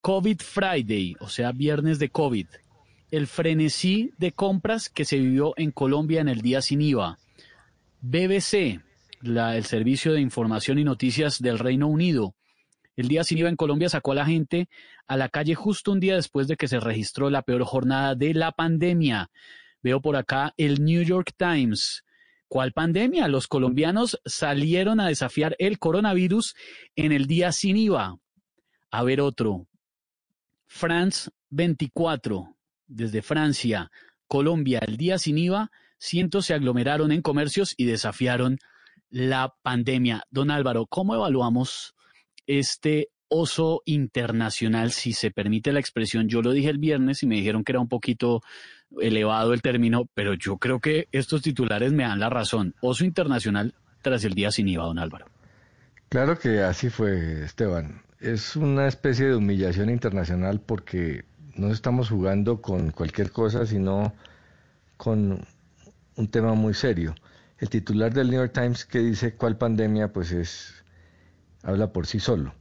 [0.00, 2.46] COVID Friday, o sea, viernes de COVID
[3.10, 7.18] el frenesí de compras que se vivió en Colombia en el día sin IVA.
[8.00, 8.80] BBC,
[9.22, 12.34] el Servicio de Información y Noticias del Reino Unido,
[12.96, 14.68] el día sin IVA en Colombia sacó a la gente
[15.06, 18.34] a la calle justo un día después de que se registró la peor jornada de
[18.34, 19.30] la pandemia.
[19.82, 22.04] Veo por acá el New York Times.
[22.46, 23.26] ¿Cuál pandemia?
[23.28, 26.54] Los colombianos salieron a desafiar el coronavirus
[26.94, 28.18] en el día sin IVA.
[28.90, 29.66] A ver otro.
[30.66, 32.56] France 24
[32.90, 33.90] desde Francia,
[34.26, 38.58] Colombia, el día sin IVA, cientos se aglomeraron en comercios y desafiaron
[39.08, 40.24] la pandemia.
[40.30, 41.94] Don Álvaro, ¿cómo evaluamos
[42.46, 46.28] este oso internacional, si se permite la expresión?
[46.28, 48.42] Yo lo dije el viernes y me dijeron que era un poquito
[49.00, 52.74] elevado el término, pero yo creo que estos titulares me dan la razón.
[52.80, 55.26] Oso internacional tras el día sin IVA, don Álvaro.
[56.08, 58.02] Claro que así fue, Esteban.
[58.18, 64.12] Es una especie de humillación internacional porque no estamos jugando con cualquier cosa, sino
[64.96, 65.46] con
[66.16, 67.14] un tema muy serio.
[67.58, 70.84] El titular del New York Times que dice cuál pandemia, pues es
[71.62, 72.54] habla por sí solo.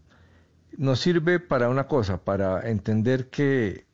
[0.77, 3.85] Nos sirve para una cosa, para entender que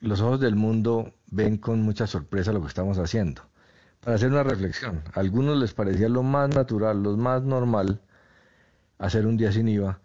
[0.00, 3.42] los ojos del mundo ven con mucha sorpresa lo que estamos haciendo.
[4.00, 5.02] Para hacer una reflexión.
[5.14, 8.00] A algunos les parecía lo más natural, lo más normal
[8.98, 10.00] hacer un día sin IVA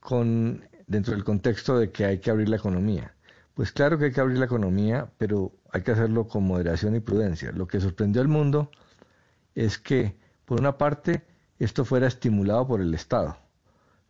[0.00, 3.14] con dentro del contexto de que hay que abrir la economía.
[3.58, 7.00] Pues claro que hay que abrir la economía, pero hay que hacerlo con moderación y
[7.00, 7.50] prudencia.
[7.50, 8.70] Lo que sorprendió al mundo
[9.56, 11.24] es que, por una parte,
[11.58, 13.36] esto fuera estimulado por el Estado.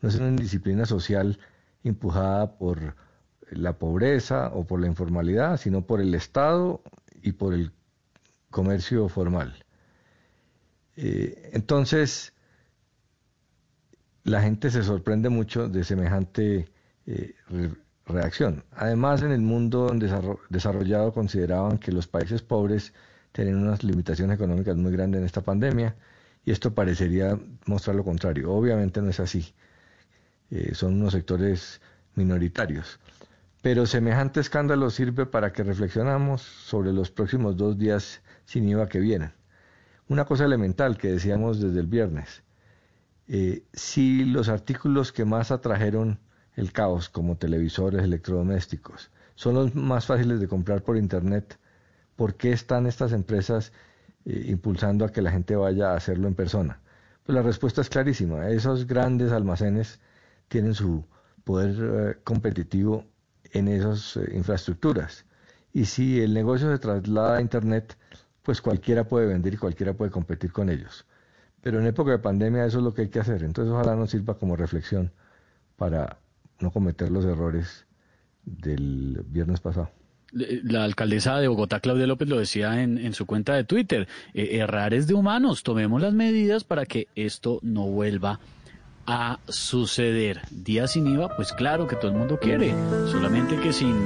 [0.03, 1.39] No es una indisciplina social
[1.83, 2.95] empujada por
[3.51, 6.83] la pobreza o por la informalidad, sino por el Estado
[7.23, 7.73] y por el
[8.51, 9.65] comercio formal.
[10.95, 12.35] Eh, entonces,
[14.25, 16.69] la gente se sorprende mucho de semejante
[17.07, 17.35] eh,
[18.09, 18.65] reacción.
[18.73, 19.91] Además, en el mundo
[20.49, 22.93] desarrollado consideraban que los países pobres
[23.33, 25.95] tenían unas limitaciones económicas muy grandes en esta pandemia
[26.45, 28.51] y esto parecería mostrar lo contrario.
[28.53, 29.55] Obviamente no es así.
[30.51, 31.81] Eh, son unos sectores
[32.15, 32.99] minoritarios.
[33.61, 39.01] Pero semejante escándalo sirve para que reflexionamos sobre los próximos dos días sin IVA que
[39.01, 39.33] vienen.
[40.09, 42.43] Una cosa elemental que decíamos desde el viernes.
[43.27, 46.19] Eh, si los artículos que más atrajeron
[46.59, 49.11] el caos, como televisores, electrodomésticos.
[49.37, 51.57] Son los más fáciles de comprar por Internet.
[52.17, 53.73] ¿Por qué están estas empresas
[54.25, 56.81] eh, impulsando a que la gente vaya a hacerlo en persona?
[57.25, 58.49] Pues la respuesta es clarísima.
[58.49, 60.01] Esos grandes almacenes
[60.49, 61.05] tienen su
[61.45, 63.05] poder eh, competitivo
[63.53, 65.27] en esas eh, infraestructuras.
[65.73, 67.97] Y si el negocio se traslada a Internet,
[68.43, 71.07] pues cualquiera puede vender y cualquiera puede competir con ellos.
[71.61, 73.45] Pero en época de pandemia eso es lo que hay que hacer.
[73.45, 75.13] Entonces ojalá nos sirva como reflexión
[75.77, 76.19] para
[76.61, 77.87] no cometer los errores
[78.45, 79.91] del viernes pasado.
[80.31, 84.93] La alcaldesa de Bogotá, Claudia López, lo decía en, su cuenta de Twitter, eh, errar
[84.93, 88.39] es de humanos, tomemos las medidas para que esto no vuelva
[89.07, 90.43] a suceder.
[90.51, 92.75] Día sin IVA, pues claro que todo el mundo quiere,
[93.11, 93.97] solamente que sin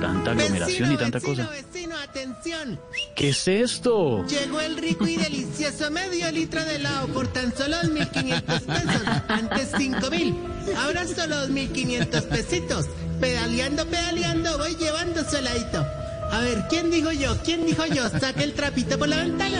[0.00, 1.48] tanta aglomeración y tanta cosa.
[1.50, 2.80] Vecino, atención.
[3.14, 4.24] ¿Qué es esto?
[4.26, 9.02] Llegó el rico y delicioso medio litro de helado por tan solo 2.500 pesos.
[9.28, 10.34] Antes 5.000.
[10.76, 12.86] Ahora solo 2.500 pesitos.
[13.20, 15.86] Pedaleando, pedaleando, voy llevando su heladito.
[16.30, 17.36] A ver, ¿quién dijo yo?
[17.44, 18.08] ¿Quién dijo yo?
[18.08, 19.58] Saque el trapito por la ventana.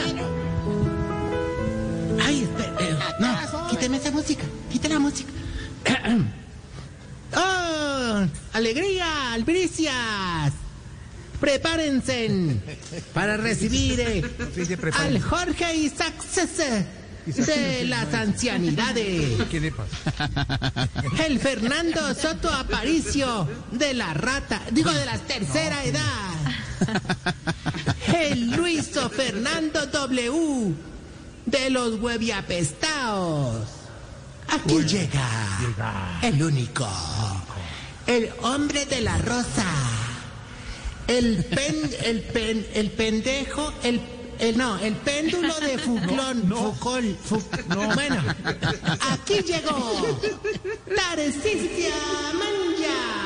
[2.24, 2.73] Ay, espera.
[2.81, 4.44] eh, no, quíteme esa música.
[4.70, 5.31] Quita la música.
[7.36, 8.26] ¡Oh!
[8.52, 9.32] ¡Alegría!
[9.32, 10.52] ¡Albricias!
[11.40, 12.31] Prepárense
[13.12, 14.24] para recibir eh,
[14.94, 16.15] al Jorge Isaac
[17.26, 19.42] de las ancianidades.
[19.50, 20.89] ¿Qué le pasa?
[21.26, 26.02] El Fernando Soto Aparicio de la rata, digo de la tercera edad.
[28.15, 30.74] El Luiso Fernando W
[31.44, 33.85] de los hueviapestaos.
[34.49, 35.28] Aquí llega,
[36.23, 36.89] el único,
[38.07, 39.65] el hombre de la rosa,
[41.08, 44.00] el pen, el pen, el pendejo, el,
[44.39, 48.23] el no, el péndulo de Fouclón, Foucol, Fou- bueno,
[49.12, 50.20] aquí llegó
[50.94, 51.94] Tarcisia
[52.33, 53.25] Manja.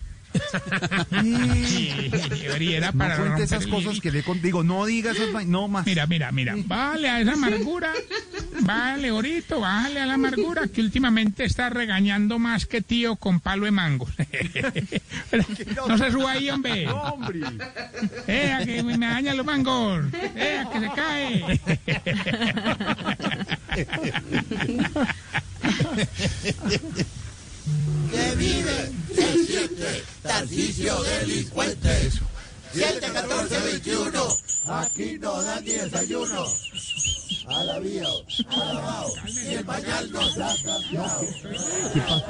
[2.61, 5.85] Era para no cuente esas cosas que le digo, no digas esas no más.
[5.85, 7.93] Mira, mira, mira, bájale a esa amargura,
[8.61, 13.65] bájale ahorita, bájale a la amargura que últimamente está regañando más que tío con palo
[13.65, 14.07] de mango.
[15.87, 16.85] No se suba ahí, hombre.
[16.85, 17.39] No, hombre.
[18.27, 20.03] Eh, a que me dañan los mangos.
[20.13, 21.61] Eh, a que se cae.
[28.11, 32.11] Que vive, se siente, Tarcisio delincuente.
[32.73, 34.11] 7, 14, 21.
[34.67, 36.45] Aquí no dan ni desayuno.
[39.49, 41.19] El pañal nos ha cambiado.
[41.93, 42.23] ¿Qué, pa-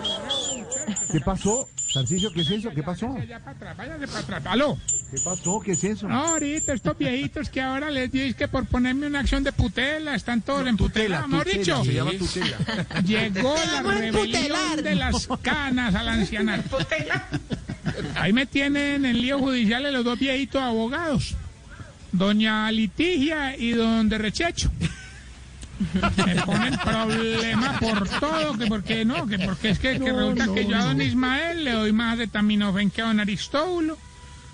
[1.11, 1.69] ¿Qué pasó?
[1.93, 2.69] Tarcisio, ¿qué es eso?
[2.73, 3.09] ¿Qué pasó?
[3.09, 4.43] Váyase para atrás, váyase para atrás.
[4.45, 4.77] ¿Aló?
[5.11, 5.59] ¿Qué pasó?
[5.59, 6.07] ¿Qué es eso?
[6.07, 10.15] No, ahorita estos viejitos que ahora les dices que por ponerme una acción de putela
[10.15, 11.27] están todos en putela.
[11.27, 12.57] Mejor dicho, se llama tutela.
[13.05, 16.77] llegó la rebelión de las canas al ancianato.
[18.15, 21.35] Ahí me tienen en lío judicial los dos viejitos abogados,
[22.11, 24.71] doña Litigia y don Derrechecho.
[26.25, 30.65] Me ponen problema por todo, que porque no, que porque es que, que resulta que
[30.65, 33.97] yo a don Ismael le doy más acetaminofén que a don Aristóbulo,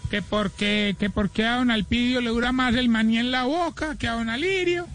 [0.10, 3.96] que porque, que porque a don Alpidio le dura más el maní en la boca
[3.98, 4.88] que a don Alirio.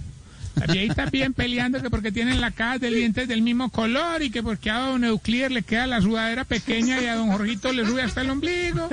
[0.54, 4.30] Las viejitas bien peleando que porque tienen la caja de dientes del mismo color y
[4.30, 7.86] que porque a don Euclides le queda la sudadera pequeña y a don Jorgito le
[7.86, 8.88] sube hasta el ombligo.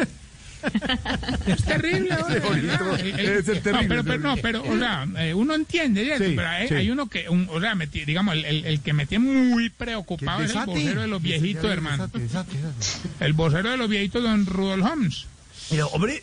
[1.47, 2.77] Es terrible, no, terrible,
[3.87, 6.73] pero, pero no, pero, o sea, eh, uno entiende, pero hay, sí.
[6.75, 9.69] hay uno que, un- o sea, me digamos, el, el- el que me tiene muy
[9.69, 12.07] preocupado es el vocero de los viejitos, Desate, hermano.
[12.07, 13.25] desate, desate.
[13.25, 15.25] El vocero de los viejitos, don Rudolf Holmes.
[15.69, 16.21] Pero, hombre,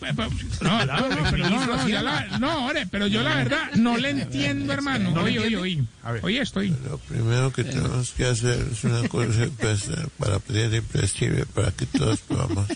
[0.60, 4.10] No, no, no, pero no, no, la- no, hombre, pero yo la verdad no le
[4.10, 5.10] entiendo, hermano.
[5.12, 5.84] ¿No le Oye, oye, oye.
[6.22, 6.70] Oye, estoy.
[6.88, 11.86] Lo primero que tenemos que hacer es una cosa empezar para pedir imprescindible para que
[11.86, 12.68] todos podamos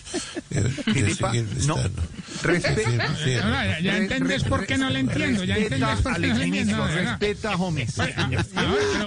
[0.51, 1.77] eh, ¿Qué que te pa- seguir no,
[3.81, 5.43] ya, entendés por qué no le entiendo.
[5.43, 6.87] Ya entendés por qué no le entiendo.
[6.87, 7.95] respeta Gómez.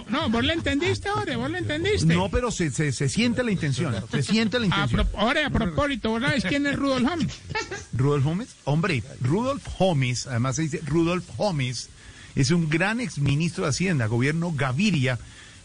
[0.08, 2.14] No, vos le entendiste, ahora, vos le entendiste.
[2.14, 2.70] No, pero se,
[3.08, 3.94] siente la intención.
[4.10, 5.08] Se siente la intención.
[5.16, 7.32] ahora, a propósito, ¿vos sabés quién es Rudolf Holmes?
[7.92, 11.88] Rudolf Holmes, hombre, Rudolf Holmes, además se dice Rudolf Holmes,
[12.34, 15.18] es un gran exministro de Hacienda, gobierno Gaviria.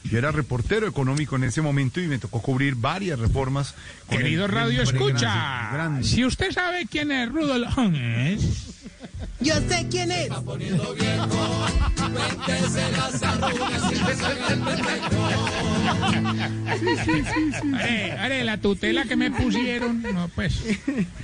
[0.03, 3.75] Yo era reportero económico en ese momento y me tocó cubrir varias reformas.
[4.07, 6.03] con Querido el- Radio Escucha, grande.
[6.03, 8.41] si usted sabe quién es Rudolf Holmes,
[9.41, 10.29] Yo sé quién es.
[16.79, 20.61] Are, are, la tutela que me pusieron, no, pues,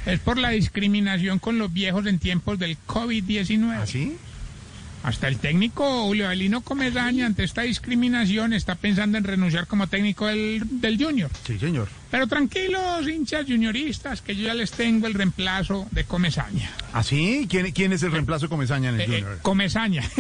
[0.06, 3.74] es por la discriminación con los viejos en tiempos del COVID-19.
[3.82, 4.18] ¿Así?
[5.06, 10.26] Hasta el técnico Julio Avelino Comesaña, ante esta discriminación, está pensando en renunciar como técnico
[10.26, 11.30] del, del Junior.
[11.46, 11.88] Sí, señor.
[12.10, 16.72] Pero tranquilos, hinchas junioristas, que yo ya les tengo el reemplazo de Comesaña.
[16.92, 17.46] ¿Así?
[17.48, 19.40] ¿Quién, quién es el reemplazo de Comesaña en el Eh, eh, Junior?
[19.44, 20.02] Comesaña.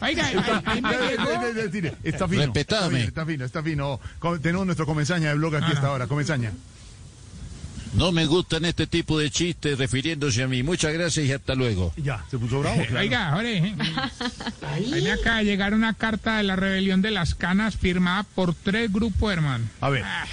[0.00, 2.42] Oiga, ahí- ahí me llegó- Está fino.
[2.44, 3.04] Respetame.
[3.04, 4.00] Está fino, está fino.
[4.40, 5.72] Tenemos nuestro Comesaña de blog aquí Ah.
[5.74, 6.06] hasta ahora.
[6.06, 6.52] Comesaña.
[7.92, 10.62] No me gustan este tipo de chistes refiriéndose a mí.
[10.62, 11.92] Muchas gracias y hasta luego.
[11.96, 12.80] Ya, se puso bravo.
[12.88, 13.00] claro.
[13.00, 13.74] Oiga, Jorge,
[15.02, 18.92] me acaba de llegar una carta de la rebelión de las canas firmada por tres
[18.92, 19.64] grupos, hermano.
[19.80, 20.04] A ver.
[20.04, 20.24] Ah,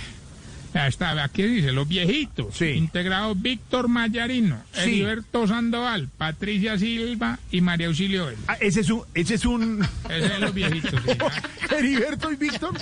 [0.78, 2.56] ya está, aquí dice, los viejitos.
[2.56, 2.66] Sí.
[2.66, 4.82] Integrados Víctor Mayarino, Sí.
[4.82, 8.40] Heriberto Sandoval, Patricia Silva y María Auxilio Vélez.
[8.48, 9.02] Ah, ese es un...
[9.16, 9.84] Ese es un...
[10.08, 11.18] Ese es los viejitos, sí.
[11.76, 12.74] Heriberto y Víctor.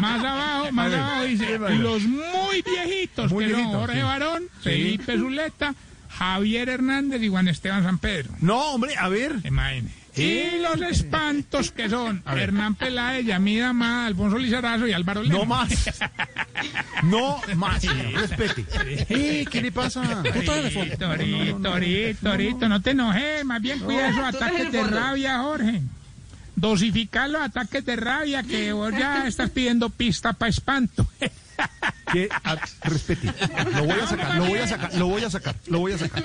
[0.00, 4.02] Más abajo, más abajo dice, los muy viejitos, Muy que son viejitos, Jorge.
[4.02, 4.44] Barón.
[4.62, 5.74] Felipe Zuleta,
[6.08, 8.30] Javier Hernández y Juan Esteban San Pedro.
[8.40, 9.36] No, hombre, a ver.
[9.44, 9.88] Imagine.
[10.16, 12.22] Y los espantos que son.
[12.26, 15.38] Hernán Peláez, Yamida Amada, Alfonso Lizarazo y Álvaro Lema.
[15.38, 15.70] No más.
[17.02, 18.12] No más, señor.
[18.12, 18.64] Respete.
[19.08, 20.22] Eh, ¿Qué le pasa?
[20.22, 20.52] Torito,
[20.98, 25.82] torito, torito, torito, no te enojes, más bien cuida esos ataques de rabia, Jorge.
[26.56, 31.06] Dosificar los ataques de rabia que vos ya estás pidiendo pista para espanto.
[32.12, 33.32] Que a- respete.
[33.74, 35.98] Lo voy a sacar, lo voy a sacar, lo voy a sacar, lo voy a
[35.98, 36.22] sacar.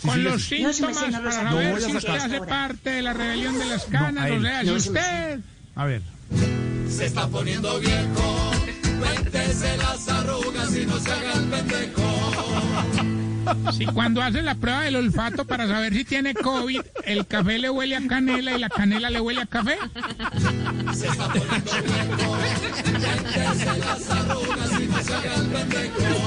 [0.00, 0.56] Sí, Con sí, los sí.
[0.56, 3.84] síntomas para Lo saber voy a si usted hace parte de la rebelión de las
[3.86, 5.40] canas, a o sea, si usted...
[5.74, 6.02] A ver.
[6.88, 8.52] Se está poniendo viejo.
[9.00, 13.23] Cuéntese las arrugas y no se haga el pendejo.
[13.72, 17.70] Si cuando hace la prueba del olfato para saber si tiene COVID, el café le
[17.70, 19.78] huele a canela y la canela le huele a café.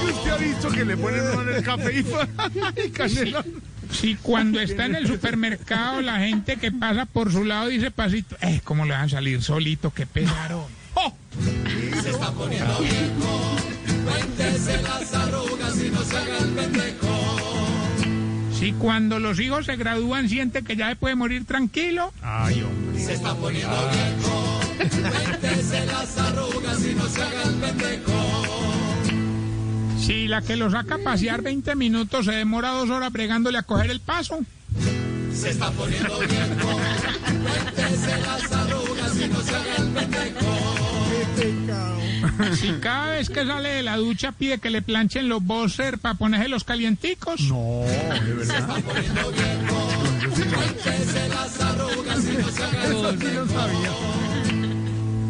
[0.08, 3.44] ¿Usted ha visto que le ponen en el café y, y canela?
[3.90, 8.36] Si cuando está en el supermercado la gente que pasa por su lado dice pasito,
[8.42, 9.92] eh, ¿cómo le van a salir solito?
[9.92, 10.64] ¡Qué pesaron!
[10.94, 11.12] ¡Oh!
[12.02, 13.56] Se está poniendo viejo.
[14.04, 17.07] Cuéntese las arrugas y no se haga el pendejo.
[18.58, 22.12] Si cuando los hijos se gradúan siente que ya se puede morir tranquilo.
[22.22, 23.00] Ay, hombre.
[23.00, 24.60] Se está poniendo viejo.
[24.76, 28.12] Cuéntese las arrugas y no se haga el pendejo.
[30.00, 33.62] Si la que lo saca a pasear 20 minutos se demora dos horas bregándole a
[33.62, 34.40] coger el paso.
[35.32, 36.80] Se está poniendo viejo.
[37.44, 40.97] Cuéntese las arrugas y no se haga el pendejo.
[42.54, 46.14] Si cada vez que sale de la ducha pide que le planchen los boxers para
[46.14, 47.42] ponerse los calienticos.
[47.42, 48.46] No, de verdad.
[48.46, 49.88] Se está poniendo viejo.
[50.54, 53.92] Cuéntese las arrugas y no se haga el Eso sí lo sabía.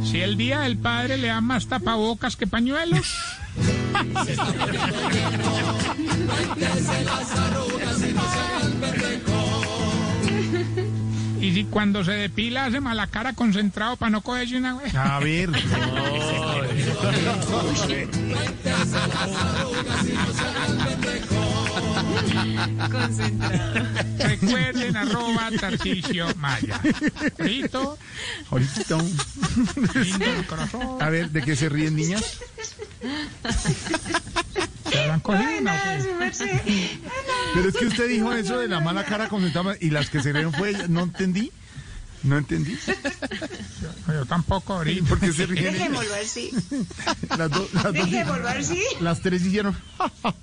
[0.04, 3.16] Si el día del padre le da más tapabocas que pañuelos.
[11.40, 14.94] y si cuando se depila hace mala cara concentrado para no cogerse una vez.
[14.94, 15.50] A ver.
[21.30, 21.37] No
[22.90, 23.86] Concentrado.
[24.18, 26.80] Recuerden arroba Tarcicio Maya.
[27.38, 27.98] ¿Listo?
[28.50, 28.98] Ahorita.
[31.00, 32.38] A ver, ¿de qué se ríen, niñas?
[34.90, 36.98] ¿Se habrán cogido una o qué?
[37.54, 40.32] Pero es que usted dijo eso de la mala cara concentrada y las que se
[40.32, 40.86] rieron fue ella.
[40.88, 41.52] No entendí.
[42.24, 42.76] No entendí.
[44.08, 45.08] Yo tampoco ahorita.
[45.08, 45.72] ¿Por qué se ríen?
[45.72, 46.50] Dejémoslo así.
[47.36, 48.82] Las, dos- las, dos- Dejémoslo así.
[49.00, 49.76] las tres hicieron.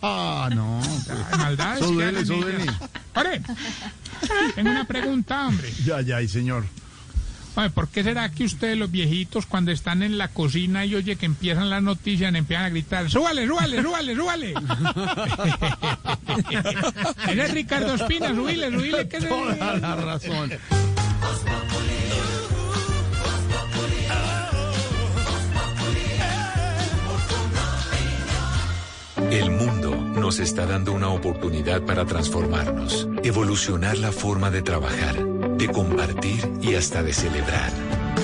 [0.02, 0.82] no.
[1.32, 2.66] Ay, maldades Eso duele, eso duele.
[3.16, 3.42] Ore,
[4.56, 5.72] tengo una pregunta, hombre.
[5.84, 6.66] Ya, ya, y señor.
[7.58, 11.16] Oye, ¿por qué será que ustedes los viejitos cuando están en la cocina y oye
[11.16, 14.54] que empiezan las noticias empiezan a gritar, súbale, súbale, súbale, súbale?
[17.30, 19.28] Ese es Ricardo Espina, subile, subile, que se...
[19.28, 20.52] Toda la razón.
[29.32, 35.26] El mundo nos está dando una oportunidad para transformarnos, evolucionar la forma de trabajar,
[35.58, 37.72] de compartir y hasta de celebrar.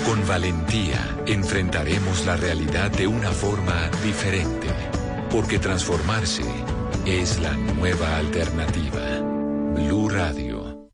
[0.06, 4.68] Con valentía enfrentaremos la realidad de una forma diferente,
[5.30, 6.44] porque transformarse
[7.06, 9.20] es la nueva alternativa.
[9.76, 10.92] Blue Radio.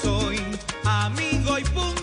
[0.00, 0.40] Soy
[0.84, 2.01] amigo y punto.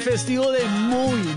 [0.00, 1.29] Festivo de muy,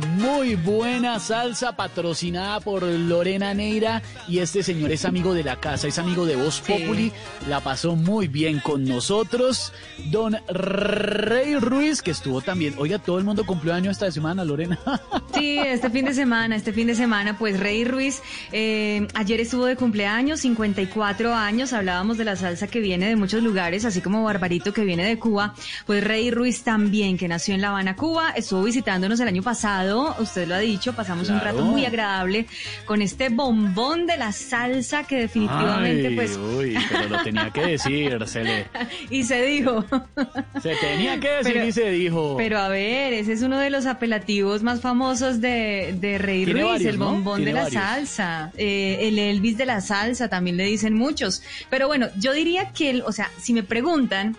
[0.44, 4.02] muy buena salsa patrocinada por Lorena Neira.
[4.28, 7.14] Y este señor es amigo de la casa, es amigo de Voz Populi,
[7.48, 9.72] la pasó muy bien con nosotros.
[10.12, 14.78] Don Rey Ruiz, que estuvo también, oiga, todo el mundo cumplió año esta semana, Lorena.
[15.34, 19.66] Sí, este fin de semana, este fin de semana, pues Rey Ruiz eh, ayer estuvo
[19.66, 24.24] de cumpleaños, 54 años, hablábamos de la salsa que viene de muchos lugares, así como
[24.24, 25.56] Barbarito que viene de Cuba,
[25.88, 30.16] pues Rey Ruiz también, que nació en La Habana, Cuba, estuvo visitándonos el año pasado,
[30.34, 32.48] usted lo ha dicho, pasamos un rato muy agradable
[32.86, 36.38] con este bombón de la salsa que definitivamente Ay, pues...
[36.38, 38.66] Uy, pero lo tenía que decir, se le,
[39.12, 39.86] y se dijo.
[40.60, 42.36] se tenía que decir Pero- y se dijo.
[42.36, 46.64] Pero a ver, ese es uno de los apelativos más famosos de, de Rey Ruiz,
[46.66, 47.06] varios, el ¿no?
[47.12, 47.84] bombón de la varios.
[47.84, 51.44] salsa, eh, el Elvis de la salsa, también le dicen muchos.
[51.70, 54.36] Pero bueno, yo diría que, el- o sea, si me preguntan,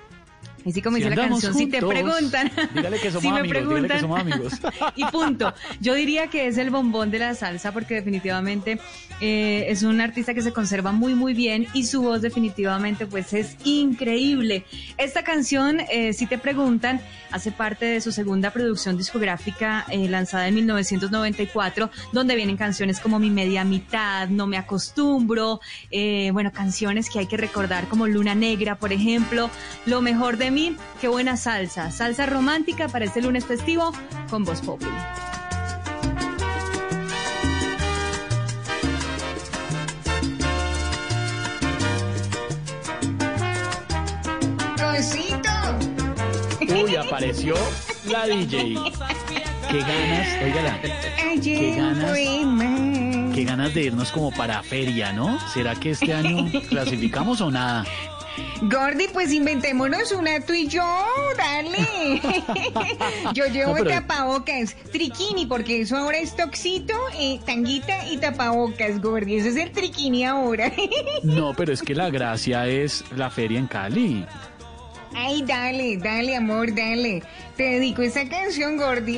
[0.66, 3.42] Así como Si dice la canción, si te preguntan, dígale que somos si me amigos,
[3.42, 4.52] dígale que preguntan, somos amigos.
[4.96, 5.54] y punto.
[5.80, 8.80] Yo diría que es el bombón de la salsa porque definitivamente
[9.20, 13.32] eh, es un artista que se conserva muy muy bien y su voz definitivamente pues
[13.34, 14.64] es increíble.
[14.96, 20.48] Esta canción, eh, si te preguntan, hace parte de su segunda producción discográfica eh, lanzada
[20.48, 25.60] en 1994, donde vienen canciones como Mi media mitad, No me acostumbro,
[26.32, 29.50] bueno, canciones que hay que recordar como Luna Negra, por ejemplo,
[29.86, 33.92] Lo mejor de mí, qué buena salsa, salsa romántica para este lunes festivo
[34.30, 34.90] con Voz Populi.
[46.60, 47.54] Uy, apareció
[48.10, 48.74] la DJ.
[49.70, 50.80] Qué ganas, oígala,
[51.42, 52.12] qué ganas,
[53.34, 55.38] qué ganas de irnos como para feria, ¿no?
[55.52, 57.84] ¿Será que este año clasificamos o nada?
[58.62, 60.82] Gordy, pues inventémonos una tú y yo,
[61.36, 62.20] dale.
[63.34, 69.36] yo llevo No, tapabocas, triquini, porque eso ahora es toxito, eh, tanguita y tapabocas, Gordy.
[69.36, 70.72] Ese es el triquini ahora.
[71.22, 74.26] No, pero es que la gracia es la feria en Cali.
[75.14, 77.22] Ay, dale, dale, amor, dale.
[77.56, 79.16] Te dedico esa canción, Gordy.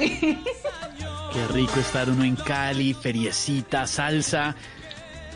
[1.33, 4.55] Qué rico estar uno en Cali, feriecita, salsa,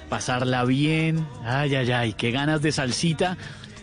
[0.09, 1.27] pasarla bien.
[1.45, 3.37] Ay, ay, ay, qué ganas de salsita.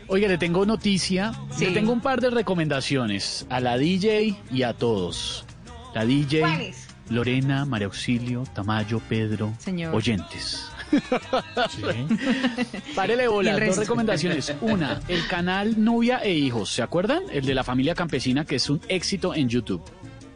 [0.10, 1.34] Oiga, le tengo noticia.
[1.60, 5.46] Le tengo un par de recomendaciones a la DJ y a todos.
[5.94, 6.88] La DJ, ¿Cuáles?
[7.10, 9.94] Lorena, María Auxilio, Tamayo, Pedro, Señor.
[9.96, 10.70] oyentes.
[12.96, 14.54] Párele Y bola, dos recomendaciones.
[14.62, 17.24] Una, el canal Novia e Hijos, ¿se acuerdan?
[17.32, 19.82] El de la familia campesina, que es un éxito en YouTube.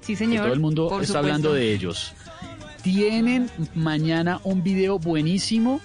[0.01, 0.43] Sí, Que señor.
[0.45, 1.17] todo el mundo está supuesto.
[1.17, 2.13] hablando de ellos.
[2.83, 5.79] Tienen mañana un video buenísimo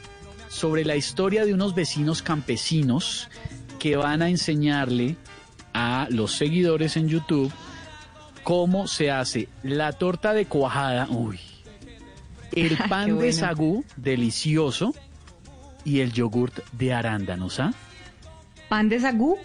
[0.49, 3.29] sobre la historia de unos vecinos campesinos
[3.87, 5.15] que van a enseñarle
[5.73, 7.53] a los seguidores en YouTube
[8.43, 11.39] cómo se hace la torta de cuajada, uy,
[12.51, 14.93] el Qué pan de sagú, delicioso,
[15.85, 17.73] y el yogurt de arándanos, ¿ah?
[18.69, 19.39] ¿Pan de sagú?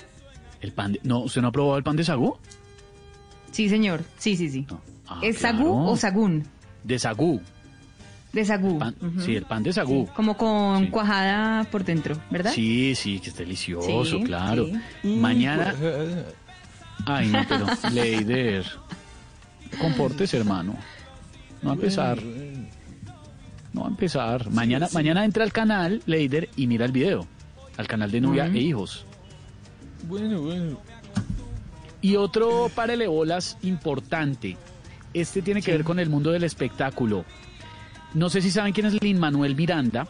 [0.59, 2.35] El pan de, no, ¿usted no ha probado el pan de sagú?
[3.51, 4.03] Sí, señor.
[4.17, 4.65] Sí, sí, sí.
[5.07, 5.57] Ah, ¿Es claro.
[5.59, 6.47] sagú o sagún?
[6.83, 7.39] De sagú.
[8.33, 8.79] De sagú.
[8.79, 8.95] Pan-.
[9.19, 10.07] Sí, el pan de sagú.
[10.15, 12.51] Como con cuajada por dentro, ¿verdad?
[12.53, 14.67] Sí, sí, que es delicioso, Sí, claro.
[15.01, 15.15] sí.
[15.15, 15.75] Mañana.
[17.05, 18.65] Ay, no, pero Leider.
[19.79, 20.75] Comportes, hermano.
[21.61, 22.19] No va a empezar.
[23.73, 24.49] No va a empezar.
[24.49, 27.27] Mañana, mañana entra al canal, Leider, y mira el video.
[27.77, 28.55] Al canal de Novia Mm.
[28.55, 29.05] e Hijos.
[30.07, 30.77] Bueno, bueno.
[32.01, 34.57] Y otro párele bolas importante.
[35.13, 37.25] Este tiene que ver con el mundo del espectáculo.
[38.14, 40.07] No sé si saben quién es Lin Manuel Miranda,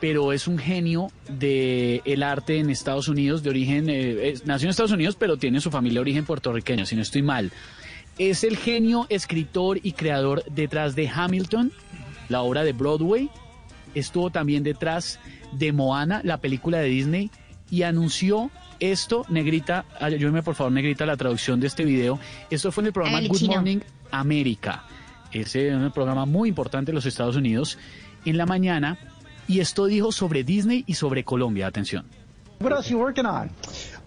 [0.00, 4.66] pero es un genio del el arte en Estados Unidos, de origen, eh, es- nació
[4.66, 7.52] en Estados Unidos, pero tiene su familia de origen puertorriqueño, si no estoy mal.
[8.18, 11.72] Es el genio, escritor y creador detrás de Hamilton,
[12.28, 13.28] la obra de Broadway.
[13.94, 15.18] Estuvo también detrás
[15.52, 17.30] de Moana, la película de Disney,
[17.70, 18.50] y anunció
[18.80, 22.18] esto, Negrita, ayúdeme por favor, Negrita, la traducción de este video.
[22.50, 23.54] Esto fue en el programa Good chino.
[23.54, 23.78] Morning
[24.10, 24.84] América.
[25.32, 27.78] Ese es un programa muy importante en los Estados Unidos,
[28.24, 28.98] en la mañana,
[29.46, 31.66] y esto dijo sobre Disney y sobre Colombia.
[31.66, 32.06] Atención.
[32.60, 33.50] What else you working on?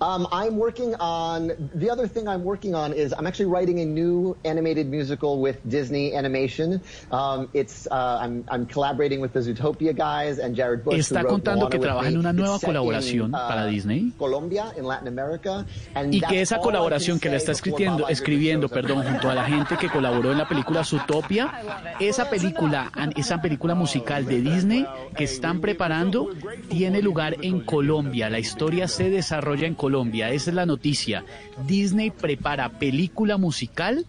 [0.01, 3.85] Um, I'm working on the other thing I'm working on is I'm actually writing a
[3.85, 6.81] new animated musical with Disney Animation.
[7.11, 10.97] Um, it's uh, I'm, I'm collaborating with the Zootopia guys and Jared Bush.
[10.97, 14.11] Está contando que trabaja en una nueva set in, colaboración uh, para Disney.
[14.17, 15.67] Colombia, in Latin America.
[15.93, 19.77] And Y que esa colaboración que la está escribiendo, escribiendo perdón, junto a la gente
[19.77, 21.53] que colaboró en la película Zootopia,
[21.99, 26.29] esa película, esa película musical de Disney que están preparando
[26.69, 28.31] tiene lugar en Colombia.
[28.31, 29.90] La historia se desarrolla en Colombia.
[30.29, 31.25] Esa es la noticia.
[31.67, 34.05] Disney prepara película musical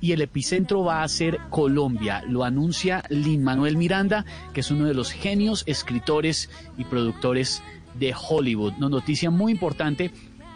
[0.00, 2.22] y el epicentro va a ser Colombia.
[2.26, 7.62] Lo anuncia Lin Manuel Miranda, que es uno de los genios escritores y productores
[7.98, 8.74] de Hollywood.
[8.78, 10.10] Una noticia muy importante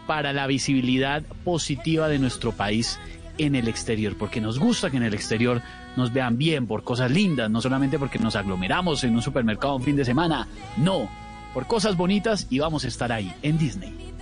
[0.07, 2.99] para la visibilidad positiva de nuestro país
[3.37, 5.61] en el exterior, porque nos gusta que en el exterior
[5.95, 9.83] nos vean bien por cosas lindas, no solamente porque nos aglomeramos en un supermercado un
[9.83, 11.09] fin de semana, no,
[11.53, 14.14] por cosas bonitas y vamos a estar ahí en Disney.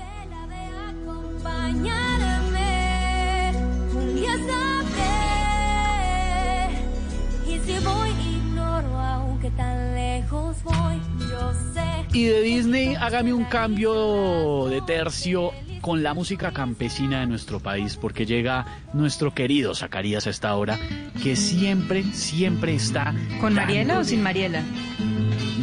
[1.43, 3.51] Acompañarme.
[3.93, 5.03] Un día sabré.
[7.47, 11.81] Y si voy, ignoro, aunque tan lejos voy, yo sé.
[12.13, 17.97] Y de Disney, hágame un cambio de tercio con la música campesina de nuestro país,
[17.97, 20.80] porque llega nuestro querido Zacarías a esta hora,
[21.22, 23.13] que siempre, siempre está...
[23.41, 24.63] ¿Con Mariela o sin Mariela?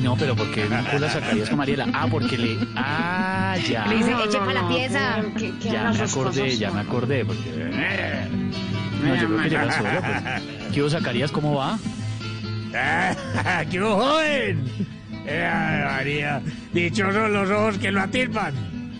[0.03, 1.87] No, pero porque vincula Zacarías con Mariela.
[1.95, 2.59] Ah, porque le...
[2.77, 3.30] Ah,
[3.69, 3.87] ya.
[3.87, 5.23] Le dice, eche para la pieza.
[5.39, 6.75] ¿Qué, qué ya me acordé, cosas, ya no.
[6.75, 7.43] me acordé, porque...
[7.57, 8.29] eh,
[9.03, 10.73] No, yo creo que llega solo, pues.
[10.73, 11.31] ¿Qué hubo, Zacarías?
[11.33, 11.79] ¿Cómo va?
[13.71, 14.65] ¡Qué joven!
[15.27, 18.55] Eh, ay, María, dichosos los ojos que lo atisban.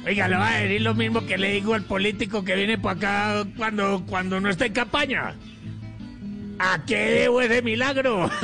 [0.07, 2.93] Oiga, le va a decir lo mismo que le digo al político que viene por
[2.97, 5.35] acá cuando, cuando no está en campaña.
[6.63, 8.29] ¿A qué debo ese milagro?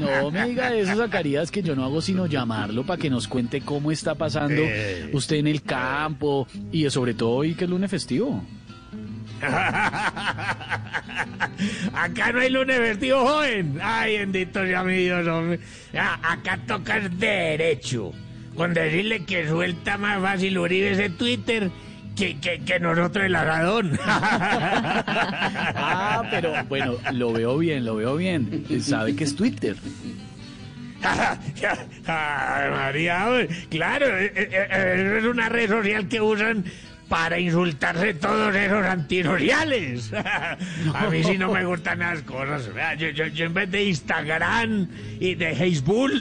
[0.00, 3.60] No me diga eso, Zacarías, que yo no hago sino llamarlo para que nos cuente
[3.62, 5.10] cómo está pasando Eh.
[5.12, 8.44] usted en el campo y sobre todo hoy que es lunes festivo.
[11.92, 13.78] Acá no hay lunes festivo joven.
[13.82, 15.58] Ay, bendito sea mi Dios, hombre.
[15.94, 18.12] Ah, Acá tocas derecho.
[18.54, 21.70] Con decirle que suelta más fácil Uribe ese Twitter
[22.18, 23.98] que, que, que nosotros el aradón.
[25.80, 28.64] Ah, pero bueno, lo veo bien, lo veo bien.
[28.82, 29.76] Sabe que es Twitter.
[32.06, 36.64] Ay, María, claro, eh, eh, eh, es una red social que usan
[37.08, 40.12] para insultarse todos esos antisociales.
[40.94, 42.68] A mí sí no me gustan las cosas.
[42.98, 44.88] Yo, yo- yo en vez de Instagram
[45.20, 46.12] y de Facebook,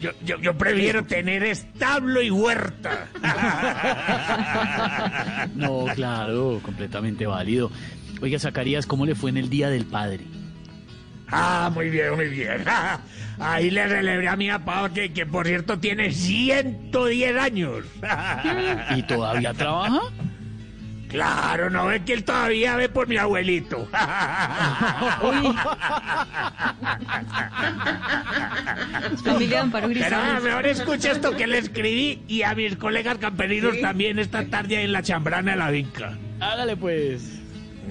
[0.00, 3.08] yo, yo, yo prefiero tener establo y huerta.
[5.54, 7.70] No, claro, completamente válido.
[8.20, 10.20] Oiga, Zacarías, ¿cómo le fue en el Día del Padre?
[11.28, 12.64] Ah, muy bien, muy bien.
[13.38, 17.84] Ahí le celebré a mi papá, que, que por cierto tiene 110 años.
[18.96, 20.00] ¿Y todavía trabaja?
[21.10, 23.88] Claro, no ve que él todavía ve por mi abuelito.
[29.24, 30.18] Familia de Amparo Grisales.
[30.18, 34.84] ah, mejor escucha esto que le escribí y a mis colegas camperinos también esta tarde
[34.84, 36.16] en la chambrana de la vinca.
[36.38, 37.40] Hágale pues.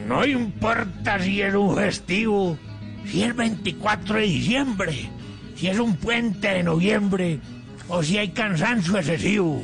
[0.08, 2.58] No importa si es un festivo,
[3.06, 5.10] si es 24 de diciembre,
[5.56, 7.42] si es un puente de noviembre
[7.90, 9.62] o si hay cansancio excesivo.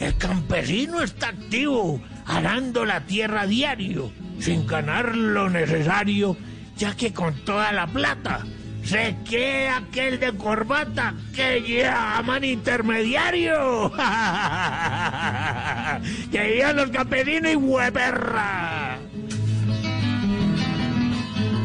[0.00, 6.36] El campesino está activo, arando la tierra a diario, sin ganar lo necesario,
[6.76, 8.46] ya que con toda la plata
[8.84, 13.90] se queda aquel de corbata que llaman intermediario.
[16.32, 18.98] que vivan los campesinos y hueperra.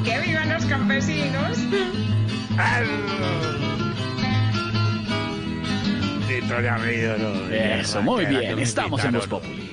[0.03, 1.57] ¡Que vivan los campesinos!
[6.41, 7.53] ¿no?
[7.53, 9.29] Eso, muy bien, estamos en Voz invitaron.
[9.29, 9.69] Populi.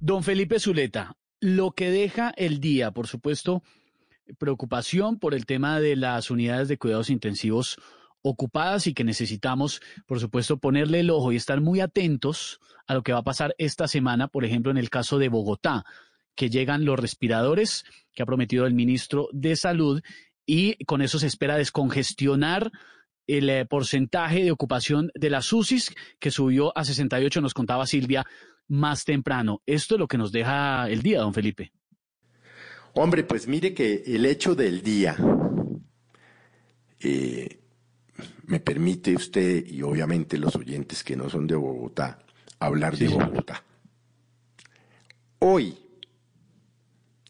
[0.00, 3.62] Don Felipe Zuleta, lo que deja el día, por supuesto,
[4.38, 7.78] preocupación por el tema de las unidades de cuidados intensivos
[8.20, 13.02] ocupadas y que necesitamos, por supuesto, ponerle el ojo y estar muy atentos a lo
[13.02, 15.84] que va a pasar esta semana, por ejemplo, en el caso de Bogotá,
[16.34, 20.02] que llegan los respiradores que ha prometido el ministro de Salud
[20.46, 22.70] y con eso se espera descongestionar
[23.26, 28.26] el eh, porcentaje de ocupación de las UCIs que subió a 68, nos contaba Silvia
[28.68, 29.62] más temprano.
[29.66, 31.72] Esto es lo que nos deja el día, don Felipe.
[32.94, 35.16] Hombre, pues mire que el hecho del día
[37.00, 37.60] eh,
[38.46, 42.24] me permite usted y obviamente los oyentes que no son de Bogotá
[42.58, 43.64] hablar de Bogotá.
[45.40, 45.76] Hoy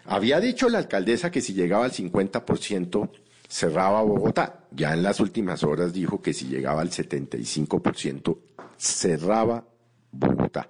[0.06, 3.10] Había dicho la alcaldesa que si llegaba al 50%
[3.48, 4.66] cerraba Bogotá.
[4.72, 8.40] Ya en las últimas horas dijo que si llegaba al 75%
[8.78, 9.64] cerraba
[10.12, 10.70] Bogotá.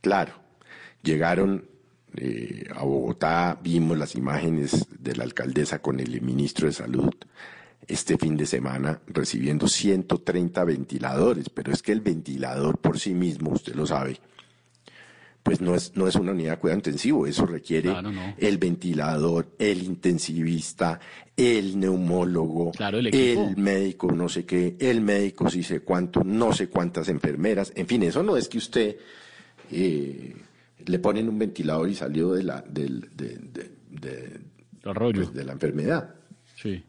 [0.00, 0.32] Claro,
[1.02, 1.68] llegaron
[2.16, 7.14] eh, a Bogotá, vimos las imágenes de la alcaldesa con el ministro de Salud
[7.86, 13.50] este fin de semana recibiendo 130 ventiladores, pero es que el ventilador por sí mismo,
[13.50, 14.20] usted lo sabe,
[15.42, 18.34] pues no es, no es una unidad de cuidado intensivo, eso requiere Claro, no.
[18.36, 21.00] el ventilador, el intensivista,
[21.34, 26.68] el neumólogo, Claro, el médico no sé qué, el médico sí sé cuánto, no sé
[26.68, 28.96] cuántas enfermeras, en fin, eso no es que usted
[29.70, 30.36] eh,
[30.86, 34.40] le ponen un ventilador y salió de la, del, de, de- de-
[35.24, 36.14] pues, de la enfermedad.
[36.56, 36.84] Sí.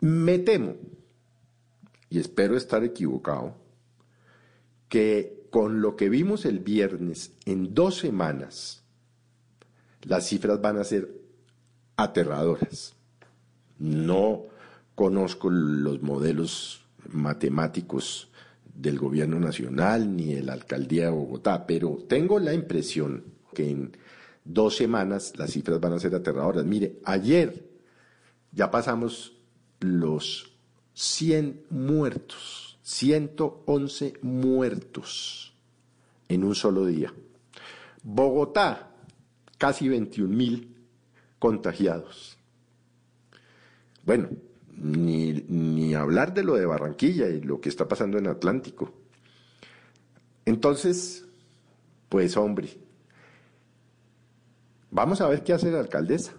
[0.00, 0.74] Me temo,
[2.10, 3.56] y espero estar equivocado,
[4.88, 8.82] que con lo que vimos el viernes, en dos semanas,
[10.02, 11.10] las cifras van a ser
[11.96, 12.94] aterradoras.
[13.78, 14.44] No
[14.94, 18.30] conozco los modelos matemáticos
[18.74, 23.96] del gobierno nacional ni de la alcaldía de Bogotá, pero tengo la impresión que en
[24.44, 26.64] dos semanas las cifras van a ser aterradoras.
[26.64, 27.68] Mire, ayer
[28.50, 29.36] ya pasamos
[29.80, 30.52] los
[30.94, 35.54] 100 muertos 111 muertos
[36.28, 37.12] en un solo día.
[38.02, 38.90] Bogotá,
[39.56, 40.76] casi 21 mil
[41.38, 42.36] contagiados.
[44.04, 44.30] Bueno,
[44.82, 48.92] ni, ni hablar de lo de Barranquilla y lo que está pasando en Atlántico.
[50.44, 51.24] Entonces,
[52.08, 52.68] pues hombre,
[54.90, 56.32] vamos a ver qué hace la alcaldesa.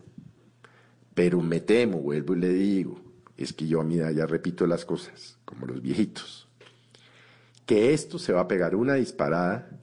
[1.13, 2.99] Pero me temo, vuelvo y le digo,
[3.37, 6.47] es que yo a mi ya repito las cosas, como los viejitos,
[7.65, 9.82] que esto se va a pegar una disparada